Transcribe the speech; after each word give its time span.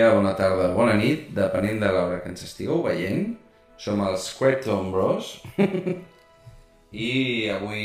Dia, 0.00 0.14
bona 0.16 0.30
tarda, 0.32 0.70
bona 0.72 0.94
nit, 0.96 1.26
depenent 1.36 1.76
de 1.82 1.88
l'hora 1.92 2.22
que 2.24 2.30
ens 2.32 2.40
estigueu 2.46 2.78
veient. 2.86 3.34
Som 3.76 4.00
els 4.00 4.30
Quackton 4.38 4.86
Bros. 4.94 5.26
I 7.04 7.10
avui, 7.52 7.82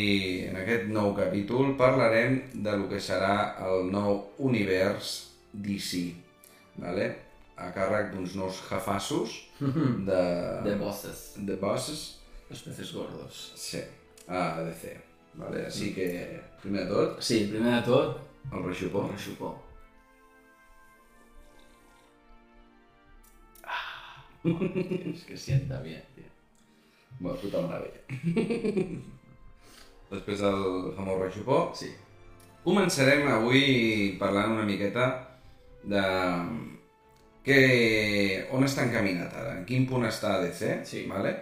en 0.47 0.55
aquest 0.61 0.85
nou 0.95 1.09
capítol, 1.17 1.73
parlarem 1.75 2.37
de 2.53 2.77
lo 2.79 2.87
que 2.87 3.01
serà 3.03 3.57
el 3.67 3.89
nou 3.91 4.15
univers 4.47 5.11
DC. 5.51 6.05
Vale? 6.85 7.09
A 7.59 7.67
càrrec 7.75 8.13
d'uns 8.15 8.39
nous 8.39 8.63
jafassos 8.69 9.35
de... 10.07 10.23
De 10.69 10.79
bosses. 10.79 11.27
de 11.35 11.59
bosses. 11.59 12.05
Los 12.47 12.63
peces 12.63 12.95
gordos. 12.95 13.49
Sí, 13.59 13.83
a 14.31 14.61
DC. 14.63 14.95
Vale? 15.43 15.67
Així 15.67 15.91
que, 15.99 16.07
primer 16.63 16.87
de 16.87 16.93
tot, 16.95 17.19
Sí, 17.19 17.43
primer 17.51 17.81
de 17.81 17.85
tot, 17.91 18.23
el 18.53 18.63
reixupó. 18.71 19.03
el 19.03 19.17
reixupó. 19.17 19.57
Es 25.13 25.23
que 25.25 25.37
sienta 25.37 25.81
bien, 25.81 26.03
tío. 26.15 26.25
Bueno, 27.19 27.37
puta 27.39 27.61
meravella. 27.61 28.01
Després 30.11 30.39
del 30.41 30.93
famós 30.95 31.19
reixupó, 31.21 31.71
Sí. 31.75 31.89
Començarem 32.65 33.27
avui 33.29 34.15
parlant 34.17 34.55
una 34.55 34.63
miqueta 34.65 35.03
de 35.85 36.01
que, 37.45 38.47
on 38.57 38.65
està 38.65 38.87
encaminat 38.87 39.33
ara, 39.37 39.51
en 39.59 39.65
quin 39.69 39.85
punt 39.89 40.05
està 40.09 40.39
DC, 40.41 40.79
Sí. 40.85 41.05
vale? 41.09 41.35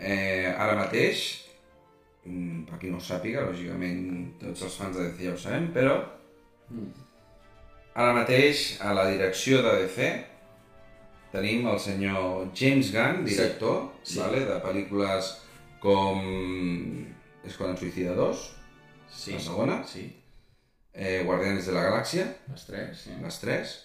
eh, 0.00 0.48
ara 0.56 0.74
mateix, 0.78 1.44
mm, 2.24 2.62
per 2.70 2.78
qui 2.80 2.88
no 2.90 2.96
ho 2.96 3.00
sàpiga, 3.04 3.42
lògicament 3.44 4.38
tots 4.40 4.62
els 4.64 4.76
fans 4.80 4.96
de 4.96 5.10
DC 5.10 5.24
ja 5.26 5.34
ho 5.34 5.38
sabem, 5.38 5.72
però 5.74 5.98
Mm. 6.70 6.90
ara 7.94 8.12
mateix 8.14 8.78
a 8.80 8.94
la 8.94 9.10
direcció 9.10 9.60
de 9.62 9.82
DC 9.82 10.24
tenim 11.32 11.66
el 11.70 11.78
senyor 11.78 12.48
James 12.54 12.92
Gunn, 12.92 13.24
director, 13.24 13.92
Sí. 14.02 14.18
Vale? 14.18 14.40
de 14.48 14.56
pel·lícules 14.64 15.34
com 15.80 17.06
Esquadrón 17.44 17.76
Suicida 17.78 18.14
2, 18.14 18.50
Sí. 19.10 19.32
La 19.32 19.40
segona? 19.40 19.84
Sí. 19.86 20.16
eh, 20.94 21.22
Guardianes 21.24 21.66
de 21.66 21.72
la 21.72 21.82
Galàxia, 21.88 22.26
Les 22.50 22.66
tres, 22.66 22.98
sí. 22.98 23.10
les 23.22 23.38
tres, 23.40 23.76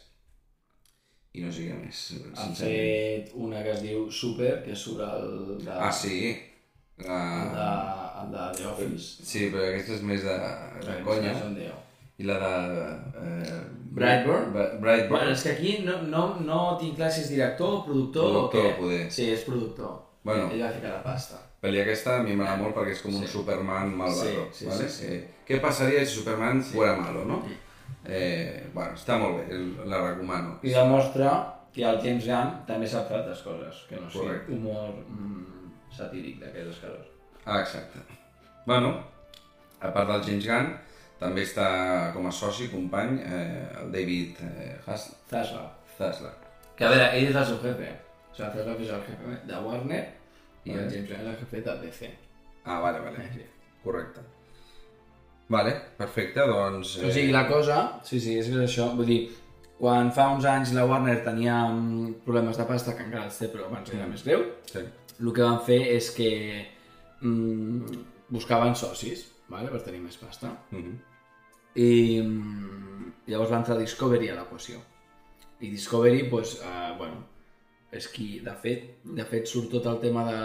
i 1.33 1.41
no 1.43 1.51
sé 1.51 1.67
què 1.69 1.75
més. 1.77 2.01
Han 2.35 2.55
fet 2.55 3.31
una 3.35 3.61
que 3.63 3.71
es 3.75 3.81
diu 3.83 4.09
Super, 4.11 4.63
que 4.65 4.75
surt 4.75 5.01
el 5.05 5.57
de... 5.65 5.71
Ah, 5.71 5.91
sí. 5.91 6.35
El 6.97 7.07
La... 7.07 7.19
de, 7.55 8.21
el 8.23 8.31
de 8.31 8.57
The 8.57 8.67
Office. 8.71 9.23
Sí, 9.27 9.49
però 9.51 9.65
aquesta 9.67 9.93
és 9.97 10.01
més 10.01 10.23
de, 10.23 10.35
de 10.85 11.01
conya. 11.03 11.33
un 11.45 11.55
Déu. 11.59 11.73
I 12.17 12.23
la 12.23 12.37
de... 12.39 12.85
Eh, 13.21 13.61
Brightburn? 13.95 14.51
Brightburn. 14.53 15.09
Bueno, 15.09 15.31
és 15.31 15.43
que 15.43 15.51
aquí 15.51 15.77
no, 15.85 16.01
no, 16.03 16.23
no 16.43 16.77
tinc 16.79 16.95
clar 16.97 17.09
si 17.11 17.21
és 17.25 17.29
director, 17.29 17.81
productor, 17.85 18.29
Productor, 18.29 18.65
o 18.65 18.69
què. 18.69 18.77
poder. 18.79 19.01
Sí, 19.11 19.29
és 19.31 19.43
productor. 19.47 19.97
Bueno. 20.23 20.49
Ell 20.51 20.63
va 20.63 20.71
ficar 20.73 20.91
la 20.97 21.03
pasta. 21.03 21.41
Pel·li 21.61 21.79
aquesta 21.81 22.15
a 22.19 22.23
mi 22.23 22.35
m'agrada 22.35 22.61
molt 22.61 22.75
perquè 22.75 22.91
és 22.95 23.01
com 23.01 23.13
un 23.15 23.23
Sí. 23.25 23.31
Superman 23.33 23.91
malvado. 23.97 24.47
Sí, 24.51 24.63
sí, 24.63 24.65
¿vale? 24.69 24.89
sí, 24.89 25.07
sí. 25.07 25.13
Eh, 25.13 25.29
què 25.47 25.59
passaria 25.61 26.05
si 26.05 26.15
Superman 26.19 26.61
fuera 26.63 26.95
malo, 26.97 27.25
no? 27.25 27.41
Eh, 28.05 28.67
bueno, 28.73 28.93
està 28.95 29.17
molt 29.19 29.37
bé, 29.39 29.55
el- 29.55 29.89
la 29.89 30.01
recomano. 30.11 30.59
I 30.63 30.69
demostra 30.75 31.53
que 31.73 31.83
el 31.83 31.99
James 32.01 32.25
Gunn 32.27 32.65
també 32.67 32.87
sap 32.87 33.07
fer 33.09 33.17
altres 33.17 33.41
coses, 33.41 33.83
que 33.89 33.95
no 33.99 34.09
sigui 34.09 34.25
Correcte. 34.27 34.51
humor 34.53 34.93
mm, 35.09 35.71
satíric 35.91 36.39
d'aquells 36.39 36.75
escarós. 36.75 37.07
Ah, 37.45 37.59
exacte. 37.61 37.99
Bueno, 38.65 38.93
a 39.81 39.91
part 39.93 40.07
del 40.09 40.21
James 40.23 40.45
Gunn, 40.47 40.77
també 41.19 41.43
està 41.47 42.11
com 42.13 42.25
a 42.27 42.31
soci, 42.31 42.67
company, 42.71 43.19
eh, 43.23 43.67
el 43.81 43.91
David 43.93 44.41
eh, 44.43 44.75
Has- 44.87 45.11
Zaslav. 45.29 45.69
Zaslav. 45.97 46.33
Que 46.75 46.85
a 46.85 46.89
veure, 46.91 47.09
ell 47.17 47.29
és 47.29 47.35
el 47.35 47.45
seu 47.45 47.57
jefe. 47.63 47.89
O 48.31 48.35
sigui, 48.35 48.49
Zaslav 48.51 48.81
és 48.81 48.89
el 48.91 49.01
jefe 49.07 49.37
de 49.47 49.59
Warner 49.67 50.01
i 50.65 50.71
Vale. 50.71 50.83
el 50.83 50.91
James 50.91 51.09
Gunn 51.09 51.21
és 51.21 51.27
el 51.33 51.37
jefe 51.43 51.61
de 51.61 51.75
DC. 51.85 52.09
Ah, 52.65 52.79
vale, 52.81 52.99
vale. 52.99 53.29
Sí. 53.33 53.45
Correcte. 53.83 54.21
Vale, 55.47 55.73
perfecte, 55.97 56.41
doncs... 56.49 56.95
O 57.05 57.11
sigui, 57.13 57.31
la 57.31 57.47
cosa... 57.47 57.99
Sí, 58.03 58.19
sí, 58.19 58.37
és 58.39 58.47
que 58.49 58.57
és 58.57 58.63
això. 58.65 58.87
Vull 58.97 59.05
dir, 59.05 59.19
quan 59.77 60.09
fa 60.15 60.29
uns 60.33 60.45
anys 60.49 60.71
la 60.73 60.85
Warner 60.89 61.19
tenia 61.23 61.59
mm, 61.69 62.15
problemes 62.25 62.57
de 62.57 62.65
pasta, 62.65 62.95
que 62.97 63.05
encara 63.05 63.27
els 63.29 63.37
té, 63.37 63.51
però 63.53 63.67
abans 63.69 63.91
era 63.93 64.07
més 64.09 64.23
greu, 64.25 64.41
Sí. 64.71 64.81
el 65.21 65.31
que 65.37 65.45
van 65.45 65.59
fer 65.67 65.77
és 65.93 66.09
que 66.17 66.31
mm, 67.21 68.01
buscaven 68.33 68.73
socis, 68.75 69.27
vale, 69.51 69.69
per 69.71 69.83
tenir 69.85 70.01
més 70.03 70.17
pasta. 70.17 70.51
Mhm. 70.71 70.97
I 71.75 72.21
mm, 72.21 73.13
llavors 73.27 73.51
va 73.51 73.61
entrar 73.61 73.77
Discovery 73.79 74.29
a 74.31 74.35
l'equació. 74.39 74.81
I 75.59 75.71
Discovery, 75.71 76.27
doncs, 76.31 76.59
eh, 76.63 76.91
bueno, 76.97 77.23
és 77.95 78.07
qui, 78.11 78.39
de 78.43 78.53
fet, 78.59 78.87
de 79.17 79.25
fet 79.27 79.47
surt 79.47 79.69
tot 79.71 79.85
el 79.91 79.99
tema 80.01 80.25
de, 80.27 80.39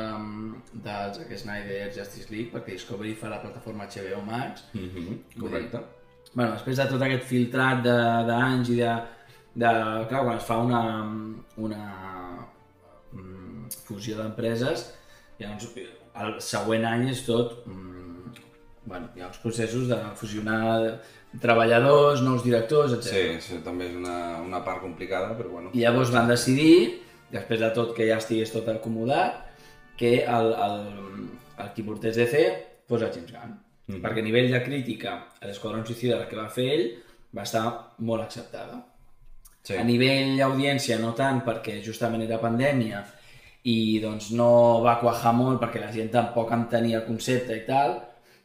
de 0.85 0.97
Zack 1.17 1.33
Snyder 1.39 1.89
Justice 1.95 2.31
League, 2.31 2.51
perquè 2.53 2.77
Discovery 2.77 3.15
fa 3.19 3.31
la 3.33 3.41
plataforma 3.43 3.87
HBO 3.87 4.21
Max. 4.27 4.67
Mhm. 4.75 5.25
Correcte. 5.39 5.81
bueno, 6.35 6.53
després 6.53 6.77
de 6.77 6.87
tot 6.87 7.03
aquest 7.03 7.25
filtrat 7.27 7.83
d'anys 7.83 8.69
i 8.71 8.77
de, 8.79 8.91
de... 9.55 9.71
Clar, 10.11 10.21
quan 10.23 10.37
es 10.37 10.45
fa 10.47 10.59
una, 10.63 10.83
una 11.57 11.81
mm, 13.13 13.71
fusió 13.89 14.19
d'empreses, 14.21 14.85
llavors 15.41 15.73
el 16.21 16.37
següent 16.45 16.87
any 16.87 17.09
és 17.11 17.25
tot... 17.27 17.65
Mm, 17.67 18.00
bueno, 18.85 19.11
hi 19.15 19.21
ha 19.21 19.29
uns 19.29 19.39
processos 19.43 19.89
de 19.89 19.99
fusionar 20.17 21.01
treballadors, 21.41 22.23
nous 22.23 22.43
directors, 22.43 22.95
etc. 22.97 23.11
Sí, 23.11 23.27
sí, 23.47 23.61
també 23.65 23.91
és 23.91 23.97
una, 23.99 24.41
una 24.43 24.63
part 24.67 24.83
complicada, 24.83 25.35
però 25.39 25.53
bueno. 25.57 25.71
I 25.75 25.85
llavors 25.85 26.11
van 26.15 26.31
decidir, 26.31 27.03
després 27.31 27.61
de 27.63 27.71
tot 27.77 27.95
que 27.97 28.09
ja 28.09 28.19
estigués 28.19 28.53
tot 28.53 28.69
acomodat, 28.73 29.45
que 30.01 30.25
el, 30.25 30.55
el, 30.67 30.79
el 31.61 31.73
qui 31.77 31.85
portés 31.87 32.17
DC 32.17 32.45
fos 32.89 33.05
el 33.05 33.13
James 33.13 33.33
Gunn. 33.33 33.53
Mm 33.53 33.95
-hmm. 33.95 34.03
Perquè 34.03 34.19
a 34.19 34.29
nivell 34.29 34.51
de 34.51 34.63
crítica, 34.63 35.27
l'Esquadrón 35.43 35.87
Suicida, 35.87 36.19
la 36.19 36.29
que 36.29 36.37
va 36.37 36.49
fer 36.49 36.69
ell, 36.75 36.87
va 37.37 37.43
estar 37.43 37.95
molt 37.99 38.23
acceptada. 38.23 38.85
Sí. 39.63 39.77
A 39.77 39.85
nivell 39.85 40.39
d'audiència 40.39 40.99
no 40.99 41.13
tant, 41.15 41.43
perquè 41.45 41.83
justament 41.85 42.23
era 42.23 42.41
pandèmia 42.41 43.05
i 43.63 44.01
doncs 44.01 44.31
no 44.33 44.81
va 44.81 44.99
quajar 45.01 45.35
molt 45.37 45.61
perquè 45.61 45.83
la 45.83 45.93
gent 45.93 46.11
tampoc 46.11 46.53
entenia 46.57 47.01
el 47.01 47.07
concepte 47.07 47.57
i 47.57 47.67
tal. 47.67 47.99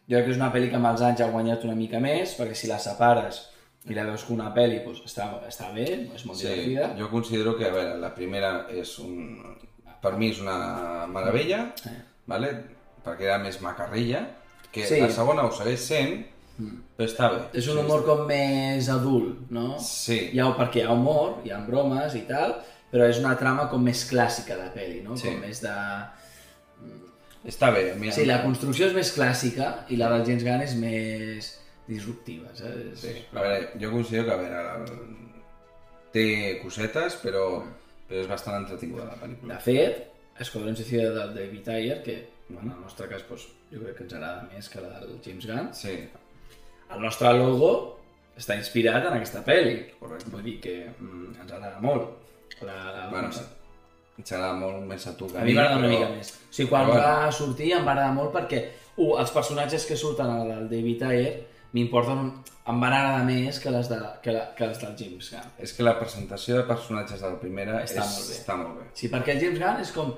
Jo 0.09 0.15
crec 0.17 0.25
que 0.27 0.31
és 0.35 0.37
una 0.37 0.51
pel·li 0.53 0.69
que 0.69 0.75
amb 0.77 0.85
els 0.91 1.01
anys 1.01 1.21
ha 1.21 1.29
guanyat 1.33 1.63
una 1.65 1.75
mica 1.75 1.99
més, 1.99 2.35
perquè 2.37 2.53
si 2.55 2.67
la 2.69 2.77
separes 2.79 3.41
i 3.89 3.93
la 3.93 4.03
veus 4.05 4.23
com 4.25 4.35
una 4.39 4.51
pel·li, 4.53 4.79
doncs 4.85 5.01
està, 5.05 5.27
està 5.47 5.71
bé, 5.73 5.85
és 6.15 6.25
molt 6.25 6.37
Sí, 6.39 6.47
divertida. 6.47 6.91
jo 6.97 7.09
considero 7.09 7.55
que, 7.57 7.65
a 7.67 7.73
veure, 7.73 7.97
la 8.01 8.13
primera 8.13 8.65
és 8.69 8.97
un... 8.99 9.41
Per 10.01 10.11
mi 10.17 10.29
és 10.29 10.39
una 10.41 11.05
meravella, 11.09 11.71
vale? 12.29 12.49
perquè 13.05 13.25
era 13.25 13.37
més 13.41 13.59
macarrilla, 13.61 14.23
que 14.71 14.83
Sí. 14.85 14.99
la 15.01 15.09
segona 15.09 15.43
ho 15.45 15.51
segueix 15.51 15.79
sent, 15.81 16.25
però 16.97 17.05
està 17.09 17.29
bé. 17.31 17.39
És 17.53 17.67
un 17.67 17.77
humor 17.81 18.03
com 18.05 18.25
més 18.27 18.87
adult, 18.89 19.49
no? 19.51 19.77
Sí. 19.79 20.29
Hi 20.33 20.39
ha, 20.39 20.47
perquè 20.57 20.81
hi 20.83 20.85
ha 20.85 20.91
humor, 20.93 21.39
hi 21.45 21.51
ha 21.51 21.59
bromes 21.65 22.13
i 22.15 22.21
tal, 22.29 22.55
però 22.91 23.09
és 23.09 23.17
una 23.19 23.35
trama 23.37 23.67
com 23.69 23.81
més 23.83 24.05
clàssica 24.09 24.55
de 24.57 24.69
pel·li, 24.73 25.01
no? 25.03 25.17
Sí. 25.17 25.27
Com 25.29 25.41
més 25.41 25.61
de... 25.61 25.73
Està 27.45 27.69
bé. 27.73 27.91
A 27.93 27.99
mi, 27.99 28.11
Sí, 28.13 28.25
la 28.25 28.41
construcció 28.43 28.89
és 28.89 28.95
més 28.97 29.11
clàssica 29.15 29.71
i 29.93 29.99
la 29.99 30.09
del 30.13 30.25
James 30.27 30.45
Gunn 30.47 30.65
és 30.65 30.75
més 30.81 31.51
disruptiva, 31.87 32.49
saps? 32.57 33.03
Sí. 33.03 33.13
A 33.31 33.41
veure, 33.41 33.71
jo 33.81 33.91
considero 33.93 34.25
que, 34.27 34.33
a 34.33 34.39
veure, 34.41 34.99
té 36.15 36.27
cosetes, 36.63 37.19
però, 37.21 37.45
però 38.09 38.23
és 38.23 38.29
bastant 38.31 38.61
entretinguda 38.63 39.09
la 39.11 39.19
pel·lícula. 39.19 39.57
De 39.57 39.61
fet, 39.65 40.05
Esquadrón 40.41 40.75
Suicida 40.75 41.11
del 41.13 41.35
David 41.35 41.69
Ayer, 41.75 41.99
que 42.03 42.17
en 42.49 42.61
el 42.61 42.79
nostre 42.81 43.07
cas 43.11 43.23
doncs, 43.29 43.47
jo 43.71 43.81
crec 43.83 43.99
que 43.99 44.07
ens 44.07 44.15
agrada 44.17 44.47
més 44.49 44.69
que 44.69 44.81
la 44.83 44.95
del 44.99 45.19
James 45.25 45.45
Gunn, 45.49 45.69
Sí, 45.77 45.95
el 46.95 47.01
nostre 47.01 47.31
logo 47.33 47.71
està 48.37 48.57
inspirat 48.59 49.05
en 49.07 49.17
aquesta 49.17 49.41
pel·li. 49.45 49.77
Correcte. 49.99 50.31
Vull 50.33 50.45
dir 50.45 50.57
que 50.63 50.75
mm, 50.91 51.35
ens 51.41 51.51
agrada 51.51 51.79
molt. 51.83 52.11
La, 52.61 52.75
la, 52.93 53.07
bueno, 53.11 53.31
ens 54.17 54.31
agrada 54.31 54.53
molt 54.53 54.85
més 54.87 55.05
a 55.07 55.15
tu 55.17 55.27
que 55.27 55.37
A 55.37 55.43
mi 55.43 55.53
m'agrada 55.53 55.77
una 55.77 55.87
però- 55.87 55.99
mica 55.99 56.09
més. 56.15 56.29
O 56.49 56.53
sigui, 56.53 56.69
quan 56.69 56.87
però 56.87 57.01
va 57.03 57.31
sortir 57.31 57.71
em 57.73 57.85
va 57.85 57.91
agradar 57.91 58.13
molt 58.13 58.31
perquè, 58.33 58.61
uh, 58.97 59.17
els 59.19 59.31
personatges 59.31 59.85
que 59.85 59.97
surten 59.97 60.25
al 60.29 60.47
del 60.47 60.69
David 60.69 61.03
Ayer 61.03 61.47
m'importen, 61.73 62.17
un- 62.17 62.43
em 62.67 62.79
van 62.81 62.93
agradar 62.93 63.25
més 63.25 63.59
que 63.59 63.69
les, 63.69 63.89
de, 63.89 63.97
que, 64.23 64.31
la, 64.31 64.45
que 64.55 64.65
les 64.67 64.79
del 64.79 64.95
James 64.97 65.31
Gunn. 65.31 65.51
És 65.59 65.73
que 65.73 65.83
la 65.83 65.99
presentació 65.99 66.55
de 66.57 66.63
personatges 66.63 67.19
de 67.21 67.29
la 67.29 67.39
primera 67.39 67.83
Està 67.83 68.01
és, 68.05 68.13
molt 68.15 68.29
bé. 68.29 68.35
està 68.39 68.55
molt 68.57 68.79
bé. 68.79 68.85
Sí, 68.93 69.09
perquè 69.09 69.35
el 69.35 69.41
James 69.43 69.59
Gunn 69.59 69.81
és 69.81 69.91
com... 69.91 70.13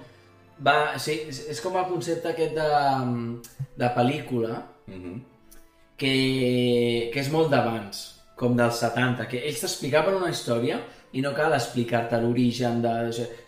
Va, 0.66 0.98
sí, 0.98 1.22
és, 1.30 1.40
és 1.50 1.60
com 1.62 1.76
el 1.78 1.86
concepte 1.86 2.30
aquest 2.30 2.54
de, 2.56 2.70
de 3.78 3.90
pel·lícula 3.96 4.62
Mhm. 4.88 5.18
que, 5.98 7.10
que 7.14 7.20
és 7.20 7.30
molt 7.34 7.50
d'abans, 7.52 8.04
com 8.38 8.56
dels 8.58 8.78
70, 8.80 9.28
que 9.28 9.42
ells 9.48 9.60
t'explicaven 9.64 10.16
una 10.20 10.30
història 10.30 10.80
i 11.18 11.24
no 11.26 11.34
cal 11.38 11.56
explicar-te 11.58 12.20
l'origen 12.22 12.84
de... 12.84 12.94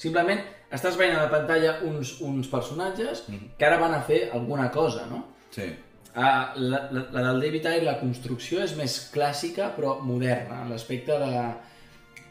Simplement 0.01 0.41
estàs 0.73 0.97
veient 0.97 1.17
a 1.17 1.25
la 1.25 1.31
pantalla 1.31 1.77
uns, 1.85 2.17
uns 2.25 2.49
personatges 2.49 3.23
que 3.29 3.67
ara 3.67 3.79
van 3.81 3.95
a 3.97 4.01
fer 4.05 4.27
alguna 4.33 4.69
cosa, 4.73 5.05
no? 5.09 5.23
Sí. 5.53 5.69
Ah, 6.15 6.53
la, 6.57 6.87
la, 6.91 7.05
la 7.13 7.23
del 7.27 7.41
David 7.45 7.67
Ayer, 7.69 7.83
la 7.85 7.99
construcció 7.99 8.63
és 8.65 8.73
més 8.77 8.95
clàssica 9.13 9.69
però 9.75 9.99
moderna, 10.01 10.63
en 10.63 10.73
l'aspecte 10.73 11.17
de 11.21 11.43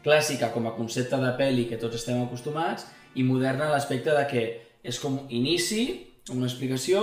clàssica 0.03 0.51
com 0.53 0.67
a 0.67 0.75
concepte 0.75 1.19
de 1.19 1.31
pel·li 1.39 1.65
que 1.69 1.79
tots 1.79 1.99
estem 1.99 2.21
acostumats 2.23 2.87
i 3.15 3.25
moderna 3.27 3.67
en 3.67 3.73
l'aspecte 3.75 4.15
de 4.15 4.25
que 4.29 4.45
és 4.83 4.99
com 4.99 5.17
inici, 5.35 5.83
una 6.31 6.47
explicació, 6.47 7.01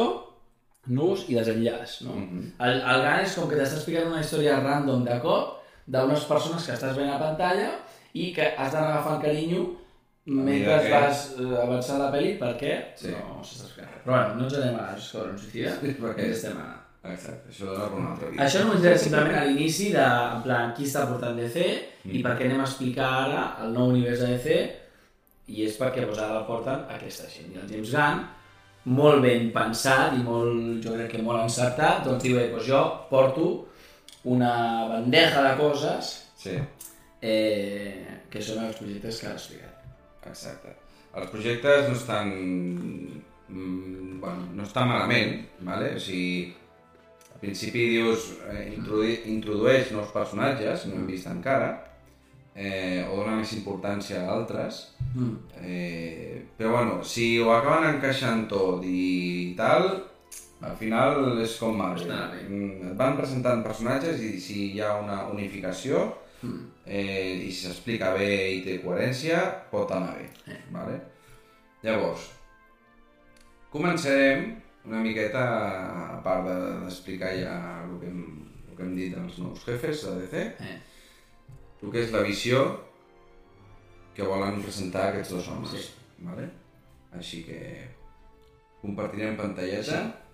nus 0.86 1.26
i 1.28 1.34
desenllaç. 1.34 2.00
No? 2.06 2.14
Mm 2.14 2.28
-hmm. 2.28 2.66
el, 2.66 2.80
el 2.80 3.00
gran 3.02 3.24
és 3.24 3.34
com 3.34 3.48
que 3.48 3.56
t'està 3.56 3.76
explicant 3.80 4.12
una 4.12 4.20
història 4.20 4.60
random 4.60 5.04
de 5.04 5.18
cop 5.20 5.62
d'unes 5.86 6.24
persones 6.24 6.66
que 6.66 6.72
estàs 6.72 6.96
veient 6.96 7.14
a 7.14 7.18
pantalla 7.18 7.70
i 8.22 8.30
que 8.36 8.46
has 8.56 8.72
d'anar 8.72 8.92
agafant 8.94 9.20
carinyo 9.22 9.64
mentre 10.26 10.78
que- 10.82 10.90
vas 10.94 11.20
eh, 11.38 11.62
avançant 11.62 12.00
la 12.02 12.08
pel·li 12.14 12.32
perquè 12.40 12.72
Sí. 12.96 13.12
no 13.12 13.42
s'està 13.44 13.68
res. 13.76 14.00
Però 14.04 14.12
bueno, 14.16 14.34
no 14.40 14.44
ens 14.48 14.54
anem 14.58 14.78
a 14.80 14.88
Esquadron 14.96 15.38
Suicida, 15.38 15.72
Sí, 15.80 15.86
perquè- 15.86 16.02
perquè 16.02 16.30
estem 16.32 16.56
a... 16.62 16.72
Exacte, 17.06 17.50
això 17.52 17.66
per 17.78 17.98
un 18.00 18.06
altre 18.10 18.30
vídeo. 18.30 18.42
Això 18.42 18.64
només 18.64 18.84
era 18.84 18.98
simplement 18.98 19.36
a 19.38 19.44
l'inici 19.44 19.92
de, 19.92 20.02
en 20.36 20.40
plan, 20.42 20.72
qui 20.74 20.82
està 20.88 21.04
portant 21.06 21.36
DC 21.38 21.60
i 22.04 22.18
Mm. 22.18 22.22
per 22.24 22.32
què 22.38 22.46
anem 22.48 22.60
a 22.60 22.64
explicar 22.66 23.10
ara 23.26 23.42
el 23.62 23.72
nou 23.76 23.92
univers 23.92 24.18
de 24.24 24.26
DC 24.32 24.56
i 25.54 25.62
és 25.68 25.76
perquè 25.78 26.02
doncs, 26.06 26.18
ara 26.18 26.40
el 26.40 26.46
porten 26.48 26.82
aquesta 26.90 27.28
gent. 27.30 27.52
I 27.54 27.60
el 27.62 27.68
James 27.70 27.92
Gunn, 27.94 28.24
molt 28.98 29.22
ben 29.22 29.52
pensat 29.54 30.14
i 30.18 30.22
molt, 30.26 30.82
jo 30.82 30.94
crec 30.96 31.12
que 31.12 31.22
molt 31.22 31.44
encertat, 31.44 32.02
doncs 32.04 32.22
diu, 32.24 32.38
eh, 32.40 32.48
doncs 32.50 32.66
jo 32.66 32.82
porto 33.10 33.46
una 34.24 34.52
bandeja 34.90 35.42
de 35.50 35.56
coses 35.60 36.22
Sí, 36.36 36.58
eh, 37.22 38.20
que 38.30 38.42
són 38.42 38.64
els 38.64 38.76
projectes 38.80 39.20
que 39.20 39.30
ha 39.30 39.32
explicat. 39.36 39.88
exacte. 40.26 40.76
Els 41.16 41.30
projectes 41.30 41.88
no 41.88 41.96
estan... 41.96 42.32
Mm, 43.48 44.20
bueno, 44.20 44.48
no 44.54 44.62
estan 44.64 44.88
malament, 44.88 45.44
vale? 45.60 45.94
o 45.96 46.00
sigui, 46.02 46.54
al 47.32 47.40
principi 47.40 47.84
dius, 47.94 48.32
eh, 48.50 48.72
introdu 48.74 49.06
introdueix 49.30 49.92
nous 49.92 50.10
personatges, 50.10 50.86
no 50.90 50.96
hem 50.96 51.06
vist 51.06 51.28
encara, 51.30 51.70
eh, 52.56 53.06
o 53.06 53.20
dona 53.20 53.36
més 53.38 53.52
importància 53.54 54.24
a 54.24 54.32
altres, 54.34 54.86
Mm. 55.16 55.36
Eh, 55.62 56.46
però 56.58 56.72
bueno, 56.72 57.02
si 57.02 57.38
ho 57.40 57.48
acaben 57.54 57.94
encaixant 57.94 58.44
tot 58.50 58.84
i 58.84 59.54
tal, 59.56 59.88
al 60.60 60.76
final 60.76 61.38
és 61.40 61.56
com 61.60 61.76
Marvel. 61.76 62.10
Està. 62.10 62.42
Mm, 62.48 62.90
Et 62.90 62.96
van 62.98 63.16
presentant 63.16 63.62
personatges 63.64 64.20
i 64.20 64.36
si 64.40 64.58
hi 64.74 64.80
ha 64.80 64.96
una 65.00 65.22
unificació 65.32 66.04
Mm. 66.42 66.66
eh, 66.86 67.46
i 67.46 67.52
si 67.52 67.66
s'explica 67.66 68.12
bé 68.14 68.28
i 68.56 68.62
té 68.64 68.78
coherència, 68.82 69.40
pot 69.70 69.90
anar 69.90 70.16
bé. 70.18 70.28
Eh. 70.52 70.58
Vale? 70.70 71.00
Llavors, 71.82 72.30
començarem 73.72 74.54
una 74.86 75.00
miqueta, 75.02 75.42
a 76.16 76.20
part 76.22 76.44
de- 76.46 76.80
d'explicar 76.84 77.32
ja 77.40 77.54
el 77.84 77.98
que, 78.00 78.06
hem, 78.06 78.20
el 78.70 78.76
que 78.76 78.82
hem 78.84 78.94
dit 78.96 79.14
dels 79.14 79.38
nous 79.38 79.64
jefes 79.64 80.04
de 80.04 80.14
DC, 80.20 80.44
Eh. 80.60 80.78
el 81.82 81.90
que 81.92 82.02
és 82.04 82.12
la 82.12 82.22
visió 82.22 82.80
que 84.14 84.22
volen 84.22 84.62
presentar 84.62 85.08
aquests 85.10 85.30
dos 85.34 85.48
homes. 85.48 85.70
Sí. 85.70 85.92
Vale? 86.18 86.48
Així 87.12 87.42
que 87.44 87.88
compartirem 88.80 89.36
pantalleta. 89.36 90.02
Sí. 90.04 90.25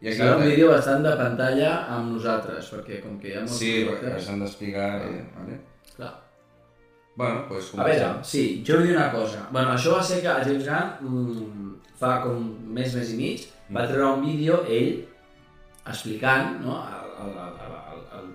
I 0.00 0.12
Serà 0.14 0.36
un 0.38 0.44
vídeo 0.46 0.68
bastant 0.70 1.02
de 1.02 1.12
pantalla 1.18 1.70
amb 1.96 2.12
nosaltres, 2.14 2.68
perquè 2.70 3.00
com 3.02 3.16
que 3.18 3.32
hi 3.32 3.34
ha 3.34 3.40
molts 3.42 3.56
Sí, 3.58 3.72
perquè 3.88 4.12
s'han 4.22 4.44
d'explicar. 4.44 4.90
Eh, 5.08 5.24
vale? 5.36 5.56
Clar. 5.96 6.12
Bueno, 7.18 7.40
doncs 7.50 7.72
A 7.74 7.82
veure, 7.88 8.10
sí, 8.22 8.62
jo 8.66 8.76
vull 8.78 8.86
dir 8.86 8.94
una 8.94 9.08
cosa. 9.10 9.40
Bueno, 9.50 9.72
això 9.74 9.96
va 9.96 10.02
ser 10.06 10.20
que 10.22 10.28
el 10.30 10.44
James 10.46 10.68
Gunn, 10.68 11.10
mm, 11.10 11.74
fa 11.98 12.12
com 12.22 12.44
mes, 12.78 12.94
mes 12.94 13.10
i 13.10 13.16
mig, 13.18 13.48
va 13.74 13.82
Mm. 13.82 13.88
treure 13.90 14.12
un 14.14 14.22
vídeo 14.24 14.60
ell 14.68 15.04
explicant 15.86 16.60
no, 16.64 16.76
al, 16.78 17.10
al, 17.24 17.32
al, 17.38 17.58
al, 17.64 18.00
al, 18.18 18.28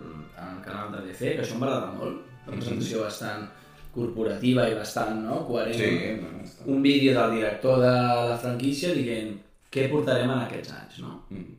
al 0.44 0.62
canal 0.66 0.92
de 0.92 1.08
DC, 1.08 1.36
que 1.38 1.42
això 1.46 1.56
em 1.56 1.62
va 1.64 1.68
agradar 1.72 1.94
molt. 1.96 2.20
Una 2.48 2.58
presentació 2.58 3.06
bastant 3.06 3.48
corporativa 3.96 4.68
i 4.68 4.76
bastant 4.76 5.22
no, 5.24 5.46
coherent. 5.48 5.80
Sí. 5.80 6.60
Un 6.66 6.82
vídeo 6.82 7.14
del 7.20 7.36
director 7.38 7.80
de 7.80 7.92
la 8.32 8.38
franquícia 8.42 8.92
dient 8.94 9.38
què 9.74 9.88
portarem 9.92 10.30
en 10.30 10.44
aquests 10.46 10.74
anys, 10.78 11.00
no? 11.04 11.16
Mm. 11.34 11.56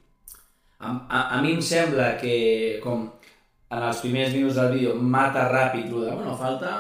A, 0.84 0.93
a, 1.08 1.20
a 1.37 1.43
mi 1.43 1.55
em 1.56 1.62
sembla 1.64 2.12
que, 2.20 2.34
com 2.84 3.08
en 3.75 3.82
els 3.88 4.00
primers 4.05 4.32
minuts 4.37 4.58
del 4.61 4.72
vídeo, 4.76 4.94
mata 4.94 5.49
ràpid 5.50 5.90
lo 5.90 6.05
de, 6.05 6.14
bueno, 6.14 6.37
falta 6.38 6.76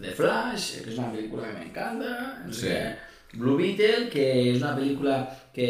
The 0.00 0.12
Flash, 0.16 0.82
que 0.82 0.90
és 0.90 0.98
una 0.98 1.12
pel·lícula 1.12 1.46
que 1.48 1.58
m'encanta, 1.60 2.12
no 2.46 2.52
sé 2.52 2.60
Sí. 2.62 2.68
què, 2.72 3.38
Blue 3.38 3.56
Beetle, 3.56 4.08
que 4.12 4.24
és 4.50 4.58
una 4.60 4.74
pel·lícula 4.76 5.14
que 5.54 5.68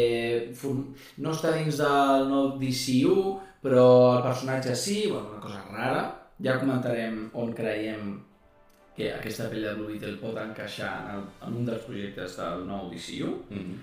no 1.23 1.31
està 1.31 1.53
dins 1.55 1.77
del 1.79 2.25
nou 2.31 2.57
DCU, 2.59 3.15
però 3.63 3.85
el 4.17 4.23
personatge 4.25 4.75
sí, 4.75 4.97
bueno, 5.11 5.29
una 5.31 5.39
cosa 5.43 5.61
rara. 5.71 6.03
Ja 6.43 6.57
comentarem 6.59 7.29
on 7.39 7.53
creiem 7.55 8.17
que 8.97 9.13
aquesta 9.13 9.47
pel·li 9.51 9.63
de 9.63 9.75
Blue 9.77 9.93
Beetle 9.93 10.17
pot 10.19 10.35
encaixar 10.41 10.91
en, 11.03 11.13
el, 11.15 11.23
en 11.47 11.55
un 11.61 11.69
dels 11.69 11.85
projectes 11.87 12.35
del 12.41 12.65
nou 12.67 12.89
DCU. 12.91 13.31
Mm. 13.53 13.77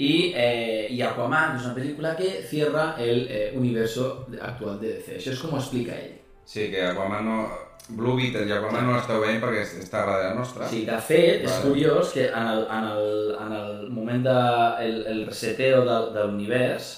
Y, 0.00 0.32
eh, 0.34 0.86
y 0.88 1.02
Aquaman 1.02 1.58
es 1.58 1.64
una 1.66 1.74
película 1.74 2.16
que 2.16 2.42
cierra 2.42 2.96
el 2.98 3.26
eh, 3.28 3.52
universo 3.54 4.26
actual 4.40 4.80
de 4.80 4.94
DC. 4.94 5.18
Això 5.18 5.34
és 5.34 5.40
com 5.42 5.52
ho 5.52 5.58
explica 5.58 5.92
ell. 5.92 6.14
Sí, 6.48 6.70
que 6.72 6.86
Aquaman 6.88 7.26
no... 7.28 7.42
Blue 7.90 8.14
Beetle 8.16 8.46
i 8.48 8.54
Aquaman 8.56 8.86
no 8.88 8.94
l'esteu 8.94 9.20
veient 9.20 9.42
perquè 9.42 9.60
està 9.82 10.00
a 10.00 10.06
darrere 10.08 10.38
nostra. 10.38 10.70
Sí, 10.70 10.86
de 10.88 10.96
fet, 11.04 11.44
és 11.44 11.50
Vale. 11.50 11.66
curiós 11.66 12.14
que 12.16 12.24
en 12.30 12.48
el, 12.54 12.62
en 12.78 12.86
el, 12.94 13.10
en 13.44 13.52
el 13.58 13.90
moment 13.92 14.24
de 14.24 14.38
el, 14.86 14.96
el 15.10 15.20
reseteo 15.26 15.84
de, 15.84 15.98
de 16.16 16.24
l'univers, 16.30 16.88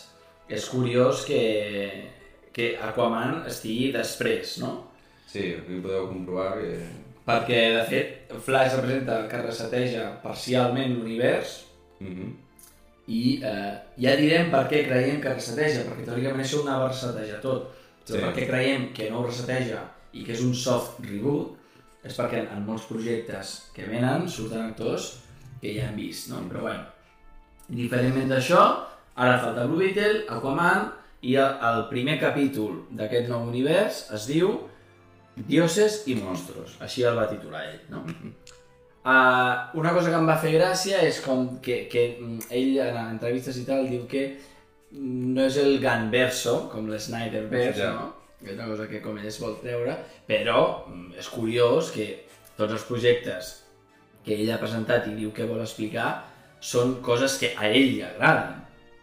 és 0.47 0.69
curiós 0.71 1.25
que, 1.27 1.43
que 2.55 2.71
Aquaman 2.87 3.41
estigui 3.51 3.91
després, 3.99 4.61
no? 4.63 4.77
Sí, 5.27 5.49
aquí 5.59 5.83
podeu 5.83 6.07
comprovar 6.13 6.55
que... 6.61 6.79
Perquè, 7.27 7.61
de 7.81 7.83
fet, 7.91 8.39
Flash 8.47 8.79
representa 8.79 9.25
que 9.27 9.43
reseteja 9.43 10.07
parcialment 10.23 11.01
l'univers 11.01 11.59
Mm 12.03 12.15
-hmm. 12.15 12.31
I 13.09 13.41
eh, 13.43 13.73
ja 13.99 14.13
direm 14.17 14.51
per 14.53 14.67
què 14.71 14.85
creiem 14.87 15.21
que 15.21 15.33
reseteja, 15.35 15.83
perquè 15.89 16.05
teòricament 16.07 16.45
això 16.45 16.61
ho 16.61 16.67
anava 16.67 16.87
a 16.87 16.93
resetejar 16.93 17.41
tot. 17.43 17.71
Però 18.07 18.19
Sí. 18.19 18.23
per 18.23 18.33
què 18.37 18.47
creiem 18.49 18.89
que 18.95 19.11
no 19.11 19.21
ho 19.21 19.27
reseteja 19.27 19.83
i 20.13 20.25
que 20.25 20.33
és 20.33 20.41
un 20.43 20.55
soft 20.55 21.01
reboot 21.07 21.59
és 22.05 22.17
perquè 22.19 22.41
en 22.51 22.65
molts 22.67 22.85
projectes 22.91 23.71
que 23.75 23.87
venen 23.87 24.29
surten 24.29 24.65
actors 24.65 25.19
que 25.61 25.75
ja 25.77 25.89
hem 25.89 25.97
vist, 25.97 26.29
no? 26.31 26.41
Però 26.51 26.61
bueno, 26.67 26.83
indiferentment 27.71 28.29
d'això, 28.29 28.63
ara 29.15 29.39
falta 29.39 29.67
Blue 29.71 29.79
Beetle, 29.79 30.25
Aquaman 30.29 30.91
i 31.23 31.37
el, 31.39 31.55
el 31.63 31.85
primer 31.91 32.19
capítol 32.21 32.83
d'aquest 32.91 33.29
nou 33.31 33.47
univers 33.49 34.09
es 34.19 34.27
diu 34.27 34.57
Dioses 35.37 36.03
i 36.11 36.15
monstros, 36.19 36.75
així 36.85 37.07
el 37.09 37.17
va 37.17 37.29
titular 37.31 37.63
ell, 37.65 37.79
no? 37.89 38.03
Uh, 39.03 39.79
una 39.81 39.91
cosa 39.93 40.11
que 40.13 40.19
em 40.21 40.29
va 40.31 40.37
fer 40.39 40.53
gràcia 40.55 41.01
és 41.03 41.17
com 41.25 41.57
que, 41.65 41.89
que 41.91 42.05
mm, 42.21 42.45
ell 42.55 42.77
en 42.85 42.99
entrevistes 43.03 43.57
i 43.59 43.65
tal 43.67 43.89
diu 43.91 44.05
que 44.07 44.29
no 44.95 45.43
és 45.49 45.57
el 45.59 45.81
Gunverso, 45.83 46.69
com 46.71 46.87
l'Snyderverse, 46.91 47.81
Ja. 47.83 47.93
no? 47.97 48.13
Que 48.43 48.53
és 48.53 48.59
una 48.59 48.69
cosa 48.69 48.87
que 48.91 49.01
com 49.03 49.19
ell 49.19 49.27
es 49.27 49.41
vol 49.43 49.57
treure, 49.63 49.97
però 50.29 50.87
mm, 50.87 51.17
és 51.19 51.29
curiós 51.35 51.91
que 51.95 52.07
tots 52.57 52.73
els 52.77 52.85
projectes 52.87 53.51
que 54.23 54.37
ell 54.39 54.53
ha 54.55 54.61
presentat 54.63 55.09
i 55.11 55.17
diu 55.19 55.33
que 55.35 55.49
vol 55.51 55.63
explicar 55.65 56.13
són 56.63 57.01
coses 57.03 57.39
que 57.43 57.57
a 57.59 57.67
ell 57.73 57.89
li 57.97 58.03
agraden. 58.07 58.61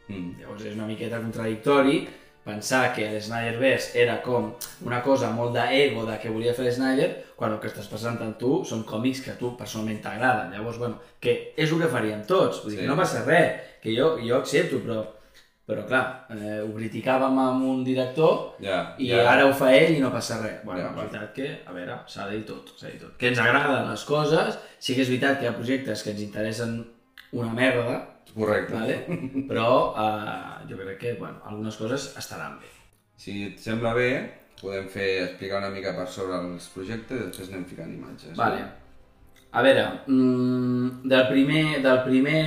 Mm. 0.08 0.40
Llavors 0.40 0.64
és 0.64 0.76
una 0.80 0.88
miqueta 0.88 1.20
contradictori 1.20 2.06
pensar 2.50 2.90
que 2.96 3.06
l'Snyderverse 3.14 3.94
era 4.02 4.18
com 4.26 4.50
una 4.86 5.00
cosa 5.06 5.30
molt 5.36 5.54
d'ego 5.56 6.06
de 6.10 6.18
que 6.20 6.30
volia 6.34 6.54
fer 6.58 6.66
l'Snyder, 6.68 7.10
quan 7.40 7.54
el 7.56 7.60
que 7.62 7.70
estàs 7.72 7.88
presentant 7.88 8.34
tu 8.42 8.64
són 8.68 8.82
còmics 8.90 9.22
que 9.24 9.32
a 9.32 9.38
tu 9.40 9.54
personalment 9.58 10.02
t'agraden. 10.04 10.52
Llavors, 10.58 10.78
bueno, 10.82 10.98
que 11.22 11.54
és 11.56 11.72
el 11.72 11.80
que 11.80 11.88
faríem 11.94 12.26
tots, 12.28 12.64
vull 12.64 12.74
dir 12.74 12.80
Sí. 12.82 12.84
que 12.84 12.90
no 12.92 12.98
passa 13.00 13.24
res, 13.24 13.62
que 13.84 13.94
jo, 13.96 14.18
jo 14.20 14.36
accepto, 14.42 14.82
però, 14.84 15.00
però 15.70 15.86
clar, 15.88 16.26
eh, 16.34 16.60
ho 16.66 16.72
criticàvem 16.76 17.38
amb 17.40 17.64
un 17.70 17.84
director 17.86 18.56
Ja, 18.60 18.96
i 18.98 19.12
ja. 19.12 19.22
ara 19.32 19.46
ho 19.48 19.54
fa 19.54 19.70
ell 19.76 19.96
i 19.96 20.00
no 20.02 20.10
passa 20.12 20.42
res. 20.42 20.64
Bueno, 20.66 20.82
Ja, 20.82 20.90
és 20.90 20.96
veritat 20.98 21.34
que, 21.38 21.50
a 21.66 21.72
veure, 21.72 22.00
s'ha 22.08 22.26
de 22.28 22.38
dir 22.40 22.46
tot, 22.50 22.74
s'ha 22.76 22.88
de 22.88 22.94
dir 22.98 23.02
tot. 23.06 23.18
Que 23.22 23.28
ens 23.30 23.40
agraden 23.40 23.90
les 23.92 24.04
coses, 24.10 24.58
sí 24.80 24.96
que 24.96 25.02
és 25.06 25.08
veritat 25.14 25.38
que 25.40 25.46
hi 25.46 25.50
ha 25.54 25.56
projectes 25.56 26.04
que 26.04 26.12
ens 26.16 26.22
interessen 26.26 26.80
una 27.32 27.54
merda, 27.54 28.00
Correcte. 28.34 28.74
vale? 28.74 28.98
però 29.50 29.70
eh, 29.98 30.68
jo 30.70 30.78
crec 30.78 31.00
que 31.00 31.14
bueno, 31.20 31.42
algunes 31.46 31.76
coses 31.78 32.14
estaran 32.18 32.60
bé. 32.60 32.70
Si 33.20 33.44
et 33.48 33.60
sembla 33.60 33.94
bé, 33.94 34.10
podem 34.62 34.88
fer 34.92 35.10
explicar 35.24 35.60
una 35.60 35.72
mica 35.74 35.96
per 35.96 36.08
sobre 36.08 36.38
els 36.40 36.68
projectes 36.74 37.18
i 37.18 37.26
després 37.26 37.50
anem 37.50 37.66
ficant 37.66 37.92
imatges. 37.94 38.36
Vale. 38.38 38.62
A 39.52 39.64
veure, 39.66 39.86
mm, 40.06 41.08
del 41.10 41.26
primer, 41.28 41.64
del 41.82 42.04
primer 42.06 42.44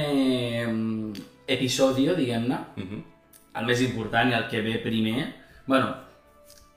mm, 0.68 1.12
episodi, 1.46 2.06
diguem-ne, 2.14 2.58
Mm 2.76 2.82
-hmm. 2.88 3.02
el 3.58 3.66
més 3.66 3.80
important 3.80 4.30
i 4.30 4.34
el 4.34 4.48
que 4.48 4.60
ve 4.62 4.78
primer, 4.78 5.34
bueno, 5.66 5.94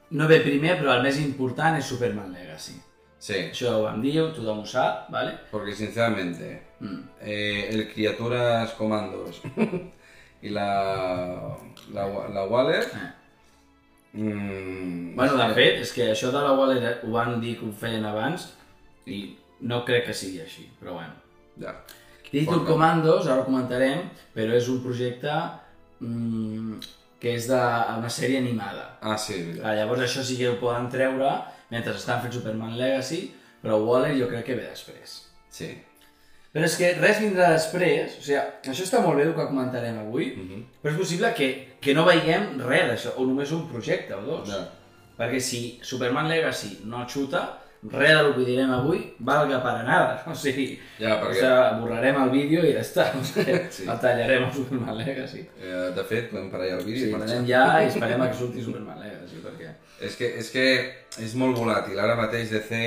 no 0.09 0.27
ve 0.27 0.39
primer, 0.39 0.79
però 0.81 0.95
el 0.95 1.03
més 1.03 1.19
important 1.19 1.77
és 1.77 1.85
Superman 1.85 2.31
Legacy. 2.31 2.73
Sí, 3.19 3.33
Això 3.51 3.71
ho 3.77 3.83
vam 3.85 4.01
dir, 4.03 4.19
tothom 4.35 4.59
ho 4.61 4.65
sap, 4.65 5.09
vale? 5.09 5.37
porque 5.51 5.73
sinceramente, 5.75 6.61
Mm. 6.79 6.99
eh, 7.21 7.69
el 7.71 7.93
Criaturas 7.93 8.71
Comandos 8.73 9.41
y 10.41 10.49
la, 10.49 11.55
la, 11.93 12.05
la 12.29 12.43
Waller... 12.45 12.83
Eh. 12.83 13.11
Mm, 14.13 15.15
Bueno, 15.15 15.35
de 15.37 15.53
fet, 15.55 15.79
és 15.83 15.91
que 15.95 16.09
això 16.11 16.29
de 16.31 16.41
la 16.43 16.53
Waller 16.55 16.99
ho 17.03 17.11
van 17.11 17.39
dir 17.41 17.57
que 17.59 17.65
ho 17.67 17.71
feien 17.71 18.05
abans, 18.05 18.51
I 19.05 19.37
no 19.61 19.83
crec 19.85 20.07
que 20.07 20.13
sigui 20.17 20.39
així, 20.41 20.63
però 20.79 20.93
bueno. 20.97 21.13
Ja. 21.61 21.73
Títol 22.31 22.59
Porta. 22.63 22.71
Commandos, 22.71 23.27
ara 23.27 23.41
ho 23.43 23.45
comentarem, 23.45 24.07
però 24.33 24.55
és 24.57 24.67
un 24.71 24.79
projecte 24.83 25.29
mm, 26.01 26.79
que 27.21 27.35
és 27.37 27.45
d'una 27.47 28.09
sèrie 28.09 28.39
animada. 28.41 28.97
Ah, 29.01 29.17
sí. 29.17 29.37
Ah, 29.63 29.75
llavors 29.77 30.01
això 30.07 30.23
sí 30.25 30.37
que 30.39 30.49
ho 30.49 30.57
poden 30.59 30.89
treure 30.89 31.29
mentre 31.75 31.93
estan 31.99 32.21
fent 32.23 32.33
Superman 32.33 32.77
Legacy, 32.79 33.25
però 33.63 33.77
Waller 33.83 34.15
jo 34.17 34.29
crec 34.31 34.45
que 34.47 34.55
ve 34.57 34.69
després. 34.69 35.19
Sí. 35.51 35.69
Però 36.55 36.63
és 36.63 36.77
que 36.79 36.93
res 36.95 37.17
vindrà 37.19 37.49
després, 37.51 38.13
o 38.15 38.21
sigui, 38.23 38.39
això 38.71 38.85
està 38.85 39.01
molt 39.03 39.17
bé 39.19 39.25
el 39.27 39.33
que 39.35 39.45
comentarem 39.49 39.97
avui, 39.99 40.29
Mhm. 40.37 40.61
però 40.81 40.93
és 40.93 40.97
possible 41.01 41.33
que, 41.35 41.49
que 41.81 41.93
no 41.93 42.05
veiem 42.07 42.57
res 42.63 42.87
d'això, 42.91 43.17
o 43.19 43.25
només 43.27 43.51
un 43.51 43.67
projecte 43.67 44.15
o 44.15 44.21
dos. 44.21 44.47
Ja. 44.49 44.61
Perquè 45.19 45.39
si 45.39 45.79
Superman 45.83 46.29
Legacy 46.29 46.79
no 46.85 47.05
xuta, 47.07 47.41
res 47.91 48.09
del 48.17 48.33
que 48.35 48.45
direm 48.45 48.71
avui 48.71 49.13
valga 49.19 49.61
para 49.63 49.83
nada. 49.91 50.23
O 50.27 50.33
sigui, 50.35 50.79
Ja, 50.99 51.19
perquè- 51.21 51.31
o 51.31 51.33
sigui, 51.41 51.81
borrarem 51.81 52.21
el 52.23 52.29
vídeo 52.29 52.63
i 52.65 52.73
ja 52.73 52.79
està. 52.81 53.11
O 53.19 53.23
sigui, 53.23 53.59
Sí. 53.69 53.83
El 53.91 53.99
tallarem 53.99 54.43
a 54.45 54.51
Superman 54.53 54.97
Legacy. 54.97 55.41
Eh, 55.61 55.91
de 55.95 56.03
fet, 56.03 56.29
podem 56.31 56.49
parar 56.51 56.67
ja 56.69 56.77
el 56.77 56.85
vídeo 56.85 57.03
Sí, 57.05 57.09
i 57.09 57.13
marxar. 57.13 57.37
anem 57.37 57.47
ja 57.49 57.83
i 57.83 57.87
esperem 57.87 58.21
a 58.21 58.29
que 58.31 58.37
surti 58.37 58.63
Superman 58.63 58.99
Legacy, 58.99 59.41
perquè... 59.43 59.73
És 60.01 60.15
que, 60.19 60.27
és 60.39 60.49
que 60.51 60.65
és 61.23 61.35
molt 61.35 61.57
volàtil. 61.57 61.99
Ara 61.99 62.15
mateix 62.15 62.49
DC, 62.51 62.79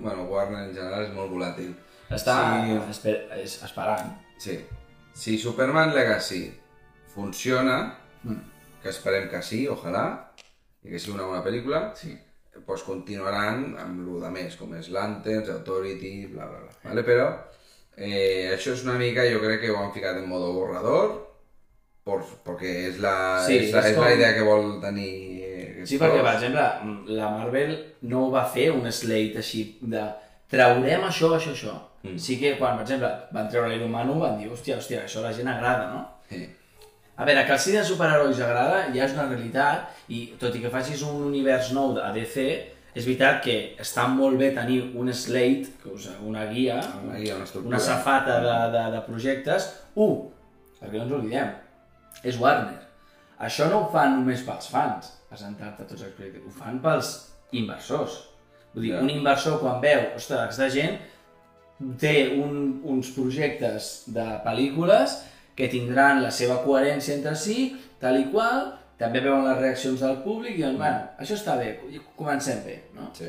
bueno, 0.00 0.24
Warner 0.30 0.68
en 0.68 0.74
general 0.74 1.02
és 1.04 1.12
molt 1.12 1.30
volàtil. 1.30 1.74
Està 2.10 2.36
Sí. 2.64 2.78
esper 2.90 3.16
esperant. 3.64 4.14
Sí. 4.38 4.60
Si 5.12 5.38
Superman 5.38 5.94
Legacy 5.94 6.52
funciona, 7.14 7.98
Mm. 8.22 8.40
que 8.82 8.88
esperem 8.88 9.28
que 9.30 9.40
sí, 9.42 9.66
ojalà, 9.68 10.30
i 10.82 10.90
que 10.90 10.98
sigui 10.98 11.14
una 11.16 11.24
bona 11.26 11.42
pel·lícula, 11.44 11.92
Sí. 11.94 12.18
Pues 12.66 12.82
continuaran 12.86 13.76
amb 13.78 14.08
el 14.08 14.20
de 14.22 14.30
més, 14.30 14.56
com 14.56 14.72
és 14.78 14.88
Lanterns, 14.94 15.48
Authority, 15.52 16.26
bla, 16.32 16.46
bla, 16.46 16.60
bla. 16.64 16.74
Vale? 16.84 17.02
Però 17.06 17.28
eh, 17.96 18.52
això 18.54 18.72
és 18.74 18.84
una 18.86 18.96
mica, 19.00 19.24
jo 19.30 19.40
crec 19.42 19.60
que 19.64 19.70
ho 19.70 19.78
han 19.80 19.92
ficat 19.94 20.16
en 20.20 20.28
modo 20.28 20.52
borrador, 20.56 21.14
por, 22.06 22.22
perquè 22.46 22.72
és 22.92 23.00
la, 23.02 23.14
Sí, 23.46 23.56
és, 23.64 23.72
la, 23.74 23.80
és 23.82 23.90
és 23.92 23.96
com- 23.96 24.04
la 24.06 24.12
idea 24.14 24.34
que 24.36 24.44
vol 24.46 24.76
tenir... 24.82 25.12
eh, 25.42 25.86
Sí, 25.86 25.98
perquè, 25.98 26.22
per 26.22 26.34
exemple, 26.34 26.64
la 27.14 27.28
Marvel 27.30 27.74
no 28.10 28.28
va 28.30 28.44
fer 28.50 28.70
un 28.74 28.86
slate 28.92 29.38
així 29.42 29.64
de 29.82 30.02
traurem 30.50 31.04
això, 31.06 31.32
això, 31.36 31.52
això. 31.54 31.74
Mm. 32.06 32.18
Sí 32.22 32.36
que 32.38 32.52
quan, 32.58 32.76
per 32.78 32.84
exemple, 32.86 33.10
van 33.34 33.48
treure 33.50 33.68
l'Iron 33.72 33.90
Man 33.90 34.10
1 34.14 34.20
van 34.22 34.36
dir, 34.38 34.48
hòstia, 34.50 34.76
hòstia, 34.78 35.04
això 35.06 35.20
a 35.22 35.28
la 35.28 35.32
gent 35.34 35.48
agrada, 35.50 35.88
no? 35.92 36.04
Sí. 36.30 36.44
A 37.16 37.24
veure, 37.24 37.44
que 37.46 37.52
el 37.54 37.58
cine 37.58 37.78
de 37.80 37.84
superherois 37.88 38.40
agrada 38.44 38.82
ja 38.92 39.04
és 39.06 39.14
una 39.16 39.24
realitat 39.30 39.88
i 40.12 40.26
tot 40.40 40.54
i 40.54 40.60
que 40.60 40.70
facis 40.72 41.00
un 41.06 41.22
univers 41.30 41.70
nou 41.72 41.94
a 42.02 42.10
DC, 42.12 42.42
és 42.96 43.04
veritat 43.04 43.42
que 43.44 43.54
està 43.80 44.06
molt 44.08 44.36
bé 44.40 44.50
tenir 44.56 44.82
un 44.96 45.08
slate, 45.12 45.70
que 45.82 45.92
us, 45.92 46.08
una 46.24 46.44
guia, 46.50 46.78
Una 47.04 47.16
guia, 47.20 47.36
una 47.36 47.62
una 47.64 47.78
safata 47.80 48.38
de, 48.44 48.56
de, 48.76 48.84
de 48.96 49.00
projectes. 49.08 49.70
Un, 49.94 50.26
perquè 50.80 50.96
no 50.98 51.04
ens 51.06 51.12
oblidem, 51.18 51.50
és 52.24 52.38
Warner. 52.40 52.78
Això 53.48 53.68
no 53.68 53.82
ho 53.82 53.90
fan 53.92 54.14
només 54.18 54.44
pels 54.44 54.68
fans, 54.72 55.10
presentar-te 55.28 55.84
tots 55.84 56.02
els 56.06 56.14
projectes, 56.16 56.44
ho 56.48 56.52
fan 56.56 56.80
pels 56.84 57.12
inversors. 57.52 58.22
Vull 58.74 58.84
dir, 58.84 58.92
Ja. 58.94 59.00
un 59.04 59.10
inversor 59.10 59.58
quan 59.60 59.80
veu, 59.80 60.02
ostres, 60.16 60.40
aquesta 60.40 60.68
gent 60.72 60.98
té 62.00 62.14
un, 62.40 62.80
uns 62.84 63.10
projectes 63.12 64.04
de 64.12 64.24
pel·lícules 64.44 65.18
que 65.56 65.68
tindran 65.72 66.22
la 66.22 66.30
seva 66.30 66.58
coherència 66.64 67.16
entre 67.16 67.34
si, 67.38 67.70
tal 68.00 68.18
i 68.20 68.26
qual, 68.32 68.74
també 69.00 69.20
veuen 69.24 69.44
les 69.44 69.58
reaccions 69.60 70.00
del 70.04 70.20
públic 70.24 70.54
i 70.56 70.62
diuen, 70.62 70.78
bueno, 70.80 71.02
això 71.20 71.36
està 71.36 71.56
bé, 71.60 71.74
comencem 72.16 72.62
bé, 72.64 72.78
no? 72.96 73.08
Sí. 73.16 73.28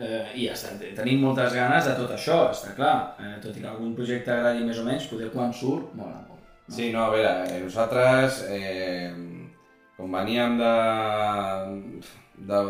Eh, 0.00 0.24
I 0.38 0.46
ja 0.46 0.54
està, 0.54 0.74
tenim 0.96 1.24
moltes 1.24 1.52
ganes 1.56 1.86
de 1.88 1.94
tot 1.98 2.12
això, 2.14 2.42
està 2.54 2.74
clar. 2.76 2.94
Eh, 3.20 3.36
tot 3.42 3.56
i 3.56 3.62
que 3.62 3.68
algun 3.68 3.94
projecte 3.96 4.32
agradi 4.32 4.64
més 4.64 4.78
o 4.80 4.84
menys, 4.86 5.08
poder 5.10 5.30
quan 5.34 5.52
surt, 5.56 5.94
mola 5.98 6.20
molt. 6.28 6.44
Sí, 6.70 6.92
no, 6.94 7.02
a 7.04 7.10
veure, 7.10 7.32
eh, 7.50 7.58
nosaltres, 7.64 8.44
eh, 8.48 9.10
com 9.96 10.12
veníem 10.14 10.56
de... 10.60 10.74
de 12.48 12.60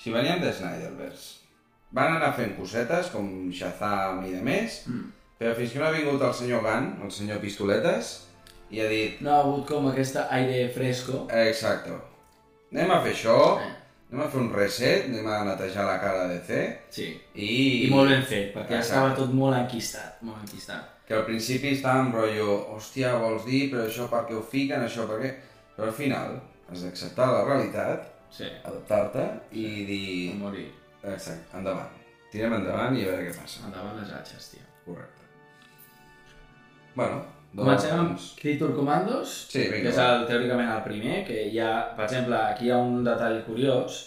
si 0.00 0.10
veníem 0.14 0.40
de 0.40 0.50
Snyderverse, 0.56 1.40
van 1.92 2.16
anar 2.16 2.32
fent 2.38 2.54
cosetes 2.56 3.10
com 3.12 3.26
Shazam 3.52 4.22
i 4.26 4.36
de 4.38 4.42
més, 4.42 4.84
Mm. 4.88 5.10
Però 5.40 5.54
fins 5.56 5.72
que 5.72 5.80
no 5.80 5.86
ha 5.88 5.94
vingut 5.96 6.20
el 6.22 6.34
senyor 6.36 6.60
Gunn, 6.66 6.90
el 7.06 7.10
senyor 7.16 7.40
Pistoletes, 7.40 8.10
i 8.70 8.80
ha 8.84 8.88
dit, 8.92 9.20
No 9.24 9.32
ha 9.32 9.38
hagut 9.42 9.66
com 9.72 9.88
aquesta 9.90 10.26
aire 10.36 10.68
fresco. 10.74 11.26
exacto, 11.32 11.96
anem 12.72 12.90
a 12.92 13.00
fer 13.02 13.14
això, 13.16 13.36
Eh, 13.58 13.70
anem 14.12 14.22
a 14.26 14.28
fer 14.30 14.40
un 14.42 14.52
reset, 14.52 15.04
anem 15.08 15.26
a 15.32 15.40
netejar 15.48 15.86
la 15.88 15.98
cara 16.02 16.28
de 16.28 16.38
C, 16.46 16.60
sí. 16.90 17.08
i... 17.34 17.86
I 17.86 17.90
molt 17.90 18.10
ben 18.10 18.22
fet, 18.22 18.52
perquè 18.54 18.76
Exacte. 18.78 18.86
estava 18.92 19.14
tot 19.16 19.32
molt 19.32 19.56
enquistat, 19.56 20.20
molt 20.22 20.42
enquistat. 20.44 20.96
que 21.08 21.14
al 21.16 21.24
principi 21.26 21.72
estava 21.74 22.04
en 22.04 22.12
rotllo, 22.12 22.52
hòstia, 22.76 23.16
vols 23.18 23.44
dir, 23.46 23.64
però 23.72 23.86
això 23.88 24.08
per 24.12 24.26
què 24.28 24.34
ho 24.38 24.42
fiquen, 24.42 24.84
això 24.86 25.08
per 25.08 25.18
què... 25.22 25.30
Però 25.76 25.88
al 25.88 25.94
final 25.96 26.36
has 26.70 26.82
d'acceptar 26.84 27.26
la 27.32 27.44
realitat, 27.48 28.06
Sí, 28.30 28.44
adaptar-te 28.64 29.24
i 29.58 29.64
dir... 29.88 30.32
a 30.32 30.36
morir. 30.38 30.68
Exacte, 31.02 31.56
endavant. 31.58 31.88
Tirem 32.30 32.52
endavant 32.60 32.94
i 32.96 33.02
a 33.02 33.08
veure 33.10 33.24
què 33.26 33.34
passa. 33.40 33.64
Endavant 33.66 33.96
les 33.98 34.12
atxes, 34.14 34.50
tio. 34.52 34.62
Correcte. 34.84 35.19
Bueno, 36.94 37.20
doncs... 37.52 37.64
Comencem 37.64 37.98
amb 37.98 38.18
Creator 38.40 38.74
Commandos, 38.76 39.34
Sí, 39.50 39.64
vinga, 39.66 39.82
que 39.82 39.92
és 39.94 39.98
el, 40.04 40.26
teòricament 40.28 40.70
el 40.70 40.82
primer, 40.86 41.20
que 41.26 41.44
hi 41.50 41.58
ha, 41.62 41.72
per 41.96 42.06
exemple, 42.08 42.36
aquí 42.50 42.66
hi 42.68 42.72
ha 42.74 42.78
un 42.82 43.04
detall 43.06 43.42
curiós, 43.48 44.06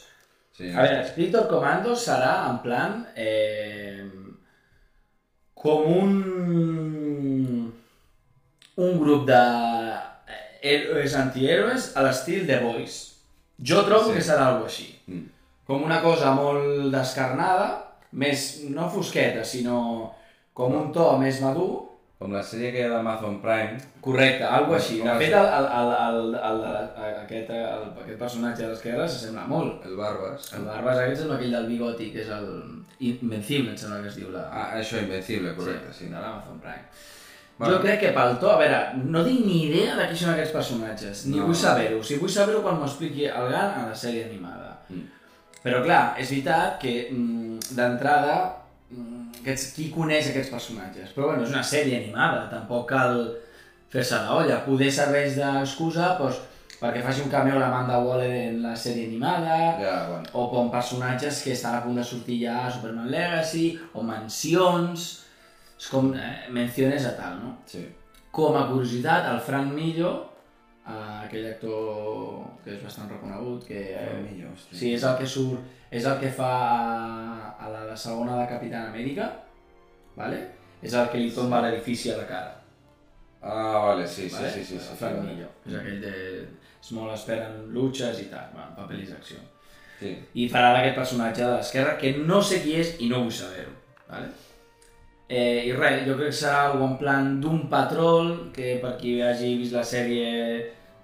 Sí, 0.53 0.67
A 0.69 0.83
veure, 0.85 0.99
Spiritor 1.07 1.47
Commando 1.49 1.95
serà 1.97 2.33
en 2.51 2.59
plan 2.61 2.99
eh, 3.17 4.03
com 5.57 5.87
un 5.89 6.11
un 8.75 8.99
grup 8.99 9.25
de 9.25 9.39
eh, 10.29 10.37
héroes 10.61 11.15
antihéroes 11.17 11.87
a 11.97 12.03
l'estil 12.05 12.45
de 12.45 12.59
Boys. 12.61 12.99
Jo 13.57 13.81
trobo 13.87 14.11
Sí. 14.11 14.19
que 14.19 14.21
serà 14.21 14.47
alguna 14.51 14.69
així. 14.69 14.87
Mm. 15.07 15.25
Com 15.65 15.81
una 15.89 16.01
cosa 16.05 16.35
molt 16.37 16.91
descarnada, 16.93 17.67
més, 18.11 18.61
no 18.69 18.89
fosqueta, 18.93 19.43
sinó 19.43 20.13
com 20.53 20.73
un 20.75 20.91
to 20.93 21.17
més 21.17 21.41
madur, 21.41 21.92
Com 22.23 22.31
la 22.31 22.39
sèrie 22.47 22.69
que 22.71 22.79
hi 22.79 22.83
ha 22.87 22.91
d'Amazon 22.93 23.41
Prime. 23.43 23.75
Correcte, 24.03 24.45
algo 24.47 24.77
així. 24.77 25.01
De 25.03 25.15
fet, 25.19 25.33
el, 25.35 25.47
el, 25.57 25.65
el, 25.75 25.89
el, 25.91 26.35
el, 26.39 26.61
el, 26.63 27.17
aquest, 27.25 27.49
el, 27.51 27.81
aquest 28.05 28.21
personatge 28.21 28.63
de 28.63 28.69
l'esquerra 28.69 29.07
s'assembla 29.11 29.43
molt. 29.49 29.83
El 29.89 29.97
Barbas. 29.99 30.53
El 30.55 30.63
Barbas 30.69 31.01
aquest 31.01 31.25
és 31.25 31.33
aquell 31.35 31.57
del 31.57 31.67
bigoti, 31.73 32.07
que 32.13 32.23
és 32.23 32.31
el 32.31 32.47
Invencible, 33.03 33.73
em 33.73 33.81
sembla 33.81 33.99
que 34.05 34.13
es 34.13 34.15
diu 34.21 34.31
la... 34.31 34.45
Ah, 34.47 34.69
això, 34.79 35.01
Invencible, 35.03 35.51
correcte, 35.57 35.91
sí. 35.97 36.07
de 36.07 36.15
l'Amazon 36.15 36.63
Prime. 36.63 36.87
Bueno. 37.57 37.75
Jo 37.75 37.81
crec 37.83 37.99
que 38.05 38.13
pel 38.15 38.39
to, 38.39 38.53
a 38.53 38.57
veure, 38.63 38.79
no 39.03 39.25
tinc 39.27 39.43
ni 39.45 39.59
idea 39.67 39.99
de 39.99 40.07
qui 40.07 40.23
són 40.23 40.31
aquests 40.37 40.55
personatges, 40.55 41.27
ni 41.27 41.37
No. 41.41 41.49
vull 41.51 41.59
saber-ho. 41.59 41.99
O 41.99 42.07
sigui, 42.07 42.23
vull 42.23 42.31
saber-ho 42.39 42.63
quan 42.63 42.79
m'ho 42.79 42.87
expliqui 42.87 43.27
el 43.27 43.51
Gan 43.51 43.75
a 43.83 43.85
la 43.91 43.99
sèrie 44.05 44.23
animada. 44.31 44.71
Mm. 44.87 45.03
Però 45.63 45.83
clar, 45.83 46.03
és 46.23 46.31
veritat 46.31 46.79
que 46.79 46.95
mm, 47.11 47.75
d'entrada, 47.75 48.39
aquests, 49.43 49.73
qui 49.75 49.91
coneix 49.93 50.31
aquests 50.31 50.51
personatges? 50.55 51.11
Però 51.13 51.29
bueno, 51.29 51.43
és 51.45 51.53
una 51.53 51.63
sèrie 51.67 51.99
animada, 51.99 52.47
tampoc 52.51 52.87
cal 52.89 53.19
fer-se 53.93 54.17
la 54.23 54.39
olla. 54.39 54.63
Poder 54.65 54.89
serveix 54.91 55.35
d'excusa 55.37 56.15
doncs, 56.17 56.39
perquè 56.79 57.03
faci 57.03 57.21
un 57.23 57.31
cameo 57.31 57.59
l'Amanda 57.61 57.99
Waller 58.03 58.31
en 58.49 58.61
la 58.63 58.73
sèrie 58.75 59.05
animada, 59.07 59.57
Ja, 59.79 59.97
bueno. 60.09 60.27
o 60.33 60.49
com 60.51 60.71
personatges 60.71 61.43
que 61.43 61.53
estan 61.53 61.77
a 61.77 61.83
punt 61.83 61.99
de 61.99 62.03
sortir 62.03 62.41
ja 62.41 62.65
a 62.65 62.71
Superman 62.71 63.11
Legacy, 63.11 63.77
o 63.93 64.03
mencions, 64.03 65.05
és 65.79 65.87
com 65.91 66.11
eh, 66.15 66.49
menciones 66.51 67.05
a 67.07 67.13
tal, 67.19 67.39
no? 67.43 67.57
Sí. 67.69 67.85
Com 68.33 68.57
a 68.57 68.65
curiositat, 68.71 69.29
el 69.31 69.39
Frank 69.45 69.71
Millo, 69.71 70.32
eh, 70.87 71.19
aquell 71.25 71.47
actor 71.49 72.43
que 72.63 72.73
és 72.75 72.81
bastant 72.83 73.11
reconegut, 73.11 73.67
que 73.67 73.79
eh, 73.91 74.01
Frank 74.09 74.27
Millo, 74.29 74.51
hosti. 74.53 74.75
sí, 74.79 74.91
és 74.97 75.05
el 75.07 75.15
que 75.19 75.29
surt, 75.35 75.69
és 75.91 76.07
el 76.09 76.19
que 76.19 76.31
fa 76.33 76.49
a, 76.49 77.53
a 77.59 77.71
la, 77.71 77.85
la 77.91 77.95
segona 77.97 78.39
de 78.41 78.49
Capitán 78.49 78.89
Amèrica, 78.91 79.29
vale? 80.17 80.41
és 80.83 80.93
el 80.99 81.07
que 81.11 81.21
li 81.21 81.31
tomba 81.31 81.61
l'edifici 81.63 82.11
a 82.11 82.17
la 82.19 82.27
cara. 82.27 82.59
Ah, 83.43 83.79
vale, 83.87 84.07
sí, 84.07 84.29
sí, 84.29 84.35
vale? 84.35 84.51
sí, 84.51 84.63
sí, 84.63 84.77
sí, 84.79 84.91
el 84.91 84.99
Frank 84.99 85.19
sí, 85.19 85.25
Millo, 85.29 85.49
és 85.67 85.79
aquell 85.79 85.99
de... 86.03 86.13
és 86.83 86.91
molt 86.91 87.13
expert 87.15 87.45
en 87.47 87.73
luchas 87.75 88.19
i 88.19 88.29
tal, 88.31 88.49
bueno, 88.51 88.75
papelis 88.75 89.11
d'acció. 89.15 89.39
sí. 89.99 90.17
i 90.35 90.49
farà 90.51 90.73
d'aquest 90.75 90.97
personatge 90.97 91.43
de 91.45 91.51
l'esquerra 91.53 91.97
que 91.99 92.17
no 92.17 92.41
sé 92.43 92.59
qui 92.63 92.73
és 92.81 92.97
i 92.99 93.07
no 93.11 93.21
vull 93.23 93.31
saber-ho. 93.31 93.71
Vale? 94.09 94.27
Eh, 95.29 95.63
I 95.69 95.71
res, 95.73 96.03
jo 96.05 96.15
crec 96.17 96.29
que 96.29 96.35
serà 96.37 96.65
algo 96.69 96.85
en 96.85 96.97
plan 96.99 97.29
d'un 97.41 97.67
patrol, 97.71 98.51
que 98.53 98.77
per 98.81 98.97
qui 98.99 99.15
hagi 99.23 99.55
vist 99.57 99.73
la 99.73 99.83
sèrie, 99.87 100.27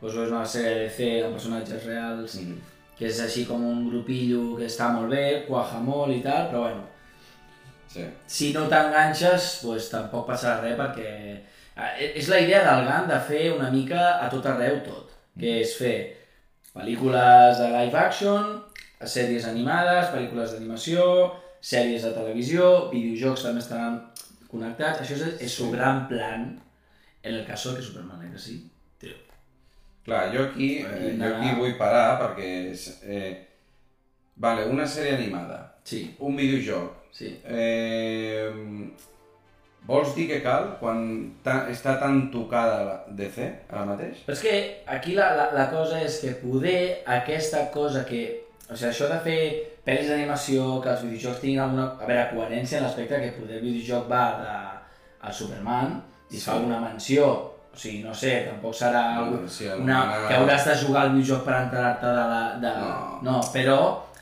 doncs 0.02 0.16
és 0.26 0.30
una 0.32 0.44
sèrie 0.46 0.76
de 0.76 0.84
DC 0.90 1.08
amb 1.26 1.34
personatges 1.38 1.86
reals, 1.88 2.36
Mm. 2.42 2.58
que 3.00 3.08
és 3.08 3.20
així 3.24 3.46
com 3.48 3.64
un 3.64 3.90
grupillo 3.90 4.58
que 4.58 4.66
està 4.68 4.90
molt 4.94 5.10
bé, 5.10 5.46
quaja 5.48 5.80
molt 5.80 6.12
i 6.14 6.20
tal, 6.22 6.50
però 6.52 6.60
bueno, 6.68 6.84
Sí. 7.88 8.04
si 8.28 8.54
no 8.54 8.68
t'enganxes, 8.68 9.62
doncs 9.64 9.90
tampoc 9.90 10.28
passarà 10.28 10.62
res 10.62 10.78
perquè... 10.78 11.40
eh, 11.78 12.12
És 12.16 12.28
la 12.28 12.40
idea 12.40 12.60
del 12.64 12.86
GAN 12.86 13.08
de 13.08 13.20
fer 13.20 13.54
una 13.54 13.70
mica 13.72 14.20
a 14.20 14.30
tot 14.30 14.46
arreu 14.46 14.82
tot, 14.84 15.10
que 15.40 15.62
és 15.62 15.76
fer 15.78 16.18
pel·lícules 16.76 17.58
de 17.58 17.68
live 17.72 17.98
action, 17.98 18.62
sèries 19.02 19.46
animades, 19.48 20.10
pel·lícules 20.14 20.52
d'animació, 20.52 21.32
sèries 21.62 22.06
de 22.08 22.14
televisió, 22.16 22.90
videojocs 22.94 23.46
també 23.48 23.64
estaran 23.64 24.00
connectats. 24.50 25.04
Això 25.04 25.18
és, 25.18 25.40
és 25.48 25.58
su 25.60 25.70
gran 25.72 26.06
plan 26.12 26.52
en 27.24 27.34
el 27.36 27.46
cas 27.48 27.68
que 27.76 27.84
Superman 27.84 28.24
Legacy. 28.24 28.62
Tio. 29.00 29.18
Clar, 30.06 30.30
jo 30.34 30.48
aquí, 30.50 30.78
eh, 30.84 31.16
jo 31.20 31.34
aquí 31.36 31.56
vull 31.60 31.76
parar 31.80 32.20
perquè... 32.22 32.54
És, 32.72 32.88
eh, 33.04 33.34
vale, 34.40 34.70
una 34.72 34.88
sèrie 34.88 35.18
animada, 35.18 35.70
Sí, 35.90 36.16
un 36.20 36.36
videojoc, 36.38 37.10
sí. 37.18 37.32
Eh, 37.50 38.52
vols 39.90 40.12
dir 40.14 40.28
que 40.30 40.38
cal 40.44 40.76
quan 40.78 41.00
ta, 41.42 41.64
està 41.72 41.96
tan 41.98 42.28
tocada 42.30 42.84
la 42.86 42.98
DC 43.18 43.48
ara 43.72 43.88
mateix? 43.88 44.20
Però 44.28 44.36
és 44.36 44.44
que 44.44 44.54
aquí 44.98 45.16
la, 45.18 45.32
la, 45.40 45.48
la 45.56 45.66
cosa 45.72 46.04
és 46.06 46.20
que 46.22 46.36
poder 46.44 47.02
aquesta 47.18 47.66
cosa 47.74 48.06
que... 48.06 48.22
O 48.70 48.78
sigui, 48.78 48.92
això 48.92 49.10
de 49.10 49.18
fer 49.26 49.40
pel·lis 49.90 50.08
d'animació, 50.14 50.80
que 50.84 50.90
els 50.94 51.02
videojocs 51.04 51.42
tinguin 51.42 51.60
alguna... 51.66 51.88
A 52.00 52.06
veure, 52.06 52.30
coherència 52.36 52.78
en 52.80 52.86
l'aspecte 52.86 53.20
que 53.26 53.32
poder 53.42 53.58
el 53.60 53.66
videojoc 53.66 54.10
va 54.12 54.24
de, 54.40 54.58
al 55.28 55.34
Superman 55.34 55.98
i 56.32 56.38
es 56.38 56.44
fa 56.46 56.56
Sí. 56.60 56.66
una 56.70 56.80
menció. 56.80 57.30
O 57.70 57.78
sigui, 57.78 58.00
no 58.04 58.14
sé, 58.18 58.46
tampoc 58.50 58.74
serà 58.74 59.02
No, 59.20 59.48
sí, 59.48 59.68
una, 59.68 60.00
que 60.28 60.34
hauràs 60.36 60.64
de 60.66 60.76
jugar 60.86 61.04
al 61.08 61.12
videojoc 61.14 61.44
per 61.46 61.54
enterar-te 61.64 62.06
de 62.06 62.24
la... 62.32 62.40
De... 62.62 62.72
No. 62.82 63.20
no, 63.28 63.42
però 63.54 63.76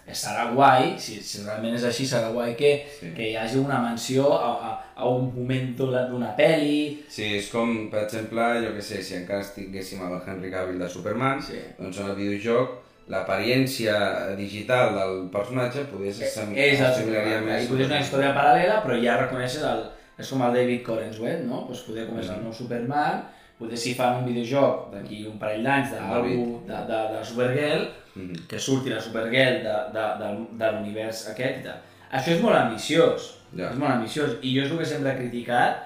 serà 0.07 0.50
guai, 0.53 0.93
si, 1.00 1.17
si 1.24 1.41
realment 1.45 1.74
és 1.75 1.83
així, 1.88 2.05
serà 2.07 2.29
guai 2.31 2.55
que, 2.59 2.74
Sí. 3.00 3.13
que 3.15 3.29
hi 3.31 3.36
hagi 3.39 3.57
una 3.59 3.79
menció 3.83 4.27
a, 4.36 4.51
a, 4.67 4.74
a 4.95 5.07
un 5.09 5.31
moment 5.36 5.74
d'una 5.79 6.05
d'una 6.07 6.33
pel·li, 6.38 7.05
Sí, 7.12 7.25
és 7.38 7.50
com, 7.51 7.89
per 7.91 8.03
exemple, 8.05 8.45
jo 8.65 8.74
que 8.75 8.81
sé, 8.81 9.01
si 9.03 9.15
encara 9.15 9.41
estiguéssim 9.43 10.03
amb 10.03 10.15
el 10.19 10.21
Henry 10.27 10.51
Cavill 10.51 10.79
de 10.79 10.89
Superman, 10.89 11.41
Sí. 11.43 11.59
doncs 11.79 12.00
en 12.03 12.12
el 12.12 12.15
videojoc 12.19 12.77
l'apariència 13.08 13.94
digital 14.38 14.94
del 14.96 15.30
personatge 15.34 15.86
podria 15.92 16.14
ser 16.14 16.28
sem- 16.32 16.54
és 16.56 16.80
el 16.80 16.86
assimilaria 16.92 17.38
Superman. 17.40 17.54
més... 17.54 17.70
I 17.70 17.82
és 17.84 17.88
una 17.92 18.00
història 18.04 18.34
paral·lela, 18.36 18.82
però 18.86 18.98
ja 19.04 19.18
reconeixes 19.22 19.64
el... 19.64 19.86
És 20.18 20.30
com 20.34 20.42
el 20.42 20.54
David 20.56 20.82
Corenswet, 20.86 21.44
no? 21.46 21.66
Pues 21.68 21.84
poder 21.86 22.08
com 22.08 22.18
és 22.20 22.30
el 22.34 22.40
nou 22.42 22.54
Superman, 22.54 23.20
poder 23.60 23.78
si 23.78 23.94
fan 23.94 24.16
un 24.24 24.26
videojoc 24.26 24.88
d'aquí 24.96 25.20
un 25.30 25.38
parell 25.38 25.64
d'anys 25.66 25.92
El 25.94 26.08
d'algú 26.10 26.46
de, 26.68 26.80
de, 26.92 27.02
de 27.16 27.24
Supergirl, 27.32 27.88
Mhm. 28.18 28.48
que 28.50 28.58
surti 28.58 28.90
la 28.90 28.98
Supergirl 29.00 29.60
de, 29.62 29.74
de, 29.94 30.06
de, 30.18 30.30
de 30.58 30.72
l'univers 30.74 31.20
aquest 31.30 31.60
i 31.60 31.64
tal. 31.68 31.76
Això 32.18 32.32
és 32.34 32.42
molt 32.42 32.56
ambiciós, 32.58 33.28
Ja. 33.54 33.68
és 33.70 33.78
molt 33.78 33.92
ambiciós, 33.94 34.32
i 34.42 34.56
jo 34.58 34.64
és 34.66 34.72
el 34.72 34.80
que 34.80 34.86
sempre 34.90 35.12
he 35.12 35.18
criticat 35.20 35.84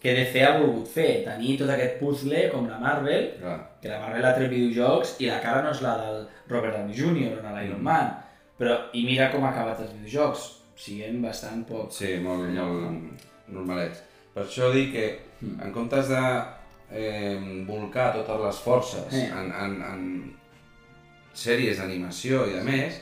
que 0.00 0.14
DC 0.16 0.42
ha 0.46 0.58
volgut 0.58 0.88
fer, 0.88 1.24
tenir 1.24 1.58
tot 1.60 1.68
aquest 1.70 1.98
puzzle 2.00 2.46
com 2.52 2.66
la 2.68 2.78
Marvel, 2.80 3.34
Clar. 3.40 3.58
que 3.82 3.88
la 3.88 3.98
Marvel 4.00 4.24
ha 4.24 4.34
tret 4.34 4.48
videojocs 4.50 5.16
i 5.20 5.26
la 5.28 5.40
cara 5.44 5.62
no 5.62 5.70
és 5.74 5.82
la 5.84 5.96
del 5.98 6.22
Robert 6.48 6.76
Downey 6.78 6.96
Jr. 6.96 7.38
en 7.44 7.54
l'Iron 7.58 7.80
Mm. 7.80 7.84
Man, 7.84 8.14
però 8.58 8.78
i 8.92 9.04
mira 9.04 9.30
com 9.32 9.44
ha 9.44 9.50
acabat 9.50 9.80
els 9.80 9.92
videojocs, 9.92 10.46
siguent 10.76 11.20
bastant 11.22 11.64
poc. 11.68 11.92
Sí, 11.92 12.14
molt, 12.22 12.48
molt 12.48 13.20
normalets. 13.48 14.00
Per 14.34 14.44
això 14.46 14.72
dic 14.72 14.92
que, 14.92 15.18
Mm. 15.42 15.60
en 15.62 15.72
comptes 15.72 16.08
de 16.08 16.42
eh, 16.92 17.64
volcar 17.68 18.12
totes 18.14 18.40
les 18.44 18.58
forces 18.58 19.04
Sí. 19.10 19.20
en, 19.20 19.52
en, 19.52 19.82
en 19.82 20.32
sèries 21.34 21.78
d'animació 21.78 22.46
i 22.48 22.56
de 22.56 22.62
més, 22.66 22.96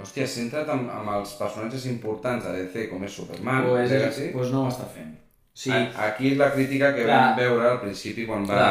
hòstia, 0.00 0.26
centra't 0.26 0.68
en, 0.72 0.86
en 0.90 1.08
els 1.16 1.32
personatges 1.40 1.86
importants 1.90 2.44
de 2.44 2.52
DC, 2.62 2.88
com 2.90 3.02
és 3.04 3.12
Superman, 3.12 3.64
pues, 3.68 3.90
Legacy. 3.90 4.30
pues 4.32 4.50
no 4.50 4.64
ho 4.64 4.68
està 4.70 4.86
fent. 4.94 5.16
Sí, 5.54 5.68
Aquí 5.70 6.30
és 6.30 6.38
la 6.40 6.46
crítica 6.54 6.94
que 6.96 7.02
Clar. 7.04 7.16
vam 7.18 7.34
veure 7.36 7.66
al 7.74 7.80
principi 7.82 8.24
quan 8.24 8.46
va, 8.48 8.62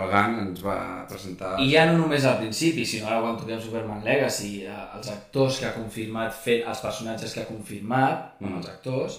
el 0.00 0.06
GAN 0.08 0.38
ens 0.46 0.62
va 0.64 0.76
presentar... 1.08 1.50
i 1.60 1.66
ja 1.74 1.82
no 1.90 1.98
només 1.98 2.24
al 2.24 2.38
principi, 2.38 2.86
sinó 2.88 3.10
ara 3.10 3.18
quan 3.20 3.36
toquem 3.36 3.60
Superman 3.60 4.00
Legacy, 4.06 4.62
eh, 4.64 4.78
els 4.96 5.10
actors 5.12 5.58
que 5.60 5.66
ha 5.68 5.74
confirmat 5.76 6.32
fent, 6.32 6.62
els 6.72 6.80
personatges 6.80 7.34
que 7.34 7.42
ha 7.42 7.50
confirmat, 7.50 8.30
Mm. 8.40 8.46
amb 8.48 8.56
els 8.62 8.70
actors, 8.70 9.18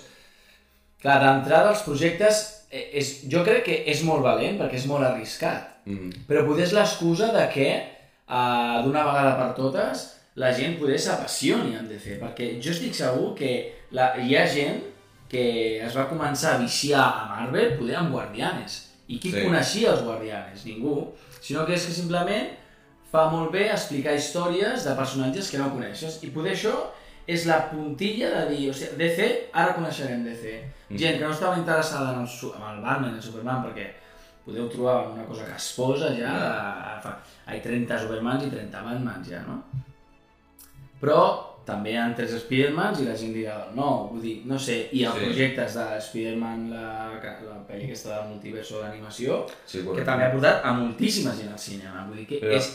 clar, 1.04 1.20
d'entrada 1.22 1.70
els 1.76 1.84
projectes, 1.86 2.40
eh, 2.72 2.90
és, 3.00 3.12
jo 3.30 3.44
crec 3.46 3.62
que 3.68 3.78
és 3.94 4.02
molt 4.04 4.26
valent 4.26 4.58
perquè 4.58 4.82
és 4.82 4.88
molt 4.90 5.06
arriscat. 5.06 5.70
Mm. 5.86 6.26
Però 6.28 6.42
potser 6.48 6.66
és 6.66 6.74
l'excusa 6.74 7.30
de 7.36 7.46
que 7.54 7.68
uh, 7.78 8.82
d'una 8.88 9.04
vegada 9.06 9.36
per 9.38 9.52
totes 9.60 10.08
la 10.42 10.50
gent 10.56 10.80
poder 10.80 10.98
s'apassioni 10.98 11.76
en 11.78 11.86
DC, 11.88 12.18
perquè 12.24 12.56
jo 12.58 12.74
estic 12.74 12.96
segur 12.98 13.36
que 13.38 13.54
la, 13.94 14.16
hi 14.18 14.34
ha 14.36 14.48
gent 14.50 14.82
que 15.34 15.44
es 15.82 15.96
va 15.98 16.06
començar 16.12 16.56
a 16.56 16.62
viciar 16.62 17.04
a 17.04 17.30
Marvel 17.32 17.78
poder 17.80 17.98
amb 18.00 18.14
Guardianes. 18.14 18.84
I 19.10 19.18
qui 19.20 19.32
Sí. 19.34 19.42
coneixia 19.44 19.92
els 19.92 20.04
Guardianes? 20.06 20.66
Ningú. 20.66 21.12
Sinó 21.42 21.66
que 21.66 21.74
és 21.74 21.86
que 21.86 21.92
simplement 21.94 22.52
fa 23.12 23.28
molt 23.30 23.52
bé 23.52 23.68
explicar 23.72 24.14
històries 24.16 24.86
de 24.86 24.94
personatges 24.96 25.50
que 25.52 25.58
no 25.58 25.72
coneixes. 25.74 26.22
I 26.24 26.30
poder 26.30 26.54
això 26.54 26.76
és 27.28 27.46
la 27.46 27.70
puntilla 27.72 28.30
de 28.30 28.56
dir, 28.56 28.70
o 28.70 28.74
sigui, 28.74 28.98
DC, 28.98 29.50
ara 29.54 29.74
coneixerem 29.76 30.24
DC. 30.24 30.64
Mm. 30.90 30.98
Gent 30.98 31.20
que 31.20 31.26
no 31.26 31.32
estava 31.32 31.58
interessada 31.58 32.14
en 32.14 32.22
el, 32.22 32.28
en 32.28 32.76
el 32.76 32.82
Batman, 32.84 33.10
en 33.10 33.16
el 33.16 33.22
Superman, 33.22 33.64
perquè 33.64 33.88
podeu 34.46 34.68
trobar 34.70 35.08
una 35.14 35.26
cosa 35.26 35.46
que 35.46 35.56
es 35.56 35.74
posa 35.76 36.10
ja, 36.18 36.34
a, 36.34 37.00
fa, 37.02 37.18
hi 37.48 37.58
ha 37.58 37.64
30 37.64 38.00
Supermans 38.00 38.44
i 38.44 38.50
30 38.52 38.82
Batmans 38.84 39.30
ja, 39.30 39.40
no? 39.48 39.62
Però 41.00 41.53
també 41.66 41.92
hi 41.94 41.98
ha 41.98 42.06
tres 42.16 42.32
Spidermans 42.44 43.00
i 43.02 43.06
la 43.08 43.16
gent 43.16 43.34
dirà, 43.34 43.58
no, 43.76 44.10
vull 44.12 44.22
dir, 44.22 44.42
no 44.46 44.58
sé, 44.60 44.90
hi 44.92 45.06
ha 45.06 45.12
Sí. 45.14 45.20
projectes 45.26 45.76
de 45.80 45.86
Spiderman, 46.02 46.70
la, 46.72 46.88
la 47.14 47.60
pel·li 47.70 47.86
aquesta 47.86 48.10
del 48.18 48.30
multiverso 48.34 48.82
d'animació, 48.82 49.46
Sí, 49.66 49.84
que 49.96 50.04
també 50.04 50.26
ha 50.26 50.32
portat 50.32 50.66
a 50.66 50.74
moltíssima 50.74 51.32
gent 51.36 51.52
al 51.52 51.60
cinema, 51.60 52.06
vull 52.08 52.18
dir 52.18 52.28
que 52.28 52.40
Però, 52.42 52.58
és... 52.58 52.74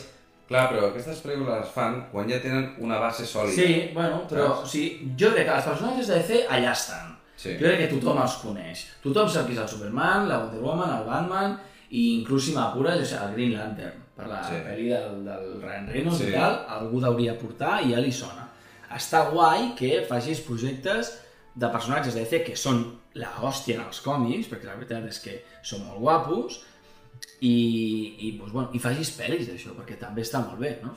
Clar, 0.49 0.63
però 0.71 0.87
aquestes 0.89 1.19
pel·lícules 1.21 1.59
les 1.59 1.69
fan 1.69 1.99
quan 2.11 2.27
ja 2.27 2.39
tenen 2.41 2.71
una 2.81 2.97
base 2.97 3.23
sòlida. 3.23 3.53
Sí, 3.53 3.91
bueno, 3.93 4.23
però 4.27 4.63
o 4.63 4.65
sigui, 4.65 5.11
jo 5.15 5.29
crec 5.35 5.45
que 5.45 5.53
els 5.59 5.65
personatges 5.69 6.07
de 6.07 6.15
DC 6.15 6.39
allà 6.49 6.71
estan. 6.71 7.11
Sí. 7.37 7.53
Jo 7.53 7.67
crec 7.67 7.77
que 7.83 7.91
tothom 7.93 8.17
els 8.23 8.33
coneix. 8.41 8.81
Tothom 9.03 9.29
sap 9.29 9.45
qui 9.45 9.53
és 9.53 9.59
el 9.61 9.67
Superman, 9.69 10.25
la 10.27 10.39
Wonder 10.39 10.59
Woman, 10.63 10.95
el 10.97 11.05
Batman, 11.05 11.53
i 11.91 12.15
inclús 12.17 12.47
si 12.49 12.55
m'apures, 12.57 12.97
jo 12.97 13.05
sé, 13.05 13.21
el 13.21 13.35
Green 13.37 13.53
Lantern, 13.53 14.01
per 14.17 14.25
la 14.27 14.41
Sí. 14.43 14.55
pel·li 14.65 14.89
del, 14.89 15.21
del 15.29 15.61
Ryan 15.61 15.87
Reynolds 15.93 16.17
Sí. 16.17 16.27
i 16.29 16.33
tal, 16.33 16.57
algú 16.79 17.05
hauria 17.05 17.37
portar 17.37 17.83
i 17.85 17.93
ja 17.93 17.99
li 18.01 18.11
sona. 18.11 18.48
Està 18.95 19.25
guai 19.29 19.73
que 19.77 20.03
facis 20.09 20.41
projectes 20.45 21.13
de 21.59 21.69
personatges 21.69 22.15
de 22.15 22.23
DC 22.23 22.43
que 22.47 22.55
són 22.57 22.81
la 23.19 23.29
hòstia 23.43 23.77
en 23.77 23.85
els 23.87 24.01
còmics, 24.05 24.49
perquè 24.49 24.69
la 24.69 24.77
veritat 24.77 25.05
és 25.09 25.19
que 25.23 25.35
són 25.65 25.85
molt 25.85 26.01
guapos, 26.01 26.61
i, 27.41 27.53
i, 28.19 28.31
doncs, 28.37 28.51
bueno, 28.51 28.69
i 28.75 28.81
facis 28.81 29.11
pel·lis 29.17 29.47
d'això, 29.49 29.75
perquè 29.77 29.97
també 29.99 30.25
està 30.25 30.41
molt 30.43 30.59
bé, 30.61 30.75
no? 30.83 30.95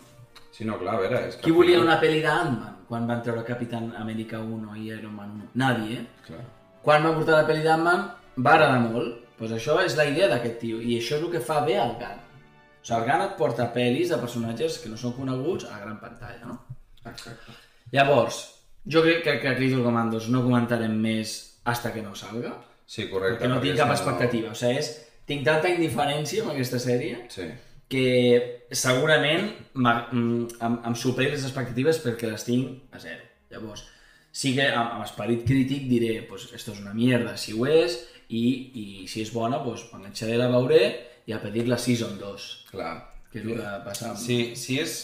Sí, 0.52 0.66
no, 0.68 0.76
clar, 0.80 0.98
a 0.98 1.02
veure... 1.02 1.20
És 1.30 1.38
que 1.38 1.46
Qui 1.46 1.54
volia 1.56 1.80
una 1.80 1.96
pel·li 2.00 2.20
d'Ant-Man 2.24 2.82
quan 2.88 3.06
van 3.08 3.22
treure 3.24 3.44
Capitán 3.46 3.88
Amèrica 3.96 4.42
1 4.42 4.74
i 4.82 4.90
Iron 4.92 5.14
Man 5.16 5.38
1? 5.38 5.52
Nadie, 5.62 6.02
eh? 6.02 6.26
Clar. 6.26 6.42
Quan 6.84 7.06
va 7.06 7.14
portar 7.16 7.38
la 7.38 7.46
pel·li 7.48 7.64
d'Ant-Man 7.64 8.04
va 8.36 8.56
agradar 8.56 8.82
molt. 8.84 9.18
Doncs 9.38 9.56
això 9.56 9.78
és 9.82 9.96
la 9.98 10.06
idea 10.06 10.28
d'aquest 10.30 10.60
tio 10.60 10.82
i 10.82 10.98
això 10.98 11.16
és 11.16 11.24
el 11.24 11.32
que 11.32 11.40
fa 11.42 11.62
bé 11.66 11.78
el 11.80 11.96
GAN. 11.98 12.20
O 12.20 12.84
sigui, 12.84 12.98
el 12.98 13.08
GAN 13.08 13.24
et 13.24 13.34
porta 13.40 13.70
pel·lis 13.74 14.12
de 14.12 14.20
personatges 14.20 14.78
que 14.82 14.92
no 14.92 15.00
són 15.00 15.16
coneguts 15.16 15.66
a 15.70 15.80
gran 15.80 15.98
pantalla, 16.02 16.52
no? 16.52 16.60
Exacte. 17.08 17.56
Llavors, 17.92 18.42
jo 18.88 19.02
crec 19.04 19.22
que, 19.24 19.38
que 19.42 19.54
Critical 19.56 19.84
Commandos 19.84 20.28
no 20.32 20.42
comentarem 20.44 20.94
més 20.98 21.34
hasta 21.64 21.92
que 21.94 22.02
no 22.02 22.14
salga, 22.18 22.56
Sí, 22.86 23.06
correcte. 23.08 23.38
perquè 23.44 23.48
no 23.48 23.60
tinc 23.62 23.76
cap 23.78 23.92
expectativa. 23.94 24.50
O 24.52 24.58
sigui, 24.58 24.78
és, 24.80 24.88
tinc 25.28 25.44
tanta 25.46 25.70
indiferència 25.70 26.42
amb 26.42 26.50
aquesta 26.52 26.80
sèrie 26.82 27.22
Sí. 27.32 27.46
que 27.92 28.66
segurament 28.72 29.50
mm, 29.74 30.58
em, 30.60 30.78
em 30.88 30.94
superi 30.96 31.30
les 31.30 31.44
expectatives 31.44 32.00
perquè 32.04 32.30
les 32.32 32.44
tinc 32.44 32.92
a 32.96 32.98
zero. 33.00 33.22
Llavors, 33.52 33.84
sí 34.32 34.54
que 34.56 34.66
amb, 34.72 34.96
amb 34.96 35.04
esperit 35.04 35.44
crític 35.46 35.86
diré, 35.88 36.22
pues, 36.28 36.48
esto 36.56 36.72
és 36.72 36.80
una 36.80 36.94
mierda, 36.96 37.36
si 37.36 37.52
ho 37.52 37.66
és, 37.68 37.98
i, 38.32 38.42
i 38.74 38.84
si 39.08 39.20
és 39.22 39.32
bona, 39.32 39.60
pues, 39.62 39.84
m'enganxaré, 39.92 40.38
la 40.40 40.48
veuré 40.48 40.82
i 41.28 41.32
a 41.36 41.40
pedir 41.42 41.66
la 41.68 41.76
Season 41.78 42.16
2, 42.18 42.46
Clar. 42.72 42.94
que 43.30 43.38
és 43.40 43.44
el 43.46 43.58
que 43.60 43.72
passa 43.84 44.10
amb... 44.10 44.18
Si, 44.18 44.56
si 44.56 44.78
és 44.80 44.96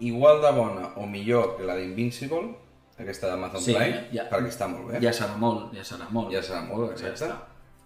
igual 0.00 0.42
de 0.42 0.50
bona 0.52 0.88
o 0.96 1.06
millor 1.06 1.56
que 1.56 1.64
la 1.64 1.76
d'Invincible, 1.76 2.54
aquesta 2.98 3.28
d'Amazon 3.28 3.60
Sí, 3.60 3.74
Prime, 3.74 4.08
ja. 4.12 4.28
perquè 4.30 4.48
està 4.52 4.68
molt 4.68 4.88
bé, 4.92 5.00
Ja 5.02 5.12
serà 5.12 5.36
molt, 5.36 5.72
ja 5.74 5.84
serà 5.84 6.08
molt. 6.10 6.32
ja 6.32 6.42
serà 6.42 6.62
molt, 6.62 6.96
Ja 6.98 7.08
exacte. 7.08 7.24
està. 7.24 7.36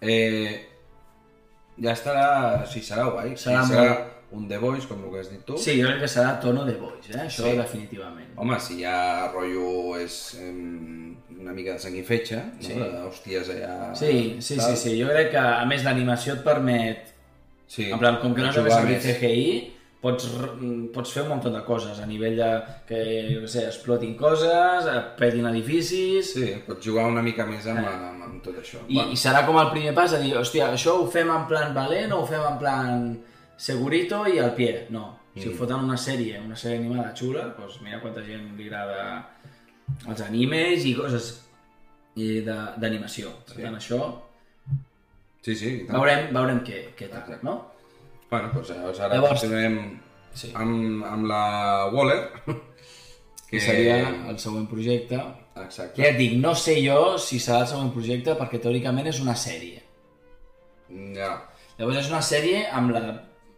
Eh, 0.01 0.67
ja 1.77 1.91
estarà, 1.93 2.65
sí, 2.67 2.81
serà 2.81 3.05
guai. 3.09 3.35
Serà 3.37 3.63
sí, 3.65 3.73
serà 3.73 3.83
molt- 3.89 4.07
un 4.31 4.47
The 4.47 4.57
Voice, 4.57 4.87
com 4.87 5.03
el 5.03 5.11
que 5.11 5.19
has 5.19 5.29
dit 5.29 5.41
tu. 5.45 5.57
Sí, 5.57 5.73
jo 5.81 5.87
crec 5.87 5.99
que 5.99 6.07
serà 6.07 6.39
tono 6.39 6.63
de 6.63 6.73
boys, 6.79 7.09
eh? 7.09 7.17
això 7.25 7.49
Sí. 7.49 7.57
definitivament. 7.57 8.29
Home, 8.37 8.57
si 8.59 8.79
ja 8.81 9.29
rotllo 9.33 9.97
és 9.97 10.35
em, 10.39 11.17
una 11.39 11.51
mica 11.51 11.73
de 11.73 11.79
sang 11.79 11.95
i 11.97 12.03
fetge, 12.03 12.37
no? 12.37 12.61
Sí. 12.61 12.73
Hòsties 12.73 13.49
allà... 13.49 13.93
Sí, 13.95 14.37
sí, 14.39 14.53
sí, 14.53 14.57
tal. 14.57 14.77
sí, 14.77 15.01
jo 15.01 15.09
crec 15.09 15.31
que 15.31 15.37
a 15.37 15.65
més 15.65 15.83
l'animació 15.83 16.33
et 16.35 16.43
permet 16.45 17.13
sí. 17.67 17.89
En 17.91 17.99
plan, 17.99 18.19
com 18.21 18.33
que 18.33 18.41
no 18.41 18.53
més. 18.53 19.03
CGI, 19.03 19.73
pots, 20.01 20.25
mm, 20.33 20.87
pots 20.95 21.11
fer 21.13 21.21
un 21.23 21.29
munt 21.29 21.43
de 21.53 21.61
coses, 21.63 21.99
a 22.01 22.05
nivell 22.09 22.35
de 22.39 22.49
que, 22.87 23.01
què 23.41 23.47
sé, 23.47 23.67
explotin 23.67 24.15
coses, 24.17 24.87
eh, 24.89 25.01
perdin 25.17 25.45
edificis... 25.51 26.33
Sí, 26.33 26.47
pots 26.67 26.85
jugar 26.85 27.05
una 27.11 27.21
mica 27.21 27.45
més 27.45 27.67
amb, 27.67 27.85
amb, 27.85 28.23
amb 28.25 28.43
tot 28.43 28.57
això. 28.57 28.81
I, 28.89 28.97
I 29.13 29.17
serà 29.19 29.45
com 29.45 29.59
el 29.61 29.69
primer 29.71 29.93
pas 29.93 30.11
de 30.11 30.19
dir, 30.23 30.33
hòstia, 30.39 30.71
això 30.73 30.97
ho 31.03 31.07
fem 31.13 31.29
en 31.29 31.45
plan 31.47 31.73
valent 31.77 32.11
o 32.17 32.23
ho 32.23 32.25
fem 32.29 32.41
en 32.49 32.57
plan 32.57 33.05
segurito 33.57 34.23
i 34.27 34.39
al 34.41 34.55
pie? 34.57 34.87
No. 34.89 35.17
Si 35.35 35.45
Mm. 35.47 35.53
ho 35.53 35.55
foten 35.61 35.85
una 35.85 35.95
sèrie, 35.95 36.41
una 36.43 36.55
sèrie 36.59 36.77
animada 36.81 37.13
xula, 37.15 37.45
doncs 37.57 37.77
mira 37.81 38.01
quanta 38.01 38.19
gent 38.25 38.49
li 38.57 38.65
agrada 38.67 39.29
els 40.09 40.21
animes 40.25 40.83
i 40.83 40.95
coses 40.97 41.29
d'animació. 42.15 43.29
Per 43.45 43.55
Sí. 43.55 43.61
tant, 43.61 43.75
això 43.77 44.21
Sí, 45.41 45.55
sí. 45.55 45.85
veurem, 45.89 46.33
veurem 46.33 46.59
què, 46.63 46.93
què 46.97 47.07
tal, 47.09 47.21
Exacte. 47.21 47.39
no? 47.43 47.70
Bueno, 48.31 48.49
doncs 48.55 48.69
llavors 48.71 48.99
ara 49.03 49.15
Llavors- 49.17 49.41
continuem 49.41 49.99
Sí. 50.33 50.51
amb, 50.55 51.03
amb 51.05 51.25
la 51.27 51.87
Waller. 51.91 52.21
Que 53.51 53.59
seria 53.59 53.97
el 54.29 54.37
següent 54.39 54.69
projecte. 54.71 55.17
Exacte. 55.59 55.97
Que 55.97 56.03
ja 56.05 56.11
et 56.13 56.17
dic, 56.17 56.37
no 56.39 56.53
sé 56.55 56.77
jo 56.85 57.17
si 57.19 57.35
serà 57.43 57.65
el 57.65 57.67
següent 57.67 57.89
projecte 57.91 58.37
perquè 58.39 58.61
teòricament 58.63 59.09
és 59.11 59.19
una 59.19 59.33
sèrie. 59.35 59.81
Ja. 61.17 61.33
Llavors 61.77 61.97
és 61.99 62.07
una 62.13 62.21
sèrie 62.23 62.61
amb 62.71 62.93
la 62.95 63.01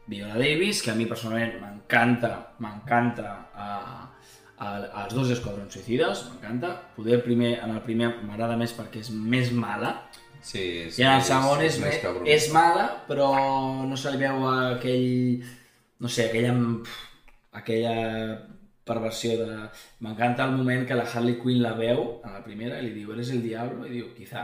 Viola 0.10 0.34
Davis, 0.42 0.82
que 0.82 0.90
a 0.92 0.96
mi 0.98 1.06
personalment 1.06 1.60
m'encanta, 1.62 2.32
m'encanta 2.66 3.36
a, 3.54 4.10
als 4.58 5.14
dos 5.14 5.30
esquadrons 5.36 5.72
suïcides, 5.78 6.26
m'encanta. 6.32 6.74
Poder 6.98 7.22
primer, 7.24 7.60
en 7.64 7.76
el 7.78 7.82
primer 7.86 8.10
m'agrada 8.24 8.58
més 8.58 8.74
perquè 8.74 9.00
és 9.06 9.12
més 9.14 9.52
mala, 9.54 9.94
Sí, 10.44 10.64
és, 10.88 10.98
i 11.00 11.04
en 11.08 11.14
el 11.18 11.22
segon 11.24 11.62
és, 11.64 11.78
més 11.80 11.96
és, 11.96 12.02
cabron. 12.04 12.26
és 12.28 12.50
mala, 12.52 12.88
però 13.08 13.30
no 13.88 13.96
se 13.98 14.12
li 14.12 14.18
veu 14.20 14.44
aquell, 14.50 15.44
no 16.04 16.10
sé, 16.12 16.26
aquella, 16.30 16.54
aquella 17.52 17.94
perversió 18.84 19.38
de... 19.40 19.58
M'encanta 20.04 20.44
el 20.50 20.52
moment 20.58 20.84
que 20.88 20.98
la 21.00 21.06
Harley 21.08 21.38
Quinn 21.40 21.62
la 21.64 21.74
veu 21.78 22.04
en 22.26 22.34
la 22.36 22.44
primera 22.44 22.80
i 22.82 22.90
li 22.90 22.94
diu, 22.98 23.14
eres 23.16 23.30
el 23.32 23.42
diablo? 23.46 23.86
I 23.88 23.94
diu, 24.02 24.10
quizá. 24.18 24.44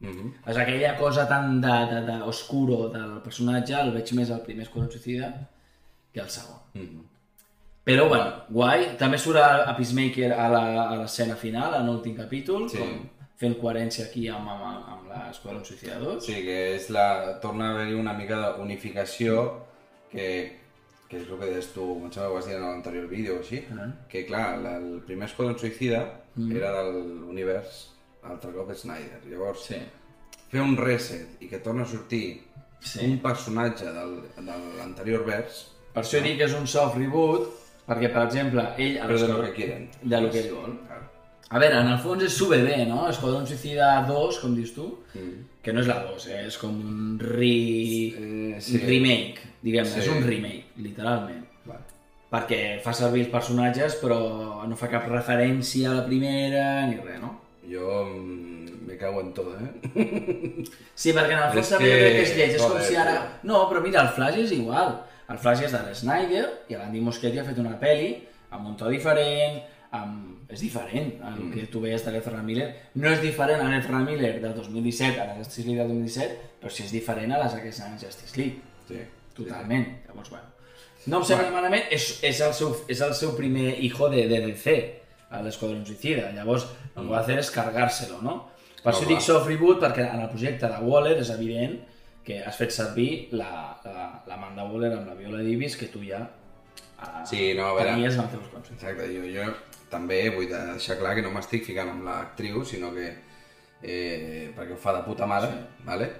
Mhm. 0.00 0.34
És 0.48 0.56
aquella 0.60 0.94
cosa 0.98 1.26
tan 1.28 1.60
de, 1.60 1.72
de, 1.92 2.00
de 2.08 2.18
oscuro 2.28 2.88
del 2.92 3.18
personatge, 3.24 3.74
el 3.80 3.92
veig 3.96 4.12
més 4.16 4.30
al 4.32 4.42
primer 4.44 4.66
Esquadrón 4.66 4.92
Suïcida 4.92 5.32
que 6.12 6.20
al 6.20 6.28
segon. 6.32 6.60
Mhm. 6.74 7.06
Però, 7.84 8.06
bueno, 8.08 8.44
guai. 8.52 8.90
També 9.00 9.16
surt 9.18 9.40
a, 9.40 9.64
a 9.70 9.72
Peacemaker 9.76 10.34
a 10.36 10.48
la- 10.52 10.82
a 10.90 10.96
l'escena 11.00 11.34
final, 11.36 11.74
en 11.80 11.86
l'últim 11.88 12.14
capítol, 12.16 12.68
Sí. 12.68 12.76
com 12.76 13.08
fent 13.40 13.54
coherència 13.60 14.04
aquí 14.06 14.26
amb, 14.28 14.48
amb, 14.52 14.88
amb 14.94 15.10
l'Esquadrón 15.10 15.64
Suïcida 15.64 15.98
2. 15.98 16.24
Sí, 16.26 16.34
que 16.44 16.56
és 16.76 16.90
la... 16.92 17.38
torna 17.40 17.70
a 17.70 17.74
haver-hi 17.74 17.94
una 17.96 18.12
mica 18.18 18.40
d'unificació 18.58 19.36
que, 20.10 20.26
que 21.08 21.16
és 21.22 21.24
el 21.28 21.38
que 21.40 21.46
deies 21.48 21.70
tu, 21.74 21.86
em 21.96 22.10
sembla 22.12 22.26
que 22.26 22.32
ho 22.32 22.34
vas 22.36 22.46
dir 22.50 22.56
en 22.58 22.66
l'anterior 22.66 23.06
vídeo 23.08 23.38
o 23.38 23.40
així, 23.40 23.62
Ah. 23.72 23.88
que 24.10 24.26
clar, 24.28 24.58
la, 24.60 24.76
el 24.76 25.00
primer 25.06 25.28
Esquadron 25.30 25.56
Suïcida 25.58 26.02
era 26.52 26.70
del 26.82 27.00
univers 27.30 27.86
altre 28.22 28.52
cop 28.52 28.70
Snyder. 28.76 29.22
Llavors, 29.30 29.64
Sí. 29.70 29.80
fer 30.50 30.60
un 30.60 30.76
reset 30.76 31.40
i 31.42 31.48
que 31.48 31.58
torna 31.64 31.82
a 31.84 31.86
sortir 31.86 32.42
Sí. 32.80 33.04
un 33.06 33.18
personatge 33.20 33.84
del, 33.92 34.14
de 34.36 34.54
l'anterior 34.78 35.24
vers, 35.24 35.66
Per 35.92 36.02
això 36.04 36.20
dic 36.22 36.36
que 36.38 36.44
és 36.46 36.52
un 36.54 36.66
soft 36.70 36.94
reboot, 36.96 37.48
perquè, 37.88 38.12
per 38.12 38.22
exemple, 38.28 38.62
ell... 38.78 38.98
però 39.02 39.16
de 39.18 39.26
lo 39.28 39.40
que 39.42 39.52
quieren. 39.56 39.88
De 40.02 40.20
lo 40.20 40.30
que 40.30 40.38
ell 40.44 40.52
vol. 40.54 40.76
A 41.50 41.58
veure, 41.58 41.80
en 41.82 41.88
el 41.90 41.98
fons 41.98 42.22
és 42.22 42.34
SUBD, 42.38 42.68
no? 42.86 43.08
Esquadrón 43.10 43.46
Suïcida 43.48 44.04
2, 44.06 44.36
com 44.38 44.52
dius 44.54 44.70
tu, 44.74 44.84
Mm. 45.14 45.46
que 45.62 45.72
no 45.72 45.80
és 45.80 45.88
la 45.88 45.96
2, 46.04 46.26
eh? 46.28 46.44
és 46.46 46.56
com 46.58 46.70
un 46.70 47.18
re... 47.18 47.48
Eh, 48.54 48.60
sí. 48.60 48.78
remake, 48.78 49.40
diguem-ne, 49.62 49.90
Sí. 49.90 49.98
és 50.00 50.08
un 50.08 50.22
remake, 50.22 50.66
literalment. 50.76 51.42
Vale. 51.66 51.80
Perquè 52.30 52.60
fa 52.84 52.92
servir 52.94 53.24
els 53.24 53.32
personatges, 53.32 53.96
però 54.00 54.62
no 54.68 54.76
fa 54.78 54.88
cap 54.88 55.08
referència 55.10 55.90
a 55.90 55.94
la 55.98 56.04
primera 56.06 56.86
ni 56.86 56.96
res, 57.02 57.18
no? 57.20 57.32
Jo 57.68 58.04
mm, 58.06 58.86
me 58.86 58.96
cago 58.96 59.20
en 59.20 59.32
tot, 59.34 59.50
eh? 59.58 60.64
Sí, 60.94 61.10
perquè 61.12 61.34
en 61.34 61.42
el 61.48 61.52
fons 61.52 61.68
també 61.74 61.90
que- 61.90 62.12
que 62.14 62.22
és 62.22 62.36
lleig, 62.36 62.54
és 62.54 62.62
com 62.62 62.78
si 62.80 62.94
ara... 62.94 63.40
No, 63.42 63.66
però 63.68 63.82
mira, 63.82 64.02
el 64.02 64.08
Flash 64.14 64.38
és 64.38 64.52
igual. 64.52 65.00
El 65.28 65.38
Flash 65.38 65.62
és 65.66 65.72
de 65.72 65.82
l'Snyder 65.82 66.46
i 66.68 66.74
l'Andy 66.78 67.00
Muschietti 67.00 67.38
ha 67.42 67.44
fet 67.44 67.58
una 67.58 67.74
pel·li 67.80 68.14
amb 68.50 68.66
un 68.68 68.76
to 68.76 68.88
diferent, 68.88 69.60
amb... 69.96 70.50
és 70.50 70.60
diferent 70.60 71.12
el 71.22 71.36
Mm. 71.40 71.52
que 71.54 71.66
tu 71.70 71.80
veies 71.80 72.04
de 72.04 72.10
l'Ezra 72.12 72.42
Miller. 72.42 72.68
No 72.94 73.08
és 73.10 73.20
diferent 73.22 73.60
a 73.62 73.68
l'Ezra 73.70 73.98
Miller 74.02 74.40
del 74.42 74.54
2017 74.54 75.20
a 75.20 75.26
la 75.26 75.36
Justice 75.38 75.66
League 75.68 75.80
del 75.82 75.88
2017, 75.88 76.36
però 76.60 76.70
sí 76.70 76.82
és 76.84 76.92
diferent 76.92 77.32
a 77.32 77.38
les 77.42 77.52
Zack 77.52 77.72
Snyder 77.72 77.98
Justice 78.06 78.36
League. 78.36 78.60
Sí. 78.88 79.00
Totalment. 79.34 79.86
Llavors, 80.08 80.30
bueno. 80.30 80.46
No 81.06 81.18
em 81.18 81.24
sembla 81.24 81.50
malament, 81.54 81.84
és, 81.90 82.18
és, 82.22 82.40
el 82.44 82.52
seu, 82.54 82.74
és 82.88 83.00
el 83.00 83.14
seu 83.14 83.30
primer 83.36 83.78
hijo 83.82 84.08
de, 84.12 84.26
de 84.28 84.40
DC, 84.46 84.74
a 85.30 85.40
l'Esquadrón 85.42 85.84
Suïcida. 85.86 86.32
Llavors, 86.34 86.66
el 86.96 87.06
que 87.06 87.12
va 87.14 87.22
fer 87.24 87.38
és 87.40 87.50
cargar-se-lo, 87.54 88.18
no? 88.22 88.34
Per 88.82 88.90
No, 88.92 88.98
això 88.98 89.06
clar. 89.06 89.08
dic 89.14 89.20
soft 89.24 89.46
reboot, 89.48 89.78
perquè 89.80 90.04
en 90.12 90.20
el 90.20 90.28
projecte 90.28 90.66
de 90.68 90.78
Waller 90.84 91.16
és 91.22 91.30
evident 91.30 91.78
que 92.24 92.42
has 92.44 92.56
fet 92.58 92.70
servir 92.74 93.28
la, 93.32 93.78
la, 93.84 94.22
la 94.26 94.34
Amanda 94.36 94.64
Waller 94.68 94.92
amb 94.98 95.06
la 95.08 95.14
Viola 95.14 95.38
Davis 95.42 95.76
que 95.76 95.86
tu 95.92 96.00
ja 96.04 96.20
eh, 96.26 97.24
Sí, 97.24 97.54
no, 97.56 97.66
a 97.70 97.74
veure. 97.74 97.94
tenies 97.94 98.14
en 98.18 98.20
els 98.26 98.30
teus 98.34 98.48
conceptes. 98.52 98.76
Exacte, 98.82 99.08
jo, 99.14 99.24
jo 99.30 99.46
també 99.90 100.30
vull 100.30 100.48
deixar 100.48 100.96
clar 100.98 101.14
que 101.16 101.22
no 101.22 101.30
m'estic 101.34 101.64
ficant 101.66 101.90
amb 101.90 102.04
l'actriu, 102.06 102.64
sinó 102.64 102.92
que 102.94 103.08
eh, 103.82 104.52
perquè 104.56 104.72
ho 104.74 104.78
fa 104.80 104.92
de 104.98 105.02
puta 105.06 105.26
mare, 105.26 105.48
sí. 105.48 105.84
vale? 105.86 106.10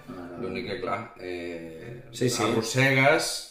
l'únic 0.40 0.66
que, 0.66 0.80
clar, 0.80 1.14
eh, 1.20 2.02
Sí, 2.12 2.30
sí. 2.30 2.42
arrossegues 2.42 3.46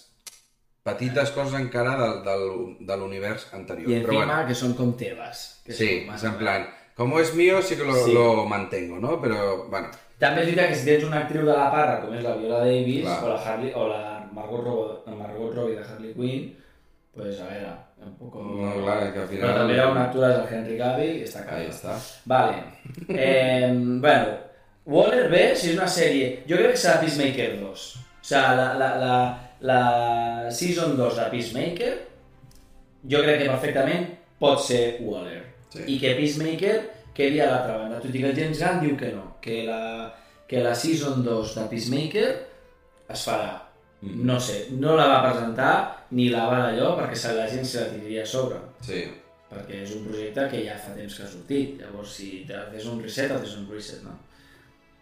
petites 0.84 1.30
coses 1.32 1.54
encara 1.60 1.96
del, 2.00 2.24
del, 2.26 2.46
de 2.88 2.98
l'univers 2.98 3.48
anterior. 3.54 3.92
I 3.92 4.00
Però 4.02 4.14
encima 4.16 4.26
bueno, 4.26 4.48
que 4.48 4.56
són 4.58 4.74
com 4.74 4.94
teves. 4.98 5.62
Que 5.66 5.74
sí, 5.78 5.90
són- 6.08 6.16
és 6.16 6.24
en 6.26 6.38
plan, 6.40 6.66
como 6.98 7.20
es 7.20 7.34
mío 7.36 7.62
sí 7.62 7.76
que 7.78 7.86
lo, 7.86 7.94
Sí. 7.94 8.14
lo 8.14 8.46
mantengo, 8.46 8.98
no? 9.00 9.22
Però, 9.22 9.68
bueno, 9.70 9.90
També 10.20 10.42
és 10.42 10.48
veritat 10.48 10.70
que 10.70 10.76
si 10.76 10.86
tens 10.86 11.04
una 11.06 11.20
actriu 11.22 11.46
de 11.46 11.54
la 11.56 11.70
parra, 11.72 12.02
com 12.02 12.14
és 12.14 12.24
la 12.24 12.34
Viola 12.36 12.58
Davis, 12.60 13.06
Clar. 13.06 13.24
o 13.24 13.28
la, 13.30 13.38
Harley, 13.46 13.72
o 13.74 13.88
la 13.88 14.30
Margot, 14.34 14.64
Robbie, 14.66 15.16
Margot 15.16 15.54
Robbie 15.56 15.76
de 15.78 15.84
Harley 15.86 16.14
Quinn, 16.14 16.58
pues 17.14 17.40
a 17.40 17.46
veure. 17.46 17.72
No, 18.00 18.74
clar, 18.84 19.14
que 19.14 19.20
al 19.20 19.28
final... 19.28 19.42
Però 19.44 19.56
també 19.60 19.80
un 19.86 19.98
actor, 20.02 20.28
és 20.30 20.38
el 20.40 20.54
Henry 20.56 20.78
Cavill, 20.80 21.16
i 21.20 21.26
està 21.28 21.44
Ahí 21.46 21.66
clar. 21.68 21.74
està. 21.76 21.98
Vale. 22.32 22.62
Eh, 23.10 23.72
bueno, 24.02 24.38
Waller 24.90 25.28
B, 25.32 25.42
si 25.56 25.72
és 25.72 25.78
una 25.78 25.90
sèrie... 25.92 26.30
Jo 26.50 26.60
crec 26.60 26.76
que 26.76 26.82
serà 26.84 27.00
Peacemaker 27.04 27.50
2. 27.60 27.88
O 28.00 28.30
sigui, 28.30 28.56
la, 28.60 28.70
la, 28.80 28.90
la, 29.04 29.18
la 29.72 29.82
Season 30.52 30.96
2 30.98 31.20
de 31.20 31.28
Peacemaker, 31.34 31.92
jo 33.12 33.22
crec 33.26 33.44
que 33.44 33.52
perfectament 33.52 34.08
pot 34.40 34.64
ser 34.64 34.84
Waller. 35.04 35.44
Sí. 35.74 35.86
I 35.96 36.00
que 36.02 36.16
Peacemaker 36.18 36.78
quedi 37.20 37.42
a 37.44 37.50
l'altra 37.52 37.78
banda. 37.82 38.00
Tot 38.02 38.16
i 38.16 38.24
que 38.24 38.32
el 38.32 38.38
James 38.38 38.62
Gunn 38.64 38.84
diu 38.86 38.98
que 39.00 39.12
no, 39.14 39.26
que 39.44 39.64
la, 39.68 39.82
que 40.50 40.64
la 40.64 40.76
Season 40.76 41.24
2 41.26 41.56
de 41.60 41.66
Peacemaker 41.74 42.30
es 43.10 43.26
farà. 43.28 43.52
Mm. 44.02 44.22
No 44.30 44.38
sé, 44.40 44.68
no 44.80 44.94
la 44.96 45.08
va 45.12 45.18
presentar 45.32 45.72
ni 46.16 46.30
la 46.32 46.46
va 46.48 46.60
d'allò 46.68 46.94
perquè 46.96 47.18
se 47.20 47.34
la 47.36 47.48
gent 47.52 47.66
se 47.68 47.82
la 47.82 47.90
tiraria 47.92 48.22
a 48.24 48.30
sobre 48.32 48.60
Sí, 48.86 49.02
perquè 49.50 49.82
és 49.84 49.92
un 49.98 50.06
projecte 50.08 50.46
que 50.54 50.62
ja 50.64 50.78
fa 50.80 50.94
temps 50.96 51.18
que 51.18 51.24
ha 51.26 51.28
sortit. 51.28 51.82
Llavors, 51.82 52.14
si 52.16 52.30
te 52.48 52.62
fes 52.72 52.86
un 52.88 53.02
reset, 53.04 53.34
fes 53.42 53.58
un 53.60 53.66
reset, 53.72 54.04
no? 54.06 54.14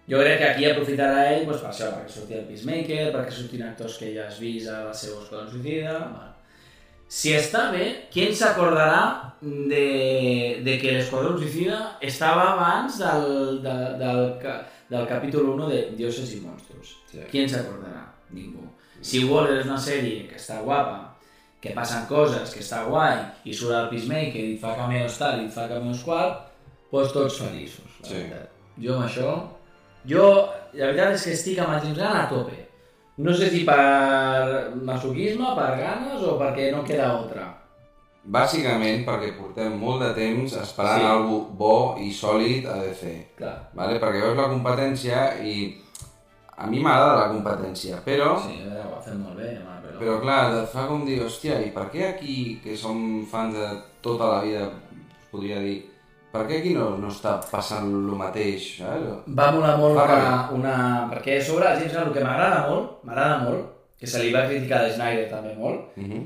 Jo 0.10 0.22
crec 0.24 0.38
que 0.40 0.48
aquí 0.50 0.66
aprofitarà 0.66 1.28
ell 1.34 1.46
doncs, 1.46 1.62
per 1.62 1.70
això, 1.70 1.92
perquè 1.94 2.14
surti 2.16 2.34
el 2.40 2.46
Peacemaker, 2.48 3.04
perquè 3.14 3.34
surtin 3.36 3.66
actors 3.68 3.98
que 4.00 4.14
ja 4.16 4.26
has 4.30 4.40
vist 4.40 4.70
a 4.72 4.86
la 4.88 4.94
seva 4.96 5.22
escola 5.22 5.46
suïcida... 5.52 5.98
Bueno. 6.00 6.34
Si 7.08 7.32
està 7.32 7.70
bé, 7.72 7.86
qui 8.12 8.26
s'acordarà 8.36 9.36
de, 9.42 10.60
de 10.66 10.74
que 10.82 10.92
l'Esquadrón 10.98 11.38
Suïcida 11.40 11.78
estava 12.04 12.50
abans 12.56 12.98
del, 13.00 13.62
de, 13.64 13.76
del, 14.02 14.24
ca- 14.42 14.58
del 14.90 15.06
capítol 15.08 15.54
1 15.54 15.70
de 15.72 15.78
Dioses 15.96 16.34
i 16.36 16.42
Monstros? 16.44 16.98
Sí. 17.12 17.22
Qui 17.32 17.46
s'acordarà? 17.48 18.02
Ningú. 18.36 18.66
Si 19.02 19.24
Waller 19.26 19.60
és 19.60 19.66
una 19.66 19.78
sèrie 19.78 20.28
que 20.28 20.36
està 20.40 20.62
guapa, 20.64 21.04
que 21.62 21.74
passen 21.74 22.06
coses, 22.10 22.54
que 22.54 22.60
està 22.62 22.84
guai, 22.88 23.18
i 23.46 23.54
surt 23.54 23.74
el 23.76 23.90
Peacemaker 23.90 24.44
i 24.54 24.58
fa 24.62 24.76
cameos 24.76 25.18
tal 25.18 25.42
i 25.44 25.50
fa 25.50 25.68
cameos 25.70 26.04
qual, 26.06 26.36
doncs 26.92 27.14
tots 27.14 27.40
feliços, 27.42 28.00
Sí. 28.04 28.24
Jo 28.82 28.96
amb 28.96 29.06
això... 29.10 29.36
Jo, 30.08 30.24
la 30.74 30.86
veritat 30.88 31.16
és 31.18 31.24
que 31.26 31.32
estic 31.34 31.58
amb 31.60 31.74
el 31.74 31.82
James 31.82 31.98
Gunn 31.98 32.16
a 32.22 32.28
tope. 32.30 32.58
No 33.18 33.34
sé 33.34 33.50
si 33.50 33.64
per 33.66 34.72
masoquisme, 34.86 35.50
per 35.58 35.72
ganes 35.80 36.22
o 36.24 36.38
perquè 36.40 36.72
no 36.72 36.84
queda 36.86 37.10
altra. 37.12 37.54
bàsicament 38.28 39.06
perquè 39.08 39.30
portem 39.38 39.78
molt 39.80 40.02
de 40.04 40.10
temps 40.14 40.54
esperant 40.60 41.00
Sí. 41.02 41.06
algo 41.08 41.38
bo 41.58 41.96
i 42.00 42.12
sòlid 42.12 42.66
a 42.68 42.78
DC. 42.84 43.28
Clar. 43.38 43.70
¿vale? 43.74 44.00
Perquè 44.02 44.22
veus 44.22 44.36
la 44.38 44.50
competència 44.50 45.40
i 45.44 45.78
a 46.58 46.68
mi 46.68 46.80
m'agrada 46.82 47.18
la 47.20 47.28
competència, 47.34 48.00
però, 48.06 48.32
Sí, 48.42 48.58
ho 48.66 48.96
ha 48.98 49.02
fet 49.04 49.18
molt 49.20 49.38
bé, 49.38 49.52
home, 49.62 49.76
però... 49.84 50.00
però 50.00 50.16
clar, 50.24 50.40
et 50.64 50.72
fa 50.72 50.88
com 50.90 51.06
dir, 51.06 51.20
hòstia, 51.26 51.60
i 51.62 51.70
per 51.76 51.86
què 51.94 52.08
aquí, 52.10 52.38
que 52.64 52.76
som 52.78 53.26
fans 53.30 53.54
de 53.54 53.68
tota 54.02 54.32
la 54.32 54.40
vida, 54.46 54.66
podria 55.32 55.60
dir, 55.62 55.78
per 56.32 56.46
què 56.50 56.60
aquí 56.60 56.74
no, 56.74 56.90
no 57.02 57.12
està 57.14 57.38
passant 57.52 57.88
el 57.94 58.10
mateix, 58.18 58.66
saps? 58.80 59.22
Va 59.38 59.52
molar 59.54 59.76
molt 59.78 59.98
Fa 60.02 60.08
una, 60.10 60.34
una... 60.58 60.76
Perquè 61.14 61.38
sobre 61.46 61.70
James 61.78 61.94
Gunn 61.94 62.10
el 62.10 62.18
que 62.18 62.26
m'agrada 62.26 62.66
molt, 62.72 62.98
m'agrada 63.08 63.38
molt, 63.46 63.70
que 63.98 64.10
se 64.10 64.22
li 64.22 64.34
va 64.34 64.48
criticar 64.50 64.82
a 64.84 64.90
Snyder 64.94 65.30
també 65.30 65.54
molt, 65.58 65.94
Uh 65.98 66.04
-huh. 66.04 66.26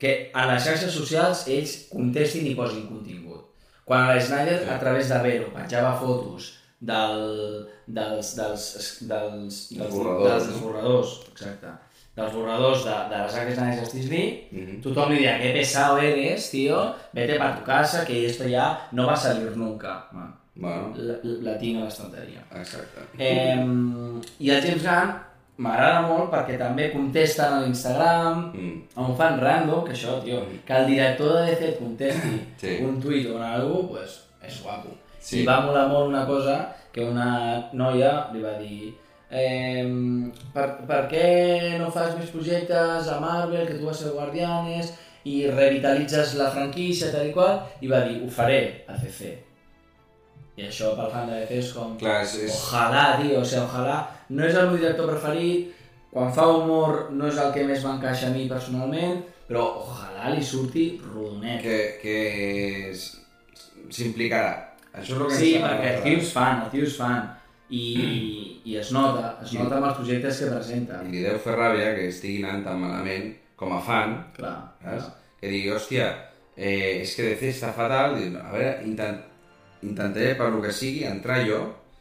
que 0.00 0.30
a 0.32 0.46
les 0.46 0.64
xarxes 0.64 0.92
socials 0.92 1.46
ells 1.48 1.88
contestin 1.92 2.46
i 2.46 2.54
posin 2.54 2.86
contingut. 2.88 3.44
Quan 3.84 4.08
a 4.08 4.20
Snyder, 4.20 4.68
a 4.70 4.78
través 4.78 5.08
de 5.08 5.18
Vero, 5.18 5.50
penjava 5.52 5.96
fotos 5.98 6.59
del, 6.80 7.68
dels, 7.86 8.34
dels, 8.36 8.64
dels, 9.06 9.08
dels, 9.08 9.68
dels 9.70 9.94
no? 10.48 10.54
esborradors, 10.54 11.20
exacte, 11.32 11.68
dels 12.16 12.32
borradors 12.34 12.84
de, 12.84 12.94
de 13.10 13.18
la 13.18 13.28
Zack 13.28 13.54
Snyder 13.54 13.80
Justice 13.84 14.08
League, 14.08 14.48
Mhm. 14.52 14.80
tothom 14.82 15.10
li 15.12 15.18
deia, 15.22 15.38
qué 15.40 15.52
pesado 15.52 15.98
eres, 15.98 16.50
tío, 16.50 16.94
vete 17.12 17.38
para 17.38 17.56
tu 17.58 17.64
casa, 17.64 18.04
que 18.04 18.26
esto 18.26 18.44
ya 18.48 18.88
no 18.92 19.06
va 19.06 19.12
a 19.12 19.16
salir 19.16 19.56
nunca. 19.56 20.06
Bueno, 20.12 20.36
Bueno, 20.54 20.92
la, 20.96 21.14
la 21.22 21.58
tinc 21.58 21.80
a 21.80 21.84
l'estanteria. 21.84 22.42
exacte. 22.54 23.00
Eh, 23.18 23.56
I 24.40 24.50
el 24.50 24.60
James 24.62 24.82
Gunn 24.82 25.14
m'agrada 25.58 26.02
molt 26.08 26.30
perquè 26.32 26.58
també 26.58 26.90
contesten 26.92 27.52
a 27.54 27.60
l'Instagram, 27.60 28.52
Mm. 28.52 28.82
a 28.96 29.00
un 29.06 29.16
fan 29.16 29.38
random, 29.40 29.84
que 29.84 29.92
això, 29.92 30.22
tio, 30.24 30.42
que 30.66 30.72
el 30.76 30.86
director 30.86 31.32
de 31.38 31.50
DC 31.54 31.78
contesti 31.78 32.40
Sí. 32.58 32.78
un 32.82 33.00
tuit 33.00 33.26
o 33.30 33.38
algú, 33.42 33.88
pues, 33.88 34.20
és 34.42 34.62
guapo. 34.62 34.88
Sí. 35.20 35.42
I 35.42 35.46
va 35.46 35.60
molar 35.66 35.86
molt 35.90 36.08
una 36.08 36.24
cosa 36.26 36.56
que 36.92 37.04
una 37.04 37.30
noia 37.76 38.30
li 38.32 38.42
va 38.42 38.56
dir 38.58 38.90
eh, 39.30 39.84
per, 40.54 40.66
per 40.88 41.04
què 41.10 41.76
no 41.78 41.90
fas 41.94 42.16
més 42.18 42.32
projectes 42.34 43.08
a 43.08 43.20
Marvel, 43.22 43.66
que 43.68 43.78
tu 43.78 43.86
vas 43.86 44.00
ser 44.00 44.14
Guardianes, 44.16 44.92
i 45.28 45.44
revitalitzes 45.52 46.34
la 46.40 46.50
franquícia, 46.50 47.10
tal 47.12 47.28
i 47.28 47.34
qual, 47.36 47.60
i 47.84 47.90
va 47.90 48.02
dir, 48.08 48.20
ho 48.24 48.30
faré 48.32 48.84
a 48.88 48.96
CC. 48.98 49.34
I 50.56 50.66
això 50.66 50.94
pel 50.96 51.12
fan 51.12 51.28
de 51.30 51.42
DC 51.42 51.58
és 51.60 51.68
com... 51.76 51.92
Clar, 52.00 52.22
és, 52.24 52.34
és... 52.46 52.56
Ojalà, 52.56 53.04
tio, 53.20 53.38
o 53.40 53.44
sigui, 53.44 53.62
ojalà. 53.64 54.00
No 54.34 54.44
és 54.48 54.56
el 54.56 54.68
meu 54.68 54.80
director 54.80 55.08
preferit, 55.12 55.76
quan 56.10 56.32
fa 56.34 56.48
humor 56.50 57.06
no 57.14 57.28
és 57.30 57.38
el 57.38 57.52
que 57.54 57.64
més 57.68 57.84
m'encaixa 57.86 58.28
a 58.28 58.34
mi 58.34 58.48
personalment, 58.50 59.22
però 59.48 59.62
ojalà 59.84 60.34
li 60.34 60.42
surti 60.44 60.90
rodonet. 61.04 61.62
que, 61.62 61.78
que 62.02 62.90
s'implicarà. 63.90 64.69
Això 64.92 65.14
és 65.14 65.20
el 65.20 65.26
que 65.28 65.36
Sí, 65.38 65.50
ens 65.54 65.64
perquè 65.64 65.84
el 65.84 65.88
agrada. 65.88 66.02
tio 66.04 66.18
és 66.18 66.32
fan, 66.32 66.62
el 66.64 66.70
tio 66.70 66.82
és 66.88 66.96
fan. 66.98 67.28
I, 67.70 67.84
i 68.70 68.76
es 68.80 68.90
nota, 68.92 69.36
es 69.44 69.52
nota 69.54 69.76
amb 69.78 69.86
els 69.90 69.96
projectes 70.00 70.40
que 70.42 70.50
presenta. 70.50 71.02
I 71.06 71.12
li 71.14 71.22
deu 71.22 71.38
fer 71.38 71.54
ràbia 71.58 71.94
que 71.96 72.08
estigui 72.10 72.42
anant 72.44 72.64
tan 72.66 72.80
malament 72.82 73.30
com 73.56 73.72
a 73.76 73.80
fan, 73.84 74.16
Clar, 74.36 74.56
saps? 74.82 75.04
clar. 75.04 75.12
Que 75.40 75.48
digui, 75.48 75.70
hòstia, 75.72 76.08
eh, 76.56 77.00
és 77.02 77.14
que 77.16 77.22
DC 77.30 77.52
està 77.54 77.70
fatal, 77.72 78.16
diu, 78.18 78.34
a 78.40 78.50
veure, 78.52 78.72
intent, 78.84 79.20
intentaré 79.82 80.34
per 80.36 80.50
lo 80.52 80.60
que 80.62 80.72
sigui 80.72 81.04
entrar 81.08 81.38
jo 81.46 81.60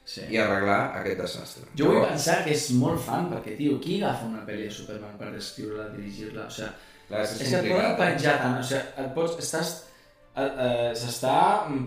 Sí. 0.10 0.23
i 0.34 0.38
arreglar 0.41 0.95
aquest 0.97 1.19
desastre. 1.21 1.63
Jo 1.78 1.91
vull 1.91 2.02
pensar 2.08 2.39
que 2.43 2.52
és 2.56 2.63
molt 2.73 2.99
fan, 2.99 3.28
perquè, 3.30 3.54
tio, 3.56 3.75
qui 3.80 3.99
agafa 4.02 4.25
una 4.25 4.41
pel·li 4.47 4.63
de 4.65 4.71
Superman 4.73 5.13
per 5.19 5.28
escriure-la, 5.38 5.89
dirigir-la? 5.93 6.47
O 6.47 6.49
sigui, 6.49 6.69
Clar, 7.10 7.21
és, 7.21 7.36
és 7.41 7.49
que 7.49 7.60
et 7.60 7.67
poden 7.69 7.91
eh? 7.91 7.97
penjar 7.99 8.34
tant, 8.41 8.58
o 8.60 8.63
sigui, 8.63 8.82
et 9.04 9.13
pots, 9.13 9.38
estàs, 9.38 9.69
eh, 10.39 10.65
eh, 10.65 10.91
s'està 10.95 11.36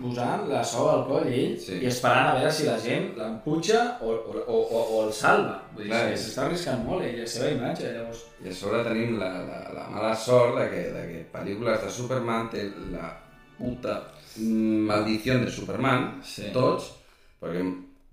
posant 0.01 0.47
la 0.49 0.63
sou 0.63 0.89
al 0.89 1.03
coll 1.07 1.27
ell 1.27 1.57
Sí. 1.59 1.79
i 1.81 1.87
esperant 1.89 2.29
a 2.31 2.35
veure 2.37 2.51
si 2.51 2.65
la 2.67 2.77
gent 2.79 3.11
l'emputxa 3.17 3.81
o, 4.01 4.11
o, 4.13 4.43
o, 4.47 4.81
o, 4.83 5.03
el 5.05 5.13
salva. 5.13 5.59
Vull 5.75 5.89
dir, 5.89 6.17
s'està 6.17 6.45
arriscant 6.47 6.83
molt 6.85 7.03
ell, 7.07 7.19
la 7.21 7.27
seva 7.27 7.49
imatge, 7.51 7.91
llavors... 7.95 8.23
I 8.43 8.49
a 8.49 8.53
sobre 8.53 8.83
tenim 8.83 9.17
la, 9.19 9.29
la, 9.47 9.59
la 9.75 9.87
mala 9.91 10.15
sort 10.15 10.57
de 10.59 10.69
que, 10.71 10.83
de 10.95 11.03
que 11.11 11.21
pel·lícules 11.37 11.81
de 11.83 11.89
Superman 11.89 12.49
té 12.51 12.67
la 12.91 13.09
puta 13.57 13.99
maldició 14.37 15.39
de 15.39 15.49
Superman, 15.51 16.19
Sí. 16.23 16.49
tots, 16.53 16.91
perquè 17.41 17.63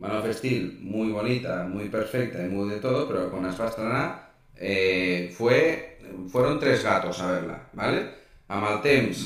Man 0.00 0.16
of 0.16 0.26
Steel, 0.32 0.78
muy 0.80 1.10
bonita, 1.12 1.64
muy 1.68 1.88
perfecta 1.90 2.42
y 2.42 2.48
muy 2.48 2.70
de 2.70 2.80
todo, 2.80 3.06
pero 3.06 3.30
cuando 3.30 3.52
se 3.52 3.58
va 3.58 3.64
a 3.66 3.68
estrenar 3.68 4.30
eh, 4.56 5.30
fue, 5.36 5.98
fueron 6.30 6.58
tres 6.58 6.82
gatos 6.84 7.20
a 7.20 7.30
verla, 7.32 7.58
¿vale? 7.74 8.06
Amb 8.48 8.66
el 8.66 8.80
temps 8.82 9.20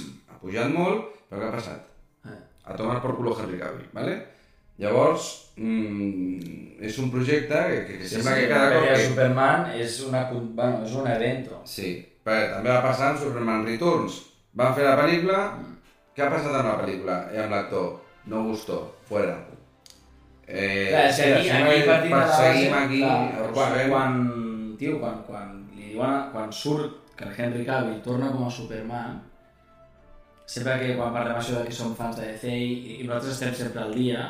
pujat 0.44 0.70
molt, 0.72 1.10
però 1.28 1.42
què 1.42 1.50
ha 1.50 1.56
passat? 1.56 1.90
Eh. 2.28 2.38
A 2.64 2.76
tomar 2.78 3.00
por 3.02 3.16
culo 3.18 3.34
Henry 3.36 3.58
Cavill, 3.60 3.90
¿vale? 3.96 4.16
Llavors, 4.78 5.26
mm, 5.56 6.80
és 6.82 6.96
un 6.98 7.10
projecte 7.12 7.54
que, 7.70 7.80
que, 7.86 7.98
que 8.00 8.08
sembla 8.10 8.34
que 8.34 8.48
cada 8.50 8.72
cop... 8.74 8.88
que... 8.88 9.02
Superman 9.08 9.68
és, 9.78 9.98
una, 10.08 10.24
bueno, 10.32 10.82
és 10.82 10.94
un 10.98 11.10
evento. 11.10 11.60
Sí, 11.70 11.94
perquè 12.26 12.48
també 12.56 12.72
va 12.72 12.80
passar 12.82 13.12
amb 13.12 13.22
Superman 13.22 13.66
Returns. 13.68 14.18
Van 14.58 14.74
fer 14.74 14.86
la 14.86 14.96
pel·lícula, 14.98 15.44
què 16.14 16.24
ha 16.24 16.32
passat 16.32 16.54
amb 16.54 16.70
la 16.72 16.78
pel·lícula 16.82 17.18
i 17.34 17.42
amb 17.42 17.54
l'actor? 17.54 17.92
No 18.30 18.42
gustó, 18.48 18.80
fuera. 19.06 19.36
Eh, 20.46 20.90
Clar, 20.90 21.04
és 21.08 21.20
que 21.20 21.30
aquí, 21.38 21.50
aquí 21.50 21.84
base, 21.86 22.10
perseguim 22.10 22.74
aquí, 22.78 23.00
clar, 23.00 23.52
quan, 23.54 23.76
quan, 23.92 24.18
tio, 24.80 24.98
quan, 25.00 25.22
quan, 25.28 25.54
li 25.76 25.94
diuen, 25.94 26.28
quan 26.34 26.52
surt 26.52 27.14
que 27.16 27.28
el 27.28 27.38
Henry 27.38 27.64
Cavill 27.64 28.02
torna 28.04 28.32
com 28.34 28.44
a 28.48 28.50
Superman, 28.52 29.22
sempre 30.46 30.78
que 30.80 30.96
quan 30.96 31.12
parlem 31.14 31.36
això 31.40 31.58
de 31.60 31.64
que 31.68 31.72
som 31.74 31.94
fans 31.96 32.16
de 32.16 32.26
DC 32.32 32.50
i, 32.52 32.72
i 33.00 33.06
nosaltres 33.06 33.32
estem 33.34 33.54
sempre 33.54 33.82
al 33.82 33.94
dia, 33.94 34.26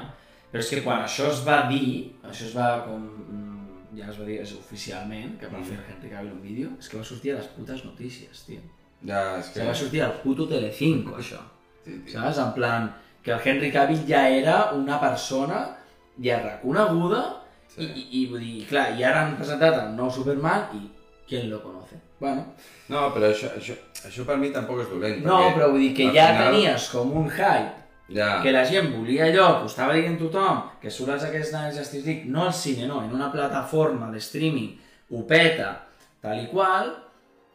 però 0.53 0.62
és 0.62 0.68
que 0.70 0.83
quan 0.85 1.03
això 1.05 1.27
es 1.33 1.40
va 1.46 1.64
dir, 1.68 2.12
això 2.22 2.46
es 2.46 2.55
va 2.57 2.68
com, 2.87 3.03
mm, 3.03 3.96
ja 3.98 4.09
es 4.11 4.18
va 4.20 4.24
dir 4.29 4.40
és 4.42 4.53
oficialment, 4.55 5.37
que 5.40 5.46
va 5.50 5.59
Mm. 5.59 5.64
fer 5.64 5.79
Henry 5.90 6.11
Cavill 6.11 6.33
un 6.33 6.42
vídeo, 6.42 6.70
és 6.79 6.88
que 6.88 6.96
va 6.98 7.05
sortir 7.05 7.33
a 7.33 7.37
les 7.40 7.46
putes 7.57 7.85
notícies, 7.85 8.44
tio. 8.46 8.61
Ja, 9.07 9.38
és 9.38 9.48
O 9.48 9.53
que... 9.53 9.59
sigui, 9.61 9.66
va 9.68 9.74
sortir 9.74 10.03
al 10.03 10.12
puto 10.22 10.46
Telecinco, 10.48 11.16
això. 11.18 11.40
Sí, 11.85 11.98
tio. 12.07 12.12
Saps? 12.20 12.38
En 12.38 12.53
plan, 12.55 12.92
que 13.22 13.33
el 13.33 13.40
Henry 13.44 13.70
Cavill 13.72 14.07
ja 14.09 14.29
era 14.29 14.72
una 14.72 15.00
persona 15.00 15.77
ja 16.22 16.38
reconeguda 16.42 17.40
Sí. 17.74 17.83
i, 17.83 17.87
i, 17.87 18.22
i, 18.22 18.27
vull 18.31 18.38
dir, 18.40 18.66
clar, 18.68 18.92
i 18.98 19.03
ara 19.03 19.24
han 19.27 19.37
presentat 19.37 19.74
el 19.83 19.96
nou 19.96 20.11
Superman 20.11 20.68
i 20.77 20.83
qui 21.29 21.43
lo 21.49 21.63
conoce? 21.63 21.97
Bueno, 22.21 22.45
No, 22.89 23.13
però 23.15 23.31
això, 23.31 23.49
això, 23.57 23.75
això 24.07 24.25
per 24.27 24.37
mi 24.37 24.51
tampoc 24.53 24.81
és 24.83 24.91
dolent. 24.91 25.23
no, 25.25 25.39
però 25.55 25.71
vull 25.71 25.81
dir 25.81 25.95
que 25.95 26.11
ja 26.13 26.29
final- 26.33 26.53
tenies 26.53 26.89
com 26.91 27.13
un 27.17 27.31
hype, 27.31 27.73
Ja, 28.09 28.43
que 28.43 28.53
la 28.53 28.65
gent 28.67 28.91
volia 28.95 29.25
allò, 29.25 29.57
que 29.59 29.63
ho 29.65 29.67
estava 29.67 29.95
dient 29.95 30.19
tothom, 30.19 30.59
que 30.81 30.91
surt 30.91 31.09
als 31.15 31.25
aquests 31.25 31.53
de 31.53 31.79
Justice 31.79 32.05
League, 32.07 32.25
no 32.27 32.45
al 32.45 32.53
cine, 32.53 32.87
no, 32.87 33.03
en 33.03 33.15
una 33.15 33.31
plataforma 33.33 34.11
de 34.11 34.19
streaming, 34.19 34.77
ho 35.11 35.23
peta, 35.27 35.87
tal 36.21 36.39
i 36.43 36.47
qual, 36.49 36.93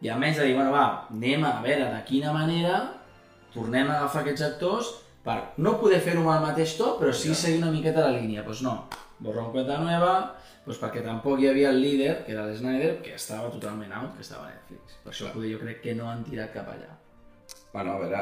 i 0.02 0.10
almenys 0.10 0.38
de 0.38 0.46
dir, 0.46 0.56
bueno, 0.56 0.72
va, 0.72 1.06
anem 1.12 1.44
a 1.46 1.62
veure 1.62 1.92
de 1.94 2.04
quina 2.04 2.34
manera 2.34 2.94
tornem 3.54 3.90
a 3.92 4.00
agafar 4.00 4.22
aquests 4.24 4.42
actors 4.42 4.90
per 5.24 5.38
no 5.58 5.78
poder 5.80 6.00
fer-ho 6.02 6.22
amb 6.22 6.32
el 6.42 6.48
mateix 6.50 6.76
to, 6.78 6.98
però 7.00 7.14
sí 7.14 7.30
Ja. 7.30 7.36
seguir 7.36 7.62
una 7.62 7.72
miqueta 7.72 8.00
la 8.10 8.18
línia. 8.18 8.42
Doncs 8.42 8.46
pues 8.46 8.62
no, 8.64 8.88
borrón 9.20 9.52
cuenta 9.52 9.78
nueva, 9.78 10.36
pues 10.70 10.78
perquè 10.78 11.02
tampoc 11.02 11.40
hi 11.42 11.48
havia 11.50 11.72
el 11.74 11.80
líder, 11.82 12.12
que 12.26 12.32
era 12.36 12.44
l'Snyder, 12.46 13.00
que 13.02 13.16
estava 13.18 13.50
totalment 13.50 13.92
out, 13.98 14.12
que 14.16 14.22
estava 14.22 14.46
a 14.46 14.52
Netflix. 14.54 15.00
Per 15.04 15.12
això 15.12 15.32
poder, 15.34 15.50
jo 15.56 15.60
crec 15.64 15.80
que 15.82 15.96
no 15.98 16.10
han 16.12 16.22
tirat 16.28 16.54
cap 16.54 16.68
allà. 16.70 16.92
Bueno, 17.74 17.96
a 17.96 18.00
veure, 18.04 18.20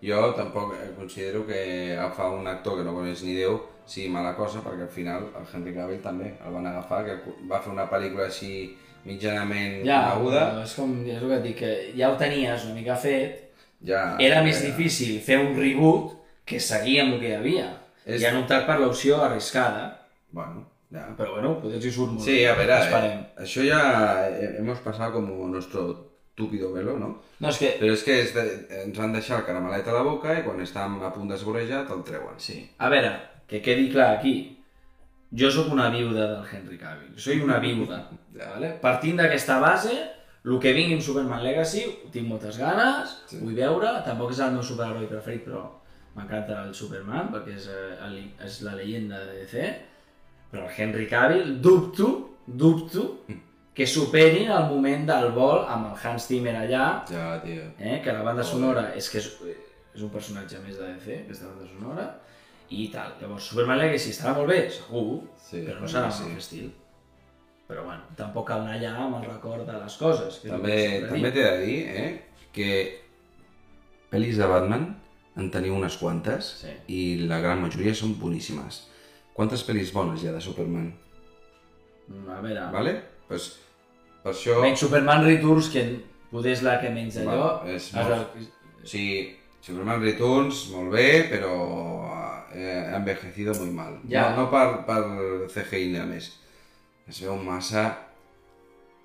jo 0.00 0.20
tampoc 0.38 0.72
eh, 0.78 0.94
considero 0.96 1.42
que 1.46 1.92
agafar 1.98 2.30
un 2.38 2.48
actor 2.48 2.78
que 2.78 2.84
no 2.88 2.94
coneix 2.96 3.20
ni 3.26 3.34
Déu 3.36 3.58
sigui 3.90 4.08
mala 4.08 4.32
cosa, 4.38 4.62
perquè 4.64 4.86
al 4.86 4.94
final 4.94 5.28
el 5.36 5.44
Henry 5.52 5.74
Cavill 5.76 6.00
també 6.00 6.30
el 6.40 6.52
van 6.56 6.66
agafar, 6.70 7.02
que 7.04 7.18
va 7.50 7.60
fer 7.60 7.72
una 7.74 7.84
pel·lícula 7.90 8.26
així 8.30 8.76
mitjanament 9.04 9.84
Ja, 9.84 10.00
coneguda. 10.14 10.42
però 10.54 10.64
és 10.64 10.74
com 10.76 10.96
és 11.06 11.20
el 11.20 11.28
que 11.28 11.36
et 11.36 11.42
dic, 11.50 11.56
que 11.60 11.70
ja 11.98 12.10
ho 12.12 12.16
tenies 12.20 12.64
una 12.64 12.74
mica 12.80 12.96
fet, 12.96 13.46
Ja, 13.84 14.16
era 14.20 14.42
més 14.44 14.58
ja. 14.60 14.66
difícil 14.70 15.20
fer 15.24 15.38
un 15.40 15.54
reboot 15.56 16.12
que 16.44 16.58
seguir 16.60 16.98
amb 17.02 17.14
el 17.14 17.20
que 17.20 17.28
hi 17.30 17.36
havia. 17.38 17.68
És- 18.04 18.20
I 18.22 18.26
han 18.26 18.36
optat 18.42 18.66
per 18.66 18.78
l'opció 18.80 19.22
arriscada, 19.24 19.96
Bueno, 20.32 20.64
ja. 20.92 21.06
però 21.16 21.34
bueno, 21.36 21.56
hi 21.64 21.90
surt 21.90 22.12
molt 22.12 22.24
Sí, 22.24 22.44
a 22.44 22.52
Esperem. 22.54 23.18
eh, 23.18 23.42
això 23.44 23.64
ja 23.66 24.28
eh, 24.28 24.56
hemos 24.58 24.78
pasado 24.80 25.12
como 25.12 25.46
nuestro 25.48 26.10
túpido 26.34 26.72
velo, 26.72 26.98
¿no? 26.98 27.22
No, 27.40 27.48
és 27.48 27.58
que... 27.58 27.74
Però 27.80 27.92
és 27.92 28.02
que 28.04 28.20
és 28.22 28.30
de, 28.34 28.44
ens 28.84 28.96
van 28.98 29.12
deixar 29.12 29.40
el 29.40 29.44
caramelet 29.44 29.86
a 29.88 29.92
la 29.92 30.02
boca 30.06 30.38
i 30.38 30.42
quan 30.44 30.60
estem 30.60 31.02
a 31.02 31.10
punt 31.12 31.28
d'esvorejat 31.28 31.90
el 31.92 32.02
treuen. 32.06 32.38
Sí. 32.38 32.62
A 32.78 32.88
veure, 32.88 33.10
que 33.46 33.60
quedi 33.60 33.90
clar 33.92 34.16
aquí. 34.16 34.56
Jo 35.36 35.50
sóc 35.50 35.68
una 35.72 35.90
viuda 35.90 36.26
del 36.26 36.46
Henry 36.50 36.78
Cavill. 36.78 37.12
Soy 37.16 37.40
una 37.40 37.58
viuda. 37.58 38.08
Ja. 38.40 38.52
vale? 38.54 38.70
Partint 38.80 39.18
d'aquesta 39.18 39.58
base, 39.60 39.92
el 40.46 40.58
que 40.62 40.70
vingui 40.72 40.94
amb 40.96 41.02
Superman 41.02 41.42
Legacy, 41.44 41.82
tinc 42.14 42.28
moltes 42.30 42.56
ganes, 42.58 43.10
Sí. 43.26 43.36
sí. 43.36 43.40
vull 43.42 43.54
veure. 43.58 43.90
Tampoc 44.06 44.30
és 44.32 44.38
el 44.40 44.52
meu 44.54 44.62
superheroi 44.62 45.08
preferit, 45.10 45.42
però 45.44 45.64
m'encanta 46.16 46.62
el 46.64 46.70
Superman, 46.74 47.28
perquè 47.34 47.56
és, 47.58 47.66
eh, 47.68 47.98
el, 48.06 48.14
és 48.46 48.60
la 48.62 48.76
leyenda 48.78 49.18
de 49.26 49.42
DC. 49.42 49.66
Però 50.50 50.66
el 50.66 50.72
Henry 50.76 51.06
Cavill, 51.06 51.60
dubto, 51.62 52.08
dubto, 52.46 53.04
que 53.74 53.86
superin 53.86 54.50
el 54.50 54.64
moment 54.72 55.06
del 55.06 55.30
vol 55.32 55.62
amb 55.70 55.92
el 55.92 55.98
Hans 56.02 56.26
Zimmer 56.26 56.56
allà, 56.58 57.04
Ja, 57.08 57.40
tio. 57.44 57.68
eh? 57.78 58.00
que 58.02 58.12
la 58.12 58.22
banda 58.26 58.42
sonora 58.44 58.88
és 58.96 59.08
que 59.10 59.18
és, 59.22 59.28
és 59.94 60.02
un 60.02 60.10
personatge 60.10 60.58
més 60.66 60.76
de 60.76 60.88
DC, 60.94 61.20
aquesta 61.24 61.46
banda 61.46 61.68
sonora, 61.70 62.08
i 62.70 62.88
tal. 62.92 63.14
Llavors, 63.20 63.46
Superman 63.50 63.78
Legacy 63.78 64.10
estarà 64.10 64.34
molt 64.36 64.48
bé, 64.50 64.68
segur, 64.70 65.20
Sí, 65.38 65.62
però 65.66 65.80
no 65.80 65.86
serà 65.88 66.10
sí. 66.10 66.24
el 66.30 66.36
estil. 66.38 66.68
Però 67.70 67.84
bueno, 67.86 68.02
tampoc 68.18 68.48
cal 68.48 68.60
anar 68.64 68.76
allà 68.80 68.92
amb 69.06 69.16
el 69.20 69.30
record 69.30 69.64
de 69.66 69.72
les 69.78 69.96
coses. 69.96 70.40
Que 70.42 70.48
També, 70.50 70.76
també 71.08 71.30
t'he 71.30 71.42
de 71.46 71.64
dir 71.64 71.78
eh, 71.86 72.22
que 72.52 72.70
pel·lis 74.10 74.36
de 74.40 74.46
Batman 74.50 74.88
en 75.38 75.50
teniu 75.54 75.76
unes 75.78 75.96
quantes 75.96 76.48
Sí. 76.64 76.72
i 76.90 77.00
la 77.30 77.38
gran 77.40 77.60
majoria 77.62 77.94
són 77.94 78.16
boníssimes. 78.18 78.88
Quantes 79.36 79.62
pel·lis 79.66 79.92
bones 79.94 80.22
hi 80.22 80.28
ha 80.28 80.32
de 80.36 80.40
Superman? 80.44 80.90
Mm, 82.10 82.30
A 82.30 82.40
veure, 82.44 82.64
Vale? 82.72 82.94
Pues, 83.28 83.58
per 84.22 84.32
això... 84.34 84.60
menys 84.62 84.80
Superman 84.82 85.24
Returns, 85.24 85.68
que 85.72 85.84
poder 86.30 86.52
és 86.56 86.62
la 86.66 86.78
que 86.82 86.90
menys 86.90 87.16
allò. 87.22 87.60
Bueno, 87.62 87.76
és 87.76 87.92
molt- 87.94 88.48
O 88.82 88.86
sigui, 88.88 89.36
Superman 89.60 90.00
Returns, 90.02 90.70
molt 90.72 90.90
bé, 90.94 91.28
però 91.30 91.52
eh, 92.54 92.88
ha 92.92 92.96
envejecido 92.96 93.54
muy 93.60 93.70
mal. 93.70 93.98
Ja. 94.08 94.30
No, 94.30 94.44
no 94.46 94.50
per, 94.50 94.84
per 94.86 95.02
CGI 95.52 95.90
ni 95.92 96.00
més. 96.08 96.30
Es 97.06 97.20
veu 97.22 97.36
massa, 97.36 97.84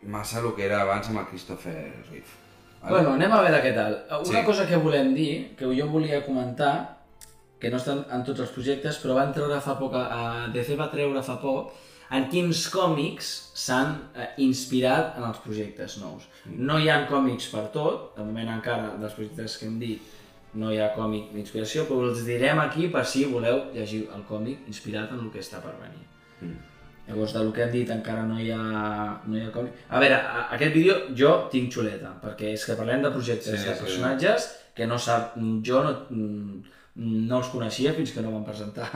massa 0.03 0.39
el 0.39 0.53
que 0.55 0.65
era 0.65 0.81
abans 0.81 1.09
amb 1.09 1.19
el 1.19 1.25
Christopher 1.27 1.75
Reeve. 2.09 2.41
Bueno, 2.87 3.13
anem 3.17 3.31
a 3.33 3.41
veure 3.41 3.61
què 3.63 3.73
tal. 3.75 3.95
Una 4.21 4.39
Sí. 4.39 4.45
cosa 4.45 4.65
que 4.67 4.77
volem 4.77 5.13
dir, 5.15 5.55
que 5.57 5.65
jo 5.65 5.87
volia 5.89 6.23
comentar, 6.25 6.94
que 7.59 7.71
no 7.71 7.77
estan 7.81 8.03
en 8.11 8.23
tots 8.27 8.43
els 8.43 8.53
projectes, 8.55 8.99
però 9.01 9.17
van 9.17 9.33
treure 9.35 9.59
fa 9.63 9.77
poc, 9.79 9.95
a 9.95 10.47
DC 10.53 10.75
va 10.79 10.89
treure 10.91 11.23
fa 11.25 11.37
poc, 11.41 11.71
en 12.15 12.27
quins 12.29 12.67
còmics 12.69 13.29
s'han 13.57 13.95
eh, 14.13 14.27
inspirat 14.45 15.15
en 15.17 15.25
els 15.29 15.39
projectes 15.41 15.97
nous. 16.01 16.27
No 16.45 16.77
hi 16.77 16.91
ha 16.91 16.99
còmics 17.09 17.47
per 17.53 17.65
tot, 17.73 18.11
de 18.17 18.27
moment 18.27 18.51
encara 18.59 18.93
dels 18.99 19.15
projectes 19.17 19.57
que 19.57 19.69
hem 19.69 19.79
dit 19.81 20.13
no 20.55 20.69
hi 20.71 20.79
ha 20.79 20.93
còmic 20.95 21.33
d'inspiració, 21.35 21.83
però 21.89 22.11
els 22.11 22.21
direm 22.27 22.61
aquí 22.63 22.87
per 22.91 23.03
si 23.09 23.25
voleu 23.27 23.65
llegir 23.75 24.05
el 24.15 24.23
còmic 24.29 24.69
inspirat 24.71 25.11
en 25.11 25.25
el 25.25 25.31
que 25.33 25.41
està 25.43 25.59
per 25.63 25.73
venir. 25.81 26.05
Mm. 26.41 26.61
Llavors, 27.07 27.33
del 27.35 27.51
que 27.53 27.65
hem 27.65 27.73
dit 27.73 27.91
encara 27.93 28.23
no 28.25 28.37
hi 28.41 28.47
ha, 28.53 28.61
no 29.27 29.37
hi 29.37 29.43
ha 29.45 29.51
còmic. 29.53 29.81
A 29.89 29.99
veure, 30.01 30.15
a, 30.15 30.45
aquest 30.55 30.73
vídeo 30.73 30.95
jo 31.17 31.33
tinc 31.51 31.73
xuleta, 31.75 32.15
perquè 32.23 32.53
és 32.55 32.63
que 32.65 32.77
parlem 32.79 33.03
de 33.03 33.11
projectes 33.13 33.51
Sí, 33.51 33.59
sí, 33.61 33.67
de 33.69 33.75
sí. 33.75 33.83
personatges 33.83 34.47
que 34.75 34.87
no 34.89 34.97
sap, 34.99 35.35
jo 35.67 35.83
no, 35.85 35.91
mm, 36.09 36.79
no 36.95 37.39
els 37.41 37.49
coneixia 37.51 37.93
fins 37.97 38.13
que 38.15 38.23
no 38.23 38.31
van 38.35 38.45
presentar. 38.47 38.87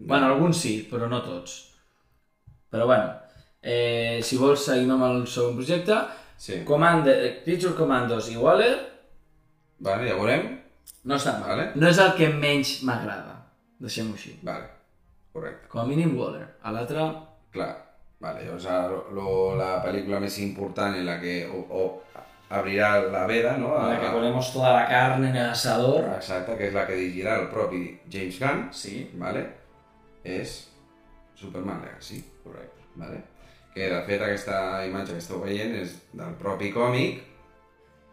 Bueno, 0.00 0.30
alguns 0.30 0.56
sí, 0.56 0.88
però 0.90 1.08
no 1.10 1.18
tots. 1.20 1.58
Però 2.72 2.86
bueno, 2.88 3.10
eh, 3.60 4.20
si 4.24 4.38
vols 4.40 4.62
seguim 4.64 4.94
amb 4.94 5.04
el 5.04 5.26
segon 5.28 5.58
projecte. 5.58 5.98
Sí. 6.40 6.62
Commander, 6.64 7.42
Creature 7.44 7.74
Commandos 7.76 8.30
i 8.32 8.38
Waller 8.40 8.72
Vale, 9.84 10.06
ja 10.08 10.14
veurem. 10.16 10.46
no 11.04 11.16
estan 11.16 11.40
mal. 11.42 11.50
Vale. 11.52 11.66
No 11.76 11.88
és 11.90 11.98
el 12.00 12.14
que 12.16 12.30
menys 12.32 12.78
m'agrada, 12.88 13.34
deixem-ho 13.80 14.14
així. 14.16 14.38
Vale, 14.42 14.70
correcte. 15.36 15.68
Com 15.68 15.82
a 15.82 15.86
mínim 15.90 16.16
Waller. 16.16 16.46
A 16.62 16.72
l'altre, 16.72 17.04
Clar. 17.52 17.74
Vale, 18.20 18.42
llavors 18.44 18.66
ara 18.68 18.88
lo, 19.16 19.56
la 19.56 19.82
pel·lícula 19.84 20.18
més 20.20 20.34
important 20.44 20.96
en 20.96 21.06
la 21.06 21.14
que 21.20 21.42
o, 21.48 21.60
o 21.72 21.84
abrirà 22.50 22.98
la 23.12 23.26
veda, 23.26 23.56
no? 23.56 23.76
a 23.78 23.88
la 23.92 24.00
que 24.00 24.08
ponemos 24.10 24.52
toda 24.52 24.72
la 24.72 24.86
carne 24.88 25.28
en 25.30 25.36
el 25.36 25.50
asador. 25.50 26.04
Exacte, 26.16 26.56
que 26.58 26.66
és 26.68 26.74
la 26.74 26.84
que 26.86 26.96
dirigirà 26.98 27.36
el 27.40 27.48
propi 27.48 27.98
James 28.10 28.38
Gunn, 28.40 28.68
Sí. 28.72 29.10
vale? 29.14 29.46
és 30.24 30.68
Superman 31.34 31.80
Legacy, 31.80 32.22
correcte. 32.44 32.82
Vale? 32.96 33.22
Que 33.74 33.86
de 33.88 34.02
fet 34.04 34.20
aquesta 34.20 34.84
imatge 34.84 35.12
que 35.14 35.18
esteu 35.22 35.40
veient 35.40 35.74
és 35.78 35.94
del 36.12 36.34
propi 36.36 36.72
còmic. 36.74 37.22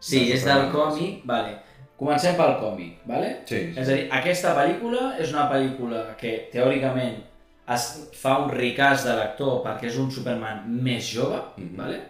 Sí, 0.00 0.20
Del 0.28 0.36
és 0.38 0.44
del 0.46 0.70
còmic, 0.72 1.24
vale. 1.26 1.58
Comencem 1.98 2.36
pel 2.38 2.54
còmic, 2.60 3.00
vale? 3.10 3.40
Sí, 3.44 3.58
sí. 3.74 3.80
És 3.80 3.88
a 3.88 3.92
dir, 3.92 4.04
aquesta 4.14 4.54
pel·lícula 4.56 5.16
és 5.18 5.32
una 5.34 5.48
pel·lícula 5.50 6.04
que 6.16 6.48
teòricament 6.52 7.24
es 7.74 7.88
fa 8.14 8.38
un 8.44 8.50
ricàs 8.54 9.02
de 9.04 9.16
l'actor 9.18 9.58
perquè 9.66 9.90
és 9.90 9.98
un 9.98 10.10
Superman 10.10 10.62
més 10.82 11.04
jove, 11.12 11.42
Mhm. 11.56 11.76
vale? 11.76 12.00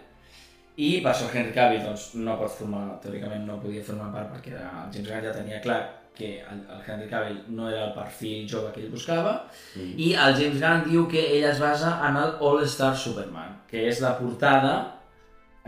I 0.79 0.89
per 1.03 1.11
això 1.11 1.27
Henry 1.33 1.51
Cavill 1.55 1.83
doncs, 1.83 2.13
no 2.23 2.37
pot 2.39 2.51
formar, 2.55 2.83
teòricament 3.03 3.47
no 3.47 3.57
podia 3.59 3.83
formar 3.83 4.11
part 4.13 4.29
perquè 4.35 4.53
era, 4.55 4.69
el 4.85 4.93
James 4.93 5.09
Gunn 5.11 5.25
ja 5.27 5.33
tenia 5.35 5.59
clar 5.63 5.79
que 6.19 6.29
el, 6.51 6.61
el 6.75 6.79
Henry 6.85 7.07
Cavill 7.11 7.41
no 7.55 7.67
era 7.69 7.85
el 7.87 7.93
perfil 7.95 8.47
jove 8.51 8.71
que 8.75 8.81
ell 8.85 8.91
buscava 8.93 9.33
Mm. 9.75 9.93
i 9.97 10.13
el 10.25 10.33
James 10.39 10.61
Gunn 10.61 10.85
diu 10.89 11.07
que 11.11 11.21
ell 11.37 11.45
es 11.51 11.59
basa 11.61 11.97
en 12.07 12.17
el 12.19 12.31
All-Star 12.47 12.95
Superman, 12.97 13.59
que 13.69 13.85
és 13.89 13.99
la 14.01 14.15
portada 14.17 14.73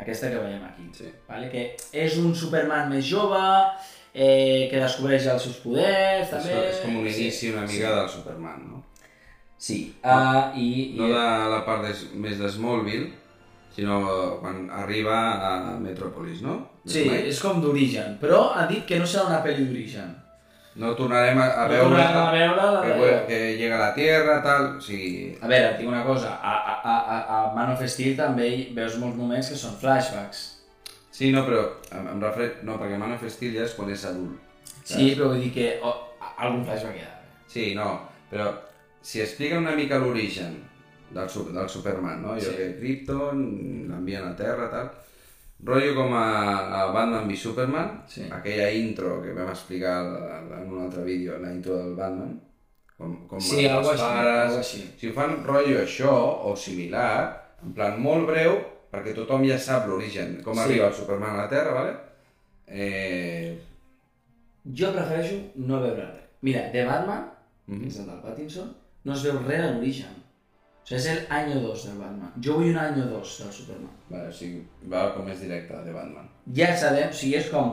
aquesta 0.01 0.29
que 0.31 0.39
veiem 0.41 0.63
aquí. 0.65 0.87
Sí. 0.97 1.09
Vale? 1.27 1.49
Que 1.51 1.63
és 2.03 2.15
un 2.17 2.33
Superman 2.35 2.89
més 2.89 3.05
jove, 3.05 3.41
eh, 4.13 4.67
que 4.71 4.79
descobreix 4.81 5.27
els 5.29 5.43
seus 5.45 5.59
poders, 5.63 6.25
És, 6.25 6.31
també... 6.31 6.55
és 6.71 6.79
com 6.83 6.97
un 7.01 7.07
inici 7.07 7.51
una 7.51 7.67
mica 7.67 7.91
sí. 7.91 7.95
del 7.99 8.09
Superman, 8.15 8.63
no? 8.71 8.83
Sí, 9.61 9.79
uh, 10.01 10.49
i, 10.57 10.95
i 10.95 10.97
No 10.97 11.11
de 11.11 11.25
la 11.53 11.59
part 11.67 11.85
de, 11.85 11.93
més 12.17 12.39
de 12.39 12.49
Smallville, 12.49 13.11
sinó 13.75 14.37
quan 14.41 14.69
arriba 14.69 15.17
a 15.47 15.77
Metropolis, 15.79 16.41
no? 16.41 16.57
sí, 16.85 17.05
menys. 17.09 17.27
és 17.31 17.39
com 17.41 17.61
d'origen, 17.61 18.17
però 18.19 18.51
ha 18.55 18.65
dit 18.67 18.83
que 18.85 18.99
no 18.99 19.05
serà 19.07 19.27
una 19.29 19.41
pel·li 19.45 19.65
d'origen. 19.67 20.11
No 20.81 20.93
tornarem 20.95 21.35
a, 21.37 21.45
a 21.51 21.63
No 21.67 21.69
veure, 21.73 21.89
tornarem 21.89 22.17
a 22.19 22.31
veure 22.31 22.67
la 22.71 22.81
que, 22.85 22.93
de- 22.99 23.25
que 23.27 23.39
llega 23.59 23.75
a 23.75 23.79
la 23.89 23.93
Tierra, 23.93 24.37
tal, 24.43 24.77
o 24.77 24.81
sigui... 24.81 25.35
A 25.41 25.47
veure, 25.51 25.73
et 25.73 25.81
dic 25.81 25.87
una 25.89 26.03
cosa, 26.07 26.29
a, 26.39 26.53
a, 26.71 26.95
a, 26.95 27.17
a 27.37 27.39
Man 27.55 27.73
of 27.73 27.83
Steel 27.91 28.15
també 28.15 28.47
hi 28.47 28.61
veus 28.77 28.95
molts 29.01 29.17
moments 29.19 29.49
que 29.51 29.59
són 29.59 29.75
flashbacks. 29.81 30.45
Sí, 31.11 31.31
no, 31.35 31.43
però 31.47 31.65
em, 31.91 32.07
em 32.13 32.21
refer... 32.23 32.47
No, 32.63 32.77
perquè 32.79 32.97
Man 32.97 33.11
of 33.17 33.25
Steel 33.29 33.57
ja 33.59 33.65
és 33.67 33.75
quan 33.75 33.91
és 33.91 34.05
adult. 34.07 34.39
Sí, 34.83 35.11
però 35.15 35.27
vull 35.33 35.43
dir 35.43 35.51
que 35.53 35.67
oh, 35.83 35.97
algun 36.39 36.63
flashback 36.65 36.97
hi 37.01 37.03
ha. 37.03 37.11
Sí, 37.51 37.65
no, 37.75 37.89
però 38.31 38.47
si 39.03 39.19
explica 39.21 39.59
una 39.59 39.75
mica 39.75 39.99
l'origen 39.99 40.55
del, 41.13 41.53
del 41.53 41.69
Superman, 41.69 42.21
no? 42.21 42.35
Jo 42.35 42.49
Sí. 42.51 42.55
que 42.57 42.75
Krypton, 42.79 43.41
l'envien 43.89 44.27
a 44.27 44.35
Terra, 44.35 44.69
tal... 44.69 44.91
Rotllo 45.63 45.93
com 45.93 46.13
a, 46.17 46.81
a 46.81 46.85
Batman 46.89 47.27
v 47.29 47.35
Superman, 47.37 47.89
Sí. 48.09 48.23
aquella 48.31 48.71
intro 48.73 49.21
que 49.21 49.33
vam 49.33 49.49
explicar 49.51 49.99
en 50.57 50.71
un 50.73 50.79
altre 50.87 51.03
vídeo, 51.05 51.37
la 51.37 51.51
intro 51.53 51.75
del 51.77 51.93
Batman, 51.95 52.31
com, 52.97 53.27
com 53.27 53.39
Sí, 53.39 53.65
els 53.65 53.87
així, 53.91 54.01
pares... 54.01 54.57
així. 54.57 54.81
Si 54.97 55.09
ho 55.09 55.13
fan 55.13 55.43
rotllo 55.45 55.77
això, 55.83 56.11
o 56.49 56.55
similar, 56.57 57.57
en 57.61 57.73
plan 57.77 57.99
molt 58.01 58.25
breu, 58.31 58.57
perquè 58.91 59.13
tothom 59.13 59.45
ja 59.45 59.59
sap 59.61 59.85
l'origen, 59.87 60.39
com 60.43 60.55
Sí. 60.57 60.63
arriba 60.65 60.87
el 60.87 60.93
Superman 60.97 61.35
a 61.35 61.43
la 61.43 61.49
Terra, 61.49 61.73
vale? 61.77 61.93
Eh... 62.67 63.59
Jo 64.65 64.91
prefereixo 64.93 65.37
no 65.55 65.79
veure 65.81 66.05
res. 66.07 66.25
Mira, 66.41 66.67
de 66.73 66.83
Batman, 66.85 67.27
mhm. 67.67 67.81
que 67.81 67.87
és 67.87 67.99
el 67.99 68.09
del 68.09 68.19
Pattinson, 68.25 68.73
no 69.03 69.13
es 69.13 69.23
veu 69.25 69.37
res 69.45 69.61
de 69.61 69.71
l'origen. 69.75 70.17
O 70.91 70.97
sigui, 70.99 70.99
és 70.99 71.07
el 71.07 71.21
any 71.29 71.53
2 71.63 71.85
del 71.87 71.97
Batman. 72.01 72.31
Jo 72.43 72.53
vull 72.57 72.69
un 72.69 72.77
any 72.77 72.95
2 72.99 73.37
del 73.43 73.51
Superman. 73.53 73.91
Vale, 74.09 74.27
o 74.27 74.31
sigui, 74.31 74.61
va 74.91 75.13
com 75.13 75.25
més 75.25 75.39
directe 75.39 75.73
de 75.85 75.93
Batman. 75.95 76.27
Ja 76.57 76.75
sabem, 76.77 77.09
o 77.09 77.13
sigui, 77.13 77.35
és 77.39 77.49
com... 77.49 77.71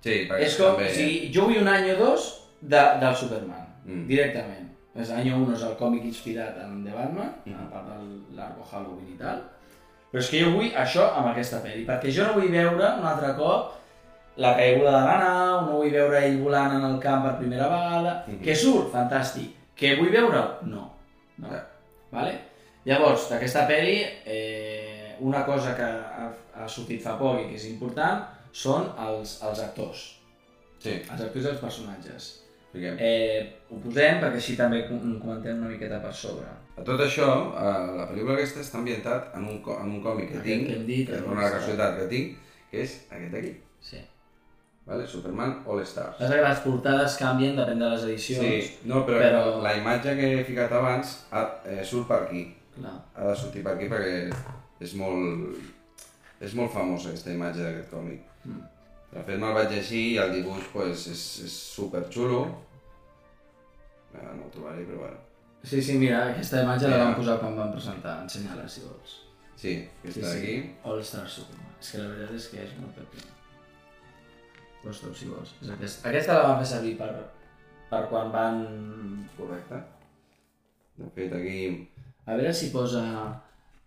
Sí, 0.00 0.26
perquè 0.30 0.44
És 0.46 0.56
com, 0.56 0.76
també... 0.76 0.86
o 0.90 0.94
sigui, 0.94 1.30
jo 1.34 1.44
vull 1.48 1.58
un 1.62 1.68
any 1.68 1.88
2 1.98 2.28
de, 2.62 2.82
del 3.00 3.16
Superman, 3.16 3.66
Mm. 3.84 4.06
directament. 4.06 4.66
És 4.94 5.10
any 5.10 5.30
1 5.32 5.52
és 5.54 5.62
el 5.64 5.74
còmic 5.80 6.04
inspirat 6.04 6.58
en 6.62 6.84
The 6.84 6.92
Batman, 6.94 7.30
Mm. 7.46 7.54
a 7.54 7.66
part 7.72 7.86
de 7.88 8.36
l'arco 8.36 8.62
Halloween 8.70 9.14
i 9.14 9.18
tal. 9.18 9.40
Però 10.12 10.18
és 10.20 10.28
que 10.30 10.40
jo 10.44 10.50
vull 10.52 10.70
això 10.74 11.06
amb 11.16 11.28
aquesta 11.30 11.62
pel·li, 11.64 11.86
perquè 11.86 12.10
jo 12.12 12.26
no 12.26 12.34
vull 12.34 12.50
veure 12.50 12.88
un 12.98 13.06
altre 13.06 13.34
cop 13.38 13.76
la 14.36 14.54
caiguda 14.56 14.90
de 14.98 15.04
la 15.06 15.16
nau, 15.22 15.60
no 15.66 15.76
vull 15.78 15.90
veure 15.90 16.18
ell 16.26 16.38
volant 16.42 16.72
en 16.76 16.84
el 16.90 16.98
camp 17.00 17.24
per 17.24 17.38
primera 17.38 17.68
vegada, 17.68 18.24
Mhm. 18.28 18.40
que 18.42 18.54
surt, 18.54 18.92
fantàstic. 18.92 19.50
Que 19.74 19.96
vull 19.96 20.10
veure 20.10 20.44
No. 20.62 20.90
no. 21.38 21.48
Ja. 21.48 21.64
Vale? 22.12 22.38
Llavors, 22.88 23.28
d'aquesta 23.30 23.66
pel·li, 23.68 23.98
eh, 24.24 25.16
una 25.20 25.44
cosa 25.44 25.74
que 25.76 25.84
ha, 25.84 26.30
ha 26.56 26.68
sortit 26.68 27.02
fa 27.04 27.18
poc 27.20 27.42
i 27.42 27.48
que 27.50 27.58
és 27.58 27.66
important 27.68 28.22
són 28.52 28.88
els, 28.98 29.38
els 29.46 29.60
actors, 29.66 30.06
Sí, 30.80 30.94
els 30.96 31.20
actors 31.20 31.44
i 31.44 31.48
els 31.50 31.58
personatges. 31.60 32.28
expliquem. 32.62 32.96
Eh, 32.98 33.52
ho 33.70 33.76
posem 33.84 34.20
perquè 34.22 34.38
així 34.40 34.54
també 34.56 34.86
com- 34.88 35.18
comentem 35.20 35.58
una 35.58 35.68
miqueta 35.68 35.98
per 36.00 36.12
sobre. 36.14 36.46
A 36.78 36.82
tot 36.86 37.00
això, 37.04 37.26
eh, 37.52 37.96
la 37.98 38.06
pel·lícula 38.08 38.34
aquesta 38.38 38.60
està 38.60 38.78
ambientat 38.78 39.34
en 39.36 39.44
un, 39.44 39.58
en 39.66 39.90
un 39.90 40.00
còmic 40.02 40.30
que 40.30 40.38
Aquest 40.38 40.46
tinc, 40.46 40.66
que 40.68 40.76
hem 40.76 40.86
dit, 40.86 41.08
que 41.10 41.16
és 41.16 41.26
una 41.26 41.50
casualitat 41.50 41.98
que 41.98 42.06
tinc, 42.08 42.38
que 42.70 42.80
és 42.82 42.94
aquest 43.10 43.34
aquí, 43.34 43.52
Sí. 43.82 43.98
vale? 44.86 45.06
Superman 45.06 45.62
All 45.66 45.82
Stars. 45.84 46.16
Passa 46.16 46.34
que 46.34 46.48
les 46.48 46.60
portades 46.60 47.16
canvien, 47.18 47.56
depèn 47.56 47.78
de 47.78 47.90
les 47.90 48.04
edicions. 48.04 48.46
Sí, 48.64 48.78
no, 48.84 49.04
però, 49.06 49.18
però- 49.20 49.60
la 49.62 49.76
imatge 49.76 50.16
que 50.16 50.40
he 50.40 50.44
ficat 50.44 50.72
abans 50.72 51.26
eh, 51.66 51.84
surt 51.84 52.08
per 52.08 52.22
aquí. 52.22 52.56
Clar. 52.80 52.96
Ha 53.14 53.28
de 53.30 53.38
sortir 53.38 53.62
per 53.66 53.76
aquí 53.76 53.88
perquè 53.92 54.16
és 54.80 54.96
molt, 54.98 55.56
és 56.40 56.56
molt 56.58 56.72
famosa 56.74 57.12
aquesta 57.12 57.32
imatge 57.36 57.64
d'aquest 57.64 57.94
còmic. 57.94 58.26
Mm. 58.48 58.68
De 59.10 59.24
fet, 59.26 59.40
me'l 59.42 59.56
vaig 59.56 59.72
llegir 59.74 60.04
i 60.12 60.20
el 60.22 60.36
dibuix 60.38 60.68
pues, 60.74 61.08
és, 61.10 61.24
és 61.46 61.56
super 61.76 62.04
xulo. 62.14 62.44
Eh, 64.14 64.30
no 64.36 64.46
ho 64.46 64.52
trobaré, 64.54 64.86
però 64.86 65.02
bueno. 65.04 65.18
Sí, 65.62 65.82
sí, 65.82 65.98
mira, 66.00 66.22
aquesta 66.30 66.62
imatge 66.64 66.88
la 66.88 66.94
Mira. 66.94 67.08
vam 67.08 67.18
posar 67.18 67.36
quan 67.42 67.58
vam 67.58 67.74
presentar, 67.74 68.22
ensenya-la 68.24 68.64
si 68.68 68.86
vols. 68.86 69.18
Sí, 69.60 69.74
aquesta 70.00 70.30
d'aquí. 70.30 70.54
All 70.88 71.02
Star 71.04 71.26
Superman. 71.28 71.74
És 71.80 71.92
que 71.92 72.00
la 72.00 72.08
veritat 72.14 72.38
és 72.38 72.48
que 72.48 72.62
és 72.64 72.72
molt 72.80 72.96
petit. 72.96 73.28
Pots 74.80 75.02
si 75.18 75.28
vols. 75.28 75.52
És 75.60 75.70
aquest. 75.74 76.06
Aquesta 76.08 76.38
la 76.38 76.44
vam 76.48 76.60
fer 76.62 76.68
servir 76.70 76.94
per, 76.96 77.10
per 77.90 78.06
quan 78.08 78.30
van... 78.32 78.62
Correcte. 79.36 79.82
De 80.96 81.08
fet, 81.16 81.34
aquí... 81.36 81.58
A 82.30 82.38
veure 82.38 82.54
si 82.54 82.70
posa... 82.70 83.02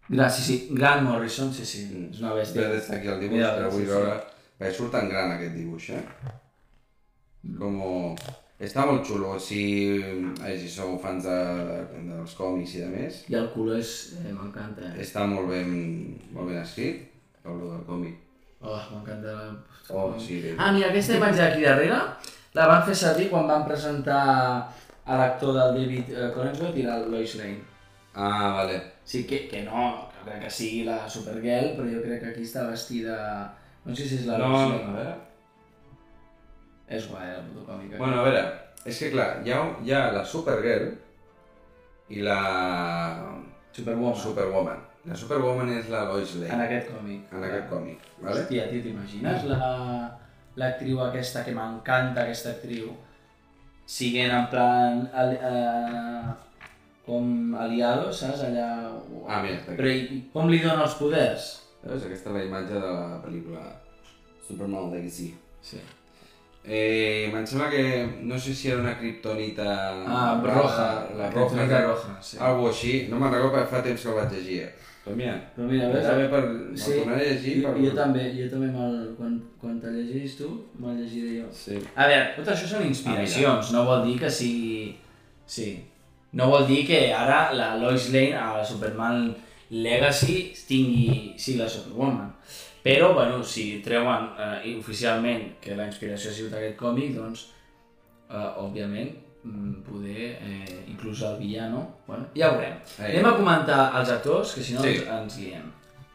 Gra, 0.10 0.28
sí, 0.28 0.44
sí, 0.44 0.56
Grant 0.76 1.06
Morrison, 1.08 1.52
sí, 1.56 1.64
sí, 1.66 1.84
és 2.10 2.20
una 2.20 2.34
bèstia. 2.36 2.66
Després 2.68 2.74
d'estar 2.76 2.98
aquí 3.00 3.12
el 3.14 3.22
dibuix, 3.22 3.40
Mira, 3.40 3.54
però 3.56 3.70
vull 3.72 3.86
sí, 3.86 3.88
sí. 3.88 3.94
veure... 3.96 4.16
Perquè 4.60 4.72
surt 4.76 4.92
tan 4.94 5.08
gran 5.12 5.32
aquest 5.38 5.56
dibuix, 5.56 5.94
eh? 5.96 6.34
Com... 7.60 7.80
Està 8.64 8.84
molt 8.88 9.08
xulo, 9.08 9.34
si, 9.42 9.64
eh, 10.00 10.54
si 10.60 10.70
sou 10.72 10.94
fans 11.02 11.26
de, 11.26 11.40
de, 11.96 12.04
dels 12.12 12.36
còmics 12.38 12.76
i 12.78 12.84
de 12.84 12.92
més. 12.92 13.24
I 13.32 13.40
el 13.40 13.50
color 13.56 13.80
és... 13.80 13.96
Eh, 14.20 14.30
m'encanta, 14.36 14.92
eh? 14.92 15.02
Està 15.04 15.26
molt 15.28 15.50
ben, 15.52 15.74
molt 16.36 16.52
ben 16.52 16.62
escrit, 16.62 17.02
el 17.48 17.64
del 17.64 17.82
còmic. 17.88 18.22
Oh, 18.62 18.78
m'encanta 18.94 19.34
la... 19.40 19.50
Oh, 19.90 20.14
sí, 20.20 20.40
bé. 20.44 20.54
Ah, 20.56 20.72
mira, 20.76 20.92
aquesta 20.92 21.18
imatge 21.18 21.42
d'aquí 21.42 21.66
darrere 21.66 22.00
la 22.56 22.70
van 22.70 22.86
fer 22.88 22.96
servir 22.96 23.28
quan 23.32 23.50
van 23.50 23.66
presentar 23.68 24.24
a 25.04 25.20
l'actor 25.20 25.56
del 25.58 25.80
David 25.82 26.12
eh, 26.14 26.32
Corensworth 26.36 26.80
i 26.80 26.86
la 26.88 27.02
Lois 27.04 27.36
Lane. 27.40 27.73
Ah, 28.16 28.54
vale. 28.60 28.80
Sí, 29.06 29.24
que, 29.28 29.48
que 29.50 29.64
no, 29.64 30.10
que 30.14 30.24
crec 30.30 30.44
que 30.46 30.50
sigui 30.54 30.84
la 30.88 31.10
Supergirl, 31.10 31.74
però 31.78 31.88
jo 31.90 32.02
crec 32.06 32.22
que 32.24 32.30
aquí 32.34 32.44
està 32.48 32.68
vestida... 32.70 33.18
No 33.86 33.96
sé 33.96 34.06
si 34.08 34.16
és 34.22 34.28
la 34.30 34.38
No, 34.40 34.48
Lois 34.54 34.70
no, 34.70 34.92
a 34.92 34.98
veure. 34.98 35.16
És 36.88 37.08
guai, 37.10 37.32
la 37.34 37.42
fotocòmica. 37.48 37.98
Bueno, 37.98 38.20
a 38.22 38.24
veure, 38.28 38.44
És 38.86 38.98
que 39.00 39.10
clar, 39.14 39.30
hi 39.46 39.52
ha, 39.56 39.60
hi 39.84 39.92
ha 39.96 40.02
la 40.12 40.24
Supergirl 40.28 40.90
i 42.12 42.22
la 42.24 42.40
Superwoman. 43.72 44.20
Superwoman. 44.20 44.82
La 45.08 45.16
Superwoman 45.20 45.72
és 45.76 45.90
la 45.92 46.04
Lois 46.10 46.36
Lane 46.40 46.54
En 46.54 46.62
aquest 46.64 46.90
còmic. 46.94 47.32
en 47.34 47.44
aquest 47.44 47.70
còmic, 47.70 48.04
vale? 48.22 48.42
Hòstia, 48.44 48.68
tio, 48.72 48.82
t'imagines 48.86 49.48
la 49.52 49.72
l'actriu 50.56 51.00
aquesta 51.02 51.42
que 51.44 51.52
m'encanta, 51.56 52.22
aquesta 52.28 52.52
actriu, 52.54 52.92
siguent 53.90 54.32
en 54.32 54.46
plan 54.52 55.00
ali, 55.18 55.36
eh, 55.42 56.34
com 57.06 57.56
aliado, 57.60 58.12
saps? 58.14 58.46
Allà... 58.48 58.68
Ah, 59.28 59.42
mira, 59.44 59.58
està 59.60 59.76
Però 59.80 59.90
aquí. 59.90 60.06
i, 60.08 60.20
i 60.20 60.24
com 60.34 60.52
li 60.52 60.62
dona 60.64 60.86
els 60.86 60.96
poders? 61.00 61.50
Veus? 61.84 62.06
Aquesta 62.08 62.32
és 62.32 62.38
la 62.38 62.46
imatge 62.46 62.78
de 62.80 62.86
la 62.86 63.20
pel·lícula 63.26 63.66
Superman 64.48 64.92
Legacy. 64.94 65.34
Sí. 65.64 65.82
Eh, 66.64 67.28
em 67.28 67.44
sembla 67.44 67.68
que 67.74 67.84
no 68.24 68.38
sé 68.40 68.54
si 68.56 68.70
era 68.72 68.80
una 68.80 68.94
kriptonita 68.96 69.66
Ah, 70.08 70.40
roja, 70.40 70.88
la 71.18 71.28
kriptonita 71.34 71.82
roja, 71.84 72.08
roja, 72.08 72.22
sí. 72.24 72.38
Algo 72.40 72.70
així, 72.70 72.94
no 73.12 73.20
me'n 73.20 73.34
recordo 73.36 73.58
perquè 73.58 73.68
fa 73.74 73.84
temps 73.84 74.06
que 74.06 74.12
el 74.14 74.20
vaig 74.22 74.32
llegir. 74.38 74.70
Però 75.04 75.18
mira, 75.20 75.34
Però 75.58 75.68
mira, 75.68 75.90
ves, 75.92 76.06
també 76.08 76.30
per, 76.32 76.44
sí, 76.80 76.94
tornar 77.02 77.18
a 77.18 77.24
llegir... 77.26 77.58
jo, 77.60 77.68
per... 77.68 77.82
jo 77.84 77.96
també, 77.98 78.22
jo 78.38 78.46
també 78.54 78.70
me'l, 78.72 78.94
quan, 79.18 79.34
quan 79.60 79.74
te 79.84 79.92
llegis 79.92 80.38
tu, 80.40 80.48
me'l 80.80 80.96
llegiré 81.02 81.42
jo. 81.42 81.50
Sí. 81.52 81.82
A 82.00 82.08
veure, 82.08 82.30
tot 82.38 82.54
això 82.54 82.70
són 82.72 82.86
inspiracions, 82.88 83.74
no 83.76 83.84
vol 83.90 84.06
dir 84.08 84.16
que 84.24 84.32
sigui... 84.32 84.94
Sí. 85.44 85.74
No 86.34 86.48
vol 86.50 86.66
dir 86.68 86.84
que 86.88 87.00
ara 87.14 87.52
la 87.54 87.76
Lois 87.78 88.08
Lane 88.14 88.34
a 88.38 88.64
Superman 88.66 89.36
Legacy 89.70 90.54
tingui... 90.68 91.34
sigui 91.38 91.60
la 91.60 91.68
Superwoman. 91.70 92.32
Però, 92.84 93.14
bueno, 93.16 93.44
si 93.48 93.80
treuen 93.86 94.26
eh, 94.38 94.74
oficialment 94.78 95.54
que 95.64 95.76
la 95.78 95.86
inspiració 95.88 96.32
ha 96.32 96.34
sigut 96.36 96.56
aquest 96.58 96.76
còmic, 96.80 97.14
doncs, 97.16 97.46
eh, 98.30 98.50
òbviament, 98.60 99.14
mm, 99.44 99.78
poder, 99.88 100.26
eh, 100.44 100.82
inclús 100.92 101.22
el 101.24 101.38
villano, 101.40 101.86
bueno, 102.08 102.28
ja 102.36 102.50
ho 102.52 102.58
veurem. 102.58 102.76
Eh. 103.00 103.08
Anem 103.14 103.30
a 103.30 103.36
comentar 103.38 103.80
els 104.02 104.10
actors, 104.18 104.52
que 104.58 104.62
si 104.64 104.74
no 104.76 104.82
Sí. 104.84 104.98
ens, 104.98 105.08
ens 105.08 105.38
guiem. 105.40 105.72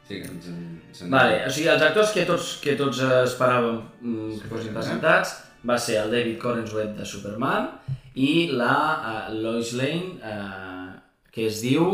Sí, 0.08 0.20
que 0.20 0.28
ens, 0.28 0.46
ens 0.52 1.02
en- 1.02 1.10
Vale, 1.10 1.40
o 1.46 1.50
sigui, 1.50 1.68
els 1.72 1.82
actors 1.82 2.12
que 2.12 2.26
tots, 2.28 2.56
que 2.62 2.76
tots 2.76 3.00
eh, 3.00 3.22
esperàvem 3.24 3.80
mm, 4.02 4.38
que 4.42 4.48
fossin 4.52 4.74
presentats 4.76 5.38
va 5.68 5.78
ser 5.78 6.02
el 6.02 6.10
David 6.12 6.38
Corenswet 6.38 6.94
de 6.96 7.04
Superman 7.06 7.70
i 8.18 8.30
la 8.58 8.74
uh, 8.98 9.34
Lois 9.38 9.72
Lane, 9.78 10.18
uh, 10.22 10.94
que 11.34 11.46
es 11.50 11.62
diu... 11.64 11.88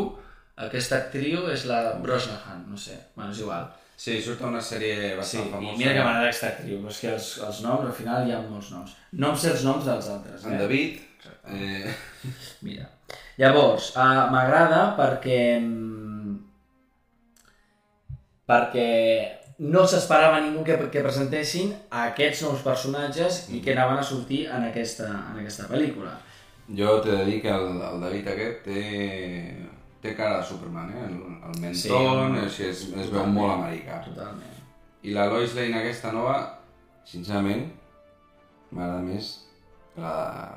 Aquesta 0.55 1.01
actriu 1.03 1.49
és 1.51 1.65
la 1.67 1.97
Brosnahan, 1.99 2.61
no 2.71 2.77
sé, 2.79 2.95
bueno, 3.17 3.33
és 3.35 3.41
igual. 3.43 3.65
Sí, 3.99 4.21
surt 4.23 4.39
una 4.47 4.61
sèrie 4.63 4.95
Sí, 4.95 5.17
bastant 5.19 5.49
i 5.49 5.51
famosa. 5.51 5.79
mira 5.81 5.95
que 5.97 6.05
m'agrada 6.07 6.29
aquesta 6.29 6.47
actriu, 6.53 6.77
però 6.79 6.93
és 6.95 7.01
que 7.03 7.09
els, 7.11 7.27
els 7.49 7.59
noms, 7.65 7.89
al 7.89 7.97
final 7.97 8.29
hi 8.29 8.35
ha 8.37 8.39
molts 8.45 8.69
noms. 8.71 8.93
No 9.19 9.33
em 9.33 9.41
sé 9.43 9.51
els 9.51 9.65
noms 9.67 9.83
dels 9.89 10.09
altres. 10.15 10.45
En 10.47 10.55
Eh? 10.55 10.61
David, 10.63 11.01
eh, 11.51 11.95
Mira. 12.69 12.87
Llavors, 13.43 13.91
uh, 13.99 14.31
m'agrada 14.31 14.85
perquè... 15.01 15.41
perquè 18.47 18.89
no 19.59 19.85
s'esperava 19.87 20.41
ningú 20.43 20.65
que, 20.67 20.77
que 20.91 21.03
presentessin 21.05 21.73
aquests 21.91 22.43
nous 22.43 22.63
personatges 22.65 23.45
i 23.55 23.61
que 23.63 23.73
anaven 23.77 23.99
a 24.01 24.07
sortir 24.07 24.47
en 24.51 24.65
aquesta, 24.71 25.07
en 25.33 25.39
aquesta 25.45 25.69
pel·lícula. 25.71 26.17
jo 26.75 26.99
t'he 27.05 27.11
de 27.13 27.25
dir 27.29 27.41
que 27.43 27.51
el, 27.53 27.77
el 27.91 28.01
David 28.01 28.29
aquest 28.33 28.65
té, 28.65 28.83
té 30.03 30.15
cara 30.17 30.41
de 30.41 30.47
Superman, 30.49 30.91
eh? 30.91 31.05
El, 31.07 31.15
el 31.51 31.61
menton, 31.61 32.37
Sí. 32.49 32.51
sí, 32.57 32.65
es, 32.71 32.83
es 33.05 33.11
veu 33.13 33.27
molt 33.27 33.53
americà. 33.53 34.01
Totalment. 34.05 34.59
I 35.05 35.13
la 35.13 35.27
Lois 35.29 35.55
Lane 35.55 35.79
aquesta 35.83 36.11
nova, 36.13 36.39
sincerament, 37.05 37.67
m'agrada 38.73 39.03
més 39.05 39.29
la, 39.97 40.13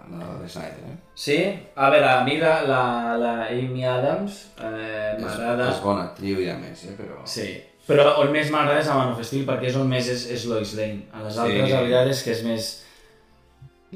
la 0.09 0.29
de 0.41 0.47
Snyder, 0.49 0.87
eh? 0.89 0.95
Sí? 1.13 1.37
A 1.75 1.89
veure, 1.93 2.07
a 2.09 2.23
mi 2.25 2.37
la, 2.41 2.61
la, 2.65 2.81
la 3.19 3.33
Amy 3.51 3.83
Adams 3.85 4.45
eh, 4.57 5.15
És, 5.17 5.21
m'agrada... 5.21 5.67
és 5.69 5.81
bona 5.83 6.05
actriu 6.07 6.39
i 6.41 6.49
a 6.49 6.55
més, 6.57 6.85
eh? 6.87 6.95
Però... 6.97 7.19
Sí, 7.27 7.49
però 7.87 8.17
on 8.21 8.31
més 8.35 8.49
m'agrada 8.51 8.81
és 8.81 8.87
a 8.91 8.97
Man 8.97 9.13
of 9.13 9.23
Steel 9.25 9.45
perquè 9.47 9.69
és 9.71 9.75
on 9.79 9.87
més 9.89 10.07
és, 10.11 10.25
és 10.35 10.45
Lois 10.49 10.73
Lane. 10.75 11.05
A 11.13 11.23
les 11.23 11.33
Sí. 11.33 11.39
altres, 11.45 11.71
la 11.71 11.81
veritat 11.81 12.07
és 12.13 12.23
que 12.23 12.31
és 12.35 12.43
més... 12.43 12.67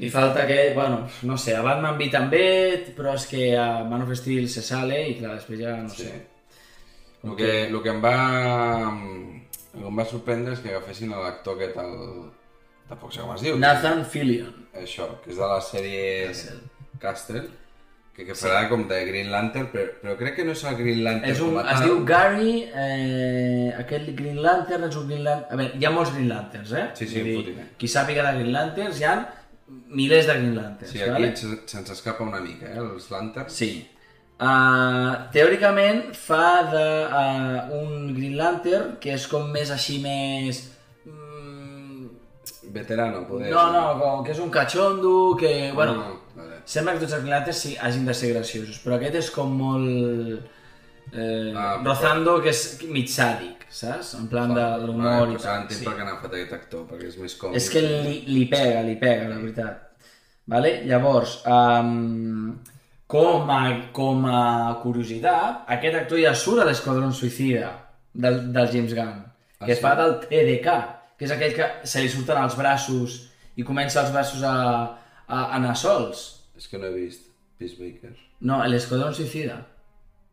Li 0.00 0.08
falta 0.08 0.46
que, 0.48 0.72
bueno, 0.74 1.02
no 1.28 1.36
sé, 1.36 1.52
a 1.54 1.60
Batman 1.62 1.98
V 1.98 2.06
també, 2.10 2.44
però 2.96 3.12
és 3.14 3.26
que 3.28 3.50
a 3.60 3.84
Man 3.84 4.02
of 4.06 4.14
Steel 4.16 4.48
se 4.48 4.62
sale 4.64 5.02
i 5.10 5.18
clar, 5.18 5.34
després 5.36 5.60
ja 5.60 5.76
no 5.76 5.88
Sí. 5.92 6.06
sé. 6.06 6.26
El 7.22 7.36
que, 7.36 7.50
el 7.68 7.82
que 7.82 7.90
em 7.92 8.00
va... 8.02 8.16
El 9.74 9.80
que 9.82 9.88
em 9.88 9.98
va 9.98 10.04
sorprendre 10.08 10.52
és 10.56 10.60
que 10.60 10.72
agafessin 10.72 11.10
l'actor 11.12 11.56
aquest, 11.56 11.76
el... 11.76 12.30
Tampoc 12.88 13.12
sé 13.14 13.20
com 13.22 13.34
es 13.36 13.40
diu. 13.44 13.56
Nathan 13.60 14.02
Fillion. 14.04 14.52
Això, 14.76 15.06
que 15.22 15.30
és 15.32 15.36
de 15.38 15.46
la 15.48 15.60
sèrie 15.64 16.26
Castle. 16.26 16.58
Castle, 17.00 17.42
que, 18.16 18.26
que 18.28 18.34
farà 18.36 18.66
com 18.68 18.82
de 18.88 18.98
Green 19.08 19.30
Lantern, 19.32 19.68
però, 19.72 19.84
però 20.02 20.16
crec 20.20 20.34
que 20.36 20.44
no 20.44 20.52
és 20.52 20.62
el 20.68 20.74
Green 20.76 21.02
Lantern 21.04 21.32
És 21.32 21.40
un, 21.40 21.54
es 21.62 21.68
tal. 21.70 21.84
diu 21.86 22.00
Gary, 22.04 22.56
eh, 22.74 23.70
aquest 23.80 24.10
Green 24.18 24.42
Lantern 24.44 24.84
és 24.90 24.96
un 25.00 25.06
Green 25.08 25.22
Lantern... 25.24 25.52
A 25.54 25.60
veure, 25.62 25.78
hi 25.80 25.86
ha 25.88 25.92
molts 25.94 26.12
Green 26.16 26.28
Lanterns, 26.28 26.72
eh? 26.76 26.84
Sí, 26.98 27.08
sí, 27.08 27.22
dir. 27.24 27.54
Qui 27.80 27.88
sàpiga 27.88 28.26
de 28.28 28.34
Green 28.40 28.52
Lanterns, 28.52 29.00
hi 29.00 29.06
ha 29.08 29.14
milers 29.96 30.26
de 30.28 30.34
Green 30.36 30.54
Lanterns, 30.58 30.92
Sí, 30.92 31.00
aquí 31.00 31.10
vale? 31.14 31.32
se- 31.36 31.62
se'ns 31.72 31.90
escapa 31.96 32.24
una 32.28 32.40
mica, 32.44 32.68
eh, 32.68 32.78
els 32.84 33.08
Lanterns. 33.14 33.52
Sí. 33.62 33.72
Uh, 34.42 35.12
teòricament 35.30 36.08
fa 36.18 36.46
de 36.72 36.86
uh, 37.06 37.76
un 37.78 38.08
Green 38.16 38.34
Lantern 38.36 38.96
que 39.00 39.12
és 39.14 39.26
com 39.30 39.48
més 39.54 39.70
així 39.70 40.00
més... 40.02 40.58
Mm, 41.06 42.08
Veterano, 42.74 43.22
poder. 43.28 43.52
no, 43.52 43.68
no, 43.72 43.84
com 44.00 44.24
que 44.26 44.32
és 44.34 44.40
un 44.42 44.50
catxondo, 44.50 45.36
que... 45.38 45.70
Bueno, 45.76 45.94
No, 45.94 46.02
vale. 46.02 46.18
Sembla 46.64 46.92
que 46.94 47.00
tots 47.04 47.12
els 47.12 47.22
Green 47.22 47.34
Lanterns 47.36 47.58
sí, 47.64 47.76
hagin 47.80 48.04
de 48.06 48.14
ser 48.14 48.32
graciosos, 48.34 48.78
però 48.84 48.96
aquest 48.98 49.14
és 49.22 49.30
com 49.30 49.54
molt... 49.58 50.50
Eh, 51.12 51.52
Ah, 51.56 51.76
rozando 51.84 52.38
que 52.40 52.48
és 52.54 52.78
mig 52.88 53.08
sàdic, 53.10 53.66
saps? 53.68 54.14
En 54.16 54.28
plan 54.30 54.52
de 54.54 54.64
l'humor 54.86 55.28
i 55.32 55.36
tal. 55.36 55.62
entenc 55.62 55.78
Sí. 55.80 55.84
per 55.84 55.94
què 55.98 56.04
n'ha 56.06 56.14
fet 56.22 56.32
aquest 56.38 56.52
actor, 56.56 56.84
perquè 56.88 57.08
és 57.08 57.16
més 57.18 57.34
còmic. 57.36 57.56
És 57.56 57.68
que 57.70 57.80
li, 57.82 58.14
li 58.28 58.44
pega, 58.48 58.80
li 58.86 58.94
pega, 58.96 59.28
la 59.28 59.36
veritat. 59.42 59.88
Vale? 60.46 60.70
Llavors, 60.86 61.42
um, 61.46 62.58
com, 63.06 63.50
a, 63.50 63.60
com 63.92 64.24
a 64.26 64.78
curiositat, 64.82 65.64
aquest 65.68 65.94
actor 66.00 66.18
ja 66.22 66.32
surt 66.34 66.62
a 66.62 66.64
l'Esquadrón 66.70 67.12
Suïcida 67.12 67.68
del, 68.14 68.52
del 68.52 68.68
James 68.72 68.94
Gunn, 68.94 69.20
Ah, 69.60 69.66
que 69.66 69.76
sí? 69.76 69.80
fa 69.82 69.94
del 69.94 70.16
TDK, 70.24 70.72
que 71.18 71.24
és 71.28 71.30
aquell 71.30 71.52
que 71.54 71.66
se 71.86 72.00
li 72.02 72.08
surten 72.08 72.40
els 72.42 72.56
braços 72.58 73.28
i 73.56 73.62
comença 73.62 74.00
els 74.02 74.10
braços 74.14 74.42
a, 74.42 74.54
a, 75.28 75.36
a 75.36 75.56
anar 75.58 75.76
sols. 75.76 76.41
És 76.62 76.68
que 76.70 76.78
no 76.78 76.86
he 76.86 76.94
vist 76.94 77.26
Peacemaker. 77.58 78.12
No, 78.46 78.60
a 78.62 78.68
l'Esquadrón 78.70 79.14
Suïcida 79.18 79.56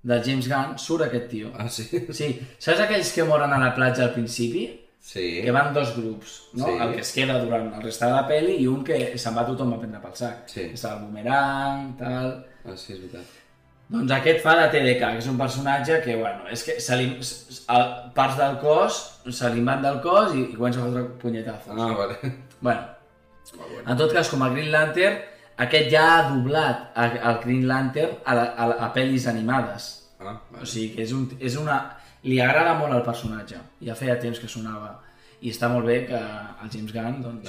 del 0.10 0.22
James 0.26 0.46
Gunn 0.48 0.78
surt 0.80 1.08
aquest 1.08 1.26
tio. 1.32 1.50
Ah, 1.58 1.66
sí? 1.74 1.88
Sí, 2.16 2.30
saps 2.62 2.84
aquells 2.86 3.10
que 3.16 3.26
moren 3.28 3.52
a 3.56 3.58
la 3.64 3.74
platja 3.76 4.06
al 4.06 4.14
principi? 4.14 4.68
Sí. 5.02 5.40
que 5.42 5.52
van 5.56 5.74
dos 5.74 5.94
grups, 5.96 6.32
no? 6.60 6.66
Sí. 6.68 6.72
El 6.84 6.90
que 6.94 7.02
es 7.06 7.12
queda 7.16 7.38
durant 7.42 7.70
el 7.74 7.82
restat 7.82 8.12
de 8.12 8.16
la 8.18 8.26
pel·li 8.28 8.58
i 8.60 8.66
un 8.68 8.82
que 8.86 8.98
se'n 9.18 9.38
va 9.38 9.46
tothom 9.48 9.72
a 9.74 9.78
prendre 9.80 10.02
pel 10.04 10.16
sac. 10.20 10.42
Sí. 10.52 10.66
Està 10.76 10.92
el 10.98 11.06
boomerang, 11.06 11.94
tal... 11.98 12.28
Ah, 12.66 12.76
sí, 12.76 12.94
és 12.94 13.00
veritat. 13.00 13.38
Doncs 13.90 14.12
aquest 14.18 14.44
fa 14.44 14.58
de 14.60 14.68
TDK, 14.74 15.00
que 15.16 15.24
és 15.24 15.30
un 15.32 15.40
personatge 15.40 16.02
que, 16.04 16.18
bueno, 16.20 16.46
és 16.54 16.66
que 16.68 16.76
se 16.84 17.00
li, 17.00 17.08
parts 18.20 18.38
del 18.38 18.60
cos 18.62 19.00
se 19.40 19.50
li 19.56 19.64
van 19.66 19.82
del 19.88 19.98
cos 20.04 20.36
i, 20.36 20.44
i 20.52 20.60
comença 20.60 20.84
a 20.84 20.90
fotre 20.92 21.06
punyetazos. 21.24 21.74
Ah, 21.74 21.90
vale. 21.98 22.20
Bueno, 22.60 22.84
Molt 23.56 23.72
bueno. 23.72 23.86
en 23.88 23.98
tot 24.04 24.14
cas, 24.14 24.30
com 24.30 24.44
a 24.46 24.52
Green 24.54 24.70
Lantern, 24.76 25.24
aquest 25.66 25.90
ja 25.92 26.04
ha 26.16 26.22
doblat 26.32 26.98
el 27.04 27.38
Green 27.44 27.68
Lantern 27.68 28.18
a, 28.26 28.36
la- 28.36 28.54
a, 28.56 28.68
a 28.88 28.94
pel·lis 28.96 29.28
animades. 29.32 29.90
Ah, 30.20 30.34
O 30.52 30.56
vale. 30.56 30.66
sigui 30.68 30.96
que 30.96 31.04
és, 31.04 31.12
un, 31.16 31.28
és 31.40 31.56
una... 31.60 31.78
Li 32.24 32.40
agrada 32.44 32.74
molt 32.76 32.92
al 32.92 33.04
personatge. 33.06 33.56
Ja 33.88 33.94
feia 33.96 34.18
temps 34.20 34.40
que 34.44 34.48
sonava. 34.52 34.98
I 35.40 35.54
està 35.54 35.70
molt 35.72 35.86
bé 35.88 36.02
que 36.10 36.18
el 36.20 36.72
James 36.74 36.92
Gunn, 36.92 37.22
doncs, 37.24 37.46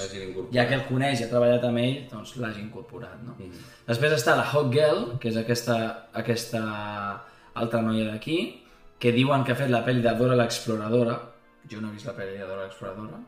ja 0.55 0.63
que 0.69 0.77
el 0.77 0.85
coneix 0.87 1.19
i 1.19 1.25
ha 1.25 1.27
treballat 1.27 1.65
amb 1.67 1.81
ell, 1.81 1.97
doncs 2.07 2.37
l'hagi 2.39 2.61
incorporat, 2.63 3.17
no? 3.25 3.33
Mhm. 3.37 3.65
Després 3.89 4.13
està 4.15 4.37
la 4.37 4.45
Hot 4.47 4.69
Girl, 4.71 5.17
que 5.19 5.27
és 5.27 5.35
aquesta, 5.41 5.75
aquesta 6.15 6.61
altra 7.53 7.81
noia 7.83 8.05
d'aquí, 8.13 8.37
que 8.97 9.11
diuen 9.11 9.43
que 9.43 9.51
ha 9.51 9.59
fet 9.59 9.69
la 9.73 9.83
pel·li 9.83 9.99
de 10.05 10.13
Dora 10.15 10.37
l'exploradora. 10.39 11.17
Jo 11.69 11.81
no 11.81 11.89
he 11.89 11.97
vist 11.97 12.07
la 12.07 12.13
pel·li 12.15 12.37
de 12.39 12.47
Dora 12.47 12.63
l'exploradora, 12.63 13.19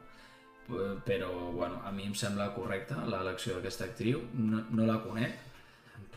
però, 1.05 1.51
bueno, 1.53 1.81
a 1.85 1.91
mi 1.91 2.05
em 2.05 2.13
sembla 2.15 2.53
correcta 2.55 3.03
l'elecció 3.05 3.55
d'aquesta 3.55 3.85
actriu. 3.85 4.21
No, 4.33 4.63
no 4.71 4.85
la 4.85 4.99
conec. 5.03 5.31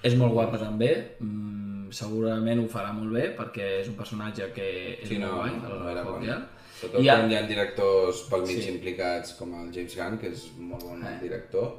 És 0.02 0.14
molt 0.14 0.32
guapa 0.32 0.58
també, 0.60 1.16
mm, 1.20 1.90
segurament 1.90 2.60
ho 2.60 2.68
farà 2.68 2.92
molt 2.92 3.12
bé 3.12 3.30
perquè 3.36 3.80
és 3.80 3.88
un 3.88 3.94
personatge 3.96 4.52
que 4.52 4.98
és 5.02 5.08
Sí, 5.08 5.18
no, 5.18 5.32
molt 5.32 5.38
guai, 5.38 5.56
no, 5.62 5.94
no 5.94 6.04
bon. 6.10 6.22
Girl. 6.22 6.42
Sobretot 6.76 7.00
I 7.02 7.08
ha- 7.08 7.16
quan 7.16 7.30
hi 7.32 7.36
ha 7.36 7.42
directors 7.48 8.22
pel 8.30 8.42
mig 8.42 8.60
Sí. 8.62 8.70
implicats 8.74 9.32
com 9.38 9.54
el 9.54 9.72
James 9.72 9.96
Gunn, 9.96 10.18
que 10.18 10.28
és 10.28 10.50
molt 10.58 10.82
bon 10.84 11.02
Eh. 11.02 11.18
director. 11.22 11.72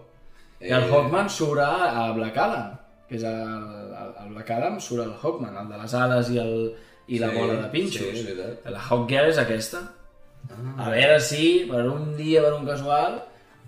I 0.59 0.71
el 0.73 0.89
Hawkman 0.91 1.29
surt 1.29 1.59
a 1.61 2.11
Black 2.13 2.35
Adam, 2.37 2.71
que 3.07 3.15
és 3.15 3.23
el, 3.23 3.31
el, 3.31 4.13
el 4.25 4.33
Black 4.33 4.49
Adam 4.51 4.79
surt 4.81 5.03
el 5.03 5.13
Hawkman, 5.21 5.55
el 5.55 5.69
de 5.69 5.77
les 5.77 5.93
ales 5.93 6.29
i, 6.31 6.39
el, 6.39 6.73
i 7.07 7.19
la 7.19 7.29
Sí, 7.29 7.37
bola 7.37 7.53
de 7.61 7.69
pinxos. 7.69 8.01
sí, 8.17 8.33
la 8.65 8.79
Hawk 8.81 9.07
Girl 9.07 9.29
és 9.29 9.37
aquesta. 9.37 9.91
A 10.77 10.89
veure 10.93 11.19
si 11.19 11.65
per 11.69 11.83
un 11.89 12.15
dia, 12.17 12.41
per 12.45 12.53
un 12.55 12.65
casual, 12.67 13.17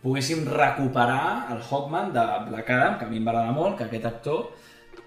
poguéssim 0.03 0.45
recuperar 0.47 1.49
el 1.53 1.61
Hawkman 1.61 2.13
de 2.15 2.25
Black 2.47 2.69
Adam, 2.69 2.97
que 2.99 3.05
a 3.05 3.09
mi 3.09 3.19
em 3.19 3.27
va 3.27 3.33
agradar 3.35 3.55
molt, 3.57 3.77
que 3.77 3.87
aquest 3.89 4.05
actor, 4.05 4.45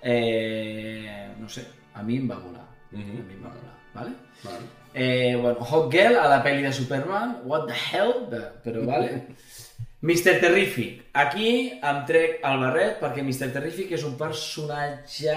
eh, 0.02 1.32
no 1.38 1.48
sé, 1.48 1.64
a 1.94 2.02
mi 2.02 2.18
em 2.20 2.28
va 2.28 2.38
volar. 2.42 2.68
Mhm. 2.90 3.20
A 3.20 3.26
mi 3.28 3.34
em 3.38 3.42
va 3.42 3.54
volar, 3.56 3.76
vale? 3.94 4.14
Vale. 4.44 4.70
Eh, 4.94 5.36
bueno, 5.40 5.64
Hawkgirl 5.64 6.18
a 6.20 6.28
la 6.28 6.42
pel·li 6.44 6.62
de 6.62 6.72
Superman, 6.72 7.38
what 7.44 7.66
the 7.66 7.74
hell, 7.74 8.28
però 8.64 8.84
vale. 8.84 9.22
Mr. 10.02 10.40
Terrific. 10.40 11.04
Aquí 11.14 11.78
em 11.78 12.00
trec 12.08 12.40
el 12.44 12.58
barret 12.58 12.98
perquè 13.00 13.22
Mr. 13.22 13.52
Terrific 13.54 13.92
és 13.94 14.02
un 14.04 14.16
personatge 14.18 15.36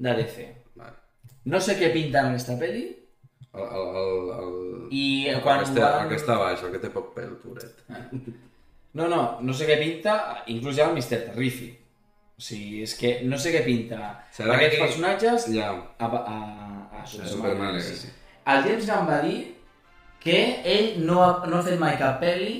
de 0.00 0.14
DC. 0.16 0.46
Vale. 0.80 0.96
No 1.44 1.60
sé 1.60 1.76
què 1.76 1.92
pinta 1.92 2.22
en 2.22 2.32
aquesta 2.32 2.56
pel·li, 2.56 2.86
El, 3.52 3.64
el, 3.64 3.88
el, 4.00 4.30
el... 4.38 4.88
i 4.94 5.04
quan 5.42 5.58
Aquesta, 5.64 5.80
van- 5.82 6.06
aquesta 6.06 6.36
baix, 6.38 6.62
el 6.62 6.70
que 6.76 6.78
té 6.84 6.90
poc 6.94 7.08
pèl, 7.16 7.32
pobret. 7.42 7.82
No, 8.94 9.06
no, 9.10 9.20
no 9.42 9.54
sé 9.54 9.66
què 9.68 9.76
pinta, 9.80 10.14
inclús 10.50 10.76
ja 10.78 10.86
el 10.90 10.94
Mr. 10.98 11.18
Terrific. 11.30 11.76
O 12.40 12.42
sigui, 12.42 12.80
és 12.86 12.94
que 12.96 13.10
no 13.28 13.36
sé 13.38 13.50
què 13.52 13.60
pinta 13.66 13.98
Serà 14.32 14.54
aquests 14.56 14.76
que- 14.78 14.84
personatges 14.86 15.48
Ja, 15.52 15.72
a, 15.98 16.06
a, 16.06 16.38
a 17.02 17.04
Superman. 17.04 17.32
Superman 17.34 17.74
Legacy. 17.74 17.90
Legacy. 17.90 18.12
El 18.54 18.62
James 18.64 18.86
Gunn 18.88 19.10
va 19.10 19.18
dir 19.26 19.40
que 20.22 20.38
ell 20.64 20.88
no 21.04 21.18
ha, 21.24 21.30
no 21.50 21.58
ha 21.58 21.66
fet 21.66 21.78
mai 21.82 21.98
cap 22.00 22.16
pel·li 22.22 22.54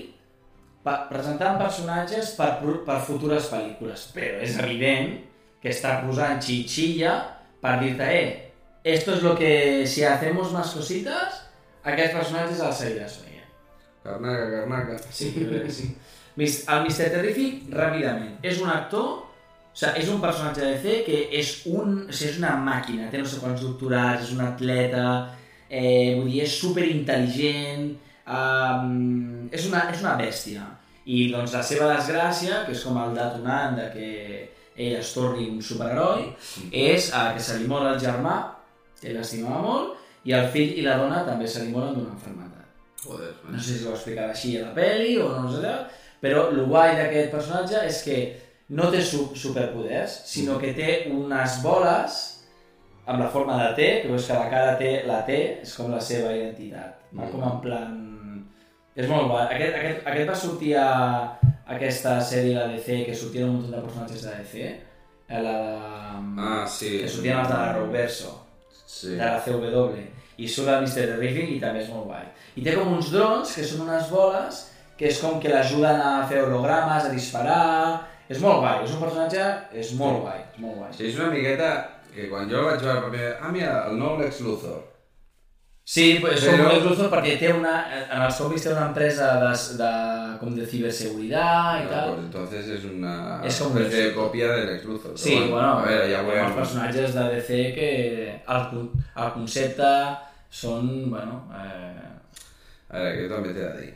pa- 0.85 1.07
presentant 1.09 1.57
personatges 1.63 2.35
per, 2.37 2.51
per 2.87 2.99
futures 3.07 3.49
pel·lícules, 3.53 4.05
però 4.15 4.43
és 4.45 4.59
evident 4.61 5.17
que 5.63 5.73
està 5.73 5.97
posant 6.05 6.39
xitxilla 6.45 7.15
per 7.61 7.79
dir-te, 7.81 8.07
eh, 8.21 8.50
esto 8.85 9.15
es 9.15 9.23
lo 9.23 9.37
que 9.37 9.87
si 9.87 10.05
hacemos 10.05 10.53
más 10.53 10.71
cositas, 10.71 11.47
aquests 11.85 12.15
personatges 12.15 12.61
els 12.61 12.81
seguiràs 12.81 13.19
veient. 13.25 13.31
carnaca, 14.05 14.51
carnaca. 14.51 14.99
Sí, 15.11 15.33
jo 15.37 15.49
crec 15.49 15.67
que 15.67 15.73
sí. 15.73 15.97
El 16.41 16.87
Mr. 16.87 17.11
Terrific, 17.13 17.67
ràpidament, 17.75 18.39
és 18.47 18.61
un 18.63 18.71
actor, 18.73 19.09
o 19.21 19.77
sigui, 19.77 20.01
és 20.01 20.09
un 20.09 20.21
personatge 20.23 20.63
de 20.65 20.71
DC 20.77 20.95
que 21.07 21.19
és, 21.37 21.51
un, 21.71 21.97
o 22.09 22.13
sigui, 22.13 22.31
és 22.33 22.39
una 22.41 22.55
màquina, 22.65 23.11
té 23.13 23.21
no 23.21 23.29
sé 23.29 23.41
quants 23.43 23.65
doctorats, 23.65 24.29
és 24.29 24.35
un 24.37 24.45
atleta, 24.47 25.09
eh, 25.69 26.17
vull 26.17 26.31
dir, 26.31 26.45
és 26.47 26.55
superintel·ligent, 26.63 27.91
um, 28.27 29.51
és, 29.53 29.67
una, 29.69 29.85
és 29.93 30.01
una 30.05 30.17
bèstia. 30.21 30.65
I 31.11 31.27
doncs 31.33 31.57
la 31.57 31.63
seva 31.67 31.91
desgràcia, 31.93 32.65
que 32.67 32.73
és 32.77 32.87
com 32.87 32.97
el 33.03 33.13
detonant 33.17 33.77
de 33.77 33.91
que 33.93 34.09
ell 34.81 34.97
es 34.97 35.13
torni 35.13 35.49
un 35.51 35.61
superheroi, 35.65 36.31
és 36.71 37.11
eh, 37.13 37.29
que 37.37 37.45
se 37.45 37.59
li 37.61 37.69
mor 37.69 37.85
el 37.91 38.01
germà, 38.01 38.39
que 39.01 39.15
l'estimava 39.17 39.63
molt, 39.65 39.97
i 40.25 40.33
el 40.37 40.49
fill 40.53 40.77
i 40.79 40.83
la 40.85 40.99
dona 41.01 41.25
també 41.25 41.47
se 41.49 41.63
li 41.65 41.73
moren 41.73 41.95
d'una 41.97 42.13
malaltia. 42.13 42.67
Joder, 43.05 43.31
No 43.49 43.59
sé 43.59 43.79
si 43.79 43.87
ho 43.87 43.95
explicarà 43.95 44.31
així 44.35 44.59
a 44.61 44.67
la 44.67 44.75
peli 44.77 45.17
o 45.19 45.29
no 45.41 45.49
sé, 45.55 45.71
però 46.21 46.51
el 46.51 46.65
guai 46.69 46.97
d'aquest 46.99 47.31
personatge 47.33 47.87
és 47.87 48.03
que 48.05 48.19
no 48.77 48.91
té 48.93 49.01
su 49.03 49.31
superpoders, 49.35 50.19
sinó 50.29 50.59
que 50.61 50.75
té 50.77 51.07
unes 51.11 51.63
boles 51.63 52.19
amb 53.07 53.23
la 53.25 53.31
forma 53.33 53.57
de 53.57 53.71
T, 53.75 53.87
que 54.03 54.09
veus 54.13 54.27
que 54.29 54.35
la 54.37 54.51
cara 54.53 54.77
té 54.79 54.91
la 55.09 55.23
T, 55.27 55.39
és 55.65 55.73
com 55.75 55.89
la 55.91 56.01
seva 56.01 56.31
identitat. 56.37 57.01
Va 57.17 57.25
Mm. 57.25 57.31
com 57.33 57.43
en 57.43 57.61
plan... 57.61 57.97
És 58.95 59.09
molt 59.09 59.29
guai. 59.31 59.47
Aquest, 59.55 59.75
aquest, 59.81 60.07
aquest 60.07 60.29
va 60.29 60.35
sortir 60.37 60.75
a 60.77 61.39
aquesta 61.67 62.21
sèrie 62.21 62.55
de 62.59 62.77
DC, 62.77 63.05
que 63.07 63.15
sortien 63.17 63.49
un 63.49 63.57
munt 63.57 63.71
de 63.73 63.81
personatges 63.81 64.23
de 64.23 64.31
DC, 64.43 64.61
eh, 65.29 65.41
la 65.43 65.57
de... 65.65 65.75
Ah, 66.39 66.67
sí. 66.69 66.99
Que 67.01 67.09
sortien 67.09 67.39
els 67.41 67.49
de 67.49 67.55
la 67.55 67.73
Roverso 67.79 68.37
Sí. 68.91 69.15
de 69.15 69.23
la 69.23 69.39
CW 69.45 70.01
i 70.41 70.49
surt 70.49 70.73
el 70.73 70.83
Mr. 70.87 71.07
Terrific 71.13 71.55
i 71.55 71.61
també 71.63 71.85
és 71.85 71.91
molt 71.93 72.09
guai. 72.09 72.27
I 72.57 72.65
té 72.65 72.75
com 72.75 72.95
uns 72.97 73.13
drons 73.13 73.55
que 73.55 73.65
són 73.67 73.87
unes 73.87 74.09
boles 74.11 74.65
que 74.99 75.09
és 75.09 75.21
com 75.23 75.39
que 75.41 75.53
l'ajuden 75.53 76.01
a 76.05 76.27
fer 76.29 76.43
hologrames, 76.45 77.07
a 77.07 77.15
disparar... 77.15 77.61
És 78.31 78.39
molt 78.39 78.61
guai, 78.63 78.85
és 78.85 78.93
un 78.95 79.01
personatge, 79.03 79.47
és 79.75 79.89
molt 79.99 80.21
guai, 80.23 80.43
és 80.53 80.59
molt 80.63 80.77
guai. 80.79 80.91
Sí, 80.95 81.09
és 81.09 81.17
una 81.19 81.33
miqueta 81.33 81.71
que 82.15 82.29
quan 82.31 82.47
jo 82.51 82.61
vaig 82.63 82.85
veure. 82.85 83.33
Ah, 83.41 83.51
mira, 83.51 83.73
el 83.91 83.97
nou 83.99 84.21
Lex 84.21 84.39
Luthor. 84.47 84.85
Sí, 85.91 86.19
pues 86.23 86.37
és 86.39 86.45
com 86.47 86.55
Però- 86.55 86.67
un 86.69 86.75
Lex 86.77 86.85
Luthor 86.87 87.09
perquè 87.11 87.33
té 87.41 87.49
una, 87.51 87.73
en 88.05 88.21
els 88.23 88.37
còmics 88.39 88.63
té 88.63 88.71
una 88.71 88.85
empresa 88.93 89.31
de, 89.43 89.49
de, 89.81 89.89
com 90.39 90.53
de 90.55 90.67
ciberseguridad 90.71 91.81
i 91.81 91.87
Ah, 91.87 91.89
tal. 91.91 92.11
pues 92.13 92.21
entonces 92.29 92.69
és 92.77 92.85
una 92.87 93.15
És 93.49 93.59
com 93.59 93.75
espècie 93.77 94.05
de 94.05 94.13
còpia 94.15 94.53
de 94.53 94.67
Lex 94.69 94.85
Luthor. 94.87 95.17
Sí, 95.19 95.35
però 95.35 95.49
bueno, 95.57 95.73
a 95.81 95.83
veure, 95.89 96.05
ja 96.13 96.21
veurem. 96.23 96.45
molts 96.45 96.61
personatges 96.61 97.15
de 97.17 97.25
DC 97.33 97.59
que 97.75 97.89
el, 98.55 98.85
el 99.25 99.33
concepte 99.35 99.91
són, 100.51 101.11
bueno, 101.11 101.41
eh, 101.59 102.07
A 102.91 102.99
veure, 102.99 103.17
que 103.17 103.27
jo 103.27 103.35
també 103.35 103.53
t'he 103.55 103.67
de 103.67 103.81
dir. 103.81 103.91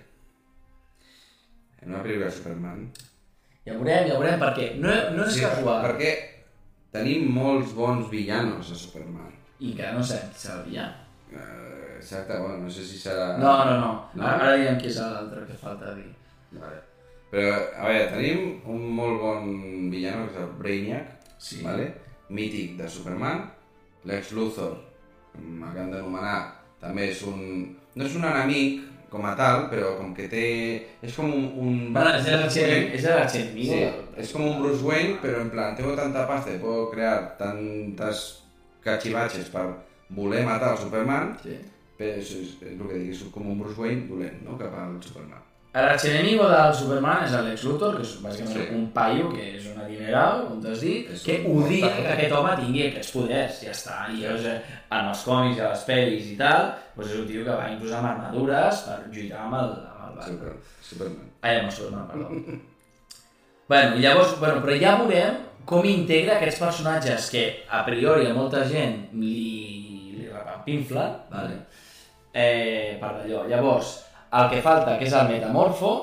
En 1.82 1.90
una 1.95 2.03
pel·lícula 2.03 2.26
de 2.26 2.34
Superman... 2.40 2.82
ja 3.66 3.72
veurem, 3.78 4.07
ja 4.11 4.18
veurem, 4.18 4.40
perquè 4.42 4.66
no, 4.82 4.90
no 5.16 5.24
és 5.30 5.38
casual. 5.42 5.80
Perquè 5.86 6.11
tenim 6.95 7.30
molts 7.34 7.72
bons 7.74 8.11
villanos 8.11 8.70
a 8.70 8.74
Superman. 8.82 9.30
I 9.61 9.72
encara 9.72 9.95
no 9.97 10.03
sabem 10.03 10.30
qui 10.34 10.42
serà 10.42 10.59
el 10.61 10.68
villà. 10.70 10.86
Eh, 11.34 11.74
exacte, 12.05 12.36
bueno, 12.38 12.59
no 12.66 12.70
sé 12.70 12.84
si 12.86 12.98
serà... 13.00 13.34
No, 13.40 13.57
no, 13.64 13.74
no. 13.80 13.92
No? 14.14 14.24
Ara, 14.28 14.36
ara 14.50 14.57
diem 14.61 14.76
qui 14.80 14.92
és 14.92 15.00
l'altre 15.00 15.42
que 15.48 15.57
falta 15.59 15.94
dir. 15.96 16.11
Vale. 16.55 16.80
Però, 17.32 17.52
a 17.80 17.88
veure, 17.88 18.07
tenim 18.12 18.61
un 18.70 18.82
molt 18.94 19.20
bon 19.20 19.46
villano, 19.90 20.28
que 20.28 20.36
és 20.36 20.42
el 20.44 20.52
Brainiac, 20.61 21.12
Sí. 21.44 21.62
vale? 21.64 21.90
mític 22.30 22.76
de 22.78 22.86
Superman. 22.88 23.42
Lex 24.09 24.30
Luthor, 24.36 24.76
com 25.32 25.62
acabem 25.66 25.90
d'anomenar, 25.92 26.38
també 26.80 27.11
és 27.11 27.22
un... 27.28 27.40
No 27.94 28.05
és 28.05 28.14
un 28.16 28.24
enemic 28.28 28.82
com 29.11 29.24
a 29.28 29.34
tal, 29.38 29.68
però 29.70 29.92
com 29.98 30.12
que 30.16 30.26
té... 30.28 30.44
És 31.05 31.14
com 31.16 31.28
un... 31.32 31.44
un... 31.62 31.76
Bueno, 31.94 32.14
és 32.18 32.26
l'arxenemigo. 32.28 32.94
És 32.98 33.05
l'arxenemigo. 33.09 33.76
Sí, 33.76 34.20
és 34.24 34.32
com 34.34 34.46
un 34.48 34.59
Bruce 34.62 34.82
Wayne, 34.84 35.18
però 35.22 35.40
en 35.44 35.50
plan, 35.52 35.76
tengo 35.78 35.94
tanta 35.96 36.26
pasta 36.28 36.57
puedo 36.61 36.88
crear 36.90 37.36
tantas 37.38 38.24
cachivaches 38.84 39.48
per 39.52 39.68
voler 40.11 40.44
matar 40.46 40.72
el 40.74 40.78
Superman, 40.84 41.36
Sí. 41.42 41.59
Però 41.99 42.12
és, 42.20 42.30
és, 42.40 42.55
és 42.62 42.76
el 42.78 42.86
que 42.90 43.01
és 43.11 43.24
com 43.34 43.51
un 43.51 43.59
Bruce 43.61 43.80
Wayne 43.80 44.09
dolent, 44.09 44.40
no?, 44.47 44.59
cap 44.61 44.74
al 44.78 44.97
Superman. 45.03 45.42
L'arxenemigo 45.74 46.45
del 46.47 46.74
Superman 46.78 47.24
és 47.26 47.32
el 47.34 47.49
Lex 47.49 47.64
Luthor, 47.66 47.97
que 47.99 48.05
és 48.07 48.11
bàsicament 48.22 48.61
Sí. 48.61 48.74
un 48.76 48.84
paio 48.95 49.30
que 49.32 49.47
és 49.57 49.64
un 49.66 49.80
adineral, 49.82 50.45
com 50.47 50.61
t'has 50.62 50.80
dit, 50.86 51.09
És 51.11 51.24
que 51.26 51.40
odia 51.51 51.88
que 51.97 52.05
aquest 52.12 52.34
home 52.36 52.53
tingui 52.61 52.84
aquests 52.86 53.11
poders, 53.16 53.57
ja 53.64 53.72
està. 53.72 53.97
I 54.12 54.20
llavors, 54.20 54.45
eh, 54.53 54.61
en 54.95 55.09
els 55.11 55.24
còmics 55.26 55.59
i 55.59 55.64
a 55.64 55.70
les 55.72 55.82
pel·lis 55.88 56.28
i 56.30 56.36
tal, 56.38 56.70
doncs 56.95 57.11
és 57.11 57.18
un 57.18 57.26
tio 57.26 57.42
que 57.45 57.57
va 57.59 57.66
inclús 57.72 57.92
amb 57.99 58.07
armadures 58.12 58.84
per 58.86 59.01
lluitar 59.11 59.40
amb 59.49 59.59
el, 59.62 59.74
amb 59.90 60.05
el 60.07 60.14
Batman. 60.20 60.28
Super, 60.28 60.55
Superman. 60.90 61.26
Ai, 61.42 61.57
amb 61.59 61.66
el 61.66 61.72
Superman, 61.72 62.07
perdó. 62.12 62.61
bueno, 63.68 63.97
llavors, 63.97 64.38
bueno, 64.38 64.62
però 64.62 64.78
ja 64.78 64.97
veurem 65.03 65.42
com 65.66 65.84
integra 65.88 66.36
aquests 66.38 66.61
personatges 66.61 67.30
que 67.32 67.45
a 67.68 67.82
priori 67.86 68.28
a 68.28 68.34
molta 68.36 68.62
gent 68.68 69.09
li, 69.16 70.14
li 70.20 70.28
repampinflen, 70.28 71.16
vale? 71.32 71.64
Eh, 72.35 72.97
per 73.01 73.12
d'allò. 73.20 73.45
Llavors, 73.49 73.95
el 74.35 74.51
que 74.51 74.61
falta, 74.64 74.99
que 74.99 75.07
és 75.07 75.14
el 75.14 75.30
metamorfo, 75.30 75.95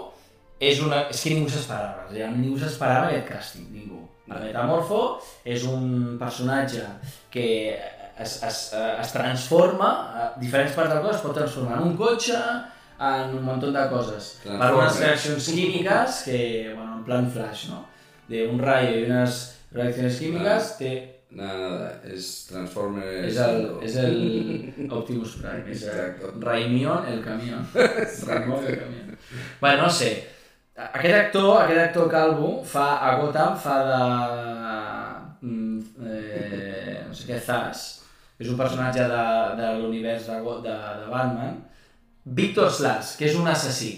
és, 0.61 0.79
una, 0.85 1.05
és 1.11 1.21
que 1.21 1.35
ningú 1.35 1.51
s'esperava, 1.51 2.07
ja 2.15 2.29
ningú 2.31 2.57
s'esperava 2.61 3.09
aquest 3.11 3.27
càsting, 3.29 3.69
ningú. 3.75 3.99
El 4.31 4.45
metamorfo 4.47 5.01
és 5.43 5.65
un 5.67 6.15
personatge 6.19 6.85
que 7.33 7.47
es, 7.75 8.37
es, 8.47 8.59
es 8.73 9.11
transforma, 9.11 9.89
a 10.15 10.27
diferents 10.39 10.77
parts 10.77 10.93
del 10.93 11.01
cos, 11.03 11.17
es 11.17 11.25
pot 11.25 11.35
transformar 11.35 11.81
en 11.81 11.89
un 11.89 11.97
cotxe, 11.99 12.39
en 13.01 13.33
un 13.35 13.43
munt 13.43 13.63
de 13.65 13.85
coses. 13.89 14.35
Per 14.45 14.69
unes 14.77 14.99
reaccions 15.01 15.49
químiques 15.49 16.21
que, 16.27 16.41
bueno, 16.75 16.99
en 16.99 17.03
plan 17.03 17.31
flash, 17.31 17.67
¿no? 17.69 17.85
De 18.29 18.47
un 18.47 18.59
rayo 18.59 18.99
y 18.99 19.03
unas 19.09 19.57
reacciones 19.71 20.19
químicas, 20.19 20.77
té 20.77 21.20
Nada, 21.31 21.93
és 22.11 22.25
Transformers... 22.49 23.29
és 23.31 23.37
el, 23.39 23.61
és 23.87 23.95
el 24.01 24.17
Optimus 24.97 25.37
Prime, 25.39 25.61
el 25.63 25.71
Exacto. 25.77 26.33
Raimion 26.43 27.07
el 27.07 27.21
camió. 27.23 27.61
Raimion 28.27 28.65
el 28.67 28.77
camió. 28.81 29.17
Bueno, 29.61 29.83
no 29.83 29.89
sé. 29.89 30.11
Aquest 30.75 31.15
actor, 31.15 31.61
aquest 31.61 31.79
actor 31.85 32.09
calvo, 32.11 32.51
fa 32.67 32.97
a 32.99 33.15
Gotham, 33.21 33.55
fa 33.63 33.79
de... 33.87 35.47
mm, 35.47 35.79
Eh, 36.11 37.01
no 37.07 37.13
sé 37.15 37.27
què, 37.29 37.39
Zaz. 37.45 37.81
És 38.41 38.49
un 38.49 38.57
personatge 38.59 39.03
de, 39.07 39.25
de 39.59 39.67
l'univers 39.79 40.25
de, 40.27 40.37
de, 40.65 40.75
de 41.01 41.09
Batman. 41.11 41.59
Victor 42.25 42.71
Slash, 42.73 43.15
que 43.19 43.27
és 43.29 43.35
un 43.37 43.47
assassí. 43.47 43.91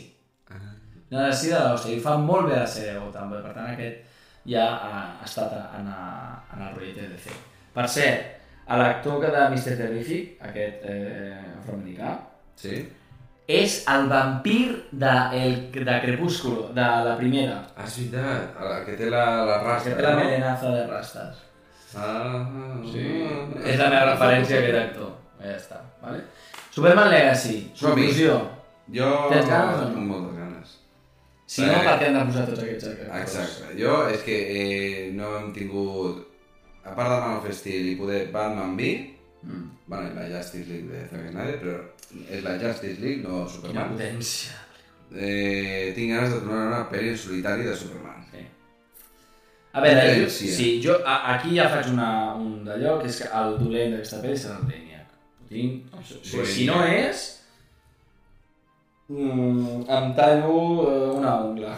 Un 0.51 1.19
assassí 1.21 1.49
de 1.53 1.59
l'hòstia. 1.61 1.95
I 1.95 2.01
fa 2.03 2.17
molt 2.19 2.49
bé 2.49 2.57
la 2.59 2.67
sèrie 2.67 2.93
de 2.97 3.03
Gotham. 3.05 3.31
Per 3.33 3.53
tant, 3.53 3.69
aquest 3.73 4.12
ja 4.49 4.65
ha, 4.75 5.03
ha 5.21 5.25
estat 5.25 5.53
en, 5.79 5.87
a, 5.87 6.43
en 6.55 6.61
el 6.67 6.73
projecte 6.75 7.07
DC. 7.13 7.31
Per 7.73 7.87
cert, 7.89 8.25
a 8.67 8.77
l'actor 8.79 9.21
que 9.21 9.31
de 9.33 9.45
Mr. 9.49 9.77
Terrific, 9.79 10.35
aquest 10.49 10.83
eh, 10.89 11.39
afroamericà, 11.59 12.17
Sí? 12.55 12.83
és 13.47 13.73
el 13.91 14.05
vampir 14.07 14.85
de, 14.91 15.13
el, 15.35 15.55
de 15.73 15.95
Crepúsculo, 16.05 16.69
de 16.73 16.85
la 17.07 17.15
primera. 17.19 17.57
Ah, 17.75 17.83
és 17.87 17.97
veritat, 17.97 18.53
el 18.61 18.85
que 18.85 18.93
té 19.01 19.09
la, 19.11 19.23
la 19.49 19.57
rastra, 19.63 19.91
Que 19.91 19.97
té 19.99 20.05
la 20.07 20.15
melenaza 20.15 20.69
de 20.71 20.85
rastas. 20.87 21.41
Ah, 21.97 22.45
Sí. 22.91 23.03
És 23.65 23.77
la 23.79 23.89
meva 23.89 24.05
referència 24.13 24.57
a 24.57 24.61
aquest 24.63 24.79
actor. 24.83 25.11
Ja 25.43 25.57
està, 25.57 25.81
vale? 26.01 26.23
Superman 26.71 27.09
Legacy, 27.11 27.57
conclusió. 27.79 28.37
Jo... 28.93 29.09
Tens 29.31 29.49
ganes 29.49 29.81
o 29.81 29.89
no? 29.91 30.01
Moltes 30.07 30.37
ganes. 30.37 30.42
Si 31.53 31.61
no, 31.61 31.71
Eh, 31.73 31.81
per 31.85 31.95
què 32.01 32.05
han 32.09 32.15
de 32.17 32.21
posar 32.31 32.45
tots 32.49 32.61
aquests 32.63 32.87
actors? 32.89 33.17
Exacte. 33.21 33.73
Jo 33.77 33.95
és 34.09 34.21
que 34.25 34.37
eh, 34.59 35.11
no 35.13 35.33
hem 35.39 35.51
tingut... 35.53 36.23
A 36.83 36.91
part 36.97 37.09
de 37.13 37.17
Man 37.23 37.37
of 37.37 37.45
Steel 37.55 37.85
i 37.93 37.95
poder 37.99 38.25
Batman 38.33 38.73
v, 38.79 38.93
Mm. 39.43 39.63
bueno, 39.91 40.09
la 40.15 40.25
Justice 40.31 40.65
League 40.69 40.87
de 40.87 40.99
Zack 41.11 41.29
Snyder, 41.31 41.55
però 41.59 41.73
és 42.31 42.43
la 42.45 42.53
Justice 42.61 42.99
League, 43.01 43.21
no 43.23 43.41
Quina 43.41 43.49
Superman. 43.51 43.89
potència. 43.91 44.53
Eh, 45.13 45.91
tinc 45.95 46.13
ganes 46.13 46.31
de 46.33 46.37
tornar 46.39 46.61
una 46.69 46.89
pel·li 46.89 47.09
en 47.11 47.17
solitari 47.17 47.63
de 47.67 47.75
Superman. 47.75 48.23
Sí. 48.31 48.45
A 49.73 49.81
veure, 49.81 50.05
jo, 50.23 50.29
sí, 50.29 50.69
jo 50.83 50.95
a, 51.05 51.17
aquí 51.35 51.55
ja 51.57 51.67
faig 51.69 51.89
una, 51.91 52.09
un 52.39 52.63
d'allò, 52.65 52.95
que 53.01 53.07
és 53.11 53.19
que 53.21 53.27
el 53.41 53.57
dolent 53.59 53.91
d'aquesta 53.97 54.21
pel·li 54.23 54.37
serà 54.37 54.57
el 54.61 54.65
Brainiac. 54.71 55.07
Tinc... 55.49 55.99
Si, 56.23 56.45
si 56.55 56.65
no 56.71 56.79
és... 56.87 57.23
Mm, 59.09 59.83
em 59.89 60.13
tallo 60.15 60.53
eh, 60.87 61.09
una 61.17 61.33
ungla. 61.43 61.73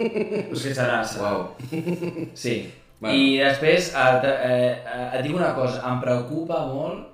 Serà, 0.54 1.02
serà. 1.04 1.20
Uau. 1.20 1.42
Sí. 2.34 2.54
Bueno. 3.00 3.14
I 3.18 3.36
després 3.42 3.90
et, 3.92 4.24
eh, 4.24 4.70
eh, 4.80 5.08
et 5.18 5.24
dic 5.26 5.34
una 5.36 5.50
cosa, 5.56 5.82
em 5.90 5.98
preocupa 6.00 6.62
molt 6.70 7.10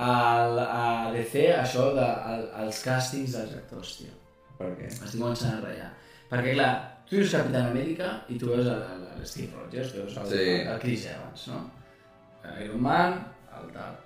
el, 0.00 0.58
a 0.64 1.10
DC 1.12 1.42
això 1.58 1.90
de 1.94 2.06
el, 2.32 2.46
els 2.64 2.80
càstings 2.86 3.34
dels 3.36 3.52
actors, 3.58 3.98
tio. 4.00 4.14
Per 4.58 4.70
què? 4.78 4.88
Estic 4.88 5.18
començant 5.20 5.58
a 5.58 5.60
ratllar. 5.66 5.90
Perquè, 6.30 6.54
clar, 6.56 6.70
tu 7.04 7.18
dius 7.18 7.34
Capitán 7.36 7.68
Amèrica 7.68 8.14
i 8.32 8.38
tu 8.40 8.48
veus 8.48 8.64
el, 8.70 8.80
el, 8.94 9.02
el 9.18 9.26
Steve 9.28 9.52
Rogers, 9.58 9.92
veus 9.98 10.16
el, 10.22 10.30
Sí. 10.32 10.46
el 10.62 10.80
Chris 10.82 11.04
Evans, 11.12 11.46
no? 11.52 11.60
Iron 12.64 12.80
Man, 12.86 13.18
el 13.58 13.68
tal, 13.76 13.98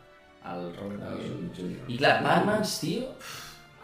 el 0.51 0.67
Robert 0.81 1.05
Downey 1.05 1.53
Jr. 1.55 1.87
I 1.95 2.01
clar, 2.01 2.17
Batman, 2.27 2.67
tio, 2.81 3.13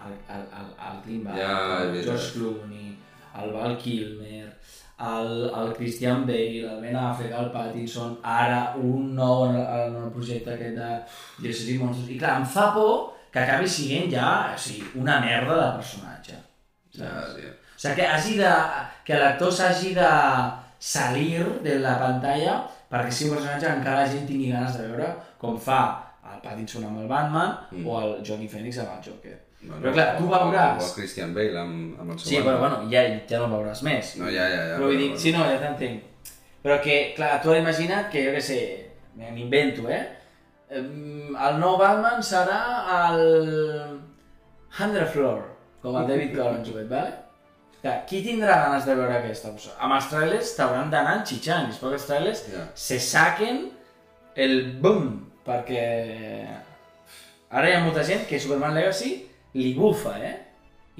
el, 0.06 0.12
el, 0.34 0.44
el, 0.60 0.68
el 0.88 1.22
Burton, 1.24 1.38
Ja, 1.38 1.82
el. 1.82 2.02
George 2.04 2.32
Clooney, 2.34 2.96
el 3.42 3.52
Val 3.52 3.76
Kilmer, 3.78 4.52
el, 5.00 5.50
el 5.60 5.72
Christian 5.74 6.26
Bale, 6.26 6.60
el 6.74 6.80
Ben 6.80 6.96
Affleck, 6.96 7.32
el 7.32 7.50
Pattinson, 7.50 8.18
ara 8.22 8.74
un 8.78 9.14
nou 9.16 9.48
en 9.48 9.56
el, 9.56 9.66
en 9.88 9.96
el 10.04 10.12
projecte 10.14 10.54
aquest 10.54 10.76
de 10.78 10.90
Dioses 11.42 11.68
i 11.74 11.78
Monstros. 11.80 12.10
I 12.14 12.18
clar, 12.20 12.36
em 12.40 12.46
fa 12.46 12.68
por 12.76 13.12
que 13.32 13.42
acabi 13.42 13.66
siguent 13.68 14.12
ja 14.12 14.28
o 14.54 14.58
sigui, 14.58 14.84
una 15.02 15.18
merda 15.20 15.56
de 15.64 15.70
personatge. 15.80 16.36
Ja, 16.94 17.10
sí. 17.34 17.48
O 17.48 17.78
sigui, 17.82 17.96
que, 17.98 18.06
hagi 18.06 18.36
de, 18.38 18.52
que 19.04 19.18
l'actor 19.18 19.50
s'hagi 19.52 19.94
de 19.98 20.10
salir 20.78 21.42
de 21.64 21.78
la 21.82 21.96
pantalla 21.98 22.60
perquè 22.90 23.10
sigui 23.10 23.30
un 23.32 23.36
personatge 23.40 23.66
que 23.66 23.76
encara 23.80 24.04
la 24.04 24.10
gent 24.12 24.26
tingui 24.28 24.52
ganes 24.52 24.76
de 24.78 24.86
veure, 24.86 25.08
com 25.40 25.56
fa 25.58 25.80
el 26.30 26.38
Pattinson 26.44 26.84
amb 26.86 27.00
el 27.02 27.08
Batman 27.10 27.56
Mm. 27.72 27.86
o 27.88 27.98
el 28.00 28.12
Johnny 28.26 28.46
Phoenix 28.48 28.78
amb 28.78 28.94
el 28.94 29.02
Joker. 29.10 29.34
Bueno, 29.64 29.80
Però 29.82 29.92
clar, 29.96 30.06
tu 30.18 30.26
veuràs. 30.28 30.82
O 30.82 30.86
el 30.88 30.94
Christian 30.98 31.34
Bale 31.36 31.60
amb, 31.60 32.00
amb 32.00 32.12
el 32.14 32.18
seu 32.18 32.28
Sí, 32.30 32.40
però 32.44 32.58
bueno, 32.60 32.82
ja, 32.92 33.04
ja 33.30 33.38
no 33.40 33.46
el 33.48 33.54
veuràs 33.56 33.82
més. 33.86 34.14
No, 34.20 34.28
ja, 34.32 34.44
ja, 34.52 34.60
ja. 34.70 34.76
però 34.78 34.90
vull 34.90 35.00
dir, 35.00 35.10
sí, 35.20 35.32
no, 35.32 35.44
ja 35.48 35.56
t'entenc. 35.62 36.02
Però 36.64 36.78
que, 36.84 36.98
clar, 37.16 37.38
tu 37.42 37.52
has 37.52 37.60
imagina't 37.60 38.10
que, 38.12 38.22
jo 38.26 38.32
què 38.36 38.42
sé, 38.44 38.58
m'invento, 39.16 39.88
eh? 39.92 40.02
El 40.74 41.58
nou 41.60 41.76
Batman 41.80 42.22
serà 42.24 42.60
el... 43.10 44.00
Hundred 44.74 45.06
Floor, 45.12 45.42
com 45.84 45.96
el 46.00 46.08
David 46.08 46.32
Collinsworth, 46.34 46.88
vale? 46.96 47.12
Clar, 47.84 47.98
qui 48.08 48.22
tindrà 48.24 48.56
ganes 48.64 48.86
de 48.88 48.94
veure 48.96 49.18
aquesta? 49.18 49.52
Pues, 49.52 49.68
amb 49.76 49.94
els 49.98 50.06
trailers 50.10 50.54
t'hauran 50.56 50.88
d'anar 50.90 51.18
enxitxant, 51.20 51.68
i 51.70 51.76
que 51.78 51.90
els 51.92 52.06
trailers 52.08 52.40
Ja. 52.52 52.64
se 52.74 52.98
saquen 52.98 53.66
el 54.40 54.56
boom, 54.82 55.10
perquè 55.46 55.84
ara 57.54 57.68
hi 57.68 57.76
ha 57.76 57.84
molta 57.84 58.02
gent 58.08 58.24
que 58.26 58.40
Superman 58.40 58.74
Legacy 58.74 59.12
li 59.58 59.72
bufa, 59.78 60.16
eh? 60.18 60.34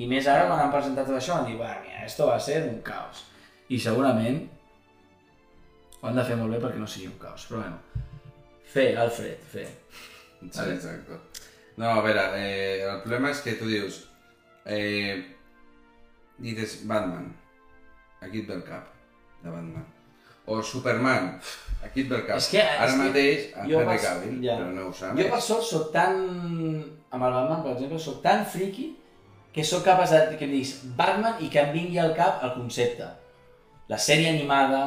I 0.01 0.09
més 0.11 0.27
ara 0.31 0.49
quan 0.49 0.61
han 0.63 0.73
presentat 0.73 1.07
tot 1.07 1.19
això, 1.19 1.39
han 1.39 1.49
dit, 1.49 1.59
bueno, 1.59 1.85
mira, 1.85 2.03
esto 2.07 2.27
va 2.31 2.39
ser 2.43 2.63
un 2.69 2.81
caos. 2.87 3.25
I 3.71 3.79
segurament 3.81 4.43
ho 6.01 6.09
han 6.09 6.19
de 6.19 6.25
fer 6.27 6.37
molt 6.37 6.53
bé 6.53 6.59
perquè 6.63 6.81
no 6.83 6.89
sigui 6.91 7.09
un 7.09 7.21
caos, 7.23 7.47
però 7.49 7.63
bueno. 7.63 8.03
Fer, 8.75 8.91
Alfred, 8.99 9.47
fer. 9.53 9.69
Sí, 10.43 10.67
exacte. 10.75 11.21
No, 11.79 11.89
a 11.91 12.03
veure, 12.05 12.27
eh, 12.39 12.83
el 12.85 13.01
problema 13.07 13.31
és 13.35 13.41
que 13.45 13.57
tu 13.61 13.71
dius... 13.71 14.03
Eh, 14.65 15.23
dices 16.39 16.81
Batman, 16.89 17.29
aquí 18.21 18.43
et 18.43 18.49
ve 18.49 18.55
el 18.59 18.65
cap, 18.67 18.91
de 19.43 19.51
Batman. 19.51 19.87
O 20.47 20.61
Superman, 20.63 21.39
aquí 21.85 22.03
et 22.03 22.09
ve 22.11 22.17
el 22.17 22.27
cap. 22.27 22.37
És 22.37 22.49
que- 22.53 22.59
és 22.61 22.81
Ara 22.81 22.91
que 22.93 22.99
mateix, 22.99 23.47
a 23.57 23.65
jo 23.69 23.81
Henry 23.81 23.95
pas- 23.97 24.03
Cavill, 24.05 24.43
ja. 24.45 24.57
però 24.59 24.73
no 24.75 24.89
ho 24.89 24.93
sap. 24.93 25.17
Jo 25.17 25.31
per 25.31 25.41
sort 25.41 25.63
soc 25.65 25.93
tan... 25.93 26.19
Amb 27.15 27.23
el 27.25 27.33
Batman, 27.33 27.63
per 27.63 27.73
exemple, 27.77 27.99
soc 28.03 28.21
tan 28.23 28.45
friki 28.45 28.89
que 29.55 29.63
sóc 29.65 29.85
capaç 29.87 30.11
de 30.11 30.37
que 30.37 30.45
em 30.49 30.51
diguis 30.51 30.81
Batman 30.99 31.37
i 31.41 31.49
que 31.49 31.61
em 31.63 31.73
vingui 31.73 31.99
al 32.03 32.13
cap 32.17 32.43
el 32.43 32.53
concepte. 32.59 33.07
La 33.89 33.97
sèrie 33.99 34.29
animada... 34.35 34.85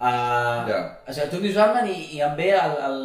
Uh, 0.00 0.64
Ja. 0.70 0.78
O 1.08 1.12
sigui, 1.12 1.28
tu 1.28 1.36
em 1.36 1.42
dius 1.42 1.56
Batman 1.58 1.88
i, 1.90 1.96
i 2.16 2.20
em 2.24 2.36
ve 2.38 2.50
el, 2.56 2.76
el, 2.86 3.00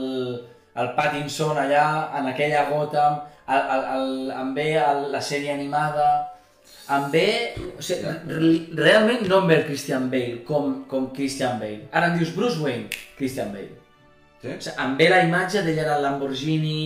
el 0.80 0.92
Pattinson 0.96 1.58
allà, 1.60 1.88
en 2.20 2.30
aquella 2.32 2.70
Gotham, 2.70 3.18
el, 3.50 3.66
el, 3.76 3.84
el, 3.96 4.32
em 4.32 4.54
ve 4.56 4.68
el, 4.80 5.02
la 5.12 5.20
sèrie 5.22 5.52
animada, 5.54 6.06
em 6.92 7.10
ve... 7.12 7.26
O 7.78 7.82
sigui, 7.82 8.12
re- 8.28 8.84
realment 8.84 9.26
no 9.30 9.40
em 9.44 9.48
ve 9.50 9.56
el 9.62 9.66
Christian 9.66 10.10
Bale 10.12 10.44
com, 10.48 10.84
com 10.92 11.08
Christian 11.16 11.60
Bale. 11.60 11.88
Ara 11.92 12.12
em 12.12 12.18
dius 12.20 12.32
Bruce 12.36 12.60
Wayne, 12.62 12.90
Christian 13.18 13.52
Bale. 13.54 13.74
Sí? 14.42 14.48
O 14.54 14.62
sigui, 14.62 14.76
em 14.86 14.96
ve 15.00 15.10
la 15.10 15.24
imatge 15.26 15.64
d'ell 15.66 15.84
al 15.86 16.02
Lamborghini, 16.06 16.80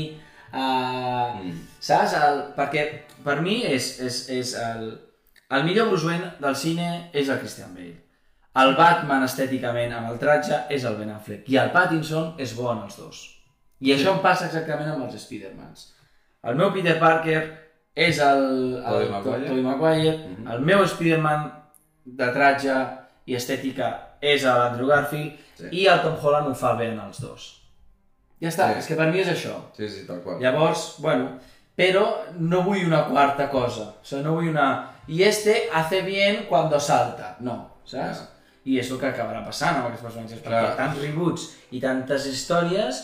uh, 0.54 1.40
Mm. 1.40 1.56
saps? 1.80 2.14
El, 2.18 2.40
perquè 2.58 2.86
per 3.24 3.40
mi 3.46 3.60
és, 3.70 4.00
és, 4.02 4.22
és 4.34 4.54
el, 4.58 4.88
el 5.52 5.64
millor 5.68 5.90
Bruce 5.92 6.06
Wayne 6.08 6.32
del 6.42 6.56
cine 6.56 7.10
és 7.14 7.30
el 7.30 7.40
Christian 7.40 7.74
Bale. 7.76 7.98
El 8.60 8.74
Batman 8.76 9.24
estèticament 9.24 9.94
amb 9.94 10.10
el 10.12 10.18
tratge 10.20 10.58
és 10.74 10.84
el 10.84 10.96
Ben 10.98 11.12
Affleck 11.14 11.48
i 11.54 11.58
el 11.62 11.70
Pattinson 11.72 12.34
és 12.42 12.56
bo 12.58 12.72
en 12.74 12.82
els 12.88 12.98
dos. 12.98 13.20
I 13.80 13.94
això 13.94 14.16
em 14.16 14.24
passa 14.24 14.48
exactament 14.50 14.90
amb 14.90 15.06
els 15.06 15.22
Spidermans. 15.22 15.86
El 16.44 16.58
meu 16.60 16.72
Peter 16.74 16.98
Parker 17.00 17.40
és 18.00 18.20
el, 18.24 18.44
el 18.80 18.84
Tobey 18.86 19.10
Maguire. 19.12 19.48
Tobey 19.50 19.64
Maguire, 19.66 20.18
Mhm. 20.18 20.48
el 20.54 20.62
meu 20.72 20.86
Spiderman 20.88 21.52
de 22.06 22.28
tratge 22.34 22.76
i 23.28 23.36
estètica 23.36 23.90
és 24.22 24.44
l'Andrew 24.48 24.88
Garfield 24.88 25.32
Sí. 25.60 25.68
i 25.72 25.86
el 25.92 26.00
Tom 26.02 26.16
Holland 26.24 26.48
ho 26.48 26.56
fa 26.56 26.74
bé 26.80 26.86
en 26.94 27.00
els 27.04 27.20
dos. 27.20 27.48
Ja 28.42 28.48
està, 28.48 28.70
Sí. 28.74 28.80
és 28.80 28.88
que 28.88 28.96
per 28.96 29.08
mi 29.12 29.20
és 29.20 29.28
això. 29.28 29.58
Sí, 29.76 29.90
sí, 29.90 30.06
tal 30.08 30.22
qual. 30.24 30.40
Llavors, 30.40 30.96
bueno, 31.00 31.34
però 31.78 32.06
no 32.40 32.62
vull 32.64 32.86
una 32.86 33.04
quarta 33.10 33.50
cosa. 33.50 33.82
O 34.02 34.04
sigui, 34.04 34.24
no 34.24 34.34
vull 34.36 34.48
una... 34.50 34.92
Y 35.08 35.24
este 35.24 35.68
hace 35.74 36.02
bien 36.04 36.46
cuando 36.48 36.80
salta. 36.80 37.36
No, 37.42 37.76
saps? 37.84 38.20
Ja. 38.20 38.30
I 38.66 38.78
és 38.80 38.90
el 38.92 39.00
que 39.00 39.08
acabarà 39.08 39.44
passant 39.44 39.76
amb 39.78 39.88
aquests 39.88 40.04
personatges. 40.04 40.42
Clar. 40.42 40.64
Perquè 40.64 40.76
tants 40.78 41.00
reboots 41.02 41.46
i 41.72 41.80
tantes 41.82 42.26
històries 42.28 43.00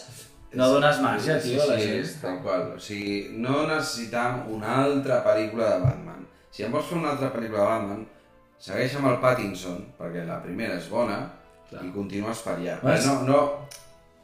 no 0.56 0.70
dones 0.74 1.00
marge, 1.02 1.40
sí, 1.42 1.50
tio, 1.54 1.62
a 1.64 1.66
la 1.74 1.78
sí, 1.80 1.88
gent. 1.92 2.22
tal 2.22 2.42
qual. 2.44 2.66
O 2.76 2.80
sigui, 2.80 3.16
no 3.46 3.68
necessitam 3.68 4.44
una 4.52 4.84
altra 4.84 5.22
pel·lícula 5.26 5.70
de 5.76 5.80
Batman. 5.86 6.26
Si 6.52 6.64
em 6.64 6.72
vols 6.72 6.86
fer 6.90 6.98
una 6.98 7.12
altra 7.16 7.32
pel·lícula 7.34 7.64
de 7.66 7.72
Batman, 7.74 8.06
segueix 8.58 8.96
amb 8.96 9.08
el 9.12 9.18
Pattinson, 9.24 9.82
perquè 10.00 10.26
la 10.28 10.42
primera 10.44 10.76
és 10.80 10.90
bona, 10.90 11.20
Clar. 11.70 11.84
i 11.86 11.92
continues 11.92 12.40
per 12.46 12.56
allà. 12.58 12.78
Però 12.82 12.98
no, 13.06 13.16
no, 13.28 13.40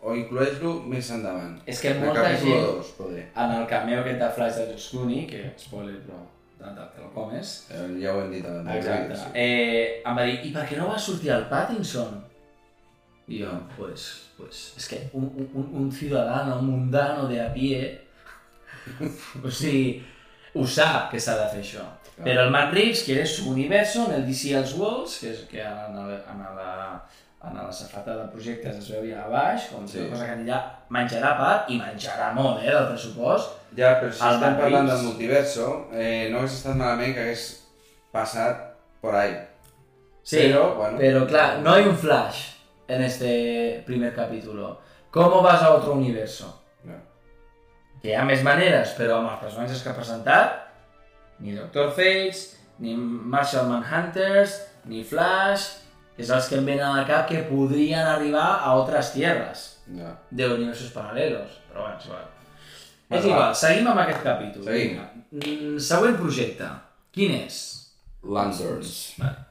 o 0.01 0.15
incloeix-lo 0.15 0.75
més 0.89 1.09
endavant. 1.13 1.59
És 1.65 1.79
que 1.82 1.91
El 1.91 1.99
molta 2.05 2.23
gent- 2.38 2.63
2, 2.65 2.93
poder. 2.97 3.25
En 3.36 3.51
el 3.59 3.67
cameo 3.67 3.99
aquest 4.01 4.19
de 4.19 4.29
Flash 4.38 4.55
de 4.55 4.65
George 4.71 4.89
Clooney, 4.91 5.27
que, 5.27 5.43
spoiler, 5.57 5.99
però 6.07 6.21
te, 6.57 6.71
te, 6.95 7.01
lo 7.01 7.11
comes, 7.13 7.67
Eh, 7.69 7.99
ja 8.01 8.15
ho 8.15 8.21
hem 8.21 8.32
dit 8.32 8.45
abans. 8.45 8.69
Exacte. 8.75 9.15
Sí. 9.17 9.29
Eh, 9.34 10.01
em 10.05 10.15
va 10.17 10.23
dir, 10.23 10.39
i 10.45 10.51
per 10.53 10.65
què 10.69 10.77
no 10.77 10.88
va 10.89 10.97
sortir 10.99 11.29
el 11.36 11.45
Pattinson? 11.49 12.23
I 13.32 13.38
jo, 13.45 13.51
pues, 13.77 14.05
pues, 14.38 14.61
és 14.75 14.88
que 14.91 14.97
un, 15.15 15.27
un, 15.55 15.67
un 15.84 15.91
ciudadano, 15.95 16.57
un 16.59 16.65
mundano 16.67 17.27
de 17.29 17.38
a 17.39 17.49
pie, 17.53 18.01
o 19.43 19.49
sigui, 19.51 20.01
ho 20.57 20.65
sap 20.67 21.11
que 21.13 21.19
s'ha 21.21 21.38
de 21.39 21.47
fer 21.53 21.61
això. 21.63 21.86
Clar. 22.11 22.25
Però 22.25 22.43
el 22.47 22.51
Matt 22.51 22.73
Reeves 22.75 23.03
quiere 23.07 23.23
su 23.25 23.49
universo 23.51 24.07
en 24.09 24.17
el 24.19 24.25
DC 24.27 24.51
Elseworlds, 24.59 25.19
que 25.21 25.32
és 25.32 25.43
que 25.49 25.61
en, 25.63 25.95
el, 26.01 26.11
en, 26.34 26.41
la, 26.57 26.73
en 27.47 27.55
la 27.61 27.71
safata 27.73 28.17
de 28.17 28.25
projectes 28.34 28.82
es 28.82 28.89
veu 28.91 29.07
a 29.17 29.29
baix, 29.32 29.69
com 29.71 29.88
Sí. 29.88 30.03
cosa 30.11 30.27
que 30.27 30.36
allà 30.41 30.59
menjarà 30.91 31.32
part, 31.39 31.69
i 31.71 31.79
menjarà 31.79 32.34
molt, 32.36 32.59
eh, 32.65 32.69
del 32.73 32.89
pressupost. 32.91 33.55
Ja, 33.77 33.95
però 34.01 34.11
si 34.11 34.19
El 34.27 34.36
estem 34.36 34.43
Matt 34.49 34.59
parlant 34.65 34.88
Reeves. 34.89 34.91
del 34.97 35.07
multiverso, 35.07 35.69
eh, 35.93 36.27
no 36.34 36.41
hagués 36.43 36.57
estat 36.59 36.75
malament 36.75 37.15
que 37.15 37.23
hagués 37.29 37.45
passat 38.11 38.73
por 39.01 39.15
ahí. 39.15 39.38
Sí, 40.23 40.38
Pero, 40.38 40.75
bueno. 40.75 40.97
pero 40.99 41.25
claro, 41.25 41.61
no 41.61 41.73
hay 41.73 41.86
un 41.88 41.95
flash 41.97 42.50
en 42.91 43.01
este 43.03 43.83
primer 43.85 44.13
capítulo. 44.13 44.79
¿Cómo 45.09 45.41
vas 45.41 45.61
a 45.63 45.71
otro 45.73 45.93
universo? 45.93 46.63
No. 46.83 46.95
Que 48.01 48.11
hi 48.11 48.15
ha 48.17 48.23
més 48.27 48.41
maneres, 48.43 48.93
però 48.97 49.19
amb 49.19 49.29
els 49.31 49.41
personatges 49.43 49.83
que 49.83 49.91
ha 49.91 49.95
presentat, 49.97 50.57
ni 51.39 51.53
Doctor 51.57 51.91
Fate, 51.95 52.57
ni 52.79 52.95
Martial 52.97 53.67
Manhunters, 53.69 54.57
ni 54.89 55.03
Flash, 55.03 55.67
que 56.17 56.25
els 56.27 56.47
que 56.49 56.57
em 56.59 56.65
venen 56.67 56.85
al 56.85 57.05
cap 57.07 57.27
que 57.29 57.43
podrien 57.49 58.05
arribar 58.05 58.47
a 58.59 58.71
altres 58.75 59.13
tierras 59.15 59.67
Ja. 59.91 60.15
de 60.29 60.47
universos 60.53 60.91
paralelos. 60.91 61.59
Però 61.71 61.81
bueno, 61.83 61.97
és 61.97 62.05
igual. 62.05 62.25
Va, 63.11 63.17
és 63.17 63.23
va. 63.25 63.29
igual, 63.29 63.55
seguim 63.55 63.87
amb 63.87 63.99
aquest 63.99 64.23
capítol. 64.23 64.63
Seguim. 64.63 64.99
Mm, 65.31 65.77
Següent 65.79 66.17
projecte. 66.19 66.67
Quin 67.11 67.31
és? 67.45 67.57
Lanterns. 68.23 69.13
Vale. 69.17 69.47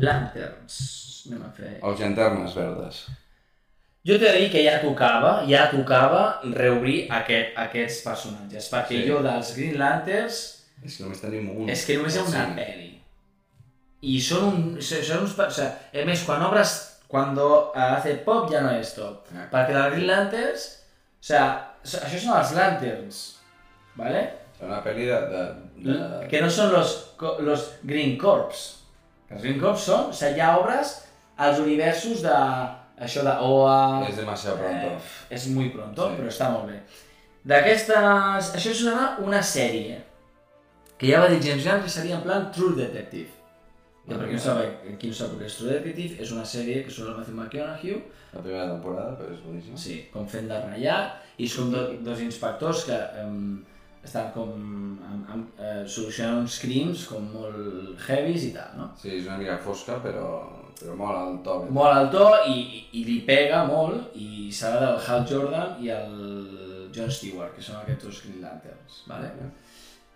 Lanterns. 0.00 1.03
Anem 1.28 1.42
a 1.46 1.50
fer... 1.56 1.74
Els 1.82 2.00
llanternes 2.00 2.54
verdes. 2.58 3.02
Jo 4.04 4.18
t'he 4.20 4.28
de 4.34 4.40
dir 4.42 4.50
que 4.52 4.62
ja 4.66 4.74
tocava, 4.82 5.30
ja 5.48 5.62
tocava 5.72 6.24
reobrir 6.52 7.06
aquest, 7.16 7.54
aquests 7.56 8.02
personatges, 8.04 8.66
perquè 8.72 8.98
Sí. 9.00 9.06
jo 9.08 9.22
dels 9.24 9.54
Green 9.56 9.78
Lanterns 9.80 10.40
És 10.84 10.98
que 10.98 11.04
només 11.06 11.22
tenim 11.22 11.46
un. 11.54 11.68
és 11.72 11.84
que 11.86 11.96
només 11.96 12.14
hi 12.14 12.18
ha 12.20 12.24
una 12.28 12.42
Sí. 12.50 12.56
pel·li. 12.58 12.90
I 14.04 14.18
són, 14.20 14.44
un, 14.50 14.82
són 14.82 15.22
uns... 15.24 15.38
O 15.38 15.50
sea, 15.50 15.70
a 15.94 16.04
més, 16.04 16.24
quan 16.26 16.42
obres, 16.44 16.74
cuando 17.08 17.72
hace 17.74 18.16
pop 18.26 18.50
ja 18.52 18.60
no 18.60 18.74
és 18.76 18.92
top. 18.94 19.24
Ah. 19.32 19.46
Perquè 19.52 19.72
dels 19.72 19.94
Green 19.94 20.06
Lanterns, 20.10 20.66
o 21.16 21.24
sea, 21.30 21.44
això 21.84 22.18
són 22.20 22.36
els 22.36 22.52
Lanterns, 22.58 23.22
¿vale? 23.96 24.26
És 24.54 24.60
una 24.68 24.82
pel·li 24.84 25.06
de... 25.08 25.20
de, 25.32 25.44
de... 25.86 25.96
Que 26.28 26.42
no 26.44 26.50
són 26.52 26.72
los, 26.76 26.92
los 27.40 27.70
Green 27.82 28.18
Corps. 28.20 28.66
Els 29.30 29.40
Green 29.42 29.56
Corps 29.60 29.80
són, 29.88 30.10
o 30.12 30.12
sea, 30.12 30.34
ja 30.36 30.58
obres 30.60 30.98
els 31.38 31.58
universos 31.58 32.22
de... 32.22 32.38
Això 33.04 33.24
de 33.26 33.32
OA... 33.42 34.04
És 34.08 34.16
demasiado 34.16 34.56
pronto. 34.62 34.86
Eh, 34.94 35.34
és 35.34 35.48
muy 35.50 35.70
pronto, 35.74 36.06
Sí. 36.10 36.16
però 36.20 36.28
està 36.30 36.50
molt 36.52 36.68
bé. 36.70 36.76
D'aquestes... 37.44 38.52
Això 38.54 38.70
és 38.70 38.82
una, 38.86 39.08
una 39.24 39.40
sèrie 39.42 39.98
que 40.96 41.08
ja 41.10 41.20
va 41.24 41.28
dir 41.32 41.40
James 41.42 41.64
Gunn 41.66 41.82
que 41.82 41.90
seria 41.90 42.16
en 42.20 42.22
plan 42.22 42.46
True 42.54 42.76
Detective. 42.78 43.30
Que 44.06 44.14
per 44.14 44.28
qui 44.28 44.36
no 44.36 44.40
sap, 44.44 44.60
qui 45.00 45.10
no 45.10 45.16
sap 45.16 45.34
que 45.40 45.48
és 45.48 45.56
True 45.58 45.72
Detective, 45.74 46.20
és 46.22 46.30
una 46.36 46.44
sèrie 46.46 46.84
que 46.86 46.92
surt 46.92 47.10
el 47.10 47.18
Matthew 47.18 47.34
McConaughey, 47.40 47.98
La 48.34 48.42
primera 48.42 48.64
temporada, 48.70 49.12
però 49.18 49.30
és 49.34 49.42
boníssima. 49.44 49.76
sí, 49.78 49.98
com 50.12 50.26
fent 50.26 50.48
de 50.50 50.56
ratllat, 50.58 51.20
i 51.38 51.46
són 51.48 51.70
do, 51.70 51.82
dos 52.02 52.18
inspectors 52.20 52.80
que 52.88 52.96
um, 53.22 53.60
estan 54.04 54.32
com 54.34 54.50
amb, 55.06 55.28
amb, 55.34 55.60
eh, 55.62 55.84
solucionant 55.86 56.40
uns 56.42 56.58
crims 56.62 57.04
com 57.10 57.26
molt 57.34 58.00
heavies 58.08 58.48
i 58.48 58.50
tal, 58.56 58.74
no? 58.78 58.88
Sí, 59.00 59.12
és 59.20 59.26
una 59.28 59.38
mica 59.38 59.54
fosca, 59.62 60.00
però, 60.02 60.26
però 60.80 60.94
mola 60.96 61.20
el 61.30 61.38
to. 61.44 61.58
molt 61.70 61.96
al 61.96 62.10
to 62.10 62.26
i, 62.48 62.56
i, 62.60 62.80
i 63.00 63.04
li 63.04 63.20
pega 63.26 63.64
molt 63.68 64.14
i 64.16 64.50
serà 64.52 64.80
del 64.80 64.98
Hal 65.06 65.26
Jordan 65.28 65.76
i 65.84 65.88
el 65.94 66.90
John 66.94 67.10
Stewart, 67.10 67.54
que 67.56 67.62
són 67.62 67.76
aquests 67.82 68.04
dos 68.06 68.20
Green 68.24 68.42
Lanterns. 68.42 69.00
Vale? 69.10 69.30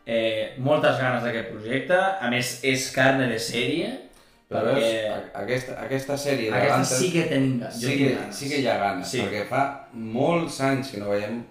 Eh, 0.09 0.55
moltes 0.65 0.97
ganes 1.01 1.23
d'aquest 1.25 1.51
projecte, 1.53 1.97
a 1.99 2.31
més 2.33 2.59
és 2.65 2.91
carne 2.95 3.27
de 3.29 3.39
sèrie, 3.39 3.91
Però 4.49 4.63
perquè 4.65 4.81
veus, 4.81 5.25
aquesta, 5.37 5.75
aquesta 5.85 6.15
sèrie 6.17 6.47
de 6.49 6.57
aquesta 6.57 6.79
Lanterns 6.79 6.93
sí 7.03 7.11
que 7.13 7.25
tenim 7.29 7.59
ganes. 7.61 7.81
sí, 7.83 7.97
que, 7.99 8.07
ganes. 8.15 8.37
sí 8.39 8.49
que 8.49 8.61
hi 8.63 8.67
ha 8.71 8.79
ganes, 8.81 9.09
Sí. 9.11 9.19
perquè 9.21 9.43
fa 9.51 9.65
molts 9.93 10.61
anys 10.65 10.91
que 10.95 11.01
no 11.03 11.11
veiem 11.11 11.43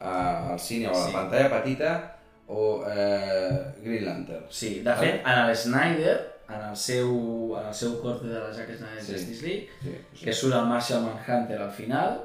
uh, 0.00 0.50
al 0.56 0.58
cine 0.58 0.88
o 0.88 0.94
a 0.94 0.98
la 0.98 1.06
Sí. 1.06 1.12
pantalla 1.14 1.50
petita 1.52 1.92
o 2.48 2.80
uh, 2.80 3.58
Green 3.84 4.04
Lantern. 4.04 4.42
Sí, 4.50 4.80
de 4.82 4.94
fet, 4.98 5.20
en 5.24 5.38
el 5.44 5.54
Snyder, 5.56 6.16
en 6.54 6.64
el 6.70 6.76
seu, 6.76 7.10
en 7.60 7.66
el 7.68 7.74
seu 7.74 7.96
corte 8.02 8.26
de 8.26 8.38
la 8.40 8.52
Zack 8.52 8.74
Snyder 8.76 9.02
Sí. 9.04 9.12
Justice 9.14 9.46
League, 9.46 9.68
Sí, 9.82 9.94
sí. 10.14 10.24
que 10.24 10.32
surt 10.32 10.54
el 10.54 10.66
Martian 10.66 11.04
Manhunter 11.04 11.60
al 11.62 11.70
final, 11.70 12.20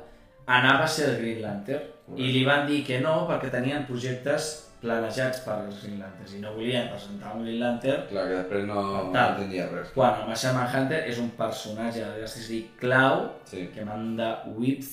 anava 0.48 0.84
a 0.86 0.88
ser 0.88 1.10
el 1.10 1.18
Green 1.22 1.42
Lantern. 1.42 1.92
I 2.18 2.28
li 2.32 2.44
van 2.46 2.68
dir 2.68 2.84
que 2.86 3.00
no 3.02 3.28
perquè 3.28 3.50
tenien 3.50 3.86
projectes 3.88 4.62
planejats 4.82 5.40
per 5.42 5.54
als 5.64 5.80
Green 5.82 5.98
Lanterns 6.00 6.34
i 6.38 6.40
no 6.44 6.52
volien 6.54 6.90
presentar 6.92 7.32
un 7.36 7.42
Green 7.46 7.58
Lantern 7.60 8.04
Clar, 8.12 8.28
que 8.28 8.36
després 8.36 8.66
no, 8.68 8.82
no 9.08 9.12
Tal. 9.16 9.38
tenia 9.40 9.66
res. 9.72 9.88
quan 9.96 10.20
el 10.22 10.28
Martian 10.28 10.54
Manhunter 10.54 11.00
és 11.10 11.18
un 11.18 11.32
personatge 11.40 12.04
de 12.06 12.22
Justice 12.22 12.52
League 12.52 12.70
clau 12.80 13.32
Sí. 13.50 13.64
que 13.74 13.86
manda 13.88 14.44
whips 14.54 14.92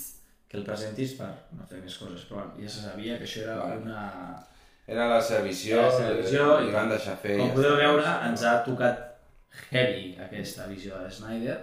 que 0.48 0.56
el 0.56 0.64
presentis 0.64 1.12
per 1.18 1.28
no 1.58 1.66
fer 1.68 1.82
més 1.82 1.98
coses, 1.98 2.24
però 2.30 2.40
bueno, 2.40 2.54
ja 2.62 2.68
se 2.68 2.80
sabia 2.86 3.18
que 3.18 3.24
això 3.24 3.42
era 3.44 3.56
Vale. 3.56 3.76
una... 3.82 4.46
Era 4.86 5.06
la 5.08 5.20
seva 5.20 5.42
visió, 5.44 5.82
la 5.82 5.90
seva 5.92 6.16
visió 6.18 6.48
i, 6.62 6.68
i 6.68 6.72
van 6.72 6.88
deixar 6.88 7.16
fer. 7.16 7.36
Com 7.38 7.48
ja 7.48 7.54
podeu 7.54 7.76
veure, 7.76 8.16
ens 8.30 8.42
ha 8.48 8.56
tocat 8.64 9.11
heavy 9.70 10.16
aquesta 10.24 10.66
visió 10.70 10.98
de 11.02 11.10
Snyder. 11.10 11.58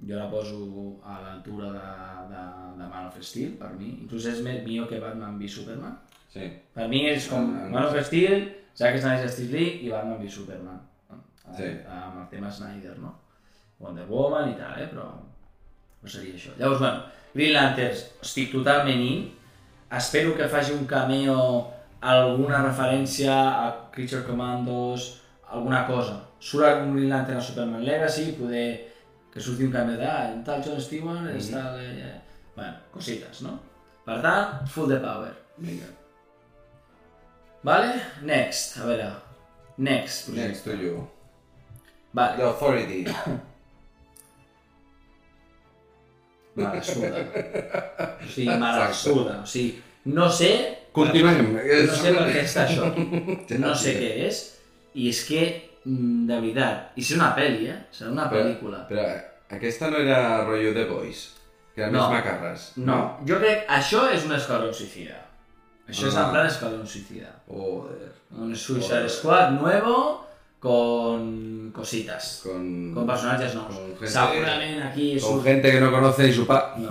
Jo 0.00 0.16
la 0.16 0.30
poso 0.32 0.56
a 1.04 1.18
l'altura 1.20 1.68
de, 1.74 1.88
de, 2.30 2.42
de 2.78 2.86
Man 2.88 3.06
of 3.10 3.18
Steel, 3.20 3.50
per 3.60 3.68
mi. 3.76 3.90
Inclús 4.06 4.26
és 4.30 4.38
més 4.42 4.62
millor 4.64 4.88
que 4.88 5.00
Batman 5.02 5.36
v 5.38 5.48
Superman. 5.48 5.98
Sí. 6.32 6.46
Per 6.72 6.86
mi 6.88 7.02
és 7.10 7.26
com 7.28 7.50
Ah, 7.52 7.66
no 7.68 7.74
Man 7.74 7.88
of. 7.90 7.98
Steel, 8.06 8.46
Zack 8.78 8.96
Snyder 9.02 9.26
Justice 9.26 9.52
League 9.52 9.82
i 9.84 9.90
Batman 9.92 10.16
v 10.22 10.30
Superman. 10.30 10.78
Sí. 11.56 11.66
Amb 11.90 12.22
el 12.22 12.28
tema 12.30 12.48
Snyder, 12.50 12.94
no? 13.02 13.12
Wonder 13.80 14.06
Woman 14.08 14.52
i 14.52 14.56
tal, 14.56 14.78
eh? 14.80 14.86
Però, 14.88 15.08
però 16.00 16.08
seria 16.12 16.32
això. 16.38 16.54
Llavors, 16.56 16.80
bueno, 16.80 17.02
Green 17.34 17.52
Lanterns, 17.52 18.06
estic 18.22 18.52
totalment 18.52 19.02
in. 19.04 19.28
Espero 19.98 20.32
que 20.36 20.48
faci 20.48 20.72
un 20.72 20.86
cameo, 20.86 21.36
alguna 22.00 22.62
referència 22.64 23.34
a 23.66 23.90
Creature 23.92 24.22
Commandos, 24.24 25.19
alguna 25.50 25.86
cosa. 25.86 26.16
Surt 26.38 26.66
algun 26.66 26.94
Green 26.96 27.10
Lantern 27.10 27.38
a 27.38 27.44
Superman 27.44 27.84
Legacy, 27.84 28.32
poder 28.38 28.68
que 29.32 29.40
surti 29.40 29.64
un 29.64 29.72
canvi 29.72 29.96
de, 29.96 30.06
ah, 30.06 30.30
en 30.32 30.44
tal 30.44 30.62
John 30.64 30.80
Stewart, 30.80 31.20
mm 31.20 31.38
-hmm. 31.38 31.50
tal... 31.52 31.80
Eh, 31.80 32.20
bueno, 32.56 32.76
cosites, 32.92 33.42
no? 33.42 33.58
Per 34.04 34.20
tant, 34.22 34.68
full 34.68 34.88
the 34.88 34.96
power. 34.96 35.32
Vinga. 35.56 35.86
Vale? 37.62 38.02
Next, 38.22 38.78
a 38.78 38.86
veure. 38.86 39.12
Next. 39.76 40.24
projecte. 40.24 40.48
Next 40.48 40.64
to 40.64 40.70
you. 40.70 41.08
Vale. 42.12 42.36
The 42.36 42.42
Authority. 42.42 43.06
O 46.56 46.82
sigui, 48.28 48.56
malaçuda. 48.58 49.40
O 49.42 49.46
sigui, 49.46 49.82
no 50.04 50.30
sé... 50.30 50.78
Continuem. 50.92 51.52
No 51.54 51.94
sé 51.94 52.12
per 52.16 52.26
què 52.32 52.40
està 52.42 52.66
això. 52.66 52.88
No 53.62 53.74
sé 53.78 53.94
què 54.00 54.10
és. 54.26 54.59
I 54.94 55.08
és 55.08 55.24
que, 55.28 55.42
mm, 55.84 56.26
de 56.26 56.40
veritat, 56.40 56.92
i 56.96 57.02
serà 57.02 57.16
una 57.20 57.36
pel·li, 57.36 57.66
eh? 57.70 57.78
Serà 57.92 58.10
una 58.10 58.30
pel·lícula. 58.30 58.86
Però 58.88 59.04
aquesta 59.50 59.90
no 59.90 59.96
era 59.98 60.44
rotllo 60.44 60.72
The 60.74 60.84
Boys, 60.86 61.34
que 61.74 61.82
era 61.82 61.90
No. 61.90 61.98
més 62.08 62.18
macarres. 62.18 62.72
No, 62.76 63.18
jo 63.26 63.38
crec 63.38 63.66
que 63.66 63.72
això 63.74 64.08
és 64.12 64.24
un 64.24 64.32
esquadrón 64.32 64.74
suicida. 64.74 65.26
Això 65.88 66.06
és 66.08 66.16
Ah. 66.16 66.24
en 66.26 66.30
plan 66.32 66.46
esquadrón 66.46 66.86
suicida. 66.86 67.30
Joder. 67.48 68.12
Un 68.38 68.54
Suicide 68.54 69.08
Squad 69.08 69.50
nuevo 69.52 70.26
con 70.60 71.70
cositas. 71.74 72.40
Con, 72.44 72.94
Con 72.94 73.06
personatges 73.06 73.54
nous. 73.54 73.66
con 73.66 73.76
gente- 73.98 74.06
Segurament 74.08 74.82
aquí 74.82 75.16
és 75.16 75.22
con 75.24 75.38
un... 75.38 75.42
gente 75.44 75.70
que 75.72 75.80
no 75.80 75.90
conoce 75.90 76.24
ni 76.26 76.32
su 76.32 76.46
pa. 76.46 76.74
No. 76.78 76.90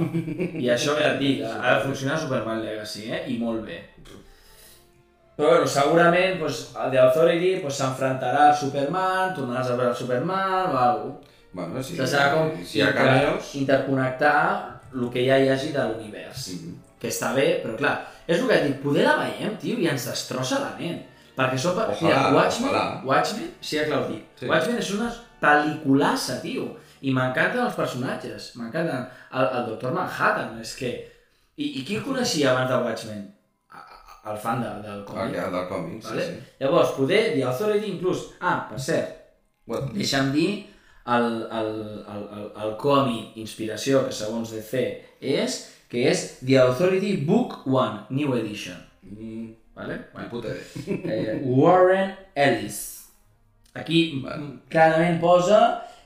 I 0.59 0.67
això 0.69 0.95
que 0.97 1.05
et 1.07 1.19
dic, 1.19 1.43
ha 1.45 1.75
de 1.77 1.83
funcionar 1.85 2.19
Superman 2.19 2.61
Legacy, 2.63 3.09
eh? 3.11 3.23
I 3.27 3.37
molt 3.39 3.63
bé. 3.65 3.79
Però 5.39 5.53
bueno, 5.53 5.67
segurament 5.71 6.35
pues, 6.41 6.57
The 6.75 6.99
Authority 6.99 7.51
pues, 7.63 7.77
s'enfrontarà 7.79 8.49
al 8.49 8.55
Superman, 8.59 9.29
tornaràs 9.37 9.69
a 9.71 9.77
veure 9.79 9.93
el 9.93 9.95
Superman 9.95 10.73
o 10.73 10.77
alguna 10.77 11.13
cosa. 11.13 11.37
Bueno, 11.53 11.81
sí. 11.81 11.95
Sí, 11.95 12.07
serà 12.11 12.25
com 12.33 12.49
si 12.61 12.77
hi 12.77 12.83
ha 12.83 12.89
cameos... 12.93 13.53
interconnectar 13.55 14.41
el 14.93 15.05
que 15.13 15.23
ja 15.23 15.37
hi 15.39 15.47
hagi 15.53 15.71
de 15.71 15.85
l'univers. 15.87 16.49
Mhm. 16.57 16.75
Que 16.99 17.07
està 17.07 17.31
bé, 17.37 17.47
però 17.63 17.77
clar, 17.79 17.93
és 18.27 18.35
el 18.35 18.49
que 18.49 18.57
et 18.57 18.67
dic, 18.67 18.81
poder 18.83 19.07
la 19.07 19.15
veiem, 19.21 19.55
tio, 19.63 19.79
i 19.79 19.87
ens 19.87 20.09
destrossa 20.09 20.59
la 20.59 20.73
ment. 20.75 20.99
Perquè 21.39 21.55
això... 21.55 21.71
Ojalà, 21.71 21.95
Mira, 22.03 22.35
Watchmen, 22.35 22.69
ojalà. 22.73 22.83
Watchmen, 23.07 23.49
sí, 23.61 23.77
ja 23.79 23.87
Claudi, 23.87 24.19
Sí. 24.35 24.51
Watchmen 24.51 24.83
és 24.83 24.91
una 24.97 25.07
pel·liculassa, 25.39 26.41
tio. 26.43 26.67
I 26.99 27.15
m'encanten 27.15 27.63
els 27.63 27.79
personatges, 27.79 28.51
m'encanten. 28.59 29.07
El, 29.31 29.47
el 29.55 29.67
Doctor 29.71 29.95
Manhattan, 29.95 30.59
és 30.59 30.75
que... 30.75 30.91
I, 31.55 31.71
I 31.79 31.87
qui 31.87 32.03
coneixia 32.03 32.51
abans 32.51 32.69
de 32.75 32.83
Watchmen? 32.83 33.27
El 34.31 34.37
fan 34.37 34.61
de, 34.61 34.69
del 34.85 34.99
El 34.99 35.05
còmic. 35.05 35.33
que 35.35 35.45
del 35.55 35.67
còmic, 35.69 36.01
sí, 36.03 36.09
Vale? 36.09 36.25
sí. 36.25 36.55
Llavors, 36.59 36.91
poder, 36.97 37.21
The 37.35 37.43
Authority 37.51 37.87
inclús... 37.95 38.25
Ah, 38.41 38.67
per 38.69 38.79
cert, 38.79 39.15
What? 39.69 39.91
deixa'm 39.95 40.31
dir 40.33 40.49
el, 41.09 41.25
el, 41.59 41.69
el, 42.13 42.23
el, 42.37 42.45
el 42.65 42.75
còmic 42.81 43.37
inspiració 43.41 44.03
que 44.05 44.13
segons 44.13 44.51
DC 44.53 44.81
és 45.21 45.59
que 45.89 46.03
és 46.11 46.25
The 46.45 46.59
Authority 46.61 47.15
Book 47.25 47.63
1, 47.65 48.05
New 48.13 48.35
Edition. 48.37 48.77
Mm, 49.09 49.47
Vale? 49.79 49.95
Bueno, 50.13 50.29
puta 50.29 50.49
eh, 50.53 51.39
Warren 51.45 52.11
Ellis. 52.35 52.79
Aquí 53.73 54.19
Vale. 54.23 54.59
clarament 54.69 55.19
posa 55.21 55.59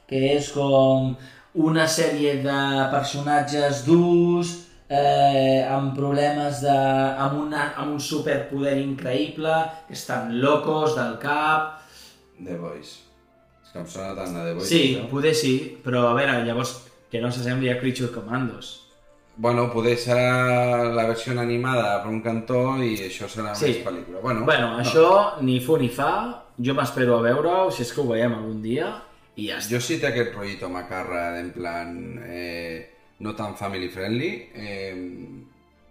que 0.07 0.19
és 0.35 0.51
com 0.53 1.15
una 1.55 1.87
sèrie 1.87 2.35
de 2.43 2.59
personatges 2.91 3.83
durs, 3.87 4.53
eh, 4.89 5.65
amb 5.69 5.95
problemes 5.95 6.61
de... 6.61 6.75
amb, 7.23 7.39
una, 7.47 7.73
amb 7.77 7.93
un 7.95 7.99
superpoder 7.99 8.77
increïble, 8.81 9.53
que 9.87 9.93
estan 9.93 10.39
locos 10.41 10.95
del 10.95 11.17
cap, 11.21 11.79
The 12.43 12.57
Boys. 12.57 12.99
És 13.63 13.71
que 13.73 13.79
em 13.79 13.87
sona 13.89 14.13
tant 14.17 14.35
a 14.37 14.45
The 14.45 14.53
Boys. 14.59 14.67
Sí, 14.69 14.81
això. 14.95 15.09
poder 15.09 15.33
sí, 15.35 15.53
però 15.83 16.07
a 16.11 16.13
veure, 16.17 16.39
llavors 16.45 16.75
que 17.11 17.21
no 17.21 17.29
s'assembli 17.31 17.69
a 17.69 17.79
Creature 17.79 18.11
Commandos. 18.11 18.79
Bueno, 19.35 19.71
poder 19.73 19.95
serà 19.97 20.91
la 20.93 21.07
versió 21.09 21.33
animada 21.41 21.95
per 22.03 22.11
un 22.11 22.19
cantó 22.21 22.77
i 22.85 22.91
això 23.07 23.25
serà 23.29 23.55
Sí. 23.57 23.65
més 23.71 23.79
pel·lícula. 23.87 24.19
Bueno, 24.21 24.45
Bueno, 24.45 24.77
això 24.77 25.41
ni 25.41 25.59
fu 25.59 25.77
ni 25.81 25.89
fa, 25.89 26.43
jo 26.61 26.75
m'espero 26.77 27.17
a 27.17 27.21
veure-ho, 27.21 27.71
si 27.71 27.81
és 27.81 27.91
que 27.93 28.01
ho 28.01 28.05
veiem 28.11 28.33
algun 28.35 28.61
dia, 28.61 28.91
i 29.35 29.47
ja 29.49 29.57
està. 29.57 29.71
Jo 29.73 29.79
sí 29.81 29.97
té 29.99 30.11
aquest 30.11 30.35
rollito 30.35 30.69
macarra 30.69 31.39
en 31.39 31.49
plan 31.51 31.95
eh, 32.27 32.92
no 33.23 33.33
tan 33.37 33.55
family 33.59 33.89
friendly, 33.89 34.31
eh, 34.53 34.93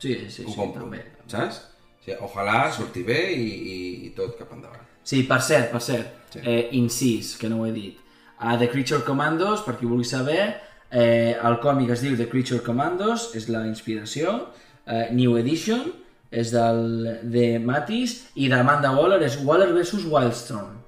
Sí, 0.02 0.16
sí, 0.28 0.42
ho 0.44 0.50
sí, 0.50 0.56
compro, 0.56 0.82
també. 0.88 1.02
saps? 1.30 1.60
O 2.00 2.04
sigui, 2.04 2.16
ojalà 2.26 2.64
surti 2.74 3.04
bé 3.06 3.20
i, 3.32 3.44
i, 3.72 3.76
i 4.08 4.10
tot 4.16 4.34
cap 4.40 4.50
endavant. 4.56 4.82
Sí, 5.06 5.22
per 5.28 5.38
cert, 5.42 5.70
per 5.72 5.80
cert, 5.82 6.18
Sí. 6.32 6.40
eh, 6.42 6.68
incís, 6.78 7.36
que 7.38 7.48
no 7.48 7.60
ho 7.60 7.66
he 7.66 7.72
dit. 7.72 7.98
A 8.38 8.56
The 8.58 8.68
Creature 8.72 9.04
Commandos, 9.06 9.62
per 9.62 9.76
qui 9.78 9.86
vulgui 9.86 10.04
saber, 10.08 10.56
eh, 10.90 11.36
el 11.42 11.58
còmic 11.62 11.90
es 11.94 12.02
diu 12.02 12.16
The 12.18 12.26
Creature 12.28 12.62
Commandos, 12.66 13.28
és 13.38 13.48
la 13.48 13.64
inspiració, 13.68 14.48
eh, 14.86 15.08
New 15.12 15.36
Edition, 15.38 15.92
és 16.32 16.50
del, 16.50 17.20
de 17.30 17.58
Matis, 17.60 18.16
i 18.34 18.48
d'Amanda 18.48 18.90
Waller 18.96 19.22
és 19.22 19.36
Waller 19.44 19.70
vs. 19.72 20.06
Wildstorm, 20.10 20.78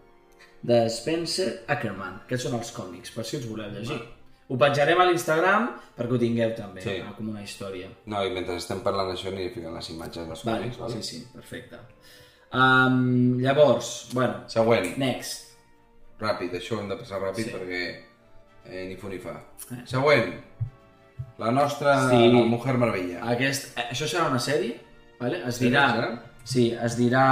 de 0.62 0.88
Spencer 0.90 1.50
Ackerman. 1.68 2.22
Aquests 2.24 2.48
són 2.48 2.58
els 2.58 2.72
còmics, 2.72 3.12
per 3.14 3.24
si 3.28 3.36
us 3.36 3.46
voleu 3.46 3.70
llegir. 3.70 4.00
Ho 4.48 4.58
penjarem 4.60 5.00
a 5.00 5.04
l'Instagram 5.08 5.70
perquè 5.96 6.12
ho 6.12 6.18
tingueu 6.20 6.50
també, 6.54 6.82
Sí. 6.82 6.90
eh, 7.00 7.12
com 7.16 7.28
una 7.30 7.42
història. 7.42 7.88
No, 8.06 8.22
i 8.26 8.30
mentre 8.30 8.56
estem 8.60 8.80
parlant 8.84 9.08
d'això 9.08 9.28
aniré 9.32 9.50
ficant 9.54 9.74
les 9.74 9.88
imatges 9.90 10.26
dels 10.28 10.44
Vale, 10.44 10.58
còmics, 10.66 10.78
vale? 10.78 11.02
sí, 11.02 11.02
sí, 11.02 11.26
perfecte. 11.32 11.78
Um, 12.52 13.38
llavors, 13.40 14.10
bueno, 14.12 14.44
Següent, 14.46 14.96
next. 14.98 15.56
ràpid, 16.20 16.52
això 16.54 16.76
ho 16.76 16.80
hem 16.82 16.88
de 16.92 16.96
passar 16.96 17.18
ràpid 17.22 17.44
Sí. 17.44 17.50
perquè 17.50 18.04
eh, 18.66 18.84
ni 18.88 18.96
fu 18.96 19.08
ni 19.08 19.18
fa. 19.18 19.32
Eh. 19.72 19.82
Següent, 19.86 20.34
la 21.38 21.50
nostra 21.50 22.08
Sí. 22.10 22.28
Mujer 22.32 22.76
Maravilla. 22.78 23.24
Aquest, 23.32 23.76
eh, 23.78 23.88
això 23.90 24.06
serà 24.06 24.28
una 24.30 24.38
sèrie, 24.38 24.78
vale? 25.20 25.42
es 25.48 25.56
Sí, 25.56 25.64
dirà... 25.70 25.88
serà? 25.94 26.22
Sí, 26.44 26.70
es 26.72 26.96
dirà... 26.98 27.24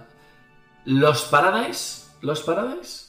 Uh, 0.00 0.02
Los 0.86 1.24
Paradise? 1.26 2.04
Los 2.22 2.42
Paradise? 2.42 3.04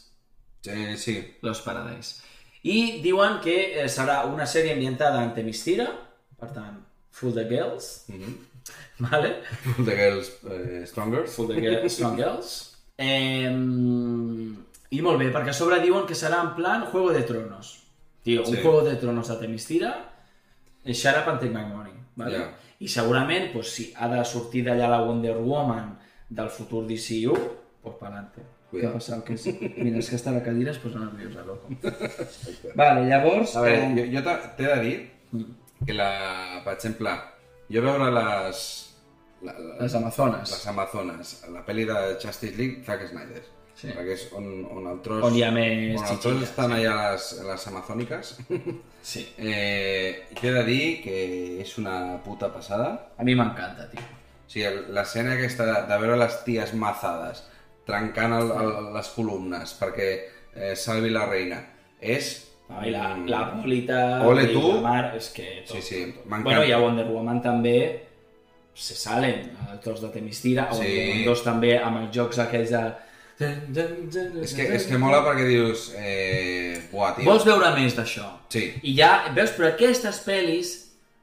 Eh, 0.66 0.95
sí, 0.97 1.38
Los 1.41 1.62
Paradise. 1.62 2.22
I 2.68 2.78
diuen 3.03 3.39
que 3.43 3.55
eh, 3.80 3.88
serà 3.91 4.22
una 4.28 4.47
sèrie 4.49 4.74
ambientada 4.76 5.24
en 5.24 5.34
Temistira, 5.36 5.88
per 6.39 6.51
tant, 6.55 6.82
Full 7.18 7.34
the 7.38 7.45
Girls, 7.49 8.05
mm 8.09 8.20
-hmm. 8.22 8.34
vale? 9.09 9.32
The 9.86 9.95
Girls 9.95 10.32
eh, 10.51 10.84
Stronger. 10.86 11.28
Full 11.28 11.53
the 11.53 11.61
Girls, 11.61 11.93
Strong 11.93 12.18
Girls. 12.18 12.49
Eh, 12.97 13.51
I 14.89 15.01
molt 15.01 15.20
bé, 15.20 15.32
perquè 15.32 15.49
a 15.49 15.53
sobre 15.53 15.80
diuen 15.80 16.05
que 16.05 16.15
serà 16.15 16.41
en 16.41 16.53
plan 16.55 16.86
Juego 16.91 17.11
de 17.11 17.24
Tronos. 17.24 17.84
Tio, 18.24 18.43
un 18.43 18.55
Sí. 18.55 18.61
Juego 18.61 18.82
de 18.84 18.95
Tronos 18.95 19.28
de 19.28 19.36
Temistira 19.36 19.91
Shut 20.93 21.15
Up 21.15 21.28
and 21.28 21.39
Take 21.39 21.53
My 21.53 21.65
Money. 21.65 21.93
Vale? 22.15 22.38
Ja. 22.38 22.53
I 22.80 22.88
segurament, 22.88 23.51
pues, 23.53 23.72
si 23.74 23.93
ha 23.95 24.07
de 24.07 24.24
sortir 24.26 24.63
d'allà 24.65 24.88
la 24.88 25.01
Wonder 25.01 25.38
Woman 25.38 25.97
del 26.30 26.49
futur 26.49 26.86
DCU, 26.88 27.36
pues 27.82 27.95
pa'lante. 27.99 28.41
Què 28.72 28.84
ha 28.84 28.91
passat? 28.91 29.22
Que 29.28 29.38
és... 29.38 29.45
Mira, 29.78 30.01
és 30.01 30.09
que 30.11 30.18
està 30.20 30.34
a 30.34 30.38
la 30.38 30.43
cadira 30.43 30.74
es 30.74 30.80
posa 30.84 30.99
nerviosa, 30.99 31.45
loco. 31.47 31.72
vale, 32.76 33.05
llavors... 33.07 33.55
A 33.55 33.63
veure, 33.63 33.86
eh, 33.86 33.93
jo, 33.95 34.07
jo 34.18 34.24
t'he 34.57 34.68
de 34.68 34.80
dir 34.84 34.95
que, 35.86 35.93
la, 35.95 36.09
per 36.65 36.74
exemple, 36.76 37.13
jo 37.72 37.84
veure 37.86 38.09
les... 38.11 38.65
La, 39.45 39.53
la, 39.53 39.76
les 39.84 39.95
Amazones. 39.95 40.51
les 40.51 40.65
Amazones, 40.74 41.36
la 41.53 41.61
pel·li 41.63 41.86
de 41.88 41.97
Justice 42.20 42.57
League, 42.57 42.84
Zack 42.84 43.07
Snyder. 43.11 43.43
Sí. 43.78 43.91
Perquè 43.93 44.15
és 44.15 44.24
on, 44.34 44.47
on 44.74 44.88
el 44.89 45.01
tros... 45.05 45.22
On 45.28 45.36
hi 45.38 45.43
ha 45.45 45.51
més 45.53 45.99
On 46.01 46.07
el 46.15 46.22
tros 46.24 46.41
estan 46.47 46.74
allà 46.74 46.95
les, 47.13 47.28
les 47.47 47.68
amazòniques. 47.72 48.36
Sí. 49.07 49.22
eh, 49.39 50.28
t'he 50.36 50.49
de 50.51 50.61
dir 50.68 50.86
que 50.99 51.13
és 51.63 51.70
una 51.80 52.18
puta 52.26 52.49
passada. 52.51 52.89
A 53.15 53.24
mi 53.24 53.38
m'encanta, 53.39 53.86
tio. 53.88 54.01
O 54.03 54.49
sigui, 54.51 54.82
l'escena 54.91 55.38
aquesta 55.38 55.63
de, 55.70 55.78
de 55.88 55.99
veure 56.01 56.18
les 56.20 56.36
ties 56.43 56.74
mazades 56.76 57.45
trencant 57.88 58.35
el, 58.38 58.51
el, 58.51 58.73
les 58.95 59.09
columnes 59.15 59.73
perquè 59.79 60.09
eh, 60.17 60.75
salvi 60.75 61.13
la 61.13 61.25
reina 61.29 61.61
és... 61.99 62.35
I 62.67 62.91
la, 62.91 63.13
la 63.31 63.45
Polita 63.53 64.25
Ole 64.27 64.49
tu. 64.51 64.59
la 64.73 64.81
Mar, 64.83 65.03
és 65.15 65.29
que 65.31 65.45
tot, 65.63 65.77
Sí, 65.77 65.81
sí, 65.85 66.01
tot. 66.11 66.25
Bueno, 66.27 66.65
i 66.67 66.73
a 66.75 66.81
Wonder 66.83 67.05
Woman 67.07 67.39
també 67.41 67.77
se 68.77 68.93
salen 68.99 69.45
els 69.71 69.79
tros 69.85 70.01
de 70.03 70.09
Temistira, 70.11 70.67
Sí. 70.75 70.81
Wonder 70.83 71.05
Woman 71.07 71.29
2 71.31 71.43
també 71.45 71.77
amb 71.79 72.01
els 72.03 72.11
jocs 72.15 72.41
aquells 72.43 72.73
de... 72.75 72.83
És 73.38 74.53
que, 74.57 74.65
és 74.75 74.88
que 74.89 74.97
mola 74.99 75.21
perquè 75.23 75.45
dius... 75.47 75.91
Eh, 75.95 76.75
buah, 76.91 77.13
tio. 77.15 77.27
Vols 77.29 77.45
veure 77.47 77.71
més 77.77 77.95
d'això? 77.95 78.27
Sí. 78.51 78.65
I 78.83 78.95
ja, 78.97 79.11
veus, 79.35 79.53
però 79.55 79.71
aquestes 79.71 80.19
pel·lis 80.25 80.73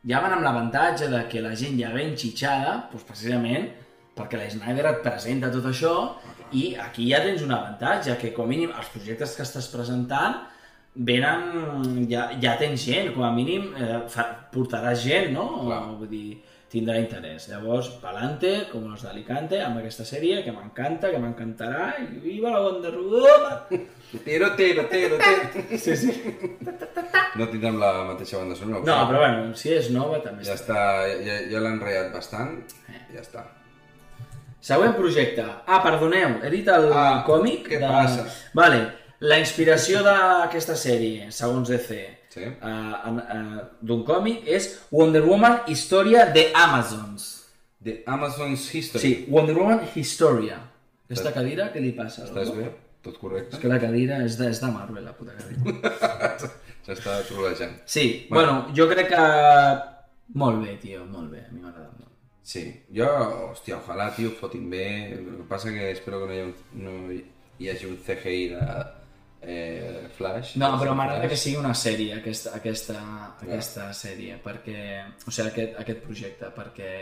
ja 0.06 0.20
van 0.24 0.36
amb 0.36 0.46
l'avantatge 0.46 1.08
de 1.12 1.24
que 1.30 1.42
la 1.44 1.54
gent 1.58 1.76
ja 1.80 1.90
ve 1.94 2.04
enxitxada, 2.06 2.76
doncs 2.92 3.06
precisament 3.08 3.68
perquè 4.14 4.38
la 4.38 4.48
Snyder 4.50 4.86
et 4.92 5.00
presenta 5.02 5.50
tot 5.50 5.66
això 5.70 5.94
i 6.54 6.64
aquí 6.80 7.08
ja 7.10 7.20
tens 7.24 7.42
un 7.42 7.52
avantatge, 7.54 8.16
que 8.20 8.32
com 8.36 8.46
a 8.46 8.52
mínim 8.54 8.72
els 8.74 8.88
projectes 8.94 9.34
que 9.36 9.42
estàs 9.46 9.68
presentant 9.72 10.40
venen, 10.94 12.04
ja, 12.10 12.28
ja 12.40 12.56
tens 12.60 12.84
gent, 12.86 13.12
com 13.14 13.24
a 13.26 13.32
mínim 13.34 13.72
eh, 13.74 14.00
fa, 14.08 14.28
portaràs 14.54 15.00
gent, 15.02 15.32
no? 15.34 15.46
Clar. 15.64 15.80
Vull 15.98 16.10
dir, 16.10 16.36
tindrà 16.70 16.96
interès. 17.02 17.48
Llavors, 17.50 17.88
pa'lante, 18.02 18.52
com 18.70 18.86
los 18.90 19.02
d'Alicante, 19.06 19.58
amb 19.62 19.78
aquesta 19.80 20.06
sèrie, 20.06 20.40
que 20.46 20.54
m'encanta, 20.54 21.10
que 21.10 21.18
m'encantarà, 21.22 21.92
i 22.02 22.20
viva 22.22 22.50
la 22.54 22.62
Wonder 22.64 22.94
Woman! 22.98 23.84
Tiro, 24.24 24.52
tiro, 24.58 24.84
tiro, 24.90 25.18
tiro. 25.18 25.78
Sí, 25.78 25.96
sí. 25.98 26.12
No 27.34 27.48
tindrem 27.50 27.80
la 27.82 27.90
mateixa 28.12 28.38
banda 28.38 28.54
sonora. 28.58 28.84
No, 28.86 28.98
però 29.10 29.24
bueno, 29.24 29.48
si 29.58 29.72
és 29.74 29.90
nova 29.94 30.20
també 30.22 30.46
Ja 30.46 30.54
està. 30.54 30.78
ja, 31.26 31.40
ja 31.50 31.62
l'han 31.64 31.80
reiat 31.82 32.12
bastant. 32.14 32.60
Ja 33.10 33.22
està. 33.24 33.42
Següent 34.64 34.94
projecte. 34.96 35.44
Ah, 35.68 35.80
perdoneu, 35.84 36.38
he 36.44 36.50
dit 36.54 36.68
el 36.72 36.86
Ah, 36.96 37.22
còmic. 37.26 37.66
què 37.68 37.78
de... 37.82 37.88
passa? 37.88 38.24
Vale, 38.56 38.78
la 39.20 39.38
inspiració 39.42 40.00
d'aquesta 40.06 40.76
sèrie, 40.76 41.30
segons 41.32 41.68
DC, 41.68 41.98
Sí. 42.34 42.46
uh, 42.48 43.10
uh, 43.10 43.60
d'un 43.84 44.00
còmic, 44.08 44.46
és 44.50 44.70
Wonder 44.90 45.20
Woman 45.22 45.60
Història 45.70 46.24
de 46.34 46.48
Amazons. 46.54 47.28
The 47.84 47.98
Amazon's 48.06 48.64
History. 48.74 49.00
Sí, 49.02 49.12
Wonder 49.30 49.54
Woman 49.58 49.84
Historia. 49.94 50.56
Aquesta 51.04 51.30
cadira, 51.36 51.68
què 51.72 51.82
li 51.84 51.92
passa? 51.92 52.24
Estàs 52.24 52.48
loco? 52.48 52.56
bé? 52.62 52.70
Tot 53.04 53.18
correcte? 53.20 53.54
És 53.58 53.60
que 53.62 53.68
la 53.68 53.78
cadira 53.78 54.22
és 54.24 54.38
de, 54.40 54.48
és 54.48 54.60
de 54.64 54.70
Marvel, 54.72 55.04
la 55.04 55.12
puta 55.12 55.34
cadira. 55.36 55.92
S'està 56.86 57.18
trolejant. 57.28 57.76
Sí, 57.84 58.26
Bueno. 58.30 58.64
bueno, 58.64 58.74
jo 58.76 58.88
crec 58.88 59.08
que... 59.12 59.24
Molt 60.40 60.64
bé, 60.64 60.78
tio, 60.80 61.04
molt 61.04 61.30
bé, 61.30 61.44
a 61.44 61.52
mi 61.52 61.60
m'agrada. 61.60 61.90
Sí. 62.44 62.64
Jo, 62.92 63.08
hòstia, 63.50 63.78
ojalà, 63.80 64.10
tio, 64.14 64.34
fotin 64.38 64.68
bé. 64.70 64.84
El 65.16 65.30
que 65.40 65.46
passa 65.48 65.72
que 65.72 65.88
espero 65.94 66.20
que 66.22 66.28
no 66.28 66.34
hi, 66.34 66.42
ha 66.42 66.50
un, 66.50 66.58
no 66.84 66.98
hi 67.58 67.70
hagi 67.72 67.88
un 67.88 67.96
CGI 68.04 68.44
de 68.52 68.66
eh, 69.40 70.10
Flash. 70.16 70.54
No, 70.60 70.74
però 70.80 70.92
m'agrada 70.96 71.28
que 71.30 71.38
sigui 71.40 71.56
una 71.60 71.72
sèrie, 71.78 72.12
aquesta, 72.18 72.52
aquesta, 72.60 73.00
aquesta 73.40 73.88
sèrie, 73.96 74.36
perquè... 74.44 74.78
O 75.24 75.32
sigui, 75.32 75.48
aquest, 75.48 75.80
aquest 75.80 76.04
projecte, 76.04 76.52
perquè... 76.56 76.92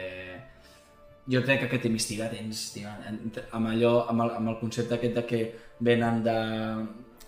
Jo 1.31 1.39
crec 1.45 1.61
que 1.63 1.69
aquest 1.69 1.85
Hemistiga 1.87 2.27
tens, 2.31 2.65
tio, 2.75 2.91
amb 2.91 3.69
allò, 3.71 3.93
amb 4.11 4.25
el, 4.25 4.33
amb 4.41 4.51
el 4.51 4.57
concepte 4.59 4.97
aquest 4.97 5.19
de 5.21 5.23
que 5.27 5.43
venen 5.79 6.23
de 6.27 6.39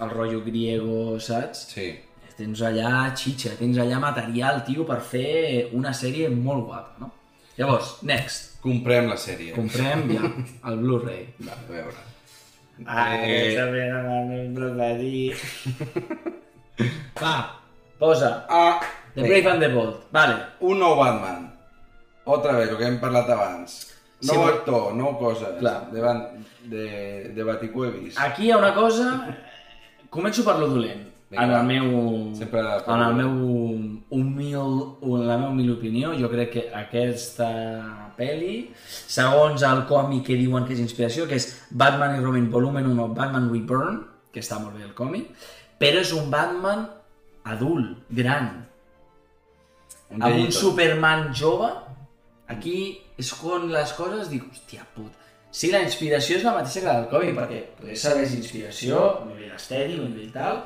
el 0.03 0.11
rotllo 0.11 0.41
griego, 0.43 1.21
saps? 1.23 1.69
Sí. 1.75 1.93
Tens 2.35 2.65
allà 2.67 3.12
xitxa, 3.15 3.53
tens 3.59 3.79
allà 3.79 4.01
material, 4.03 4.65
tio, 4.67 4.83
per 4.89 4.99
fer 5.07 5.69
una 5.79 5.95
sèrie 5.95 6.27
molt 6.35 6.67
guapa, 6.67 6.97
no? 7.03 7.12
Llavors, 7.57 7.99
next, 8.03 8.61
Comprem 8.65 9.07
la 9.09 9.17
sèrie. 9.21 9.53
comprem 9.55 10.09
ja 10.11 10.31
el 10.71 10.79
Blu-ray. 10.81 11.27
Va, 11.47 11.53
a 11.53 11.71
veure. 11.71 12.03
Ah, 12.87 13.15
Eh, 13.23 13.55
també 13.55 13.85
no 14.51 14.71
de 14.75 14.89
dir. 14.99 15.37
Va, 17.21 17.61
posa. 17.99 18.47
Ah, 18.49 18.81
The 19.15 19.23
bé, 19.23 19.29
Brave 19.29 19.51
and 19.53 19.61
the 19.63 19.69
Bold. 19.69 19.95
Vale. 20.11 20.41
un 20.61 20.79
nou 20.81 20.97
Batman. 20.99 21.53
Otra 22.25 22.57
vez, 22.57 22.69
el 22.71 22.77
que 22.79 22.85
hem 22.89 22.99
parlat 23.01 23.29
abans. 23.31 23.71
Sí, 24.19 24.27
Nou 24.33 24.41
però- 24.43 24.55
actor, 24.57 24.95
nou 24.97 25.19
coses. 25.19 25.59
Clar. 25.61 25.91
De, 25.93 26.01
van, 26.01 26.23
de, 26.65 27.29
de 27.37 27.43
Baticuevis. 27.45 28.19
Aquí 28.19 28.47
hi 28.49 28.51
ha 28.51 28.59
una 28.59 28.75
cosa... 28.75 29.37
Començo 30.11 30.43
per 30.47 30.57
lo 30.59 30.69
dolent. 30.71 31.09
Vinga, 31.35 31.45
en 31.45 31.53
el 31.59 31.66
meu... 31.68 32.35
Sempre 32.39 32.62
en 32.62 33.05
el 33.05 33.14
meu 33.18 33.35
humil, 34.14 34.74
en 35.03 35.26
la 35.26 35.37
meva 35.37 35.51
humil 35.51 35.74
opinió, 35.74 36.14
jo 36.18 36.30
crec 36.32 36.53
que 36.55 36.64
aquesta 36.72 37.51
pel·li, 38.18 38.57
segons 39.11 39.64
el 39.66 39.85
còmic 39.91 40.28
que 40.28 40.39
diuen 40.39 40.66
que 40.68 40.76
és 40.76 40.82
inspiració, 40.82 41.26
que 41.30 41.39
és 41.41 41.49
Batman 41.70 42.16
i 42.16 42.22
Robin 42.22 42.47
Volumen 42.53 42.87
1, 42.93 43.09
Batman 43.18 43.51
Reborn, 43.51 44.05
que 44.35 44.43
està 44.43 44.61
molt 44.62 44.78
bé 44.78 44.87
el 44.87 44.95
còmic, 44.95 45.35
però 45.82 46.03
és 46.03 46.14
un 46.14 46.30
Batman 46.30 46.87
adult, 47.51 47.99
gran, 48.11 48.64
Un 50.14 50.22
amb 50.22 50.45
un. 50.45 50.53
Superman 50.53 51.28
jove, 51.35 51.70
aquí 52.53 52.78
és 53.18 53.32
quan 53.41 53.66
les 53.72 53.93
coses 53.97 54.30
dic, 54.30 54.47
hòstia 54.51 54.87
puta, 54.95 55.16
sí, 55.51 55.70
la 55.72 55.82
inspiració 55.82 56.39
és 56.39 56.47
la 56.47 56.55
mateixa 56.57 56.82
que 56.82 56.91
la 56.91 56.97
del 57.01 57.11
còmic, 57.11 57.37
perquè 57.39 57.61
poder 57.80 57.99
serveix 57.99 58.35
d'inspiració, 58.35 59.03
a 59.24 59.28
nivell 59.30 59.55
estètic, 59.57 59.99
a 59.99 60.09
nivell 60.11 60.32
tal, 60.35 60.62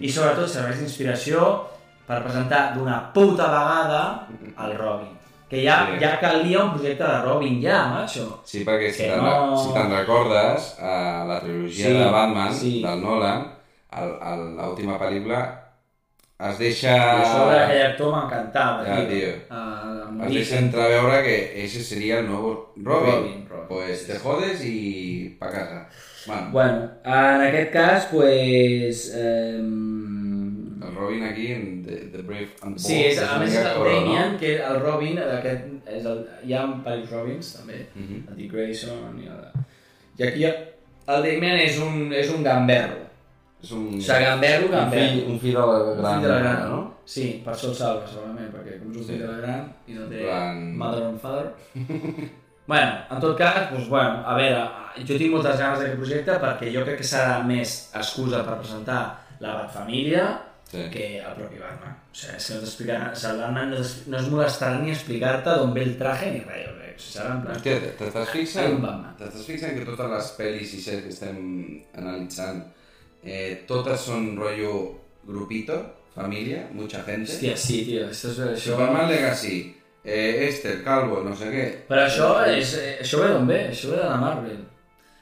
i 0.00 0.08
sobretot 0.10 0.48
serveix 0.48 0.78
d'inspiració 0.80 1.66
per 2.06 2.22
presentar 2.24 2.74
d'una 2.74 3.12
puta 3.14 3.46
vegada 3.50 4.26
el 4.66 4.76
Robin. 4.78 5.18
Que 5.48 5.62
ja, 5.66 5.86
Sí. 5.86 5.98
ja 6.00 6.18
calia 6.20 6.62
un 6.64 6.70
projecte 6.72 7.04
de 7.04 7.18
Robin 7.22 7.60
ja, 7.62 7.86
macho. 7.92 8.40
Sí, 8.44 8.64
perquè 8.64 8.90
si 8.90 9.02
te'n 9.04 9.20
no- 9.22 9.56
si 9.58 9.72
te'n 9.74 9.90
recordes, 9.92 10.76
a 10.80 11.24
la 11.28 11.40
trilogia 11.40 11.86
Sí, 11.86 11.92
de 11.92 12.06
Batman, 12.10 12.54
sí. 12.54 12.82
del 12.82 13.02
Nolan, 13.02 13.50
l'última 14.56 14.98
pel·lícula 14.98 15.40
es 16.42 16.58
deixa... 16.58 16.94
I 16.96 17.22
a 17.22 17.26
sobre 17.32 17.58
aquell 17.60 17.82
actor 17.92 18.14
m'encantava, 18.16 18.84
Ja, 18.86 18.96
tio. 19.06 19.34
Uh, 19.50 20.24
Es 20.24 20.32
deixa 20.34 20.58
entreveure 20.58 21.22
que 21.22 21.64
ese 21.64 21.82
seria 21.84 22.18
el 22.20 22.26
nou 22.28 22.72
Robin. 22.76 22.86
Robin, 22.86 23.46
Robin. 23.50 23.66
Pues 23.68 24.06
te 24.06 24.18
jodes 24.18 24.60
i 24.64 25.36
pa 25.38 25.50
casa. 25.52 25.86
Bueno, 26.26 26.50
Bueno, 26.52 26.90
en 27.04 27.40
aquest 27.48 27.72
cas, 27.72 28.06
pues... 28.10 29.12
Eh, 29.14 29.56
el 29.58 30.94
Robin 30.96 31.22
aquí 31.24 31.46
en 31.52 31.82
The, 31.84 31.96
The 32.12 32.22
Brave 32.22 32.48
and 32.62 32.72
Bold. 32.74 32.78
sí, 32.78 32.96
és, 33.06 33.18
a 33.22 33.38
més 33.38 33.52
és 33.54 33.64
el 33.64 33.84
Damien, 33.84 34.36
que 34.38 34.56
el 34.62 34.80
Robin, 34.82 35.18
aquest, 35.18 35.64
és 35.86 36.04
el, 36.10 36.24
hi 36.44 36.52
ha 36.54 36.64
diversos 36.66 37.10
Robins, 37.10 37.52
també, 37.58 37.86
Mhm. 37.94 38.24
el 38.30 38.36
Dick 38.36 38.52
Grayson 38.52 39.18
i 39.22 39.26
el... 39.26 39.44
I 40.18 40.26
aquí 40.28 40.44
el 40.44 41.22
Damien 41.22 41.56
és 41.62 41.78
un, 41.78 42.12
és 42.12 42.30
un 42.30 42.42
gamberro. 42.44 42.98
És 43.62 43.70
un... 43.72 43.86
O 43.96 44.00
sigui, 44.00 44.24
gamberro, 44.24 44.66
un 44.66 44.72
gamberro. 44.72 45.08
fill, 45.08 45.24
un 45.32 45.38
fill 45.40 45.52
de 45.54 45.58
la 45.58 45.66
Un 45.66 46.02
gran, 46.02 46.12
fill 46.20 46.22
de 46.22 46.28
la 46.34 46.38
gran, 46.40 46.68
no? 46.70 46.80
Sí, 47.04 47.42
per 47.44 47.54
això 47.54 47.68
el 47.70 47.74
salva, 47.74 48.06
segurament, 48.10 48.50
perquè 48.52 48.78
com 48.80 48.90
és 48.90 48.96
un 48.98 49.04
Sí. 49.04 49.12
fill 49.12 49.22
de 49.22 49.28
la 49.32 49.38
gran 49.38 49.72
i 49.86 49.92
no 49.94 50.08
té 50.10 50.22
Plan- 50.26 50.76
mother 50.76 51.04
and 51.08 51.20
father... 51.20 51.52
bueno, 52.66 52.92
en 53.10 53.20
tot 53.20 53.36
cas, 53.38 53.70
doncs, 53.72 53.88
bueno, 53.88 54.22
a 54.26 54.36
veure, 54.38 54.62
jo 55.02 55.16
tinc 55.18 55.32
moltes 55.34 55.58
ganes 55.58 55.80
d'aquest 55.80 55.98
projecte 55.98 56.38
perquè 56.42 56.72
jo 56.74 56.84
crec 56.86 57.00
que 57.02 57.08
serà 57.08 57.42
més 57.46 57.90
excusa 57.98 58.44
per 58.46 58.58
presentar 58.62 59.02
la 59.40 59.58
Batfamília 59.62 60.30
Sí. 60.72 60.86
que 60.88 61.18
el 61.20 61.34
propi 61.36 61.58
Batman. 61.60 61.92
O 61.92 62.16
sigui, 62.16 62.36
és 62.38 62.46
que 62.48 62.54
no 62.54 62.60
t'explicaran, 62.62 63.10
o 63.12 63.16
sigui, 63.20 63.32
el 63.34 63.40
Batman 63.42 63.70
no, 63.74 63.80
no 64.08 64.16
es 64.22 64.28
molestarà 64.32 64.78
ni 64.80 64.94
explicar-te 64.94 65.56
d'on 65.58 65.74
ve 65.76 65.82
el 65.84 65.98
traje 66.00 66.30
ni 66.32 66.38
res, 66.46 66.70
o 66.70 66.96
sigui, 66.96 67.10
serà 67.12 67.34
en 67.34 67.42
plan... 67.42 67.58
Hòstia, 67.58 67.90
t'estàs 67.98 68.30
fixant? 68.32 68.78
Batman. 68.80 69.34
Fixant 69.44 69.74
que 69.76 69.84
totes 69.90 70.08
les 70.14 70.30
pel·lis 70.38 70.72
i 70.72 70.80
sèries 70.80 71.04
que 71.04 71.12
estem 71.12 71.42
analitzant 72.00 72.62
eh, 73.22 73.50
totes 73.68 74.06
són 74.08 74.30
rotllo 74.40 74.72
grupito, 75.28 75.76
família, 76.16 76.64
mucha 76.72 77.04
gente. 77.04 77.28
Hòstia, 77.36 77.52
sí, 77.66 77.82
tio, 77.90 78.08
això 78.08 78.32
és 78.32 78.40
això... 78.46 78.72
Superman 78.72 79.12
Legacy, 79.12 79.58
eh, 80.04 80.48
Esther, 80.48 80.82
Calvo, 80.84 81.22
no 81.22 81.34
sé 81.36 81.50
què. 81.52 81.64
Però 81.88 82.04
això, 82.06 82.28
és, 82.50 82.74
eh, 82.78 82.98
això 83.02 83.22
ve 83.22 83.32
d'on 83.32 83.46
ve? 83.46 83.60
Això 83.70 83.90
ve 83.90 83.96
de 83.96 84.08
la 84.08 84.16
Marvel. 84.20 84.60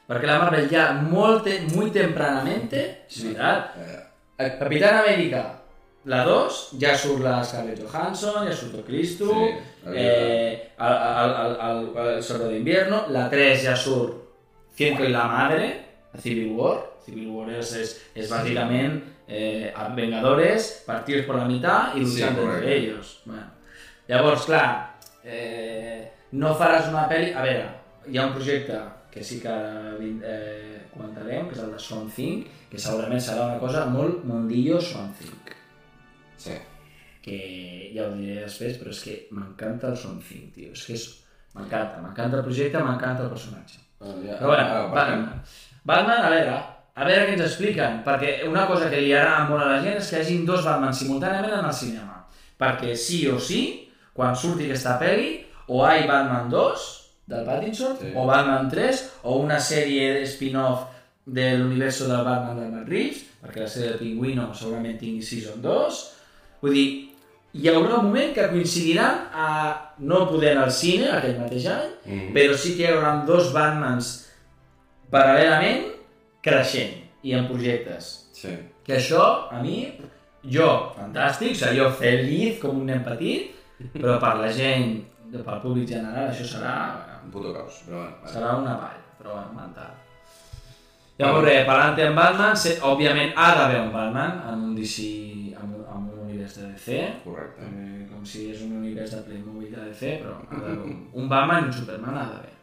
Perquè 0.07 0.27
la 0.27 0.39
Marvel 0.41 0.69
ja 0.71 0.91
molt, 0.93 1.47
muy 1.75 1.91
tempranamente, 1.91 3.05
és 3.09 3.23
veritat, 3.23 3.75
Eh, 3.77 3.99
el 4.37 4.57
Capitán 4.57 4.97
Amèrica, 5.03 5.43
la 6.05 6.23
2, 6.25 6.61
ja 6.81 6.95
surt 6.97 7.21
la 7.21 7.43
Scarlett 7.43 7.83
Johansson, 7.83 8.47
ja 8.47 8.55
surt 8.55 8.73
el 8.79 8.83
Cristo, 8.83 9.29
Sí, 9.29 9.51
eh, 9.93 10.71
el, 10.79 10.93
el, 10.93 11.35
el, 11.67 11.87
el, 11.97 12.41
el 12.41 12.49
d'Invierno, 12.55 13.05
la 13.09 13.29
3 13.29 13.63
ja 13.63 13.75
surt 13.75 14.17
Ciento 14.75 15.03
y 15.03 15.09
la 15.09 15.25
Madre, 15.27 15.85
a 16.13 16.17
Civil 16.17 16.53
War, 16.55 16.79
Civil 17.05 17.27
War 17.27 17.49
és, 17.51 17.73
és, 17.75 17.91
és 18.15 18.29
bàsicament 18.29 19.01
eh, 19.27 19.73
Vengadores 19.95 20.83
partidos 20.85 21.25
por 21.25 21.35
la 21.35 21.45
mitad 21.45 21.93
Sí, 21.93 21.99
luchando 21.99 22.41
correcte. 22.41 22.57
entre 22.59 22.77
ellos. 22.77 23.21
Bueno. 23.25 23.60
Llavors, 24.11 24.43
clar, 24.49 24.65
eh, 25.23 26.01
no 26.35 26.51
faràs 26.59 26.89
una 26.91 27.05
pel·li... 27.07 27.29
A 27.31 27.45
veure, 27.45 27.69
hi 28.11 28.17
ha 28.19 28.25
un 28.27 28.33
projecte 28.35 28.79
que 29.11 29.23
sí 29.23 29.37
que 29.39 29.51
eh, 29.51 30.81
comentarem, 30.91 31.47
que 31.47 31.55
és 31.55 31.61
el 31.63 31.71
de 31.71 31.79
Swamp 31.79 32.09
Thing, 32.15 32.41
que 32.71 32.79
segurament 32.79 33.23
serà 33.23 33.45
una 33.47 33.61
cosa 33.61 33.85
molt 33.91 34.25
mundillo 34.27 34.81
Swamp 34.83 35.15
Thing, 35.19 35.53
sí. 36.39 36.57
que 37.23 37.39
ja 37.95 38.07
ho 38.07 38.15
diré 38.17 38.41
després, 38.41 38.77
però 38.81 38.91
és 38.91 39.01
que 39.05 39.15
m'encanta 39.35 39.91
el 39.91 39.97
Swamp 39.99 40.19
Thing, 40.27 40.51
tio, 40.55 40.73
és 40.75 40.85
que 40.87 40.97
és... 40.99 41.07
M'encanta, 41.51 41.99
m'encanta 41.99 42.37
el 42.39 42.45
projecte, 42.45 42.79
m'encanta 42.79 43.25
el 43.25 43.31
personatge. 43.31 43.81
Bueno, 43.99 44.21
ja, 44.23 44.37
Però 44.39 44.51
bueno, 44.53 44.63
ara 44.63 44.83
ho 44.85 44.91
parlem. 44.93 45.23
Batman. 45.25 45.41
Batman, 45.91 46.21
a 46.23 46.29
veure, 46.31 46.53
a 46.95 47.07
veure 47.07 47.25
què 47.27 47.33
ens 47.35 47.43
expliquen, 47.43 47.97
perquè 48.05 48.31
una 48.47 48.63
cosa 48.69 48.87
que 48.91 49.01
li 49.03 49.11
agrada 49.11 49.49
molt 49.49 49.65
a 49.65 49.67
la 49.73 49.81
gent 49.83 49.99
és 49.99 50.11
que 50.11 50.19
hi 50.19 50.23
hagin 50.23 50.45
dos 50.47 50.63
Batman 50.63 50.95
simultàniament 50.95 51.57
en 51.59 51.67
el 51.67 51.75
cinema. 51.75 52.21
Perquè 52.61 52.95
sí 52.95 53.25
o 53.27 53.35
sí, 53.39 53.61
quan 54.21 54.35
surti 54.37 54.69
aquesta 54.69 54.99
pel·li, 55.01 55.29
o 55.73 55.81
hi 55.87 56.05
Batman 56.07 56.49
2 56.51 56.87
del 57.31 57.45
Pattinson, 57.47 57.97
Sí. 57.99 58.13
o 58.15 58.25
Batman 58.27 58.69
3, 58.69 59.03
o 59.23 59.37
una 59.41 59.57
sèrie 59.59 60.13
de 60.19 60.25
spin-off 60.27 60.87
de 61.25 61.57
l'univers 61.57 61.99
del 62.07 62.23
Batman 62.25 62.59
de 62.59 62.67
Matt 62.71 62.89
Reeves, 62.89 63.21
perquè 63.41 63.61
la 63.65 63.67
sèrie 63.71 63.91
de 63.93 63.97
Pingüino 64.01 64.49
segurament 64.53 64.99
tingui 64.99 65.21
Season 65.23 65.61
2. 65.61 66.01
Vull 66.61 66.73
dir, 66.75 66.89
hi 67.53 67.67
haurà 67.69 67.97
un 67.99 68.05
moment 68.09 68.33
que 68.35 68.49
coincidiran 68.49 69.29
a 69.33 69.47
no 69.99 70.25
poder 70.29 70.51
anar 70.53 70.65
al 70.69 70.71
cine 70.71 71.09
aquell 71.11 71.39
mateix 71.39 71.65
any, 71.67 71.89
Mhm. 72.05 72.33
però 72.35 72.53
sí 72.57 72.75
que 72.77 72.83
hi 72.83 72.91
haurà 72.93 73.23
dos 73.25 73.51
Batmans 73.53 74.11
paral·lelament 75.11 75.87
creixent 76.43 76.93
i 77.23 77.33
en 77.37 77.47
projectes. 77.47 78.11
Sí. 78.33 78.49
Que 78.85 78.97
això, 78.97 79.47
a 79.51 79.61
mi, 79.61 79.93
jo, 80.43 80.67
fantàstic, 80.97 81.51
o 81.51 81.55
sigui, 81.55 81.77
jo 81.77 81.89
feliç 81.99 82.59
com 82.61 82.79
un 82.81 82.85
nen 82.89 83.03
petit, 83.05 83.51
però 83.93 84.17
per 84.19 84.35
la 84.39 84.51
gent, 84.51 84.93
pel 85.31 85.59
públic 85.63 85.87
general, 85.89 86.29
això 86.29 86.45
serà, 86.45 86.75
Un 87.23 87.29
puto 87.29 87.51
caos, 87.53 87.83
però 87.85 87.97
bueno. 87.99 88.15
vale. 88.21 88.31
serà 88.33 88.55
una 88.57 88.75
vall, 88.81 89.01
però 89.19 89.35
bueno, 89.35 89.51
mental. 89.53 89.91
Llavors, 91.19 91.45
res, 91.45 91.65
parlant 91.67 91.99
en 92.01 92.15
Batman, 92.17 92.55
se, 92.57 92.79
òbviament 92.81 93.33
ha 93.37 93.51
d'haver 93.55 93.81
un 93.83 93.91
Batman 93.93 94.39
en 94.49 94.63
un 94.69 94.75
DC, 94.75 95.03
en 95.53 95.75
en 95.91 96.07
un 96.09 96.19
univers 96.23 96.55
de 96.57 96.71
DC, 96.71 96.97
Correcte. 97.23 97.61
eh, 97.61 98.07
com 98.09 98.25
si 98.25 98.47
és 98.49 98.61
un 98.65 98.71
univers 98.79 99.11
de 99.11 99.21
Playmobil 99.27 99.69
de 99.75 99.83
DC, 99.91 100.15
però 100.23 100.39
ha 100.49 100.55
d'haver 100.63 100.95
un 101.13 101.29
Batman 101.29 101.63
i 101.63 101.67
un 101.67 101.73
Superman 101.73 102.17
ha 102.17 102.25
d'haver. 102.31 102.55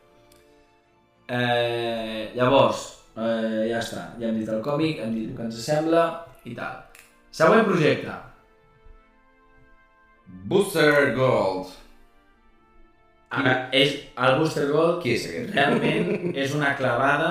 Eh, 1.29 2.33
llavors, 2.35 2.83
eh, 3.17 3.69
ja 3.71 3.79
està, 3.79 4.05
ja 4.19 4.29
hem 4.31 4.39
dit 4.41 4.49
el 4.49 4.63
còmic, 4.65 4.99
hem 5.05 5.15
dit 5.15 5.29
el 5.31 5.37
que 5.37 5.43
ens 5.45 5.61
sembla 5.65 6.05
i 6.49 6.55
tal. 6.57 6.81
Següent 7.31 7.67
projecte. 7.69 8.15
Booster 10.29 11.15
Gold. 11.17 11.75
Ara, 13.31 13.69
és, 13.77 13.95
el 14.17 14.39
Booster 14.41 14.67
Gold 14.73 15.03
Qui 15.03 15.13
és 15.19 15.27
aquest? 15.29 15.51
realment 15.55 16.35
és 16.37 16.55
una 16.57 16.71
clavada 16.79 17.31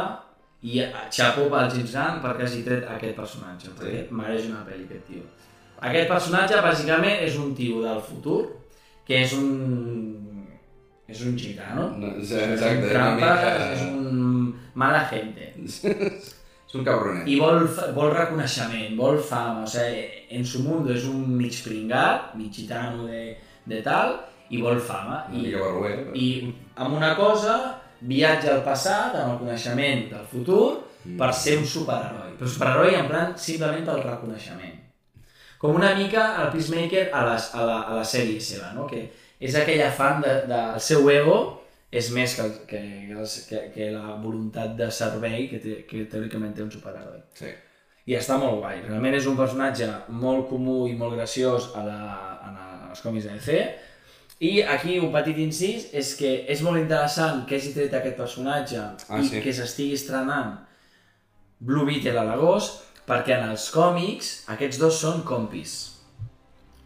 i 0.61 0.81
xapó 1.13 1.47
pel 1.49 1.71
James 1.73 1.93
Gunn 1.95 2.19
perquè 2.21 2.45
hagi 2.45 2.61
tret 2.65 2.85
aquest 2.93 3.15
personatge, 3.17 3.71
perquè 3.77 4.03
mereix 4.13 4.45
una 4.51 4.63
pel·li 4.67 4.85
aquest 4.85 5.07
tio. 5.09 5.23
Aquest 5.81 6.09
personatge 6.09 6.61
bàsicament 6.65 7.21
és 7.25 7.37
un 7.37 7.53
tio 7.57 7.81
del 7.85 8.01
futur 8.05 8.39
que 9.07 9.21
és 9.23 9.33
un... 9.37 10.47
és 11.07 11.21
un 11.23 11.37
gitano. 11.39 11.89
No, 11.97 12.13
és 12.19 12.31
exacte, 12.33 12.77
un 12.77 12.83
una 12.83 12.93
trampa, 12.93 13.29
mica- 13.35 13.69
és 13.73 13.81
un 13.87 14.55
mala 14.75 15.03
gente. 15.09 15.53
És 16.67 16.75
un 16.75 16.83
cabronet. 16.83 17.27
I 17.27 17.37
vol, 17.39 17.61
vol 17.95 18.11
reconeixement, 18.13 18.95
vol 18.99 19.19
fama, 19.23 19.63
o 19.63 19.67
sigui, 19.71 20.01
en 20.35 20.43
su 20.45 20.63
mundo 20.65 20.91
és 20.93 21.05
un 21.07 21.21
mig 21.37 21.55
pringat, 21.63 22.33
mig 22.35 22.51
gitano 22.53 23.05
de, 23.07 23.37
de 23.65 23.81
tal, 23.85 24.17
i 24.51 24.59
vol 24.61 24.79
fama. 24.79 25.21
Una 25.31 25.43
I, 25.47 25.51
però- 25.53 26.15
I 26.15 26.55
amb 26.75 26.97
una 26.97 27.13
cosa 27.15 27.55
viatja 28.01 28.53
al 28.53 28.63
passat, 28.63 29.15
amb 29.15 29.33
el 29.33 29.39
coneixement 29.45 30.09
del 30.11 30.25
futur, 30.31 30.83
per 31.17 31.29
ser 31.33 31.57
un 31.57 31.65
superheroi. 31.65 32.33
Però 32.37 32.47
superheroi 32.51 32.95
en 32.99 33.07
plan 33.07 33.31
simplement 33.39 33.85
pel 33.87 34.03
reconeixement. 34.03 34.75
Com 35.57 35.75
una 35.79 35.93
mica 35.95 36.25
el 36.43 36.51
Peacemaker 36.51 37.07
a, 37.13 37.21
les, 37.31 37.47
a, 37.55 37.63
la, 37.65 37.77
a 37.87 37.95
la 37.95 38.03
sèrie 38.05 38.41
seva, 38.43 38.73
no? 38.75 38.85
que 38.85 39.05
és 39.39 39.55
aquell 39.55 39.81
afant 39.87 40.19
de, 40.21 40.33
de, 40.49 40.59
el 40.75 40.83
seu 40.83 41.07
ego 41.09 41.37
és 41.91 42.09
més 42.11 42.35
que, 42.35 42.45
que, 42.67 42.81
que, 43.47 43.61
que 43.73 43.89
la 43.93 44.17
voluntat 44.19 44.75
de 44.75 44.89
servei 44.91 45.47
que, 45.47 45.59
té, 45.63 45.75
que 45.87 46.03
teòricament 46.11 46.53
té 46.55 46.65
un 46.65 46.71
superheroi. 46.71 47.21
Sí. 47.37 47.53
I 48.07 48.15
està 48.15 48.37
molt 48.39 48.61
guai. 48.61 48.81
Realment 48.85 49.15
és 49.17 49.27
un 49.27 49.35
personatge 49.39 49.87
molt 50.09 50.47
comú 50.51 50.85
i 50.87 50.95
molt 50.95 51.15
graciós 51.15 51.71
a 51.75 51.83
la, 51.83 51.99
a 52.39 52.51
la, 52.53 52.67
als 52.91 53.03
còmics 53.03 53.27
de 53.27 53.35
DC. 53.35 53.57
I 54.47 54.61
aquí 54.69 54.99
un 55.01 55.11
petit 55.11 55.39
incís 55.41 55.87
és 55.97 56.13
que 56.19 56.29
és 56.47 56.61
molt 56.61 56.79
interessant 56.79 57.41
que 57.47 57.57
hagi 57.57 57.73
tret 57.73 57.95
aquest 57.97 58.19
personatge 58.19 58.83
Ah, 59.09 59.19
i 59.19 59.27
sí. 59.27 59.41
que 59.41 59.53
s'estigui 59.55 59.95
estrenant 59.97 60.53
Blue 61.59 61.87
Beetle 61.87 62.19
a 62.21 62.23
l'agost 62.27 62.83
perquè 63.07 63.39
en 63.39 63.49
els 63.49 63.69
còmics 63.73 64.33
aquests 64.53 64.79
dos 64.79 64.99
són 65.01 65.23
compis. 65.25 65.77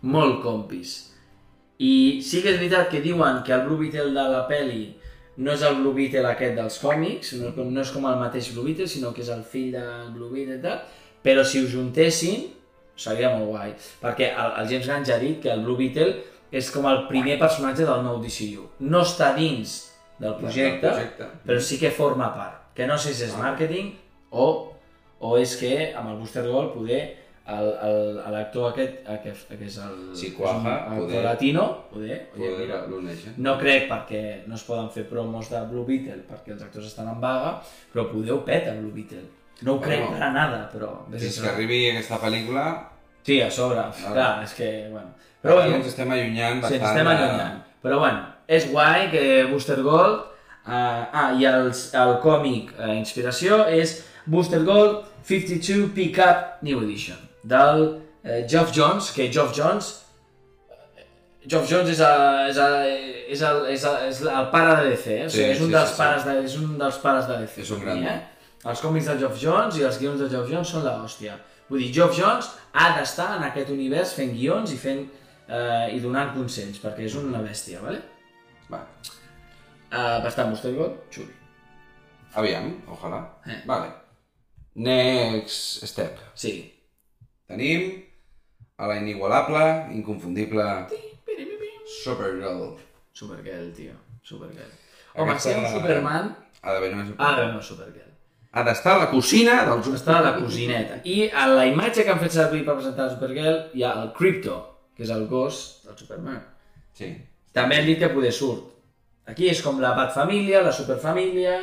Molt 0.02 0.40
compis. 0.46 1.11
I 1.82 2.22
sí 2.22 2.44
que 2.44 2.52
és 2.54 2.60
veritat 2.62 2.90
que 2.92 3.02
diuen 3.02 3.42
que 3.46 3.54
el 3.56 3.64
Blue 3.66 3.80
Beetle 3.82 4.12
de 4.14 4.26
la 4.30 4.44
peli 4.50 4.84
no 5.42 5.54
és 5.56 5.62
el 5.66 5.80
Blue 5.80 5.96
Beetle 5.98 6.28
aquest 6.30 6.54
dels 6.60 6.78
còmics, 6.84 7.34
no, 7.42 7.52
no 7.58 7.82
és 7.82 7.92
com 7.96 8.06
el 8.06 8.20
mateix 8.22 8.52
Blue 8.54 8.68
Beetle, 8.68 8.88
sinó 8.92 9.14
que 9.16 9.24
és 9.24 9.32
el 9.34 9.42
fill 9.48 9.72
del 9.74 10.12
Blue 10.14 10.30
Beetle 10.30 10.60
i 10.60 10.62
tal, 10.62 10.82
però 11.26 11.46
si 11.48 11.62
ho 11.64 11.70
juntessin 11.72 12.50
seria 13.02 13.32
molt 13.34 13.48
guai, 13.50 13.72
perquè 14.02 14.28
el, 14.36 14.52
el 14.62 14.68
James 14.70 14.90
Gunn 14.92 15.08
ja 15.08 15.16
ha 15.16 15.22
dit 15.24 15.40
que 15.42 15.50
el 15.50 15.64
Blue 15.66 15.80
Beetle 15.80 16.12
és 16.52 16.68
com 16.70 16.86
el 16.86 17.06
primer 17.08 17.40
personatge 17.40 17.88
del 17.88 18.04
nou 18.06 18.20
DCU. 18.22 18.68
No 18.92 19.02
està 19.08 19.32
dins 19.38 19.78
del 20.20 20.36
projecte, 20.38 20.84
Del 20.86 20.92
projecte. 20.92 21.30
però 21.48 21.64
sí 21.64 21.80
que 21.82 21.90
forma 21.96 22.28
part. 22.36 22.60
Que 22.76 22.86
no 22.86 22.98
sé 23.00 23.14
si 23.16 23.24
és 23.26 23.34
màrqueting 23.40 23.94
o, 24.38 24.46
o 25.24 25.32
és 25.40 25.56
que 25.58 25.72
amb 25.96 26.12
el 26.12 26.20
Booster 26.20 26.44
Gold 26.46 26.76
poder 26.76 27.02
l'actor 27.48 28.70
aquest, 28.70 29.02
aquest, 29.10 29.50
que 29.50 29.66
és 29.66 29.78
el, 29.82 29.96
és 30.14 30.24
un 30.38 30.68
actor 30.68 31.00
poder- 31.00 31.24
latino, 31.26 31.66
poder, 31.92 32.20
Poder 32.36 32.52
mira, 32.60 32.82
no 33.38 33.58
crec 33.58 33.90
perquè 33.90 34.24
no 34.48 34.56
es 34.56 34.64
poden 34.64 34.90
fer 34.94 35.08
promos 35.10 35.50
de 35.50 35.62
Blue 35.72 35.86
Beetle 35.86 36.22
perquè 36.30 36.54
els 36.54 36.64
actors 36.64 36.88
estan 36.88 37.10
en 37.10 37.20
vaga, 37.20 37.58
però 37.94 38.08
poder 38.12 38.36
ho 38.36 38.44
peta 38.46 38.76
Blue 38.78 38.94
Beetle. 38.94 39.26
No 39.62 39.76
ho 39.76 39.82
crec 39.82 40.00
Bueno, 40.00 40.18
per 40.18 40.24
a 40.24 40.32
nada, 40.34 40.70
però... 40.72 41.06
a 41.06 41.18
Fins 41.20 41.40
que 41.42 41.50
arribi 41.50 41.90
aquesta 41.90 42.18
pel·lícula, 42.22 42.66
Sí, 43.24 43.40
a 43.40 43.52
sobre, 43.52 43.84
clar, 43.94 44.44
és 44.44 44.54
que, 44.58 44.88
bueno... 44.90 45.12
Però 45.42 45.58
bueno, 45.60 45.76
ens 45.78 45.92
estem 45.92 46.10
allunyant 46.10 46.58
sí, 46.58 46.62
bastant. 46.64 46.82
ens 46.82 46.90
estem 46.90 47.10
allunyant. 47.12 47.60
Però 47.82 48.00
bueno, 48.02 48.24
és 48.48 48.68
guai 48.72 49.10
que 49.14 49.24
Booster 49.52 49.82
Gold... 49.82 50.28
Uh, 50.62 50.70
ah, 51.18 51.30
i 51.34 51.46
els, 51.50 51.88
el 51.98 52.20
còmic 52.22 52.68
uh, 52.76 52.92
inspiració 52.94 53.64
és 53.74 53.96
Booster 54.30 54.60
Gold 54.62 55.08
52 55.26 55.88
Pickup 55.96 56.62
New 56.62 56.84
Edition 56.86 57.31
del 57.44 57.84
uh, 58.24 58.48
Geoff 58.48 58.74
Jones, 58.76 59.12
que 59.12 59.32
Geoff 59.32 59.56
Jones 59.58 59.98
Geoff 61.48 61.66
Jones 61.66 61.90
és, 61.90 62.00
a, 62.06 62.48
és, 62.48 62.58
a, 62.62 62.66
és, 62.86 63.42
el, 63.42 63.64
és, 63.74 63.84
el, 63.84 63.96
és 64.12 64.20
el 64.30 64.50
pare 64.52 64.76
de 64.78 64.92
DC, 64.92 65.08
eh? 65.16 65.24
o 65.26 65.30
sigui, 65.34 65.46
Sí, 65.48 65.54
és, 65.56 65.62
un 65.64 65.72
sí, 65.72 65.74
dels 65.74 65.88
sí, 65.90 65.96
sí. 65.96 66.02
pares 66.04 66.28
de, 66.28 66.36
és 66.46 66.58
un 66.60 66.76
dels 66.78 67.00
pares 67.02 67.30
de 67.32 67.38
DC. 67.42 67.62
És 67.64 67.72
un 67.74 67.82
gran 67.82 68.04
eh? 68.06 68.20
Els 68.62 68.84
còmics 68.84 69.08
de 69.10 69.16
Geoff 69.24 69.40
Jones 69.42 69.80
i 69.80 69.88
els 69.88 69.98
guions 69.98 70.22
de 70.22 70.28
Geoff 70.30 70.52
Jones 70.52 70.70
són 70.70 70.86
l'hòstia. 70.86 71.40
Vull 71.72 71.82
dir, 71.82 71.90
Geoff 71.96 72.14
Jones 72.14 72.52
ha 72.78 72.92
d'estar 73.00 73.40
en 73.40 73.48
aquest 73.48 73.72
univers 73.74 74.14
fent 74.14 74.36
guions 74.38 74.70
i 74.70 74.78
fent 74.78 75.02
eh, 75.48 75.96
i 75.96 76.00
donant 76.04 76.30
consells, 76.36 76.78
perquè 76.84 77.08
és 77.10 77.18
una 77.18 77.42
bèstia, 77.42 77.82
¿vale? 77.82 78.04
Va, 78.70 78.84
Uh, 79.92 80.22
bastant 80.24 80.48
Booster 80.48 80.72
Gold, 80.72 80.94
xuli. 81.12 81.34
aviam, 82.40 82.70
ojalà. 82.88 83.26
Eh. 83.46 83.58
Vale. 83.68 83.90
Next 84.76 85.84
step. 85.86 86.18
Sí. 86.34 86.71
Tenim 87.52 87.88
a 88.78 88.88
la 88.88 88.96
inigualable, 89.02 89.64
inconfundible 89.94 90.64
Supergirl. 92.04 92.78
Supergirl, 93.12 93.74
tio. 93.76 93.94
Supergirl. 94.24 94.72
Home, 95.16 95.32
Aquesta- 95.32 95.52
si 95.52 95.60
un 95.60 95.68
Superman, 95.68 96.36
Ha 96.62 96.74
d'haver 96.74 96.94
una 96.94 97.02
ha 97.04 97.06
Supergirl. 97.06 97.36
d'haver 97.36 97.50
una 97.52 97.62
Supergirl. 97.62 98.10
Ha 98.54 98.64
d'estar 98.64 98.94
a 98.96 98.98
la 99.04 99.10
cosina 99.10 99.54
dels... 99.66 99.88
Està 99.96 100.22
la 100.22 100.34
cosineta. 100.38 101.00
I 101.04 101.30
a 101.32 101.48
la 101.48 101.66
imatge 101.66 102.04
que 102.04 102.12
han 102.12 102.20
fet 102.20 102.32
servir 102.36 102.64
per 102.66 102.76
presentar 102.76 103.06
la 103.08 103.14
Supergirl 103.16 103.60
hi 103.74 103.84
ha 103.84 103.92
el 104.04 104.12
Crypto, 104.14 104.58
que 104.96 105.04
és 105.04 105.10
el 105.10 105.28
gos 105.28 105.82
del 105.86 105.98
Superman. 105.98 106.42
Sí. 106.94 107.14
També 107.56 107.78
han 107.80 107.86
dit 107.88 108.00
que 108.00 108.10
poder 108.14 108.32
surt. 108.36 108.68
Aquí 109.28 109.48
és 109.50 109.62
com 109.64 109.80
la 109.80 109.94
Batfamília, 109.96 110.62
la 110.64 110.72
Superfamília... 110.72 111.58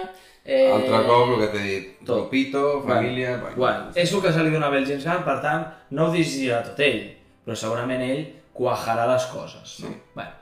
Eh, 0.49 0.71
Altre 0.73 1.03
cop, 1.05 1.35
el 1.35 1.43
que 1.43 1.49
t'he 1.53 1.63
dit, 1.67 1.89
tot. 2.09 2.23
Grupito, 2.23 2.63
família... 2.87 3.35
Bueno, 3.43 3.57
bueno, 3.61 3.91
és 4.01 4.13
el 4.17 4.23
que 4.25 4.31
se 4.33 4.43
li 4.47 4.53
donava 4.55 4.79
al 4.81 4.87
James 4.89 5.05
Gunn, 5.05 5.25
per 5.27 5.35
tant, 5.45 5.67
no 5.93 6.07
ho 6.07 6.13
dirigirà 6.15 6.63
tot 6.65 6.79
ell, 6.87 7.03
però 7.45 7.57
segurament 7.61 8.01
ell 8.07 8.23
quajarà 8.57 9.05
les 9.13 9.27
coses. 9.29 9.75
No? 9.85 9.91
Sí. 9.93 9.97
Bueno. 10.15 10.33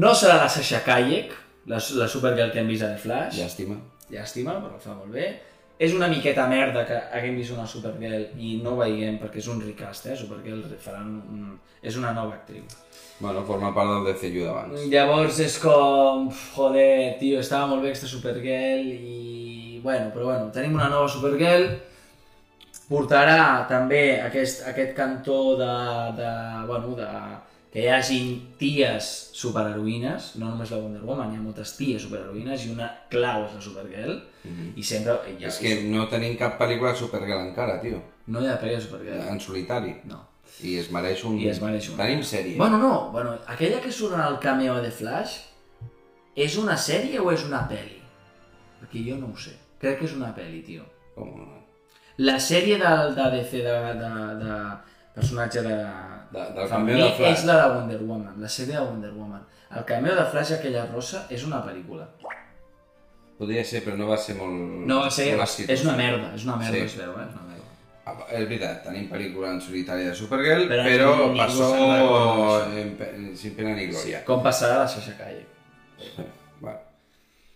no 0.00 0.14
serà 0.16 0.38
la 0.40 0.48
Sasha 0.48 0.80
Kayek, 0.86 1.34
la, 1.70 1.78
la 2.00 2.08
Supergirl 2.08 2.50
que 2.54 2.62
hem 2.64 2.70
vist 2.72 2.82
a 2.86 2.88
The 2.94 3.02
Flash, 3.02 3.36
Llàstima. 3.42 3.76
llàstima, 4.10 4.56
però 4.64 4.80
fa 4.80 4.96
molt 4.96 5.12
bé. 5.12 5.28
És 5.84 5.92
una 5.92 6.08
miqueta 6.08 6.46
merda 6.48 6.84
que 6.88 6.96
haguem 7.18 7.36
vist 7.36 7.52
una 7.52 7.66
Supergirl 7.68 8.28
i 8.40 8.56
no 8.62 8.72
ho 8.72 8.80
veiem 8.80 9.20
perquè 9.20 9.42
és 9.42 9.48
un 9.52 9.60
recast, 9.62 10.08
eh? 10.08 10.16
Supergirl 10.16 10.64
faran 10.80 11.12
un... 11.28 11.58
és 11.82 11.96
una 12.00 12.12
nova 12.16 12.38
actriu. 12.40 12.64
Bueno, 13.20 13.44
forma 13.46 13.70
part 13.74 13.90
del 13.92 14.06
DCU 14.08 14.44
d'abans. 14.44 14.86
Llavors 14.90 15.38
és 15.44 15.56
com... 15.62 16.26
Joder, 16.56 17.14
tio, 17.20 17.38
estava 17.40 17.68
molt 17.70 17.84
bé 17.84 17.92
aquesta 17.92 18.10
Supergirl 18.10 18.88
i... 18.90 19.80
Bueno, 19.84 20.10
però 20.14 20.30
bueno, 20.32 20.50
tenim 20.54 20.74
una 20.74 20.90
nova 20.90 21.08
Supergirl. 21.12 21.68
Portarà 22.88 23.64
també 23.70 24.20
aquest, 24.20 24.66
aquest 24.68 24.92
cantó 24.96 25.54
de, 25.60 25.70
de, 26.18 26.32
bueno, 26.68 26.92
de, 26.98 27.06
que 27.72 27.82
hi 27.82 27.88
hagin 27.90 28.34
ties 28.60 29.06
superheroïnes, 29.34 30.34
no 30.38 30.50
només 30.50 30.70
la 30.70 30.82
Wonder 30.82 31.00
Woman, 31.02 31.32
hi 31.32 31.40
ha 31.40 31.42
moltes 31.42 31.72
ties 31.78 32.04
superheroïnes 32.04 32.66
i 32.66 32.74
una 32.74 32.90
clau 33.10 33.46
és 33.48 33.56
la 33.56 33.64
Supergirl. 33.64 34.20
Mhm. 34.44 34.68
I 34.78 34.84
sempre... 34.86 35.16
Ja, 35.40 35.48
És 35.48 35.62
que 35.62 35.72
no 35.88 36.04
tenim 36.12 36.36
cap 36.38 36.54
pel·lícula 36.60 36.92
de 36.92 37.00
Supergirl 37.02 37.46
encara, 37.48 37.80
tio. 37.82 38.02
No 38.30 38.44
hi 38.44 38.50
ha 38.52 38.60
pel·li 38.60 38.76
de 38.76 38.84
Supergirl. 38.84 39.24
En 39.32 39.42
solitari. 39.42 39.96
No. 40.10 40.20
I 40.62 40.76
es 40.78 40.90
mereix 40.94 41.24
un... 41.24 41.38
I 41.40 41.48
es 41.50 41.58
mereix 41.60 41.88
un. 41.90 41.96
Tenim 41.98 42.22
sèrie. 42.22 42.56
Bueno, 42.56 42.78
no, 42.78 43.10
bueno, 43.10 43.34
aquella 43.46 43.80
que 43.80 43.90
surt 43.92 44.14
en 44.14 44.20
el 44.20 44.38
cameo 44.38 44.76
de 44.82 44.90
Flash, 44.90 45.38
és 46.36 46.56
una 46.58 46.76
sèrie 46.76 47.18
o 47.20 47.32
és 47.32 47.42
una 47.44 47.64
pel·li? 47.68 47.98
Perquè 48.80 49.02
jo 49.08 49.16
no 49.18 49.32
ho 49.32 49.36
sé. 49.36 49.56
Crec 49.80 49.98
que 49.98 50.06
és 50.06 50.14
una 50.16 50.30
pel·li, 50.36 50.62
tio. 50.66 50.84
Com 51.16 51.34
no? 51.40 51.60
La 52.18 52.36
sèrie 52.38 52.78
de, 52.78 52.90
de 53.16 53.24
DC, 53.34 53.62
de, 53.66 53.74
de, 53.98 54.10
de 54.44 54.58
personatge 55.14 55.62
de, 55.66 55.74
De- 56.34 56.46
del 56.54 56.68
cameo 56.70 56.96
de 56.98 57.10
Flash. 57.18 57.32
és 57.40 57.44
la 57.48 57.56
de 57.60 57.66
Wonder 57.74 57.98
Woman, 58.02 58.38
la 58.40 58.48
sèrie 58.48 58.76
de 58.78 58.84
Wonder 58.86 59.10
Woman. 59.12 59.42
El 59.74 59.84
cameo 59.84 60.14
de 60.14 60.24
Flash, 60.30 60.52
aquella 60.54 60.86
rosa, 60.86 61.24
és 61.30 61.42
una 61.44 61.58
pel·lícula. 61.66 62.06
Podria 63.38 63.64
ser, 63.66 63.82
però 63.82 63.96
no 63.98 64.06
va 64.06 64.16
ser 64.16 64.36
molt... 64.38 64.54
No 64.86 65.00
va 65.02 65.10
ser... 65.10 65.32
És 65.66 65.82
una 65.82 65.96
merda, 65.98 66.30
és 66.38 66.44
una 66.46 66.54
merda, 66.60 66.76
Sí. 66.78 66.84
es 66.86 66.94
veu, 67.00 67.10
eh? 67.18 67.24
És 67.26 67.34
una 67.34 67.42
merda. 67.48 67.53
És 68.04 68.44
veritat, 68.44 68.82
tenim 68.84 69.06
pel·lícula 69.08 69.54
en 69.54 69.60
solitari 69.64 70.04
de 70.04 70.14
Supergirl, 70.14 70.66
Però 70.68 70.84
però, 70.84 71.10
ningú 71.16 71.38
passó 71.38 71.68
en 72.76 73.30
sin 73.36 73.54
pena 73.56 73.72
ni 73.74 73.86
glòria. 73.88 74.20
Com 74.28 74.42
passarà 74.44 74.82
la 74.82 74.88
Sasha 74.88 75.16
Calle. 75.18 75.44
Bueno. 76.60 76.78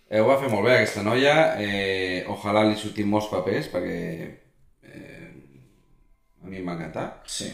Eh, 0.09 0.20
ho 0.20 0.26
va 0.26 0.38
fer 0.40 0.49
molt 0.51 0.64
bé 0.66 0.74
aquesta 0.74 1.03
noia, 1.05 1.34
eh, 1.61 2.24
ojalà 2.32 2.64
li 2.66 2.76
sortim 2.80 3.09
molts 3.12 3.28
papers 3.30 3.68
perquè 3.72 3.99
eh, 4.82 5.28
a 6.42 6.49
mi 6.49 6.59
em 6.59 6.66
va 6.68 6.74
encantar. 6.78 7.07
Sí. 7.28 7.49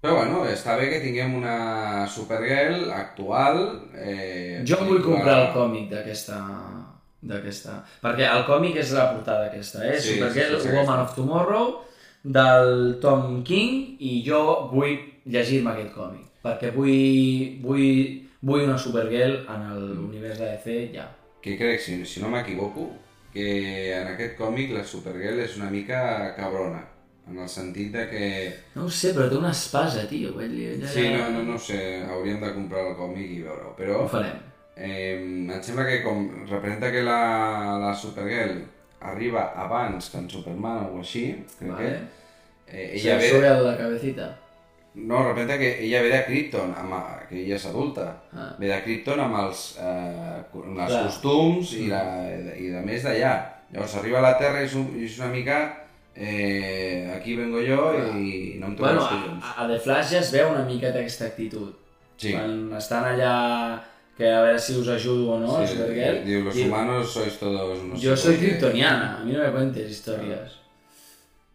Però 0.00 0.14
bueno, 0.20 0.44
està 0.46 0.76
bé 0.78 0.86
que 0.92 1.02
tinguem 1.02 1.34
una 1.34 2.06
Supergirl 2.10 2.92
actual. 2.94 3.58
Eh, 3.98 4.62
Jo 4.66 4.78
em 4.84 4.90
vull 4.92 5.02
comprar 5.02 5.40
el 5.44 5.48
còmic 5.54 5.90
d'aquesta 5.90 6.38
d'aquesta... 7.26 7.80
Perquè 8.04 8.28
el 8.30 8.44
còmic 8.46 8.76
és 8.82 8.92
la 8.94 9.08
portada 9.12 9.48
aquesta, 9.50 9.82
eh? 9.82 9.98
Sí, 9.98 10.14
Supergirl, 10.14 10.56
sí, 10.56 10.62
sí, 10.62 10.68
sí, 10.68 10.74
Woman 10.76 11.00
aquesta. 11.00 11.10
of 11.10 11.16
Tomorrow, 11.18 11.72
del 12.26 12.98
Tom 13.00 13.42
King, 13.46 13.96
i 14.02 14.22
jo 14.26 14.40
vull 14.72 14.96
llegir-me 15.30 15.72
aquest 15.72 15.92
còmic, 15.94 16.26
perquè 16.42 16.72
vull, 16.74 17.60
vull, 17.62 18.26
vull 18.42 18.64
una 18.66 18.78
Supergirl 18.78 19.44
en 19.52 19.64
l'univers 19.94 20.38
de 20.42 20.50
DC 20.56 20.76
ja. 20.96 21.06
Que 21.42 21.54
crec, 21.58 21.80
si, 21.82 22.00
si 22.04 22.20
no 22.22 22.28
m'equivoco, 22.32 22.88
que 23.32 23.46
en 23.94 24.08
aquest 24.14 24.36
còmic 24.38 24.72
la 24.74 24.82
Supergirl 24.84 25.38
és 25.44 25.56
una 25.60 25.70
mica 25.70 26.34
cabrona. 26.36 26.82
En 27.26 27.40
el 27.42 27.48
sentit 27.50 27.88
de 27.90 28.04
que... 28.06 28.26
No 28.76 28.84
ho 28.86 28.90
sé, 28.90 29.10
però 29.14 29.26
té 29.26 29.34
una 29.34 29.50
espasa, 29.50 30.04
tio. 30.06 30.36
Ell, 30.42 30.84
Sí, 30.86 31.08
no, 31.10 31.24
no, 31.34 31.40
no 31.42 31.56
ho 31.56 31.58
sé, 31.58 31.78
hauríem 32.06 32.38
de 32.42 32.52
comprar 32.54 32.84
el 32.86 32.94
còmic 32.98 33.32
i 33.34 33.40
veure-ho. 33.42 33.72
Però 33.78 34.04
Ho 34.04 34.08
farem. 34.12 34.36
eh, 34.76 35.16
em 35.18 35.50
sembla 35.62 35.88
que 35.88 36.04
com 36.04 36.22
representa 36.46 36.92
que 36.94 37.02
la, 37.02 37.18
la 37.82 37.90
Supergirl 37.98 38.60
arriba 39.00 39.48
abans 39.58 40.06
que 40.10 40.18
en 40.22 40.30
Superman 40.30 40.86
o 40.94 41.00
així, 41.02 41.24
crec 41.58 41.72
Vale. 41.72 41.90
que 41.90 42.25
eh, 42.68 42.92
Ella 42.94 43.20
Se 43.20 43.30
sube 43.30 43.40
ve... 43.40 43.48
a 43.48 43.60
la 43.60 43.76
cabecita. 43.76 44.38
No, 44.94 45.22
representa 45.28 45.58
que 45.58 45.84
ella 45.84 46.00
ve 46.02 46.08
de 46.08 46.24
Krypton, 46.24 46.70
amb, 46.72 46.94
que 47.28 47.42
ella 47.42 47.56
és 47.56 47.66
adulta. 47.68 48.06
Ah. 48.32 48.54
Ve 48.58 48.70
de 48.70 48.78
Krypton 48.82 49.20
amb 49.20 49.36
els, 49.42 49.64
eh, 49.78 50.40
amb 50.54 50.78
els 50.78 50.88
Clar. 50.94 51.02
costums 51.04 51.74
i, 51.76 51.88
la, 51.90 52.00
i 52.56 52.70
de 52.72 52.80
més 52.86 53.04
d'allà. 53.04 53.34
Llavors 53.74 53.96
arriba 54.00 54.18
a 54.22 54.24
la 54.24 54.38
Terra 54.38 54.62
i 54.62 54.70
és, 54.70 54.74
un, 54.78 54.88
és 55.04 55.18
una 55.20 55.28
mica... 55.34 55.58
Eh, 56.16 57.12
aquí 57.12 57.34
vengo 57.36 57.60
jo 57.60 57.90
i 58.16 58.56
no 58.56 58.70
em 58.70 58.76
toco 58.78 58.86
Bueno, 58.86 59.02
els 59.02 59.10
a, 59.10 59.16
collons. 59.20 59.48
a 59.52 59.66
The 59.68 59.78
Flash 59.84 60.12
ja 60.14 60.20
es 60.22 60.30
veu 60.32 60.48
una 60.48 60.62
miqueta 60.64 61.02
aquesta 61.02 61.26
actitud. 61.28 61.74
Sí. 62.16 62.30
Quan 62.32 62.72
estan 62.78 63.04
allà 63.04 63.32
que 64.16 64.30
a 64.32 64.38
veure 64.46 64.58
si 64.58 64.78
us 64.80 64.88
ajudo 64.88 65.34
o 65.34 65.40
no, 65.42 65.58
Sí, 65.68 65.76
diu, 66.24 66.40
los 66.46 66.56
humanos 66.56 67.12
sois 67.12 67.36
todos 67.36 67.82
unos... 67.82 68.00
Yo 68.00 68.16
soy 68.16 68.32
hijos 68.32 68.40
de-". 68.40 68.48
kryptoniana, 68.48 69.18
a 69.20 69.24
mí 69.24 69.32
no 69.32 69.42
me 69.44 69.50
cuentes 69.52 69.90
historias. 69.90 70.56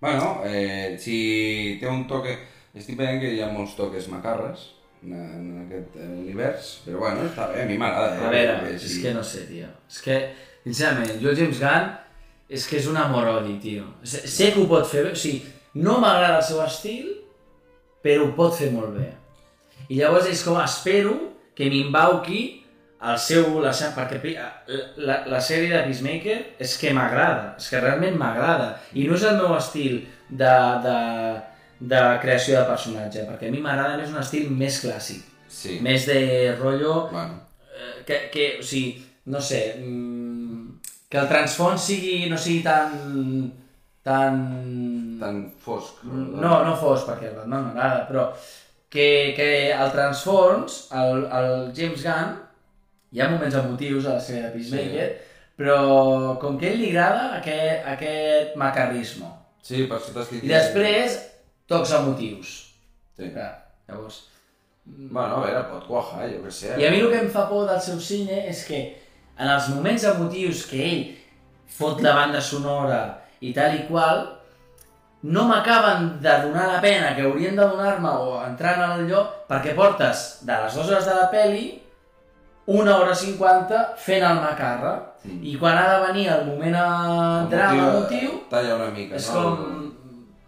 Bueno, 0.02 0.41
eh, 0.44 0.98
si 0.99 1.78
té 1.80 1.88
un 1.88 2.07
toque... 2.10 2.34
Estic 2.73 2.95
veient 2.98 3.19
que 3.22 3.30
hi 3.36 3.41
ha 3.44 3.49
molts 3.52 3.76
toques 3.78 4.07
macarres 4.10 4.64
en, 5.03 5.14
en 5.14 5.48
aquest 5.65 5.98
univers, 6.02 6.69
però 6.86 7.02
bueno, 7.03 7.26
està 7.28 7.49
bé, 7.52 7.65
a 7.65 7.68
mi 7.69 7.76
m'agrada. 7.78 8.15
Eh? 8.15 8.23
A 8.26 8.32
veure, 8.32 8.53
perquè 8.64 8.78
és 8.80 8.95
que 9.03 9.11
no 9.14 9.23
sé, 9.28 9.44
tio. 9.49 9.68
És 9.91 9.99
que, 10.06 10.15
sincerament, 10.64 11.18
jo 11.22 11.36
James 11.38 11.60
Gunn 11.60 11.90
és 12.52 12.68
que 12.68 12.80
és 12.80 12.88
un 12.88 12.98
amor-odi, 12.98 13.57
tio. 13.61 13.90
Sé, 14.07 14.23
sé 14.32 14.49
que 14.56 14.64
ho 14.64 14.69
pot 14.72 14.88
fer 14.88 15.03
bé, 15.06 15.11
o 15.14 15.19
sigui, 15.19 15.44
no 15.84 15.99
m'agrada 15.99 16.40
el 16.40 16.48
seu 16.48 16.64
estil, 16.64 17.11
però 18.02 18.26
ho 18.26 18.32
pot 18.40 18.56
fer 18.57 18.72
molt 18.73 18.95
bé. 18.98 19.11
I 19.91 19.99
llavors 19.99 20.32
és 20.32 20.41
com, 20.48 20.57
espero 20.64 21.18
que 21.53 21.68
m'embauqui 21.69 22.61
el 23.10 23.18
seu, 23.18 23.60
la 23.64 23.72
seva, 23.73 23.94
perquè 23.98 24.19
pri- 24.22 24.36
la, 25.02 25.15
la 25.26 25.40
sèrie 25.41 25.72
de 25.73 25.84
Peacemaker 25.88 26.38
és 26.61 26.76
que 26.78 26.91
m'agrada, 26.94 27.56
és 27.57 27.69
que 27.72 27.80
realment 27.82 28.18
m'agrada. 28.19 28.76
I 28.94 29.07
no 29.10 29.15
és 29.18 29.23
el 29.26 29.38
meu 29.40 29.56
estil 29.57 30.02
de, 30.30 30.52
de, 30.86 30.98
de 31.94 32.02
creació 32.22 32.60
de 32.60 32.68
personatge, 32.69 33.26
perquè 33.30 33.49
a 33.49 33.53
mi 33.56 33.61
m'agrada 33.64 33.98
més 33.98 34.11
un 34.14 34.19
estil 34.22 34.49
més 34.53 34.82
clàssic, 34.86 35.28
Sí, 35.52 35.80
més 35.84 36.06
de 36.07 36.53
rotllo 36.60 37.10
bueno, 37.11 37.41
eh, 37.76 38.03
que, 38.07 38.19
que, 38.32 38.45
o 38.61 38.64
sigui, 38.64 39.02
no 39.34 39.41
sé, 39.44 39.64
mm, 39.82 40.78
que 41.11 41.18
el 41.19 41.28
transfons 41.28 41.82
sigui, 41.90 42.30
no 42.32 42.38
sigui 42.40 42.61
tan... 42.64 42.94
tan... 44.03 44.38
tan 45.19 45.41
fosc. 45.60 45.99
No, 46.06 46.64
no 46.65 46.76
fos, 46.80 47.03
perquè 47.10 47.28
el 47.30 47.36
Batman 47.41 47.68
m'agrada, 47.68 48.06
però 48.07 48.30
que, 48.91 49.34
que 49.36 49.49
el 49.73 49.91
transfons, 49.94 50.86
el, 50.98 51.26
el 51.28 51.52
James 51.78 52.02
Gunn, 52.06 52.32
hi 53.12 53.22
ha 53.22 53.30
moments 53.32 53.58
emotius 53.60 54.08
a 54.08 54.16
la 54.16 54.24
sèrie 54.24 54.48
de 54.48 54.52
Peacemaker, 54.56 55.08
però 55.60 55.78
com 56.42 56.58
que 56.58 56.70
a 56.70 56.74
ell 56.74 56.82
li 56.82 56.90
agrada 56.94 57.38
aquest, 57.38 57.88
aquest 57.94 58.58
macarrismo. 58.60 59.30
Sí, 59.62 59.86
per 59.86 60.00
això 60.00 60.16
t'estic 60.16 60.46
I 60.48 60.52
després, 60.52 61.18
tocs 61.70 61.94
emotius. 62.00 62.58
Sí. 63.18 63.30
Clar, 63.34 63.54
llavors... 63.90 64.28
Bueno, 64.84 65.38
a 65.38 65.42
veure, 65.44 65.60
pot 65.70 65.84
quajar, 65.86 66.26
jo 66.32 66.40
què 66.42 66.52
sé. 66.56 66.72
I 66.82 66.88
a 66.88 66.92
mi 66.92 67.04
el 67.04 67.12
que 67.12 67.20
em 67.22 67.30
fa 67.32 67.46
por 67.52 67.68
del 67.70 67.80
seu 67.84 68.00
cine 68.02 68.40
és 68.50 68.64
que 68.66 68.80
en 69.38 69.50
els 69.50 69.68
moments 69.70 70.08
emotius 70.10 70.64
que 70.72 70.80
ell 70.88 71.04
fot 71.72 72.02
la 72.04 72.16
banda 72.18 72.42
sonora 72.44 73.02
i 73.46 73.54
tal 73.54 73.76
i 73.78 73.84
qual, 73.88 74.24
no 75.22 75.46
m'acaben 75.46 76.16
de 76.24 76.34
donar 76.48 76.66
la 76.72 76.82
pena 76.82 77.14
que 77.16 77.28
haurien 77.28 77.56
de 77.56 77.62
donar-me 77.62 78.10
o 78.10 78.40
entrar 78.42 78.74
en 78.80 78.96
el 78.96 79.08
lloc 79.12 79.46
perquè 79.52 79.76
portes 79.78 80.42
de 80.48 80.58
les 80.64 80.74
dues 80.74 80.90
hores 80.90 81.06
de 81.06 81.18
la 81.20 81.30
peli 81.30 81.66
una 82.68 82.98
hora 82.98 83.16
cinquanta 83.16 83.94
fent 83.98 84.24
el 84.24 84.44
macarra 84.44 85.12
Mm. 85.22 85.44
i 85.46 85.58
quan 85.62 85.78
ha 85.78 85.86
de 85.86 85.98
venir 86.08 86.30
el 86.34 86.46
moment 86.48 86.76
a 86.76 86.86
drama 87.50 87.92
motiu, 87.94 88.00
emotiu 88.00 88.38
Talla 88.50 88.76
una 88.80 88.90
mica, 88.90 89.16
és 89.20 89.28
no? 89.30 89.42
com... 89.42 89.90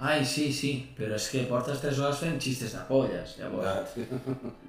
Ai, 0.04 0.26
sí, 0.28 0.50
sí, 0.52 0.72
però 0.98 1.14
és 1.16 1.30
que 1.32 1.46
portes 1.48 1.78
3 1.80 2.00
hores 2.02 2.18
fent 2.20 2.34
xistes 2.42 2.74
de 2.76 2.82
polles, 2.90 3.38
llavors. 3.40 3.94
Ja. 3.96 4.18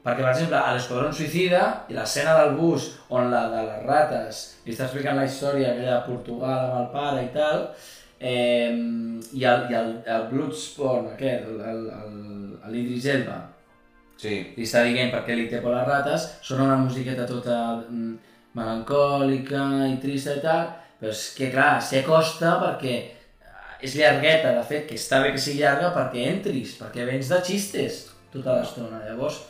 Perquè, 0.04 0.20
per 0.20 0.28
exemple, 0.28 0.60
a 0.60 0.74
l'Esquadrón 0.76 1.16
Suïcida, 1.16 1.62
i 1.90 1.96
l'escena 1.96 2.36
del 2.38 2.52
bus 2.54 2.84
on 3.10 3.32
la 3.32 3.40
de 3.50 3.64
les 3.66 3.80
rates 3.82 4.42
li 4.62 4.76
està 4.76 4.86
explicant 4.86 5.18
la 5.18 5.24
història 5.26 5.72
aquella 5.72 5.96
de 5.96 6.04
Portugal 6.06 6.68
amb 6.68 6.76
el 6.84 6.86
pare 6.92 7.24
i 7.24 7.32
tal, 7.34 7.64
eh, 8.20 8.70
i 9.32 9.42
el, 9.42 9.66
i 9.72 9.80
el, 9.80 9.90
el 10.14 10.28
Bloodsport 10.30 11.16
aquest, 11.16 11.50
l'Idris 12.70 13.10
Elba, 13.16 13.40
Sí, 14.16 14.34
li 14.56 14.62
està 14.64 14.84
dient 14.86 15.10
per 15.12 15.24
què 15.26 15.34
li 15.36 15.48
té 15.50 15.58
por 15.60 15.74
les 15.74 15.86
rates, 15.88 16.28
sona 16.42 16.64
una 16.68 16.76
musiqueta 16.80 17.26
tota 17.26 17.56
mm, 17.88 18.14
melancòlica 18.54 19.64
i 19.90 19.96
trista 20.02 20.36
i 20.38 20.42
tal, 20.44 20.68
però 21.00 21.10
és 21.12 21.24
que 21.36 21.50
clar, 21.52 21.80
s'acosta 21.82 22.54
perquè 22.62 22.94
és 23.84 23.96
llargueta, 23.98 24.54
de 24.56 24.62
fet, 24.64 24.86
que 24.88 24.96
està 24.96 25.18
bé 25.22 25.32
que 25.34 25.40
sigui 25.42 25.60
llarga 25.60 25.90
perquè 25.92 26.22
entris, 26.30 26.76
perquè 26.80 27.04
vens 27.08 27.28
de 27.28 27.40
xistes 27.44 28.04
tota 28.32 28.54
l'estona. 28.60 29.02
Llavors, 29.04 29.40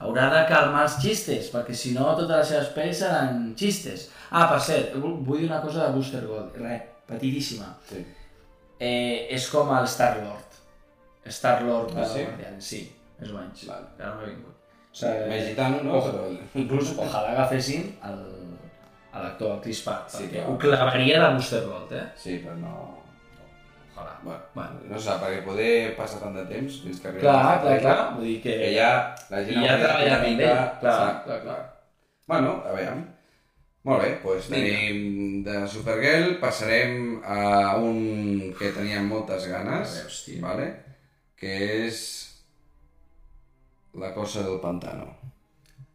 haurà 0.00 0.26
de 0.32 0.40
calmar 0.48 0.86
els 0.88 0.96
xistes, 1.02 1.50
perquè 1.52 1.76
si 1.76 1.92
no 1.94 2.08
totes 2.18 2.32
les 2.40 2.48
seves 2.54 2.72
pel·lis 2.74 2.98
seran 3.04 3.52
xistes. 3.56 4.08
Ah, 4.30 4.46
per 4.50 4.58
cert, 4.64 4.96
vu- 4.96 5.18
vull 5.26 5.38
dir 5.44 5.48
una 5.50 5.60
cosa 5.62 5.86
de 5.86 5.92
Booster 5.94 6.24
Gold, 6.26 6.56
res, 6.56 6.82
petitíssima. 7.06 7.76
sí. 7.90 8.02
Eh, 8.80 9.26
és 9.36 9.46
com 9.52 9.68
el 9.76 9.84
Star-Lord. 9.86 10.54
Star-Lord 11.28 11.90
Ah, 11.98 12.04
sí? 12.08 12.22
Sí, 12.58 12.78
més 13.20 13.30
o 13.32 13.36
menys. 13.38 13.64
Vale. 13.68 13.86
Que 13.96 14.02
ara 14.06 14.14
m'ha 14.18 14.28
vingut. 14.28 14.56
O 14.90 14.96
sigui, 15.00 15.26
Més 15.30 15.44
gitano, 15.50 15.82
no? 15.86 15.98
Ojo. 16.00 16.12
Però... 16.12 16.46
Inclús, 16.64 16.94
ojalà 16.98 17.34
agafessin 17.36 17.84
el, 18.08 18.22
a 19.12 19.20
l'actor, 19.24 19.52
el 19.56 19.60
Chris 19.66 19.82
Pratt, 19.86 20.08
Sí, 20.10 20.24
perquè 20.24 20.40
clar. 20.40 20.48
ho 20.50 20.56
clavaria 20.64 21.20
de 21.22 21.28
Booster 21.36 21.60
Gold, 21.66 21.92
eh? 21.98 22.06
Sí, 22.18 22.38
però 22.44 22.56
no... 22.58 22.72
Ojalà. 23.92 24.16
Bueno, 24.24 24.40
Bueno. 24.54 24.80
no 24.90 24.98
sé, 24.98 25.14
perquè 25.22 25.44
poder 25.44 25.70
passar 25.96 26.20
tant 26.24 26.34
de 26.38 26.44
temps 26.48 26.80
fins 26.82 27.00
que 27.02 27.08
arribi 27.10 27.22
Clar, 27.26 27.36
la 27.36 27.42
clar, 27.44 27.62
pel·lícula, 27.64 27.94
clar, 27.94 28.12
vull 28.16 28.26
dir 28.30 28.36
que... 28.42 28.56
Que 28.64 28.72
ja 28.74 28.90
la 29.30 29.44
gent 29.46 29.60
I 29.62 29.66
ja 29.66 29.74
una 29.78 29.94
amb 30.16 30.28
ell, 30.30 30.42
clar, 30.42 30.68
Exacte, 30.80 31.24
clar, 31.26 31.40
clar. 31.46 31.60
Bueno, 32.30 32.52
a 32.64 32.72
veure. 32.76 33.00
Molt 33.88 34.02
bé, 34.04 34.08
doncs 34.22 34.48
Vinga. 34.52 34.70
tenim 34.70 35.44
de 35.46 35.60
Supergirl, 35.72 36.34
passarem 36.42 37.20
a 37.24 37.76
un 37.80 38.52
que 38.58 38.72
teníem 38.76 39.06
moltes 39.08 39.46
ganes, 39.48 39.94
veure, 40.02 40.40
vale? 40.44 40.66
que 41.40 41.54
és 41.86 42.02
La 43.98 44.12
cosa 44.14 44.42
del 44.46 44.60
pantano. 44.60 45.08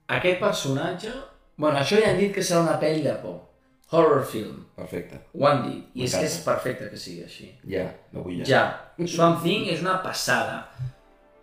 Aquest 0.07 0.39
personatge... 0.39 1.11
Bueno, 1.57 1.77
això 1.79 1.95
ja 2.01 2.09
han 2.11 2.17
dit 2.19 2.33
que 2.35 2.43
serà 2.43 2.65
una 2.65 2.79
pel·li 2.81 3.03
de 3.05 3.13
por. 3.21 3.37
Horror 3.95 4.25
film. 4.27 4.57
Perfecte. 4.75 5.21
Ho 5.39 5.45
han 5.47 5.61
dit. 5.69 5.85
I 5.95 6.03
és 6.03 6.15
que 6.17 6.25
és 6.27 6.35
perfecte 6.43 6.89
que 6.91 6.97
sigui 6.99 7.23
així. 7.23 7.47
Ja, 7.69 7.85
no 8.11 8.25
vull 8.25 8.41
ja. 8.41 8.47
Ja. 8.49 9.05
Swamp 9.07 9.39
Thing 9.45 9.69
és 9.71 9.79
una 9.85 9.99
passada. 10.03 10.57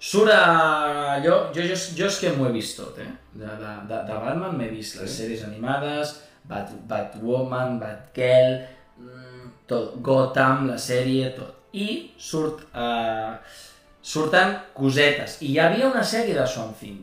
Surt 0.03 0.35
a... 0.35 1.17
Jo, 1.25 1.39
jo, 1.55 1.65
jo, 1.71 1.79
jo 1.97 2.11
és 2.11 2.19
que 2.21 2.35
m'ho 2.37 2.49
he 2.51 2.53
vist 2.59 2.77
tot, 2.81 2.99
eh? 3.01 3.09
De, 3.33 3.47
de, 3.47 3.73
de, 3.89 4.03
de 4.11 4.19
Batman 4.27 4.59
m'he 4.59 4.69
vist 4.75 4.99
les 5.01 5.09
Sí. 5.09 5.23
sèries 5.23 5.47
animades, 5.47 6.17
Bat, 6.51 6.73
Batwoman, 6.91 7.79
Batgirl, 7.81 8.57
mm, 8.99 9.51
tot, 9.71 9.95
Gotham, 10.05 10.67
la 10.75 10.77
sèrie, 10.79 11.31
tot. 11.39 11.63
I 11.73 11.89
surt... 12.21 12.67
Uh, 12.75 13.39
surten 14.03 14.57
cosetes. 14.75 15.39
I 15.43 15.53
hi 15.53 15.59
havia 15.63 15.89
una 15.89 16.03
sèrie 16.05 16.35
de 16.35 16.47
Swamp 16.47 16.75
Thing, 16.81 17.01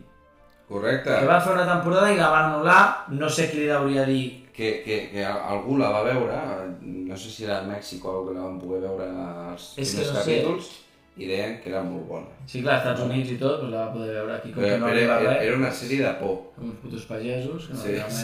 Correcte. 0.67 1.09
que 1.19 1.25
va 1.25 1.39
fer 1.41 1.53
una 1.55 1.65
temporada 1.67 2.11
i 2.11 2.17
la 2.19 2.29
van 2.29 2.51
anul·lar, 2.51 2.81
no 3.15 3.29
sé 3.29 3.47
qui 3.49 3.63
li 3.63 3.69
hauria 3.73 4.05
dir 4.05 4.45
Que, 4.59 4.81
que, 4.83 4.95
que 5.13 5.23
algú 5.23 5.77
la 5.79 5.87
va 5.89 6.01
veure, 6.03 6.35
no 6.83 7.15
sé 7.15 7.29
si 7.31 7.45
era 7.45 7.61
a 7.61 7.63
Mèxic 7.63 8.03
o 8.03 8.25
que 8.27 8.33
la 8.35 8.41
van 8.43 8.57
poder 8.59 8.81
veure 8.83 9.05
als 9.53 9.69
primers 9.77 9.93
no 9.95 10.03
sé. 10.03 10.17
capítols, 10.17 10.67
i 11.15 11.27
deien 11.29 11.53
que 11.63 11.69
era 11.71 11.79
molt 11.83 12.03
bona. 12.09 12.27
Sí, 12.45 12.59
clar, 12.61 12.75
als 12.75 12.83
Estats 12.89 13.05
Units 13.05 13.31
i 13.31 13.37
tot, 13.39 13.61
doncs 13.61 13.71
la 13.71 13.85
va 13.85 13.93
poder 13.93 14.17
veure 14.17 14.33
aquí, 14.35 14.51
com 14.51 14.59
Però, 14.63 14.73
que 14.73 14.81
no 14.81 14.89
era, 14.91 15.15
res. 15.23 15.45
era 15.47 15.55
una 15.61 15.71
sèrie 15.71 16.01
de 16.03 16.11
por. 16.19 16.35
Uns 16.59 16.75
putos 16.83 17.05
pagesos, 17.07 17.69
que 17.69 17.73
no 17.73 17.79
Sí, 17.79 17.95
res. 17.95 18.19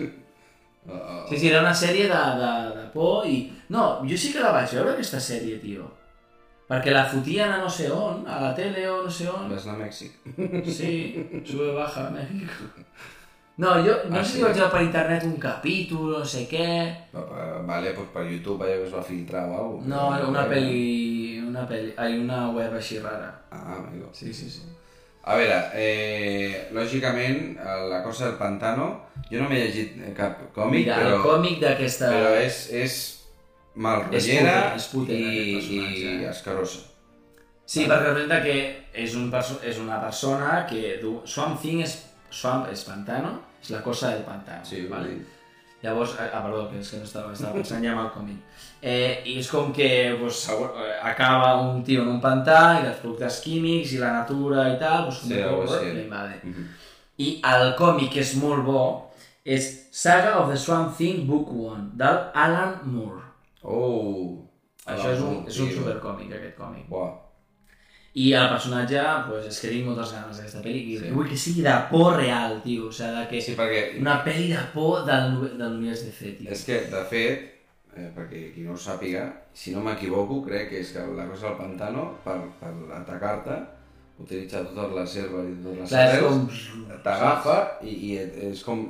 Uh, 0.00 0.90
uh, 0.90 1.22
Sí, 1.30 1.38
sí, 1.38 1.48
era 1.52 1.60
una 1.62 1.74
sèrie 1.74 2.08
de, 2.10 2.20
de, 2.42 2.52
de 2.80 2.86
por 2.92 3.26
i... 3.30 3.38
No, 3.68 4.00
jo 4.02 4.18
sí 4.18 4.32
que 4.34 4.42
la 4.42 4.50
vaig 4.58 4.74
veure, 4.74 4.96
aquesta 4.98 5.20
sèrie, 5.22 5.60
tio. 5.62 5.86
Perquè 6.70 6.92
la 6.94 7.02
fotien 7.10 7.50
a 7.50 7.58
no 7.58 7.68
sé 7.68 7.88
on, 7.90 8.22
a 8.30 8.36
la 8.44 8.50
tele 8.54 8.84
o 8.88 9.00
no 9.02 9.10
sé 9.10 9.26
on. 9.28 9.48
Vas 9.50 9.64
anar 9.66 9.80
a 9.80 9.84
Mèxic. 9.88 10.12
Sí, 10.70 10.92
sube, 11.44 11.72
baja, 11.74 12.06
México. 12.14 12.68
No, 13.60 13.74
jo 13.84 13.92
no 14.08 14.16
Ah, 14.16 14.24
sé 14.24 14.30
sí? 14.30 14.36
si 14.38 14.42
vaig 14.44 14.54
veure 14.56 14.70
per 14.72 14.82
internet 14.86 15.24
un 15.28 15.34
capítol, 15.36 16.12
no 16.14 16.24
sé 16.24 16.46
què... 16.48 16.68
Va, 17.12 17.58
Vale, 17.66 17.90
pues 17.92 18.08
per 18.14 18.22
YouTube 18.24 18.64
allò 18.64 18.78
que 18.78 18.86
es 18.86 18.94
va 18.94 19.02
filtrar 19.04 19.42
o 19.50 19.56
alguna 19.58 19.96
No, 19.96 20.28
una 20.30 20.46
pel·li... 20.48 21.42
Una 21.44 21.66
pel·li... 21.68 21.90
Ai, 22.00 22.16
una 22.22 22.46
web 22.54 22.72
així 22.78 23.00
rara. 23.02 23.28
Ah, 23.50 23.76
amigo. 23.82 24.08
Sí, 24.16 24.32
sí, 24.32 24.48
sí. 24.48 24.62
A 25.28 25.36
veure, 25.36 25.58
eh, 25.76 26.68
lògicament, 26.72 27.58
eh, 27.60 27.76
la 27.90 28.00
cosa 28.02 28.30
del 28.30 28.38
pantano, 28.40 28.86
jo 29.28 29.42
no 29.42 29.50
m'he 29.50 29.58
llegit 29.60 29.98
eh, 30.00 30.14
cap 30.16 30.40
còmic, 30.54 30.86
Mira, 30.86 30.96
però, 31.02 31.18
el 31.18 31.26
còmic 31.26 31.60
d'aquesta... 31.60 32.08
però 32.14 32.30
és, 32.40 32.62
és 32.72 32.96
mal 33.74 34.06
És 34.10 34.26
potent, 34.26 34.76
és 34.76 34.86
potent, 34.92 35.26
i, 35.32 35.58
i 35.78 36.06
eh? 36.06 36.30
escarosa. 36.30 36.86
Sí, 37.70 37.84
perquè 37.86 38.08
representa 38.08 38.40
que 38.42 38.54
és, 38.92 39.14
un 39.14 39.30
és 39.62 39.78
una 39.78 40.00
persona 40.02 40.64
que 40.66 40.96
du... 41.02 41.20
Swamp 41.24 41.60
Thing 41.62 41.84
és... 41.84 42.00
Swamp 42.30 42.66
és 42.70 42.82
pantano, 42.86 43.36
és 43.62 43.70
la 43.70 43.82
cosa 43.82 44.10
del 44.10 44.24
pantano. 44.26 44.64
Sí, 44.64 44.86
vale? 44.86 45.14
vale. 45.14 45.38
Llavors, 45.82 46.10
ah, 46.18 46.28
ah, 46.34 46.42
perdó, 46.44 46.66
que 46.68 46.78
és 46.82 46.90
que 46.92 46.98
no 47.00 47.06
estava, 47.06 47.32
estava 47.32 47.56
pensant 47.56 47.84
ja 47.84 47.94
en 47.94 48.00
el 48.02 48.10
còmic. 48.12 48.40
Eh, 48.84 49.22
I 49.32 49.38
és 49.40 49.48
com 49.48 49.70
que 49.72 49.88
pues, 50.20 50.42
eh, 50.52 50.96
acaba 51.08 51.54
un 51.62 51.80
tio 51.84 52.02
en 52.02 52.10
un 52.12 52.20
pantà 52.20 52.82
i 52.82 52.88
els 52.90 52.98
productes 53.00 53.40
químics 53.44 53.94
i 53.96 54.00
la 54.02 54.12
natura 54.18 54.66
i 54.74 54.76
tal, 54.80 55.06
pues, 55.08 55.22
Sí, 55.24 55.40
algo 55.40 55.62
així. 55.64 55.94
li 55.94 56.04
invade. 56.04 56.40
Mhm. 56.42 56.66
I 57.24 57.30
el 57.52 57.74
còmic 57.78 58.12
que 58.12 58.20
és 58.20 58.34
molt 58.36 58.64
bo 58.64 58.84
és 59.44 59.88
Saga 59.90 60.36
of 60.40 60.50
the 60.52 60.56
Swamp 60.56 60.96
Thing 60.96 61.26
Book 61.26 61.48
1, 61.48 61.90
del 61.96 62.18
Alan 62.34 62.80
Moore. 62.84 63.19
Oh! 63.62 64.46
Això 64.86 65.10
és 65.12 65.20
un, 65.20 65.42
és 65.46 65.58
un 65.60 65.70
supercòmic, 65.74 66.32
aquest 66.32 66.56
còmic. 66.58 66.86
Buah. 66.88 67.10
I 68.20 68.32
el 68.34 68.48
personatge, 68.50 69.02
pues, 69.28 69.44
és 69.46 69.58
que 69.62 69.68
tinc 69.70 69.86
moltes 69.86 70.10
ganes 70.16 70.38
d'aquesta 70.40 70.62
pel·li, 70.64 70.80
i 70.82 70.98
Sí. 70.98 71.10
vull 71.14 71.28
que 71.28 71.36
sigui 71.38 71.62
de 71.62 71.74
por 71.90 72.16
real, 72.16 72.56
tio, 72.64 72.88
o 72.88 72.92
sigui, 72.92 73.12
de 73.14 73.26
que... 73.30 73.40
Sí, 73.40 73.54
perquè 73.54 74.00
Una 74.00 74.16
pel·li 74.24 74.48
de 74.50 74.62
por 74.74 75.04
del, 75.06 75.36
de 75.58 75.68
l'univers 75.68 76.02
DC, 76.08 76.32
tio. 76.38 76.50
És 76.50 76.64
que, 76.66 76.80
de 76.90 77.02
fet, 77.12 77.44
eh, 77.94 78.08
perquè 78.16 78.48
qui 78.54 78.64
no 78.66 78.72
ho 78.74 78.76
sàpiga, 78.80 79.28
si 79.54 79.70
no 79.76 79.84
m'equivoco, 79.84 80.40
crec 80.48 80.70
que 80.72 80.80
és 80.80 80.90
que 80.96 81.04
la 81.14 81.28
cosa 81.28 81.50
del 81.52 81.60
pantano, 81.60 82.08
per, 82.24 82.40
per 82.58 82.72
atacar-te, 82.98 83.60
utilitza 84.20 84.64
totes 84.64 84.90
les 84.96 85.14
herbes 85.16 85.46
i 85.52 85.54
totes 85.62 85.78
les 85.78 85.88
Clar, 85.94 86.08
arrels, 86.08 86.66
com... 86.72 86.98
t'agafa 87.04 87.56
i, 87.82 87.94
i 88.08 88.10
et, 88.24 88.34
és 88.50 88.64
com 88.66 88.82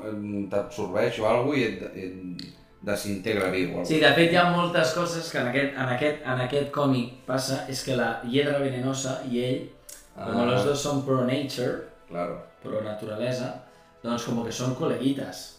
t'absorbeix 0.51 1.21
o 1.21 1.29
alguna 1.29 1.61
i 1.61 1.67
et, 1.69 1.85
et 1.95 2.60
desintegra 2.83 3.51
viu. 3.53 3.81
o 3.81 3.85
Sí, 3.85 3.99
de 4.01 4.13
fet 4.17 4.33
hi 4.33 4.37
ha 4.37 4.45
moltes 4.51 4.93
coses 4.97 5.31
que 5.31 5.39
en 5.39 5.49
aquest, 5.49 5.75
en 5.77 5.89
aquest, 5.97 6.23
en 6.27 6.41
aquest 6.47 6.71
còmic 6.73 7.13
passa, 7.27 7.65
és 7.69 7.83
que 7.85 7.97
la 7.97 8.21
hiedra 8.25 8.59
venenosa 8.59 9.21
i 9.31 9.43
ell, 9.45 9.61
com 10.17 10.41
Ah. 10.41 10.45
los 10.47 10.65
dos 10.65 10.81
són 10.81 11.03
pro 11.05 11.25
nature, 11.27 11.85
Claro. 12.09 12.41
pro 12.63 12.81
naturalesa, 12.83 13.55
doncs 14.03 14.25
com 14.25 14.45
que 14.45 14.53
són 14.53 14.75
col·leguites. 14.77 15.57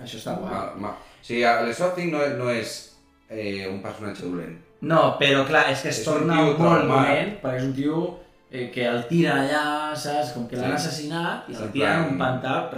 Això 0.00 0.16
està 0.18 0.38
guai. 0.40 0.50
Ma, 0.50 0.72
ma. 0.76 0.88
O 0.90 1.22
sigui, 1.24 1.42
l'Swafting 1.44 2.10
no, 2.12 2.18
no 2.36 2.50
és 2.50 2.90
eh, 3.30 3.66
un 3.68 3.80
personatge 3.82 4.22
dolent. 4.24 4.58
No, 4.82 5.16
però 5.18 5.46
clar, 5.46 5.70
és 5.70 5.80
que 5.82 5.88
es 5.88 6.00
És 6.00 6.06
un 6.06 6.12
torna 6.14 6.34
tio 6.34 6.56
molt 6.58 6.84
dolent, 6.88 7.40
perquè 7.42 7.56
és 7.56 7.62
un 7.64 7.72
tio 7.74 8.18
eh, 8.50 8.70
que 8.70 8.84
el 8.86 9.06
tiren 9.08 9.38
allà, 9.38 9.94
saps? 9.96 10.32
Com 10.34 10.46
que 10.48 10.56
l'han 10.56 10.70
Sí. 10.70 10.86
assassinat 10.86 11.48
i 11.48 11.54
el 11.54 11.70
tiren 11.72 12.02
en 12.04 12.10
un 12.12 12.18
pantà 12.18 12.68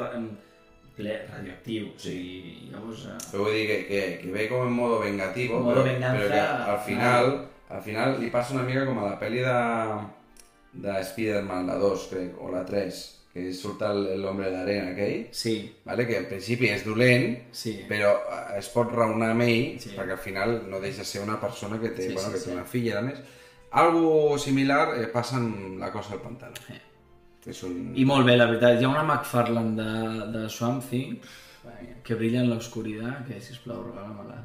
ra- 0.98 1.04
en 1.04 1.26
ple 1.26 1.26
radioactiu. 1.32 1.88
O 1.94 1.98
sigui, 1.98 2.68
llavors... 2.72 3.06
Eh... 3.06 3.18
Però 3.30 3.42
vull 3.44 3.52
dir 3.54 3.66
que, 3.68 3.78
que, 3.88 4.02
que 4.22 4.30
ve 4.32 4.48
com 4.48 4.66
en 4.66 4.72
modo 4.72 5.00
vengativo, 5.00 5.60
Modo 5.60 5.82
però, 5.82 5.84
venganza, 5.84 6.22
però 6.22 6.30
que 6.30 6.70
al 6.72 6.80
final, 6.86 7.48
al 7.68 7.82
final 7.82 8.20
li 8.20 8.30
passa 8.30 8.54
una 8.54 8.62
mica 8.64 8.86
com 8.86 8.98
a 9.02 9.10
la 9.10 9.18
pel·li 9.20 9.42
de, 9.44 9.58
de 10.86 11.00
Spider-Man, 11.02 11.66
la 11.66 11.76
2, 11.76 12.08
crec, 12.10 12.40
o 12.40 12.50
la 12.52 12.64
3, 12.64 13.02
que 13.36 13.52
surt 13.52 13.82
el- 13.84 14.20
l'home 14.22 14.48
d'arena 14.50 14.92
aquell, 14.94 15.26
Sí, 15.32 15.56
vale? 15.84 16.06
que 16.06 16.16
en 16.16 16.26
principi 16.30 16.70
és 16.72 16.84
dolent, 16.86 17.42
sí. 17.52 17.82
però 17.88 18.14
eh, 18.16 18.58
es 18.58 18.68
pot 18.72 18.88
raonar 18.92 19.30
amb 19.34 19.42
ell, 19.44 19.78
Sí. 19.80 19.90
perquè 19.96 20.12
al 20.16 20.22
final 20.24 20.62
no 20.70 20.80
deixa 20.80 21.02
de 21.04 21.04
ser 21.04 21.22
una 21.22 21.38
persona 21.40 21.78
que 21.80 21.90
té, 21.90 22.08
Sí, 22.08 22.14
bueno, 22.14 22.28
sí, 22.30 22.32
que 22.34 22.40
sí. 22.40 22.46
té 22.50 22.54
una 22.56 22.64
filla, 22.64 22.98
a 22.98 23.02
més, 23.02 23.18
Algo 23.76 24.38
similar 24.38 24.94
eh, 24.96 25.08
passa 25.12 25.36
en 25.36 25.78
La 25.78 25.90
cosa 25.92 26.10
del 26.14 26.20
pantano. 26.20 26.54
Eh. 26.70 26.80
És 27.46 27.62
un... 27.66 27.74
I 27.94 28.04
molt 28.08 28.26
bé, 28.26 28.34
la 28.36 28.48
veritat. 28.50 28.80
Hi 28.80 28.86
ha 28.86 28.92
una 28.92 29.04
McFarlane 29.06 29.74
de, 29.78 30.30
de 30.34 30.44
Swamp 30.50 30.82
Thing 30.90 31.18
que 32.06 32.14
brilla 32.18 32.42
en 32.42 32.50
l'oscuritat, 32.50 33.24
que, 33.26 33.40
sisplau, 33.42 33.82
regala-me-la. 33.88 34.38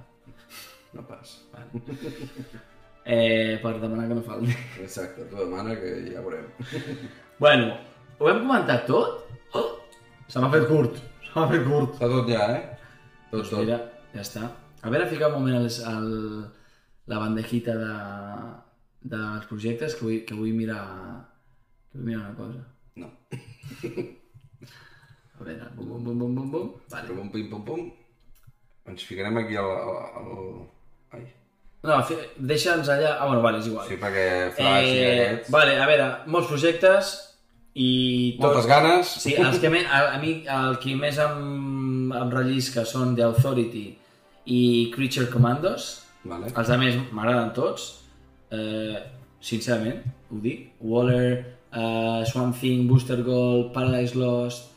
No 0.98 1.06
pas. 1.08 1.38
Eh, 3.04 3.58
per 3.64 3.72
demanar 3.82 4.08
que 4.10 4.16
no 4.18 4.22
falti. 4.26 4.54
Exacte, 4.84 5.26
tu 5.30 5.40
demana 5.40 5.74
que 5.80 5.94
ja 6.06 6.22
veurem. 6.22 6.50
Bueno, 7.40 7.72
ho 8.20 8.30
hem 8.30 8.44
comentat 8.44 8.86
tot? 8.86 9.24
Oh, 9.58 9.64
se 10.30 10.42
m'ha 10.42 10.52
fet 10.54 10.68
curt. 10.70 11.00
Se 11.26 11.32
m'ha 11.34 11.48
fet 11.50 11.66
curt. 11.66 11.96
Està 11.98 12.10
tot 12.12 12.30
ja, 12.30 12.44
eh? 12.54 12.92
Tot, 13.32 13.48
tot. 13.48 13.64
Mira, 13.64 13.80
ja 14.14 14.26
està. 14.26 14.44
A 14.82 14.94
veure, 14.94 15.10
fica 15.10 15.32
un 15.32 15.40
moment 15.40 15.58
el, 15.64 15.70
el, 15.94 16.12
la 17.10 17.24
bandejita 17.24 17.78
de, 17.80 17.96
dels 19.16 19.50
projectes 19.50 19.98
que 19.98 20.06
vull, 20.06 20.22
que 20.28 20.38
vull 20.38 20.54
mirar 20.58 20.84
que 21.90 21.98
vull 21.98 22.12
mirar 22.12 22.28
una 22.28 22.38
cosa. 22.38 22.62
A 25.42 25.44
veure, 25.44 25.68
bum, 25.76 25.88
bum, 25.88 26.04
bum, 26.06 26.18
bum, 26.20 26.36
bum, 26.36 26.52
bum. 26.52 26.68
Vale. 26.92 27.08
Pum, 27.08 27.30
pum, 27.34 27.50
pum, 27.50 27.64
pum. 27.66 27.86
Ens 28.92 29.04
ficarem 29.08 29.38
aquí 29.42 29.56
al... 29.58 29.72
al, 29.72 29.96
al... 30.22 30.42
Ai. 31.18 31.24
No, 31.82 31.98
fi- 32.06 32.20
deixa'ns 32.38 32.90
allà... 32.94 33.16
Ah, 33.18 33.26
bueno, 33.26 33.42
vale, 33.42 33.58
és 33.64 33.70
igual. 33.72 33.88
Sí, 33.90 33.98
perquè 34.02 34.26
Flash 34.58 34.86
i 34.92 35.00
eh, 35.00 35.16
aquests... 35.24 35.50
vale, 35.56 35.78
a 35.82 35.88
veure, 35.90 36.10
molts 36.30 36.52
projectes 36.52 37.10
i... 37.74 37.90
Moltes 38.42 38.68
ganes. 38.70 39.16
Sí, 39.24 39.34
els 39.34 39.58
que 39.64 39.72
me, 39.74 39.82
a, 39.88 40.04
a 40.14 40.20
mi 40.22 40.36
el 40.46 40.78
que 40.84 40.94
més 41.00 41.18
em, 41.24 42.12
em 42.20 42.36
rellisca 42.36 42.86
són 42.86 43.16
The 43.18 43.26
Authority 43.32 43.88
i 44.46 44.62
Creature 44.94 45.32
Commandos. 45.34 45.90
Vale. 46.22 46.52
Els 46.52 46.70
altres 46.76 47.02
m'agraden 47.18 47.50
tots. 47.58 47.88
Eh, 48.54 49.00
sincerament, 49.42 50.04
ho 50.30 50.42
dic. 50.44 50.68
Waller, 50.86 51.32
eh, 51.74 52.24
Swamp 52.26 52.56
Thing, 52.60 52.88
Booster 52.88 53.22
Gold, 53.24 53.72
Paradise 53.74 54.18
Lost... 54.18 54.70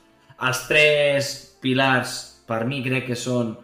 Els 0.44 0.64
tres 0.66 1.28
pilars, 1.62 2.14
per 2.48 2.64
mi, 2.66 2.82
crec 2.84 3.06
que 3.06 3.16
són... 3.16 3.54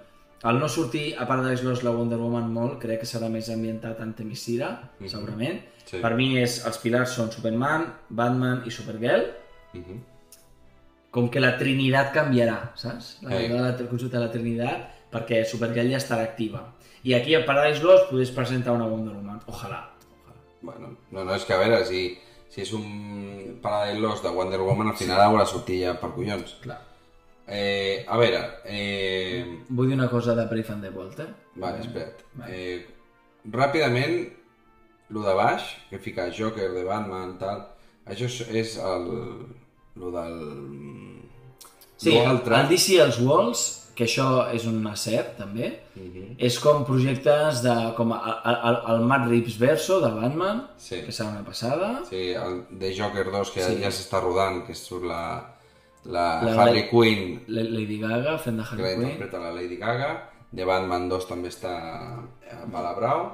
El 0.47 0.57
no 0.63 0.69
sortir 0.73 1.11
a 1.21 1.27
Paradise 1.29 1.67
Lost 1.67 1.83
la 1.85 1.91
Wonder 1.93 2.17
Woman 2.17 2.47
molt, 2.55 2.79
crec 2.81 3.03
que 3.03 3.09
serà 3.09 3.27
més 3.29 3.51
ambientat 3.53 3.99
en 4.01 4.15
Temisira, 4.17 4.71
segurament. 5.11 5.59
Sí. 5.85 5.99
Per 6.01 6.13
mi 6.17 6.31
és, 6.41 6.61
els 6.65 6.79
pilars 6.81 7.13
són 7.19 7.29
Superman, 7.35 7.85
Batman 8.09 8.63
i 8.65 8.73
Supergirl. 8.73 9.27
Mhm. 9.75 9.99
Com 11.11 11.29
que 11.29 11.43
la 11.43 11.57
Trinitat 11.59 12.13
canviarà, 12.15 12.71
saps? 12.79 13.19
La, 13.27 13.35
Sí. 13.37 13.49
la, 13.51 13.69
el 13.75 13.89
concepte 13.91 14.17
de 14.17 14.23
la 14.25 14.31
Trinitat, 14.33 14.89
perquè 15.13 15.43
Supergirl 15.45 15.91
ja 15.91 15.99
estarà 15.99 16.23
activa. 16.23 16.63
I 17.03 17.15
aquí 17.19 17.35
a 17.35 17.45
Paradise 17.45 17.83
Lost 17.83 18.09
podés 18.11 18.31
presentar 18.31 18.73
una 18.73 18.87
Wonder 18.87 19.15
Woman. 19.17 19.41
Ojalà. 19.47 19.91
Ojalà. 19.91 20.41
Bueno, 20.63 20.95
no, 21.11 21.25
no, 21.25 21.35
és 21.35 21.45
que 21.45 21.53
a 21.53 21.59
veure, 21.59 21.85
si, 21.85 22.17
si 22.51 22.65
és 22.65 22.73
un 22.75 23.59
Paradise 23.63 24.01
Lost 24.03 24.27
de 24.27 24.33
Wonder 24.35 24.61
Woman, 24.61 24.91
al 24.91 24.99
final 24.99 25.23
haurà 25.23 25.47
sortit 25.47 25.85
ja 25.85 25.95
per 26.01 26.11
collons. 26.17 26.57
Clar. 26.65 26.81
Eh, 27.51 28.05
a 28.07 28.17
veure, 28.19 28.41
eh, 28.65 29.43
Vull 29.69 29.91
dir 29.91 29.97
una 29.97 30.09
cosa 30.11 30.37
de 30.39 30.47
Brave 30.47 30.73
and 30.75 30.85
the 30.87 30.91
Bolt, 30.95 31.19
eh? 31.19 31.27
Vale, 31.57 31.81
espera't. 31.83 32.23
Eh, 32.47 32.87
ràpidament, 33.51 34.21
lo 35.11 35.25
de 35.25 35.35
baix, 35.35 35.67
que 35.91 35.99
fica 35.99 36.29
Joker 36.31 36.71
de 36.71 36.85
Batman, 36.87 37.37
tal, 37.41 37.65
això 38.07 38.31
és, 38.31 38.77
el... 38.79 39.09
lo 39.99 40.13
del... 40.15 40.39
Sí, 41.97 42.13
lo 42.15 42.21
el, 42.21 42.29
altre. 42.37 42.61
el 42.61 42.71
DC 42.71 43.01
els 43.03 43.19
Walls, 43.19 43.65
que 44.01 44.07
això 44.09 44.47
és 44.57 44.65
un 44.65 44.81
acert, 44.89 45.35
també, 45.37 45.67
Mhm. 45.95 46.37
és 46.39 46.57
com 46.59 46.85
projectes 46.89 47.61
de... 47.63 47.75
com 47.99 48.15
el, 48.17 48.35
el, 48.71 48.79
el 48.95 49.01
Matt 49.05 49.27
Reeves 49.29 49.59
verso 49.61 50.01
de 50.01 50.09
Batman, 50.15 50.63
Sí. 50.79 51.03
que 51.05 51.13
serà 51.13 51.29
una 51.35 51.45
passada. 51.45 52.01
Sí, 52.09 52.31
el 52.33 52.65
de 52.71 52.95
Joker 52.97 53.27
2, 53.31 53.51
que 53.53 53.61
Sí. 53.61 53.77
ja 53.83 53.91
s'està 53.93 54.23
rodant, 54.23 54.63
que 54.67 54.75
surt 54.75 55.05
la, 55.05 55.23
la, 56.07 56.41
La- 56.43 56.55
Harley 56.63 56.89
Quinn, 56.89 57.43
La- 57.49 57.63
Lady 57.63 57.99
Gaga 58.01 58.39
fent 58.39 58.57
de 58.57 58.63
que 58.65 58.69
Harley 58.71 58.87
la 58.87 58.95
Quinn. 58.97 59.11
interpreta 59.13 59.39
la 59.45 59.53
Lady 59.53 59.77
Gaga, 59.77 60.31
de 60.51 60.65
Batman 60.65 61.09
2 61.11 61.29
també 61.29 61.49
està 61.49 61.75
a 62.51 62.67
Malabrau. 62.73 63.33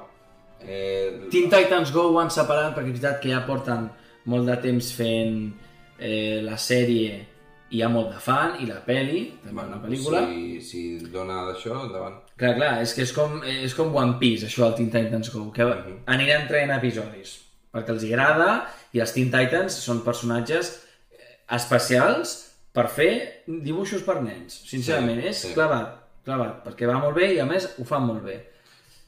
Eh, 0.59 1.27
Teen 1.31 1.49
Titans 1.49 1.91
Go 1.93 2.09
ho 2.11 2.19
han 2.19 2.29
separat 2.33 2.75
perquè 2.75 2.91
és 2.91 2.99
veritat 2.99 3.19
que 3.21 3.29
ja 3.29 3.45
porten 3.45 3.89
molt 4.25 4.45
de 4.49 4.57
temps 4.57 4.91
fent 4.93 5.53
eh, 5.99 6.41
la 6.43 6.57
sèrie 6.57 7.25
hi 7.71 7.81
ha 7.83 7.89
molt 7.91 8.11
de 8.13 8.19
fan, 8.23 8.55
i 8.63 8.65
la 8.69 8.79
peli, 8.85 9.25
també 9.43 9.63
una 9.67 9.81
pel·lícula. 9.83 10.21
Si, 10.29 10.61
si 10.61 10.81
dona 11.11 11.41
d'això, 11.49 11.83
endavant. 11.85 12.15
Clar, 12.39 12.53
clar, 12.55 12.73
és 12.81 12.93
que 12.95 13.01
és 13.03 13.11
com, 13.15 13.41
és 13.43 13.73
com 13.75 13.93
One 13.95 14.17
Piece, 14.21 14.45
això 14.47 14.63
del 14.67 14.75
Teen 14.77 14.91
Titans 14.93 15.31
Go, 15.33 15.51
que 15.51 15.65
Mhm. 15.65 15.97
aniran 16.05 16.47
traient 16.47 16.71
episodis, 16.71 17.39
perquè 17.73 17.89
els 17.89 18.03
agrada, 18.03 18.67
i 18.93 18.99
els 18.99 19.13
Teen 19.13 19.31
Titans 19.31 19.73
són 19.73 20.03
personatges 20.03 20.71
eh, 21.11 21.55
especials 21.55 22.43
per 22.73 22.87
fer 22.89 23.43
dibuixos 23.47 24.03
per 24.03 24.21
nens. 24.21 24.61
Sincerament, 24.69 25.21
Sí, 25.21 25.27
és 25.27 25.37
sí. 25.47 25.53
clavat, 25.53 25.95
clavat, 26.25 26.63
perquè 26.65 26.87
va 26.87 26.99
molt 26.99 27.15
bé 27.15 27.33
i 27.35 27.39
a 27.39 27.45
més 27.45 27.75
ho 27.79 27.83
fan 27.83 28.03
molt 28.05 28.23
bé. 28.23 28.45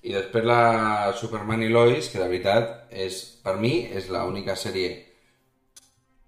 I 0.01 0.13
després 0.13 0.45
la 0.45 1.11
Superman 1.13 1.61
i 1.61 1.67
Lois, 1.69 2.07
que 2.09 2.19
de 2.19 2.27
veritat 2.27 2.87
és, 2.91 3.39
per 3.43 3.57
mi, 3.57 3.89
és 3.93 4.07
l'única 4.09 4.55
sèrie 4.55 5.05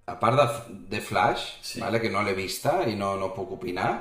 a 0.07 0.19
part 0.19 0.38
de, 0.38 0.76
de 0.90 1.02
Flash, 1.02 1.57
Sí. 1.61 1.80
vale, 1.80 2.02
que 2.02 2.10
no 2.10 2.23
l'he 2.23 2.34
vista 2.34 2.82
i 2.88 2.95
no, 2.95 3.15
no 3.18 3.34
puc 3.34 3.52
opinar, 3.57 3.91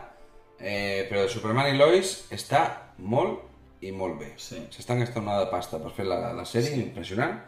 eh, 0.59 1.07
però 1.11 1.27
Superman 1.29 1.69
i 1.75 1.79
Lois 1.79 2.27
està 2.31 2.65
molt 2.99 3.41
i 3.83 3.93
molt 3.93 4.19
bé. 4.21 4.33
Sí. 4.37 4.59
S'estan 4.71 5.01
gastant 5.01 5.25
una 5.25 5.39
de 5.41 5.47
pasta 5.51 5.79
per 5.81 5.91
fer 5.97 6.05
la, 6.07 6.33
la 6.37 6.45
sèrie, 6.45 6.75
impressionant, 6.83 7.39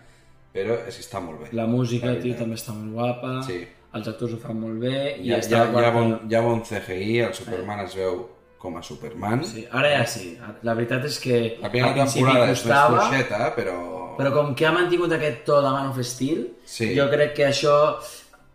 però 0.52 0.78
és 0.86 0.96
que 0.96 1.02
està 1.04 1.20
molt 1.20 1.40
bé. 1.42 1.48
La 1.52 1.66
música, 1.66 2.06
La 2.12 2.20
tio, 2.20 2.34
també 2.38 2.56
està 2.56 2.72
molt 2.76 2.92
guapa, 2.94 3.42
Sí. 3.46 3.58
els 3.94 4.08
actors 4.08 4.32
ho 4.34 4.38
fan 4.40 4.58
molt 4.60 4.78
bé, 4.80 5.16
i 5.18 5.26
hi, 5.28 5.34
ha 5.34 5.40
guapa- 5.66 5.90
bon, 5.92 6.14
ha 6.34 6.40
bon 6.40 6.62
CGI, 6.64 7.18
el 7.26 7.34
Superman 7.34 7.80
es 7.84 7.94
veu 7.96 8.28
com 8.58 8.76
a 8.78 8.82
Superman. 8.82 9.42
Sí, 9.44 9.66
ara 9.72 9.90
ja 9.98 10.06
sí. 10.06 10.38
La 10.62 10.72
veritat 10.74 11.04
és 11.04 11.18
que 11.18 11.58
La 11.60 11.68
primera 11.70 11.92
temporada 11.94 12.44
és 12.44 12.50
més 12.50 12.62
costava, 12.62 13.00
fluixeta, 13.08 13.54
però... 13.56 13.76
però 14.16 14.32
com 14.32 14.54
que 14.54 14.66
ha 14.66 14.72
mantingut 14.72 15.12
aquest 15.12 15.44
to 15.44 15.60
de 15.60 15.70
Man 15.70 15.88
of 15.90 15.98
Steel, 16.06 16.46
Sí. 16.64 16.94
jo 16.96 17.08
crec 17.10 17.34
que 17.34 17.46
això 17.48 17.98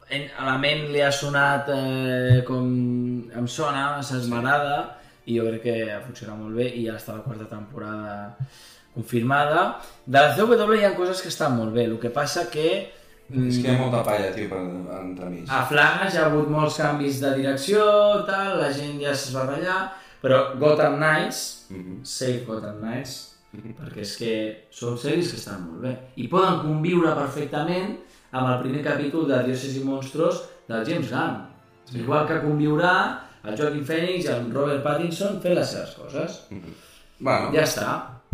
en, 0.10 0.28
a 0.40 0.46
la 0.46 0.58
ment 0.58 0.88
li 0.94 1.02
ha 1.02 1.12
sonat 1.12 1.70
eh, 1.74 2.44
com 2.48 2.68
em 3.36 3.48
sona, 3.48 4.02
s'esmerada, 4.04 4.78
i 5.28 5.36
jo 5.38 5.44
crec 5.50 5.62
que 5.66 5.76
ha 5.92 6.00
funcionat 6.06 6.38
molt 6.40 6.56
bé 6.56 6.70
i 6.80 6.86
ja 6.88 6.96
està 6.96 7.14
la 7.18 7.24
quarta 7.26 7.46
temporada 7.52 8.38
confirmada. 8.96 9.80
De 10.06 10.18
la 10.22 10.36
CW 10.36 10.74
hi 10.80 10.86
ha 10.88 10.96
coses 10.96 11.22
que 11.22 11.30
estan 11.34 11.58
molt 11.58 11.74
bé, 11.76 11.84
el 11.86 11.98
que 12.02 12.10
passa 12.14 12.48
que 12.50 12.70
mm, 13.30 13.48
És 13.50 13.60
que 13.62 13.68
hi 13.70 13.76
ha 13.76 13.80
molta 13.82 14.04
palla, 14.08 14.32
tio, 14.34 14.48
per 14.50 14.62
entremig. 15.02 15.46
a 15.52 15.66
Flash 15.70 16.16
hi 16.16 16.18
ha 16.22 16.26
hagut 16.30 16.50
molts 16.50 16.80
canvis 16.82 17.20
de 17.22 17.34
direcció, 17.38 17.84
tal, 18.30 18.58
la 18.62 18.72
gent 18.74 19.00
ja 19.04 19.12
es 19.12 19.28
va 19.36 19.46
ratllar, 19.50 19.80
però 20.24 20.44
Gotham 20.60 20.96
Knights, 21.02 21.46
Mhm. 21.70 22.00
Save 22.08 22.46
Gotham 22.48 22.78
Knights, 22.80 23.36
perquè 23.52 24.00
és 24.02 24.16
que 24.18 24.34
són 24.72 24.96
sèries 24.98 25.32
que 25.34 25.38
estan 25.38 25.66
molt 25.68 25.82
bé. 25.84 25.92
I 26.16 26.28
poden 26.32 26.62
conviure 26.62 27.12
perfectament 27.16 27.98
amb 28.38 28.52
el 28.54 28.60
primer 28.66 28.84
capítol 28.86 29.26
de 29.30 29.40
Dioses 29.48 29.76
i 29.80 29.84
Monstros 29.88 30.44
del 30.70 30.86
James 30.86 31.10
Gunn. 31.12 31.38
Sí. 31.88 32.02
Igual 32.04 32.28
que 32.28 32.42
conviurà 32.44 32.94
el 33.48 33.56
Joaquin 33.58 33.86
Phoenix 33.88 34.26
i 34.28 34.32
el 34.34 34.50
Robert 34.52 34.84
Pattinson 34.84 35.38
fent 35.42 35.56
les 35.56 35.70
seves 35.72 35.94
coses. 35.96 36.42
Bueno, 37.20 37.50
Ja 37.56 37.64
està. 37.64 37.92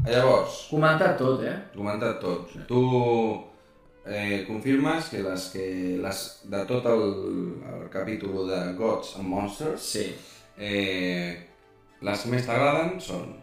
llavors, 0.07 0.63
Comentat 0.71 1.17
tot, 1.21 1.43
eh? 1.47 1.53
comentat 1.75 2.17
tot. 2.19 2.49
Tu 2.67 2.79
eh, 4.05 4.43
confirmes 4.47 5.07
que 5.13 5.21
les 5.23 5.45
que 5.53 5.67
les, 6.01 6.23
de 6.51 6.63
tot 6.67 6.85
el, 6.91 7.05
el 7.75 7.85
capítol 7.93 8.49
de 8.49 8.73
Gods 8.75 9.13
and 9.19 9.27
Monsters, 9.29 9.81
Sí. 9.93 10.07
eh, 10.57 11.47
les 12.01 12.21
que 12.25 12.29
més 12.33 12.45
t'agraden 12.49 12.97
són... 12.99 13.37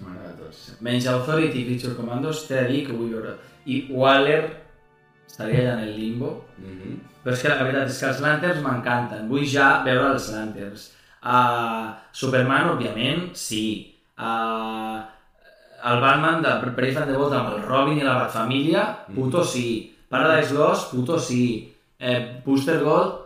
M'agrada 0.00 0.36
tots. 0.38 0.76
Menys 0.86 1.06
Authority 1.10 1.58
i 1.60 1.64
Creature 1.66 1.96
Commandos, 1.98 2.44
t'he 2.46 2.60
de 2.62 2.68
dir 2.70 2.84
que 2.86 2.94
vull 2.94 3.10
veure. 3.10 3.32
I 3.66 3.80
Waller 3.90 4.44
estaria 5.30 5.62
allà 5.62 5.78
en 5.78 5.86
el 5.88 5.94
limbo. 5.98 6.32
Mhm. 6.58 6.98
Però 7.22 7.34
és 7.36 7.42
que 7.42 7.48
la 7.48 7.62
veritat 7.62 7.88
és 7.88 8.00
que 8.00 8.08
els 8.08 8.20
Lanterns 8.20 8.62
m'encanten. 8.64 9.28
Vull 9.28 9.46
ja 9.46 9.82
veure 9.84 10.12
els 10.14 10.30
Lanterns. 10.32 10.90
Uh, 11.20 11.92
Superman, 12.12 12.70
òbviament, 12.74 13.34
sí. 13.36 13.94
Uh, 14.16 15.00
el 15.84 16.00
Batman 16.00 16.42
de 16.42 16.54
Brave 16.64 16.96
and 16.96 17.10
the 17.10 17.16
Bold 17.16 17.34
amb 17.36 17.54
el 17.54 17.62
Robin 17.64 18.00
i 18.00 18.04
la 18.04 18.28
família, 18.28 18.84
puto 19.14 19.44
sí. 19.44 19.96
Paradise 20.08 20.54
Lost, 20.54 20.90
puto 20.92 21.18
sí. 21.18 21.72
Eh, 21.98 22.40
Booster 22.44 22.78
Gold, 22.82 23.20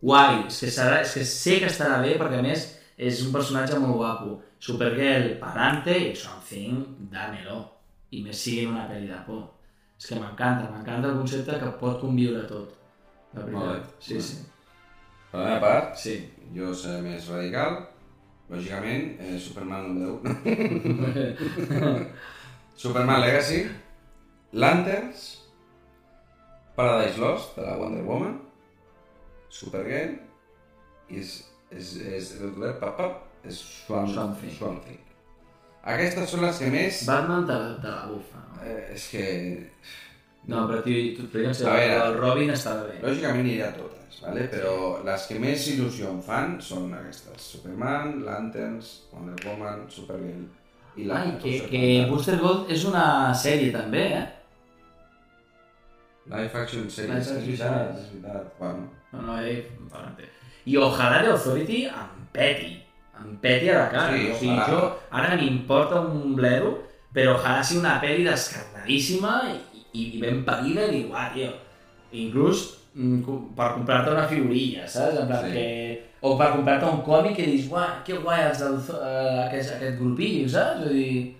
guai. 0.00 0.46
És 0.48 0.60
que, 0.60 0.72
serà, 0.72 1.00
és 1.04 1.12
que 1.12 1.24
sé 1.28 1.58
que 1.60 1.70
estarà 1.70 2.00
bé 2.02 2.16
perquè 2.20 2.40
a 2.40 2.44
més 2.44 2.66
és 2.96 3.20
un 3.26 3.32
personatge 3.32 3.78
molt 3.80 4.00
guapo. 4.00 4.38
Supergirl, 4.58 5.36
parante 5.40 5.92
i 5.92 6.14
Something, 6.16 6.80
dámelo. 7.12 7.60
I 8.16 8.22
més 8.24 8.40
sigui 8.40 8.64
una 8.70 8.86
pel·li 8.88 9.10
de 9.10 9.20
por. 9.26 9.44
És 9.98 10.06
que 10.10 10.18
m'encanta, 10.20 10.70
m'encanta 10.72 11.08
el 11.10 11.16
concepte 11.22 11.58
que 11.62 11.70
pot 11.80 12.00
conviure 12.00 12.42
tot. 12.48 12.74
La 13.34 13.44
veritat. 13.46 13.94
Sí, 14.00 14.20
sí. 14.20 14.36
Per 15.30 15.40
la 15.40 15.46
meva 15.46 15.60
part, 15.60 15.96
Sí. 15.98 16.16
jo 16.54 16.72
seré 16.74 17.00
més 17.02 17.28
radical. 17.28 17.78
Lògicament, 18.48 19.16
eh, 19.20 19.38
Superman 19.42 19.88
número 19.88 20.20
1. 20.22 22.06
Superman 22.76 23.20
Legacy, 23.20 23.64
Lanterns, 24.52 25.24
Paradise 26.76 27.18
Lost, 27.18 27.56
de 27.56 27.62
la 27.62 27.76
Wonder 27.76 28.04
Woman, 28.04 28.36
Supergirl, 29.48 30.18
i 31.08 31.18
és, 31.22 31.32
és, 31.70 31.96
és, 31.96 32.30
és, 32.36 32.76
pap, 32.80 32.96
pap, 32.98 33.22
és 33.44 33.58
Swamp, 33.86 34.12
Swamp 34.12 34.36
Thing. 34.40 34.52
Swamp 34.58 34.80
Thing. 34.84 35.00
Aquestes 35.86 36.32
són 36.32 36.42
les 36.42 36.58
que 36.58 36.68
més... 36.72 37.04
Batman 37.06 37.46
te, 37.46 37.56
te 37.82 37.92
la 37.92 38.06
bufa. 38.10 38.42
no? 38.42 38.62
Eh, 38.66 38.80
és 38.96 39.08
que... 39.12 39.24
No, 40.50 40.64
però 40.70 40.80
tio, 40.82 40.98
tu, 41.16 41.26
A 41.26 41.74
veure. 41.74 41.94
el 42.06 42.16
Robin 42.20 42.50
estava 42.54 42.84
bé. 42.86 43.00
Lògicament 43.02 43.42
aniré 43.42 43.64
a 43.66 43.72
totes, 43.74 44.20
¿vale? 44.22 44.46
però 44.50 44.74
les 45.06 45.26
que 45.26 45.38
més 45.42 45.64
il·lusió 45.72 46.12
em 46.12 46.20
fan 46.22 46.54
són 46.62 46.92
aquestes. 46.94 47.48
Superman, 47.56 48.20
Lanterns, 48.26 48.92
Wonder 49.12 49.34
Woman, 49.46 49.84
Supergirl 49.90 50.46
i 50.96 51.06
la 51.10 51.20
Ai, 51.24 51.32
que, 51.42 51.58
que. 51.70 51.82
Booster 52.10 52.38
Gold 52.40 52.70
és 52.72 52.86
una 52.88 53.34
sèrie 53.34 53.74
també, 53.74 54.04
eh? 54.20 54.24
Live 56.30 56.58
Action 56.62 56.86
Series, 56.90 57.26
és 57.30 57.44
veritat, 57.44 57.98
és 57.98 58.08
veritat. 58.14 58.54
Bueno, 58.58 58.88
No, 59.12 59.22
no, 59.22 59.36
ell... 59.40 59.62
Bueno, 59.90 60.10
I 60.66 60.76
ojalà 60.82 61.20
The 61.22 61.30
Authority 61.30 61.84
em 61.86 62.24
peti. 62.34 62.72
Em 63.22 63.36
peti 63.42 63.70
a 63.72 63.78
la 63.78 63.88
cara. 63.92 64.12
Sí, 64.12 64.30
o 64.30 64.38
sigui, 64.38 64.56
ojalà. 64.56 64.66
jo 64.68 64.80
ara 65.20 65.36
m'importa 65.40 66.00
un 66.04 66.34
blero, 66.36 66.72
però 67.16 67.36
ojalà 67.38 67.62
sigui 67.64 67.80
una 67.80 67.94
pel·li 68.02 68.26
descarnadíssima 68.26 69.36
i, 69.52 69.56
i, 69.96 70.02
i 70.16 70.20
ben 70.20 70.42
parida 70.44 70.84
i 70.88 70.92
dic, 70.98 71.06
uah, 71.12 71.30
tio, 71.34 71.52
inclús 72.12 72.66
mm, 72.94 73.22
per 73.56 73.70
comprar-te 73.78 74.12
una 74.12 74.26
figurilla, 74.28 74.84
saps? 74.88 75.20
En 75.22 75.30
plan 75.32 75.48
Sí. 75.48 75.52
que... 75.56 75.66
O 76.26 76.34
per 76.36 76.50
comprar-te 76.56 76.86
un 76.90 77.02
còmic 77.06 77.38
i 77.38 77.48
dius, 77.52 77.66
uah, 77.72 78.00
que 78.04 78.16
guai 78.20 78.46
els 78.48 78.58
del, 78.62 78.76
uh, 78.76 79.44
aquest, 79.46 79.76
aquest 79.76 79.98
grupillo, 80.00 80.48
saps? 80.48 80.84
Vull 80.84 80.96
dir... 80.96 81.34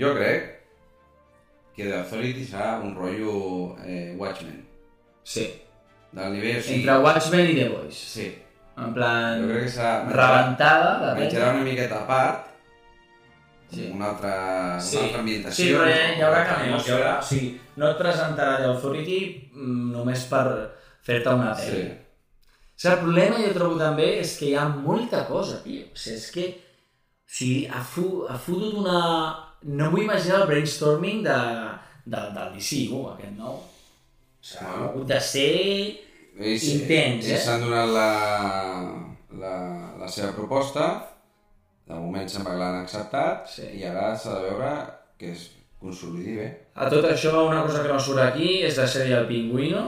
jo 0.00 0.14
crec 0.16 0.48
que 1.76 1.84
The 1.88 1.96
Authority 2.02 2.44
serà 2.44 2.80
un 2.84 2.94
rotllo 2.96 3.76
eh, 3.86 4.14
Watchmen. 4.18 4.60
Sí. 5.24 5.46
Del 6.12 6.32
nivell, 6.36 6.58
o 6.58 6.62
sigui... 6.64 6.80
Entre 6.82 6.96
Watchmen 7.04 7.50
i 7.52 7.54
The 7.56 7.68
Voice. 7.70 8.00
Sí, 8.10 8.26
En 8.86 8.94
plan... 8.94 9.40
jo 9.42 9.48
crec 9.50 9.64
que 9.66 9.72
serà... 9.74 9.92
rebentada 10.16 10.92
de 11.02 11.10
Menjarà 11.20 11.50
una 11.56 11.64
miqueta 11.66 12.02
a 12.02 12.06
part, 12.08 12.46
Sí. 13.70 13.84
una 13.94 14.08
altra, 14.10 14.30
una 14.82 15.02
altra 15.04 15.18
ambientació. 15.20 15.64
Sí, 15.64 15.74
però 15.78 15.84
hi, 15.86 15.92
hi 16.18 16.22
haurà 16.24 16.30
una 16.30 16.38
altra 16.40 16.54
cameos, 16.56 16.86
hi 16.88 16.90
haurà... 16.96 17.10
O 17.20 17.26
sigui, 17.28 17.50
no 17.78 17.90
et 17.92 17.98
presentarà 18.00 18.56
l'Authority 18.64 19.18
mm, 19.52 19.84
només 19.92 20.24
per 20.32 20.44
fer-te 21.06 21.34
una 21.38 21.52
Sí. 21.54 21.68
pel·li. 21.68 21.84
O 21.92 22.80
sigui, 22.80 22.90
el 22.94 22.98
problema 23.04 23.38
jo 23.44 23.52
trobo 23.54 23.78
també 23.78 24.08
és 24.24 24.32
que 24.40 24.48
hi 24.48 24.56
ha 24.58 24.64
molta 24.72 25.22
cosa, 25.28 25.60
tio. 25.62 25.84
O 25.86 25.96
sigui, 26.02 26.16
és 26.18 26.26
que... 26.34 26.48
O 26.50 27.30
sigui, 27.38 27.60
ha, 27.70 27.84
fu, 27.86 28.08
ha 28.26 28.38
fotut 28.42 28.74
una... 28.82 28.98
No 29.62 29.90
vull 29.92 30.02
imaginar 30.02 30.40
el 30.40 30.48
brainstorming 30.50 31.22
de, 31.28 31.38
de, 32.10 32.20
del 32.34 32.54
DCU, 32.56 33.04
aquest 33.12 33.36
nou. 33.38 33.60
O 33.60 34.50
sigui, 34.50 34.66
ha 34.66 34.78
hagut 34.88 35.06
de 35.14 35.20
ser... 35.30 35.50
Ells, 36.40 36.64
Intens, 36.72 37.26
eh? 37.28 37.34
ells 37.36 37.44
s'han 37.44 37.60
donat 37.66 37.88
la, 37.92 38.08
la, 39.40 39.54
la 40.00 40.08
seva 40.08 40.32
proposta, 40.36 40.86
de 41.90 41.94
moment 41.98 42.28
sembla 42.30 42.54
que 42.54 42.60
l'han 42.62 42.78
acceptat, 42.84 43.48
Sí. 43.50 43.66
i 43.80 43.84
ara 43.84 44.14
s'ha 44.16 44.36
de 44.38 44.48
veure 44.48 44.70
que 45.20 45.32
es 45.34 45.50
consolidi 45.80 46.36
bé. 46.38 46.48
A 46.76 46.88
tot 46.92 47.04
això, 47.08 47.34
una 47.48 47.62
cosa 47.66 47.82
que 47.84 47.92
no 47.92 47.98
surt 48.00 48.22
aquí 48.24 48.60
és 48.66 48.76
la 48.78 48.86
sèrie 48.88 49.16
del 49.16 49.26
Pingüino, 49.28 49.86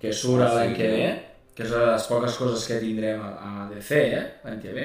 que 0.00 0.12
surt 0.12 0.42
Ah, 0.46 0.50
sí, 0.50 0.56
l'any 0.56 0.74
que 0.78 0.88
ve, 0.94 1.08
que 1.54 1.64
és 1.66 1.70
una 1.74 1.84
de 1.86 1.92
les 1.92 2.06
poques 2.06 2.36
coses 2.38 2.66
que 2.70 2.78
tindrem 2.82 3.20
a, 3.22 3.68
DC, 3.72 3.96
eh? 4.14 4.24
L'any 4.44 4.60
que 4.62 4.72
ve, 4.76 4.84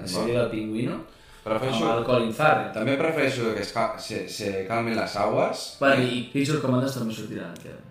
la 0.00 0.06
sèrie 0.08 0.36
del 0.38 0.50
Pingüino, 0.52 0.94
amb 1.00 1.44
Prefereixo, 1.44 1.86
el 1.96 2.04
Colin 2.04 2.32
Farrell. 2.36 2.72
també 2.74 2.96
prefereixo 3.00 3.54
que 3.56 3.62
es, 3.64 3.70
se, 4.04 4.26
se 4.28 4.66
calmin 4.68 4.96
les 4.96 5.14
aigües, 5.16 5.76
Bueno, 5.80 6.02
i 6.04 6.26
Picture 6.32 6.60
Commanders 6.60 6.98
també 6.98 7.14
sortirà 7.16 7.46
l'any 7.48 7.62
que 7.62 7.68
ve. 7.72 7.86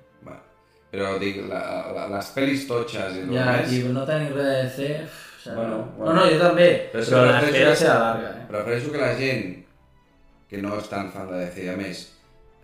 Però 0.91 1.17
dic, 1.21 1.41
la, 1.49 1.61
la, 1.95 2.07
les 2.15 2.29
pel·lis 2.35 2.67
totxes 2.67 3.17
i 3.19 3.25
Ja, 3.33 3.45
més, 3.51 3.69
tio, 3.69 3.89
no 3.93 4.05
tenir 4.05 4.31
res 4.33 4.77
de 4.77 4.91
uf, 5.03 5.17
o 5.37 5.41
sigui, 5.43 5.55
Bueno, 5.55 5.77
no. 5.77 5.83
bueno. 5.97 6.13
no, 6.13 6.19
no, 6.19 6.29
jo 6.31 6.39
també, 6.39 6.69
Però 6.93 7.03
però, 7.03 7.25
l'espera 7.25 7.41
prefereixo- 7.41 7.83
serà 7.83 7.99
larga, 7.99 8.29
eh? 8.29 8.45
prefereixo 8.49 8.91
que 8.91 8.97
la 9.03 9.11
gent 9.17 9.43
que 10.49 10.57
no 10.63 10.77
és 10.79 10.89
tan 10.89 11.11
fan 11.13 11.27
de 11.29 11.37
DC, 11.45 11.67
a 11.69 11.75
més, 11.77 12.07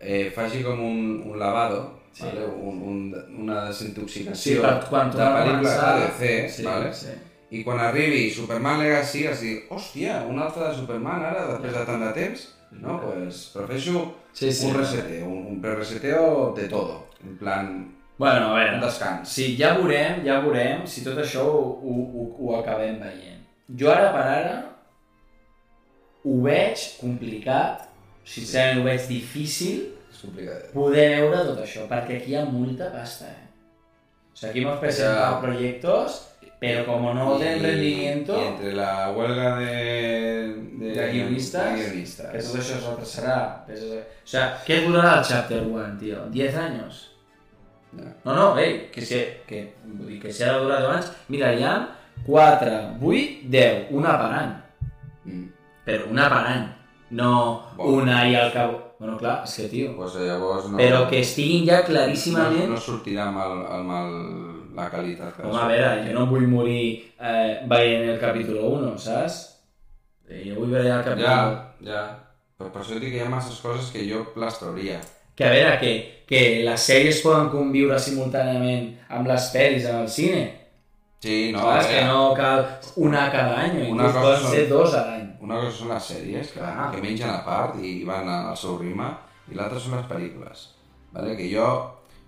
eh, 0.01 0.31
faci 0.35 0.63
com 0.63 0.79
un, 0.81 1.21
un 1.31 1.37
lavado, 1.39 1.83
Sí. 2.15 2.23
vale? 2.23 2.45
un, 2.47 2.81
un, 2.81 2.99
una 3.43 3.71
Sí, 3.73 3.85
desintoxicació 3.85 4.61
per 4.61 4.85
quan 4.89 5.09
de 5.11 5.17
pel·lícules 5.17 5.73
de 5.81 6.05
DC, 6.05 6.49
sí, 6.49 6.63
vale? 6.63 6.93
sí. 6.93 7.09
I 7.51 7.63
quan 7.63 7.77
arribi 7.79 8.29
Superman 8.31 8.79
Legacy 8.79 9.25
es 9.27 9.41
digui, 9.41 9.63
hòstia, 9.69 10.23
un 10.27 10.39
altre 10.39 10.63
de 10.69 10.75
Superman 10.75 11.21
ara, 11.25 11.45
després 11.51 11.73
de 11.75 11.83
tant 11.85 12.01
de 12.01 12.13
temps? 12.13 12.47
No, 12.71 12.99
pues 13.01 13.51
prefereixo 13.53 14.13
Sí, 14.33 14.51
sí. 14.51 14.65
un 14.67 14.73
reseteo, 14.75 15.25
un, 15.27 15.45
un 15.47 15.61
pre-reseteo 15.61 16.53
de 16.57 16.67
todo. 16.67 17.07
En 17.23 17.37
plan, 17.37 17.94
Bueno, 18.17 18.45
a 18.45 18.47
un 18.53 18.55
veure, 18.55 18.79
descans. 18.79 19.27
Sí, 19.29 19.57
ja 19.59 19.73
veurem, 19.75 20.21
ja 20.25 20.39
veurem 20.39 20.85
si 20.87 21.03
tot 21.03 21.17
això 21.19 21.41
ho, 21.43 21.79
ho, 21.83 22.27
ho, 22.39 22.53
acabem 22.61 22.99
veient. 23.01 23.41
Jo 23.79 23.89
ara 23.91 24.11
per 24.13 24.21
ara 24.23 24.53
ho 26.25 26.37
veig 26.45 26.79
complicat, 27.01 27.83
sincerament 28.25 28.81
ho 28.81 28.85
veig 28.87 29.07
difícil 29.09 29.81
És 30.11 30.21
complicat. 30.23 30.69
poder 30.73 31.09
veure 31.21 31.41
tot 31.51 31.59
això, 31.65 31.83
perquè 31.91 32.21
aquí 32.21 32.31
hi 32.31 32.37
ha 32.39 32.45
molta 32.45 32.87
pasta, 32.93 33.25
eh? 33.25 33.43
O 34.33 34.37
sigui, 34.37 34.49
aquí 34.49 34.61
hemos 34.63 34.79
presentado 34.79 35.35
Ja. 35.35 35.41
proyectos, 35.41 36.27
pero 36.59 36.85
como 36.85 37.13
no 37.13 37.37
tienen 37.37 37.61
rendimiento, 37.63 38.35
Y 38.41 38.45
entre 38.47 38.73
la 38.73 39.11
huelga 39.11 39.57
de... 39.59 40.55
de 40.79 41.11
guionistas, 41.11 41.77
de 41.77 41.83
guionistas. 41.83 42.31
que 42.31 42.37
tot 42.39 42.55
això 42.55 42.75
es 42.77 42.83
retrasarà. 42.83 43.65
pues, 43.65 43.81
O 43.83 44.27
sea, 44.27 44.57
què 44.65 44.81
durarà 44.87 45.19
el 45.19 45.25
Chapter 45.25 45.61
1, 45.63 45.97
tio? 45.99 46.25
10 46.31 46.55
anys? 46.55 47.11
No, 48.25 48.33
no, 48.33 48.45
ei, 48.61 48.87
que, 48.93 49.03
se, 49.05 49.21
que, 49.47 49.61
vull 49.85 50.09
dir, 50.13 50.21
que 50.23 50.33
si 50.33 50.43
ha 50.43 50.55
de 50.55 50.63
durar 50.63 50.81
10 50.83 50.95
anys... 50.95 51.11
Mira, 51.33 51.51
hi 51.53 51.63
ha 51.63 51.75
4, 52.25 52.71
8, 53.01 53.51
10, 53.53 53.91
una 53.95 54.15
per 54.21 54.31
any. 54.39 54.55
Mm. 55.29 55.45
Però 55.85 56.09
una 56.11 56.27
per 56.33 56.41
any. 56.41 56.65
No 57.15 57.31
Bon. 57.77 58.01
una 58.01 58.25
i 58.27 58.35
al 58.35 58.51
cabo... 58.53 58.81
Bueno, 58.97 59.17
clar, 59.19 59.41
és 59.43 59.55
que, 59.59 59.67
tio... 59.69 59.93
Pues 59.97 60.15
eh, 60.15 60.25
llavors 60.29 60.69
no... 60.71 60.77
Però 60.79 61.03
que 61.09 61.19
estiguin 61.21 61.65
ja 61.67 61.81
no, 61.81 61.87
claríssimament... 61.89 62.69
no 62.71 62.79
sortirà 62.81 63.27
amb, 63.29 63.41
el, 63.43 63.65
amb 63.77 63.95
el, 63.99 64.13
la 64.77 64.85
qualitat. 64.89 65.35
que 65.35 65.43
Home, 65.43 65.59
a 65.59 65.67
veure, 65.69 65.89
jo 66.07 66.15
no 66.15 66.27
vull 66.31 66.47
morir 66.49 66.85
eh, 67.19 67.59
veient 67.69 68.07
el 68.13 68.21
capítol 68.21 68.61
1, 68.63 68.93
saps? 69.03 69.41
Eh, 70.29 70.45
Jo 70.47 70.61
vull 70.61 70.71
veure 70.77 70.95
el 70.95 71.03
capítol... 71.05 71.27
Ja, 71.27 71.91
ja. 71.91 72.05
Però 72.55 72.71
per 72.71 72.81
això 72.85 72.95
dic 72.95 73.11
que 73.11 73.19
hi 73.19 73.25
ha 73.25 73.31
masses 73.31 73.59
coses 73.59 73.91
que 73.91 74.05
jo 74.07 74.23
les 74.39 74.57
trauria. 74.61 75.01
Que 75.35 75.43
a 75.45 75.49
veure, 75.51 75.79
que, 75.79 75.93
que 76.27 76.41
les 76.63 76.81
sèries 76.89 77.21
poden 77.21 77.49
conviure 77.51 77.97
simultàniament 77.99 78.93
amb 79.09 79.27
les 79.27 79.49
pel·lis 79.53 79.85
en 79.89 79.95
el 80.05 80.09
cine. 80.09 80.43
Sí, 81.19 81.51
no, 81.51 81.59
Saps? 81.59 81.85
a 81.85 81.89
Que 81.89 82.01
no 82.05 82.33
cal 82.37 82.65
una 83.01 83.31
cada 83.31 83.55
any, 83.63 83.77
Una 83.91 84.05
inclús 84.05 84.11
cosa 84.13 84.21
poden 84.21 84.41
són- 84.41 84.51
ser 84.55 84.67
dos 84.69 84.93
a 84.93 85.05
l'any. 85.07 85.25
una 85.41 85.55
cosa 85.59 85.71
són 85.77 85.89
les 85.89 86.03
sèries, 86.11 86.51
que, 86.53 86.59
Ah. 86.61 86.89
que 86.93 87.01
mengen 87.01 87.29
a 87.29 87.43
part 87.45 87.75
i 87.83 88.03
van 88.03 88.29
al 88.29 88.55
seu 88.57 88.77
ritme, 88.77 89.07
i 89.51 89.55
l'altra 89.55 89.79
són 89.79 89.97
les 89.97 90.05
pel·lícules. 90.05 90.69
Vale? 91.11 91.35
Que 91.37 91.49
jo, 91.53 91.67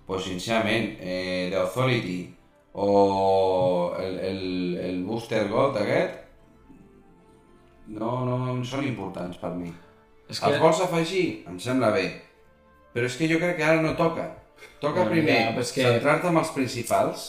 pues, 0.06 0.24
sincerament, 0.24 0.96
eh, 1.00 1.48
The 1.50 1.56
Authority 1.56 2.34
o 2.74 3.94
el, 3.98 4.18
el, 4.18 4.76
el 4.82 5.04
Booster 5.04 5.48
Gold 5.48 5.76
aquest, 5.76 6.14
no, 7.88 8.24
no 8.26 8.64
són 8.64 8.84
importants 8.86 9.38
per 9.38 9.50
mi. 9.56 9.72
És 10.28 10.42
Els 10.42 10.58
vols 10.60 10.80
afegir? 10.84 11.44
Em 11.48 11.58
sembla 11.58 11.90
bé. 11.90 12.06
Però 12.94 13.06
és 13.06 13.16
que 13.16 13.28
jo 13.30 13.38
crec 13.38 13.56
que 13.56 13.64
ara 13.64 13.82
no 13.82 13.94
toca. 13.96 14.30
Toca 14.80 15.02
Bueno, 15.04 15.10
primer 15.10 15.40
ja, 15.44 15.54
que- 15.56 15.82
centrar-te 15.84 16.28
en 16.28 16.36
els 16.36 16.48
principals, 16.54 17.26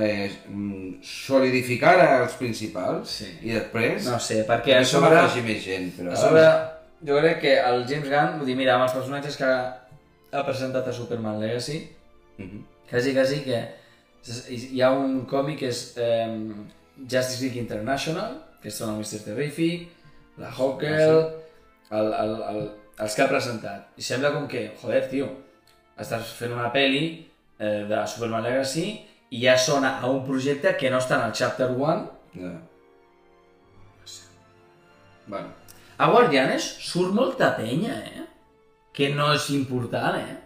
eh, 0.00 0.30
mm, 0.48 1.02
solidificar 1.02 1.94
els 2.22 2.32
principals 2.38 3.08
Sí. 3.20 3.26
i 3.42 3.52
després 3.52 4.06
No 4.06 4.18
sé, 4.18 4.44
perquè 4.46 4.76
a 4.76 4.80
això 4.80 4.98
sobre... 5.00 5.18
afegir 5.18 5.42
més 5.44 5.62
gent. 5.64 5.92
Però, 5.98 6.12
A 6.12 6.16
sobre, 6.16 6.44
jo 7.06 7.18
crec 7.20 7.40
que 7.40 7.58
el 7.60 7.84
James 7.86 8.08
Gunn, 8.08 8.38
vull 8.38 8.46
dir, 8.46 8.56
mira, 8.56 8.74
amb 8.74 8.84
els 8.88 8.92
personatges 8.96 9.36
que 9.36 9.44
ha 9.44 10.44
presentat 10.46 10.88
a 10.88 10.92
Superman 10.92 11.40
Legacy, 11.40 11.88
Mhm. 12.38 12.64
quasi, 12.90 13.12
quasi 13.14 13.42
que 13.44 13.60
hi 14.50 14.80
ha 14.82 14.90
un 14.92 15.26
còmic 15.26 15.58
que 15.58 15.68
és 15.68 15.94
eh, 15.96 16.52
Justice 17.10 17.42
League 17.42 17.58
International, 17.60 18.38
que 18.62 18.70
són 18.70 18.90
el 18.94 19.00
Mr. 19.00 19.24
Terrific, 19.24 19.88
la 20.38 20.50
Hawkgirl, 20.50 21.34
el, 21.90 22.12
el, 22.14 22.34
el, 22.50 22.70
els 23.00 23.14
que 23.16 23.22
ha 23.24 23.28
presentat. 23.30 23.88
I 23.96 24.02
sembla 24.04 24.32
com 24.34 24.46
que, 24.48 24.70
joder, 24.80 25.04
tio, 25.10 25.28
estàs 26.00 26.32
fent 26.38 26.52
una 26.56 26.70
pel·li 26.74 27.04
eh, 27.58 27.84
de 27.88 28.02
Superman 28.08 28.44
Legacy 28.46 28.86
i 29.30 29.44
ja 29.44 29.56
sona 29.58 29.98
a 30.00 30.10
un 30.10 30.24
projecte 30.26 30.74
que 30.76 30.90
no 30.90 30.98
està 30.98 31.18
en 31.20 31.28
el 31.28 31.32
Chapter 31.36 31.70
1. 31.70 32.10
Ja. 32.40 32.52
Bueno, 35.26 35.52
A 36.00 36.06
Guardianes 36.10 36.64
surt 36.80 37.12
molta 37.14 37.52
penya, 37.56 37.92
eh? 38.08 38.24
Que 38.96 39.10
no 39.14 39.28
és 39.34 39.50
important, 39.54 40.16
eh? 40.18 40.38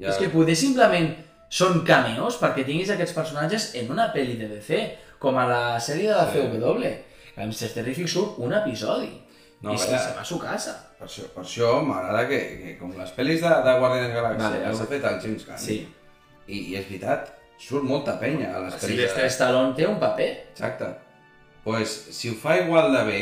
ja, 0.00 0.08
És 0.10 0.16
que 0.18 0.30
poder 0.32 0.56
simplement 0.58 1.10
són 1.52 1.82
cameos 1.86 2.38
perquè 2.40 2.64
tinguis 2.66 2.90
aquests 2.90 3.14
personatges 3.14 3.68
en 3.78 3.90
una 3.92 4.08
pel·li 4.14 4.38
de 4.40 4.48
DC, 4.54 4.80
com 5.22 5.36
a 5.38 5.44
la 5.46 5.62
sèrie 5.78 6.08
de 6.08 6.16
la 6.16 6.26
Sí. 6.32 6.40
CW. 6.48 6.94
Que 7.34 7.44
amb. 7.44 7.54
Terrific 7.74 8.08
surt 8.08 8.40
un 8.42 8.52
episodi. 8.56 9.12
No, 9.62 9.74
y 9.74 9.78
se, 9.78 9.86
se 9.86 10.14
va 10.14 10.20
a 10.20 10.24
su 10.24 10.38
casa. 10.42 10.72
Per 10.98 11.06
això, 11.06 11.22
per 11.34 11.44
això 11.44 11.68
m'agrada 11.86 12.24
que, 12.28 12.38
que 12.62 12.72
com 12.80 12.90
les 12.98 13.12
pel·lis 13.14 13.40
de, 13.44 13.52
de 13.66 13.74
Guardians 13.78 14.08
de 14.14 14.20
la 14.22 14.32
Galàxia 14.32 14.48
Vale, 14.58 14.74
s'ha 14.74 14.82
au. 14.86 14.90
fet 14.90 15.04
el 15.10 15.20
James 15.22 15.46
Gunn. 15.46 15.58
Sí. 15.58 15.76
I, 16.48 16.58
I 16.72 16.76
és 16.80 16.88
veritat, 16.88 17.30
surt 17.62 17.84
molta 17.86 18.16
penya 18.18 18.50
a 18.56 18.64
les 18.64 18.74
pel·lis. 18.74 18.88
Sylvester 18.90 19.22
de- 19.22 19.30
Stallone 19.36 19.74
té 19.78 19.86
un 19.86 19.98
paper. 20.02 20.30
Exacte. 20.52 20.90
pues, 21.64 21.88
si 22.10 22.28
ho 22.30 22.34
fa 22.34 22.56
igual 22.58 22.92
de 22.92 23.02
bé, 23.06 23.20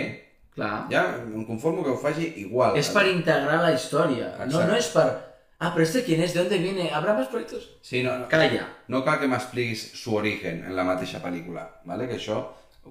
Clar. 0.54 0.86
ja 0.90 1.02
em 1.20 1.44
conformo 1.44 1.84
que 1.84 1.90
ho 1.90 1.98
faci 1.98 2.32
igual. 2.40 2.76
Es 2.76 2.88
para 2.88 3.08
integrar 3.08 3.60
la 3.60 3.72
historia. 3.72 4.34
No, 4.38 4.44
Exacto. 4.44 4.66
no 4.66 4.76
es 4.76 4.86
para... 4.88 5.26
Ah, 5.62 5.72
pero 5.74 5.84
este 5.84 6.02
quién 6.04 6.22
es, 6.22 6.32
¿de 6.32 6.40
dónde 6.40 6.56
viene? 6.56 6.90
¿Habrá 6.90 7.12
más 7.12 7.28
proyectos? 7.28 7.76
Sí, 7.82 8.02
no, 8.02 8.16
no, 8.18 8.28
Calla. 8.28 8.66
no 8.88 9.04
cal 9.04 9.20
que 9.20 9.28
m'expliquis 9.28 9.92
su 9.92 10.14
origen 10.16 10.64
en 10.64 10.74
la 10.74 10.84
mateixa 10.84 11.20
pel·lícula, 11.20 11.66
¿vale? 11.84 12.08
que 12.08 12.16
això 12.16 12.38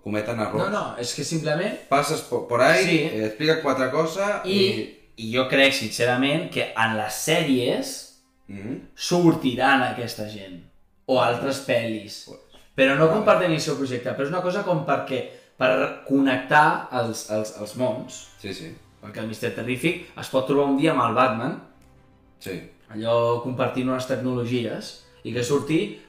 cometen 0.03 0.39
errors. 0.39 0.69
No, 0.69 0.69
no, 0.69 0.97
es 0.97 1.13
que 1.15 1.23
simplement... 1.23 1.75
Passes 1.89 2.21
por, 2.21 2.47
por 2.47 2.61
ahí, 2.61 2.85
Sí. 2.85 2.97
eh, 3.11 3.25
explica 3.25 3.61
quatre 3.61 3.89
coses 3.91 4.45
I, 4.45 4.95
I 5.17 5.31
jo 5.35 5.47
crec, 5.49 5.73
sincerament, 5.73 6.49
que 6.53 6.69
en 6.75 6.95
les 6.97 7.13
sèries 7.25 7.95
Mm 8.49 8.77
sortiran 8.95 9.83
aquesta 9.85 10.25
gent. 10.29 10.63
O 11.05 11.19
altres 11.21 11.59
pel·lis. 11.67 12.15
Però 12.75 12.95
no 12.97 13.09
compartim 13.11 13.51
el 13.53 13.59
seu 13.61 13.75
projecte, 13.77 14.09
però 14.15 14.25
és 14.25 14.31
una 14.33 14.41
cosa 14.41 14.63
com 14.65 14.81
perquè 14.87 15.19
per 15.59 15.69
connectar 16.07 16.87
els, 16.97 17.27
els, 17.29 17.51
els 17.59 17.75
mons, 17.77 18.17
Sí, 18.41 18.53
sí. 18.53 18.71
perquè 19.03 19.19
el 19.21 19.27
Mister 19.29 19.51
Terrific 19.53 20.17
es 20.17 20.29
pot 20.33 20.47
trobar 20.47 20.65
un 20.71 20.77
dia 20.79 20.93
amb 20.95 21.03
el 21.09 21.13
Batman, 21.17 21.57
Sí. 22.39 22.55
allò 22.89 23.41
compartint 23.43 23.89
unes 23.89 24.07
tecnologies, 24.07 25.03
i 25.23 25.33
que 25.35 25.43
surti 25.43 25.99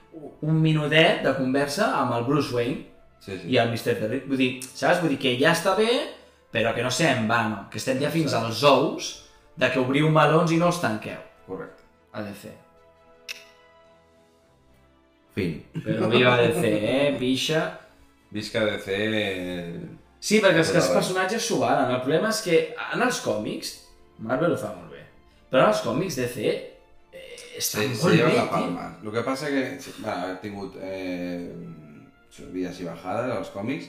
un 0.40 0.60
minutet 0.62 1.20
de 1.26 1.34
conversa 1.36 1.90
amb 2.00 2.14
el 2.14 2.24
Bruce 2.24 2.54
Wayne 2.54 2.86
Sí, 3.20 3.36
sí. 3.36 3.50
i 3.52 3.58
el 3.60 3.68
Mr. 3.72 3.96
Terrific. 4.00 4.28
Vull 4.30 4.40
dir, 4.40 4.50
saps? 4.64 5.02
Vull 5.02 5.14
dir 5.14 5.20
que 5.20 5.34
ja 5.40 5.52
està 5.52 5.74
bé, 5.78 5.90
però 6.52 6.72
que 6.74 6.84
no 6.86 6.90
sé 6.94 7.10
en 7.12 7.28
vano, 7.28 7.66
que 7.70 7.78
estem 7.78 8.00
ja 8.00 8.10
fins 8.12 8.34
als 8.34 8.64
ous 8.64 9.12
de 9.60 9.68
que 9.70 9.80
obriu 9.82 10.08
melons 10.12 10.52
i 10.54 10.58
no 10.60 10.70
els 10.72 10.80
tanqueu. 10.82 11.20
Correcte. 11.46 11.84
A 12.12 12.24
DC. 12.26 12.50
Fin. 15.36 15.60
Però 15.84 16.08
viva 16.10 16.34
DC, 16.40 16.64
eh, 16.66 17.16
pixa. 17.20 17.64
Visca 18.34 18.64
DC... 18.66 18.96
eh, 18.96 19.80
Sí, 20.20 20.36
perquè 20.44 20.60
els, 20.60 20.68
que 20.68 20.76
els 20.82 20.90
personatges 20.92 21.46
s'ho 21.46 21.62
valen. 21.62 21.94
El 21.94 22.02
problema 22.04 22.28
és 22.28 22.42
que 22.44 22.58
en 22.92 23.04
els 23.06 23.22
còmics, 23.24 23.70
Marvel 24.26 24.52
ho 24.52 24.58
fa 24.60 24.74
molt 24.74 24.92
bé, 24.92 25.06
però 25.48 25.64
en 25.64 25.72
els 25.72 25.80
còmics 25.80 26.18
DC 26.20 26.42
eh, 26.44 27.22
estan 27.56 27.86
Se, 27.86 27.94
se 27.94 28.02
molt 28.02 28.18
lleva 28.18 28.28
bé, 28.28 28.36
la 28.36 28.50
palma. 28.50 28.88
El 29.00 29.14
que 29.14 29.22
passa 29.24 29.48
que, 29.48 29.62
sí, 29.80 29.94
bueno, 30.02 30.28
he 30.28 30.36
tingut 30.42 30.76
eh, 30.76 31.48
subides 32.30 32.80
i 32.80 32.86
bajades 32.88 33.32
als 33.36 33.50
còmics, 33.54 33.88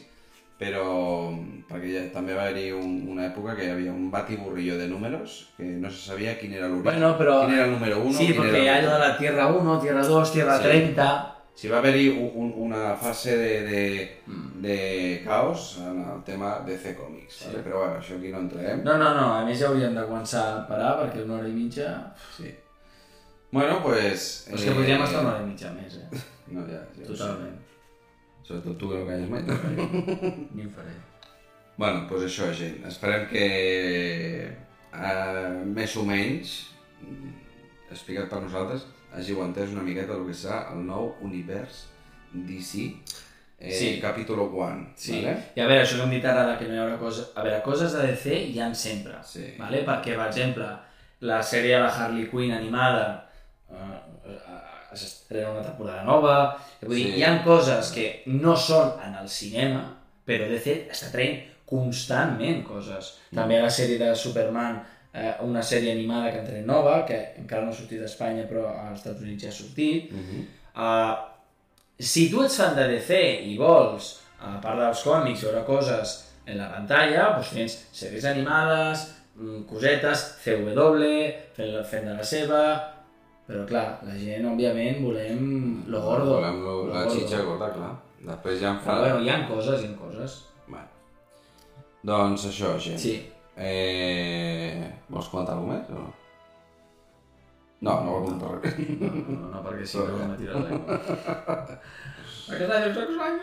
però 0.62 1.32
perquè 1.70 1.90
ja, 1.96 2.02
també 2.14 2.36
va 2.38 2.44
haver-hi 2.46 2.68
un, 2.78 3.08
una 3.10 3.26
època 3.32 3.56
que 3.58 3.72
havia 3.72 3.90
un 3.94 4.12
batiburrillo 4.14 4.78
de 4.78 4.88
números 4.88 5.48
que 5.58 5.66
no 5.66 5.90
se 5.90 5.98
sabia 6.12 6.38
quin 6.38 6.54
era 6.54 6.68
l'origen. 6.68 6.86
Bueno, 6.92 7.16
però... 7.18 7.40
Quin 7.48 7.56
era 7.58 7.66
el 7.66 7.72
número 7.72 8.02
1, 8.04 8.14
Sí, 8.14 8.28
era 8.34 8.76
ha 8.76 8.82
de 8.82 9.00
la 9.00 9.18
Tierra 9.18 9.48
1, 9.48 9.80
Tierra 9.82 10.06
2, 10.06 10.34
Tierra 10.34 10.58
Sí. 10.58 10.64
30... 10.70 11.28
Si 11.62 11.68
va 11.68 11.78
haver-hi 11.82 12.08
un, 12.10 12.30
un, 12.34 12.54
una 12.70 12.96
fase 12.96 13.36
de, 13.38 13.62
de, 13.68 13.82
Mm. 14.26 14.62
de 14.62 15.22
caos 15.26 15.80
el 15.82 16.24
tema 16.24 16.60
de 16.66 16.78
C 16.78 16.96
Comics, 16.96 17.42
vale? 17.48 17.60
però 17.66 17.82
bueno, 17.82 17.98
això 18.00 18.16
aquí 18.18 18.30
no 18.32 18.40
entrem. 18.40 18.84
No, 18.86 18.96
no, 18.98 19.10
no, 19.14 19.26
a 19.36 19.44
més 19.46 19.60
ja 19.60 19.68
hauríem 19.68 19.94
de 19.94 20.06
començar 20.08 20.44
a 20.48 20.62
parar 20.70 20.94
perquè 21.02 21.26
una 21.26 21.36
hora 21.40 21.50
i 21.50 21.54
mitja... 21.58 21.90
Sí. 22.38 22.54
Bueno, 23.52 23.82
pues... 23.84 24.46
Però 24.48 24.58
és 24.58 24.64
que 24.64 24.78
podríem 24.78 25.04
estar 25.04 25.22
una 25.26 25.34
hora 25.36 25.44
i 25.44 25.50
mitja 25.50 25.74
més, 25.76 26.00
eh? 26.00 26.24
No, 26.56 26.64
ja, 26.70 26.80
ja. 26.98 27.06
Totalment. 27.10 27.60
Sobretot 28.52 28.78
tu 28.78 28.90
que 28.92 28.98
no 29.00 29.06
calles 29.08 29.30
mai. 29.32 29.42
Ni 30.56 30.66
ho 30.68 30.72
faré. 30.76 30.92
Bueno, 31.80 32.04
doncs 32.10 32.26
això, 32.28 32.50
gent. 32.54 32.82
Esperem 32.90 33.24
que 33.32 33.46
eh, 34.92 35.62
més 35.72 35.96
o 35.98 36.04
menys 36.06 36.58
explicat 37.92 38.28
per 38.32 38.42
nosaltres 38.44 38.84
hàgiu 39.16 39.40
entès 39.44 39.72
una 39.74 39.84
miqueta 39.84 40.16
el 40.18 40.28
que 40.28 40.36
serà 40.36 40.66
el 40.76 40.84
nou 40.88 41.14
univers 41.24 41.86
DC 42.32 42.84
eh, 43.60 43.72
Sí. 43.72 43.90
capítol 44.04 44.44
1. 44.44 44.86
Sí, 44.96 45.18
Vale? 45.22 45.34
i 45.56 45.62
a 45.64 45.68
veure, 45.68 45.82
això 45.86 45.98
que 45.98 46.04
hem 46.06 46.14
dit 46.18 46.26
ara 46.28 46.58
que 46.60 46.68
no 46.68 46.76
hi 46.76 46.80
haurà 46.84 47.00
coses... 47.00 47.32
A 47.36 47.44
veure, 47.44 47.62
coses 47.66 47.92
de 47.96 48.06
DC 48.12 48.36
hi 48.52 48.60
han 48.64 48.76
sempre, 48.76 49.18
Sí. 49.24 49.54
vale? 49.60 49.84
perquè, 49.88 50.16
per 50.20 50.28
exemple, 50.28 50.68
la 51.22 51.42
sèrie 51.44 51.76
de 51.78 51.84
la 51.84 51.92
Harley 51.92 52.28
Quinn 52.32 52.52
animada 52.56 53.30
eh, 53.72 54.40
s'estrena 54.96 55.52
una 55.52 55.64
temporada 55.64 56.04
nova, 56.04 56.36
vull 56.82 56.96
dir, 56.96 57.08
Sí. 57.12 57.20
hi 57.20 57.24
han 57.24 57.44
coses 57.44 57.92
que 57.92 58.24
no 58.26 58.56
són 58.56 58.94
en 59.06 59.16
el 59.16 59.30
cinema, 59.30 59.84
però 60.28 60.48
DC 60.50 60.88
està 60.92 61.12
traient 61.12 61.42
constantment 61.66 62.64
coses. 62.68 63.18
També 63.34 63.62
la 63.62 63.70
sèrie 63.70 63.98
de 63.98 64.16
Superman, 64.16 64.82
eh, 65.14 65.34
una 65.42 65.62
sèrie 65.62 65.92
animada 65.92 66.32
que 66.32 66.40
entrena 66.40 66.66
nova, 66.74 67.06
que 67.06 67.34
encara 67.38 67.64
no 67.64 67.72
ha 67.72 67.74
sortit 67.74 68.02
a 68.02 68.06
Espanya, 68.06 68.44
però 68.48 68.68
als 68.68 69.00
Estats 69.00 69.22
Units 69.22 69.44
ja 69.44 69.50
ha 69.50 69.52
sortit. 69.52 70.12
Uh 70.12 70.18
-huh. 70.18 70.46
Uh, 70.74 71.16
si 72.00 72.30
tu 72.30 72.44
ets 72.44 72.58
fan 72.58 72.76
de 72.76 72.88
DC 72.88 73.42
i 73.46 73.58
vols, 73.58 74.20
a 74.40 74.60
part 74.62 74.80
dels 74.80 75.04
còmics, 75.04 75.44
veure 75.44 75.64
coses 75.66 76.28
en 76.46 76.58
la 76.58 76.70
pantalla, 76.70 77.34
doncs 77.36 77.50
tens 77.54 77.78
sèries 77.94 78.26
animades, 78.26 79.08
mm, 79.36 79.64
cosetes, 79.70 80.38
CW, 80.44 81.04
fent, 81.56 81.86
fent 81.86 82.06
de 82.06 82.14
la 82.14 82.24
seva... 82.24 82.91
Però 83.52 83.66
clar, 83.68 83.88
la 84.08 84.14
gent, 84.16 84.46
òbviament, 84.48 85.02
volem 85.04 85.42
lo 85.92 86.00
gordo. 86.06 86.38
Volem 86.38 86.62
lo, 86.64 86.76
la 86.88 87.02
gordo. 87.04 87.18
xitxa 87.18 87.42
gorda, 87.44 87.68
clar. 87.76 87.90
Després 88.24 88.62
ja 88.62 88.70
em 88.72 88.80
fa... 88.80 88.94
Però 88.94 89.10
bueno, 89.10 89.26
hi 89.26 89.32
ha 89.34 89.42
coses, 89.50 89.84
hi 89.84 89.90
ha 89.90 89.98
coses. 90.00 90.38
Bueno. 90.70 90.88
Doncs 92.08 92.48
això, 92.48 92.72
gent. 92.80 93.02
Sí. 93.04 93.18
Eh... 93.60 94.88
Vols 95.12 95.28
comentar 95.34 95.58
alguna 95.58 95.82
més 95.82 95.92
o 95.92 96.00
no? 96.00 96.08
No, 97.82 97.98
no 98.06 98.16
vol 98.16 98.24
comentar 98.30 98.56
res. 98.56 98.80
No, 99.02 99.12
no, 99.20 99.52
no 99.52 99.68
perquè 99.68 99.92
si 99.92 100.00
no 100.00 100.24
m'ha 100.24 100.40
tirat 100.40 100.64
l'aigua. 100.64 101.00
Aquest 102.56 102.76
any, 102.80 102.88
aquest 102.88 103.12
any... 103.28 103.38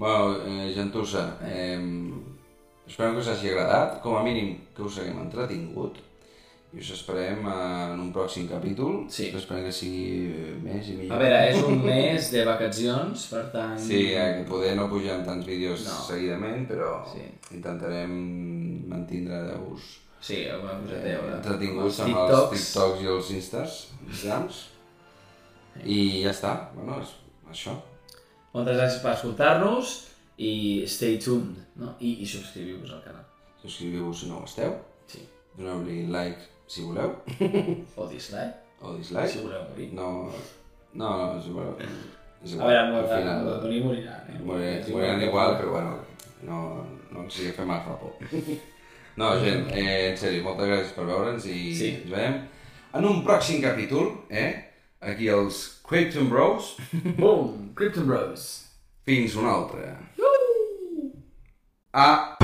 Bueno, 0.00 0.36
eh, 0.48 0.70
gentussa, 0.72 1.26
eh, 1.44 1.76
esperem 2.88 3.18
que 3.18 3.20
us 3.20 3.34
hagi 3.34 3.52
agradat, 3.52 3.98
com 4.00 4.16
a 4.16 4.24
mínim 4.24 4.54
que 4.72 4.86
us 4.86 4.96
haguem 5.02 5.20
entretingut, 5.26 6.00
i 6.72 6.78
us 6.78 6.90
esperem 6.94 7.40
en 7.50 7.98
un 8.00 8.12
pròxim 8.14 8.46
capítol, 8.48 9.06
Sí. 9.10 9.30
esperem 9.34 9.64
que 9.64 9.72
sigui 9.72 10.30
eh, 10.30 10.52
més 10.62 10.86
i 10.88 10.92
millor. 10.98 11.16
A 11.16 11.18
veure, 11.18 11.38
és 11.50 11.62
un 11.66 11.80
mes 11.84 12.28
de 12.30 12.44
vacacions, 12.46 13.24
per 13.32 13.42
tant... 13.50 13.78
Sí, 13.78 14.12
eh, 14.14 14.28
que 14.38 14.44
poder 14.48 14.76
no 14.78 14.88
pujar 14.88 15.24
tants 15.26 15.46
vídeos 15.46 15.82
No. 15.84 15.96
seguidament, 16.06 16.68
però 16.70 17.04
Sí. 17.10 17.24
intentarem 17.56 18.14
mantindre-us 18.88 19.96
Sí, 20.20 20.42
eh, 20.44 20.52
entretinguts 21.34 22.00
amb 22.04 22.14
TikToks. 22.14 22.52
els 22.52 22.66
TikToks 22.66 23.00
i 23.02 23.06
els 23.06 23.30
Instas, 23.30 23.78
Instagrams, 24.06 24.60
i 25.84 26.22
ja 26.22 26.30
està, 26.34 26.52
bueno, 26.74 27.00
és 27.00 27.08
això. 27.50 27.74
Moltes 28.54 28.76
gràcies 28.76 29.02
per 29.02 29.12
escoltar-nos 29.14 29.92
i 30.38 30.84
stay 30.86 31.18
tuned, 31.18 31.56
no? 31.76 31.94
I, 32.00 32.18
i 32.22 32.26
subscriviu-vos 32.26 32.90
al 32.92 33.02
canal. 33.04 33.24
Subscriviu-vos 33.62 34.20
si 34.20 34.28
no 34.28 34.38
ho 34.40 34.44
esteu, 34.44 34.74
Sí. 35.06 35.20
doneu-li 35.56 36.06
like 36.06 36.38
si 36.70 36.84
voleu, 36.86 37.10
O 37.98 38.06
dislike, 38.06 38.54
o 38.80 38.94
dislike. 38.96 39.28
si 39.28 39.42
voleu 39.42 39.64
morir. 39.70 39.88
No, 39.98 40.08
no, 40.94 41.08
no, 41.16 41.38
és 41.40 41.46
igual. 41.50 41.74
És 42.44 42.52
A 42.52 42.54
igual. 42.54 42.68
veure, 42.70 42.98
al 43.00 43.08
final, 43.10 43.48
el 43.54 43.60
Toni 43.64 43.80
morirà. 43.84 44.14
Eh? 44.30 44.38
morir- 44.46 44.86
moriran 44.94 45.22
igual, 45.26 45.56
però 45.58 45.70
bueno, 45.74 45.98
no, 46.46 46.60
no 47.10 47.24
ens 47.26 47.34
sigui 47.34 47.52
fer 47.58 47.66
mal 47.68 47.82
fa 47.84 47.98
por. 48.00 48.14
No, 49.18 49.32
gent, 49.42 49.66
eh, 49.74 50.12
en 50.12 50.16
sèrio, 50.16 50.44
moltes 50.46 50.70
gràcies 50.70 50.94
per 50.96 51.04
veure'ns 51.10 51.44
i 51.50 51.74
Sí. 51.76 51.88
ens 51.98 52.10
veiem 52.14 52.38
en 52.94 53.04
un 53.04 53.20
pròxim 53.26 53.60
capítol, 53.60 54.12
eh? 54.30 54.50
Aquí 55.00 55.28
els 55.28 55.80
Krypton 55.88 56.30
Bros. 56.30 56.76
Boom! 57.20 57.72
Krypton 57.74 58.06
Bros. 58.06 58.46
Fins 59.04 59.34
un 59.36 59.46
altre. 59.50 59.96
A 61.92 62.36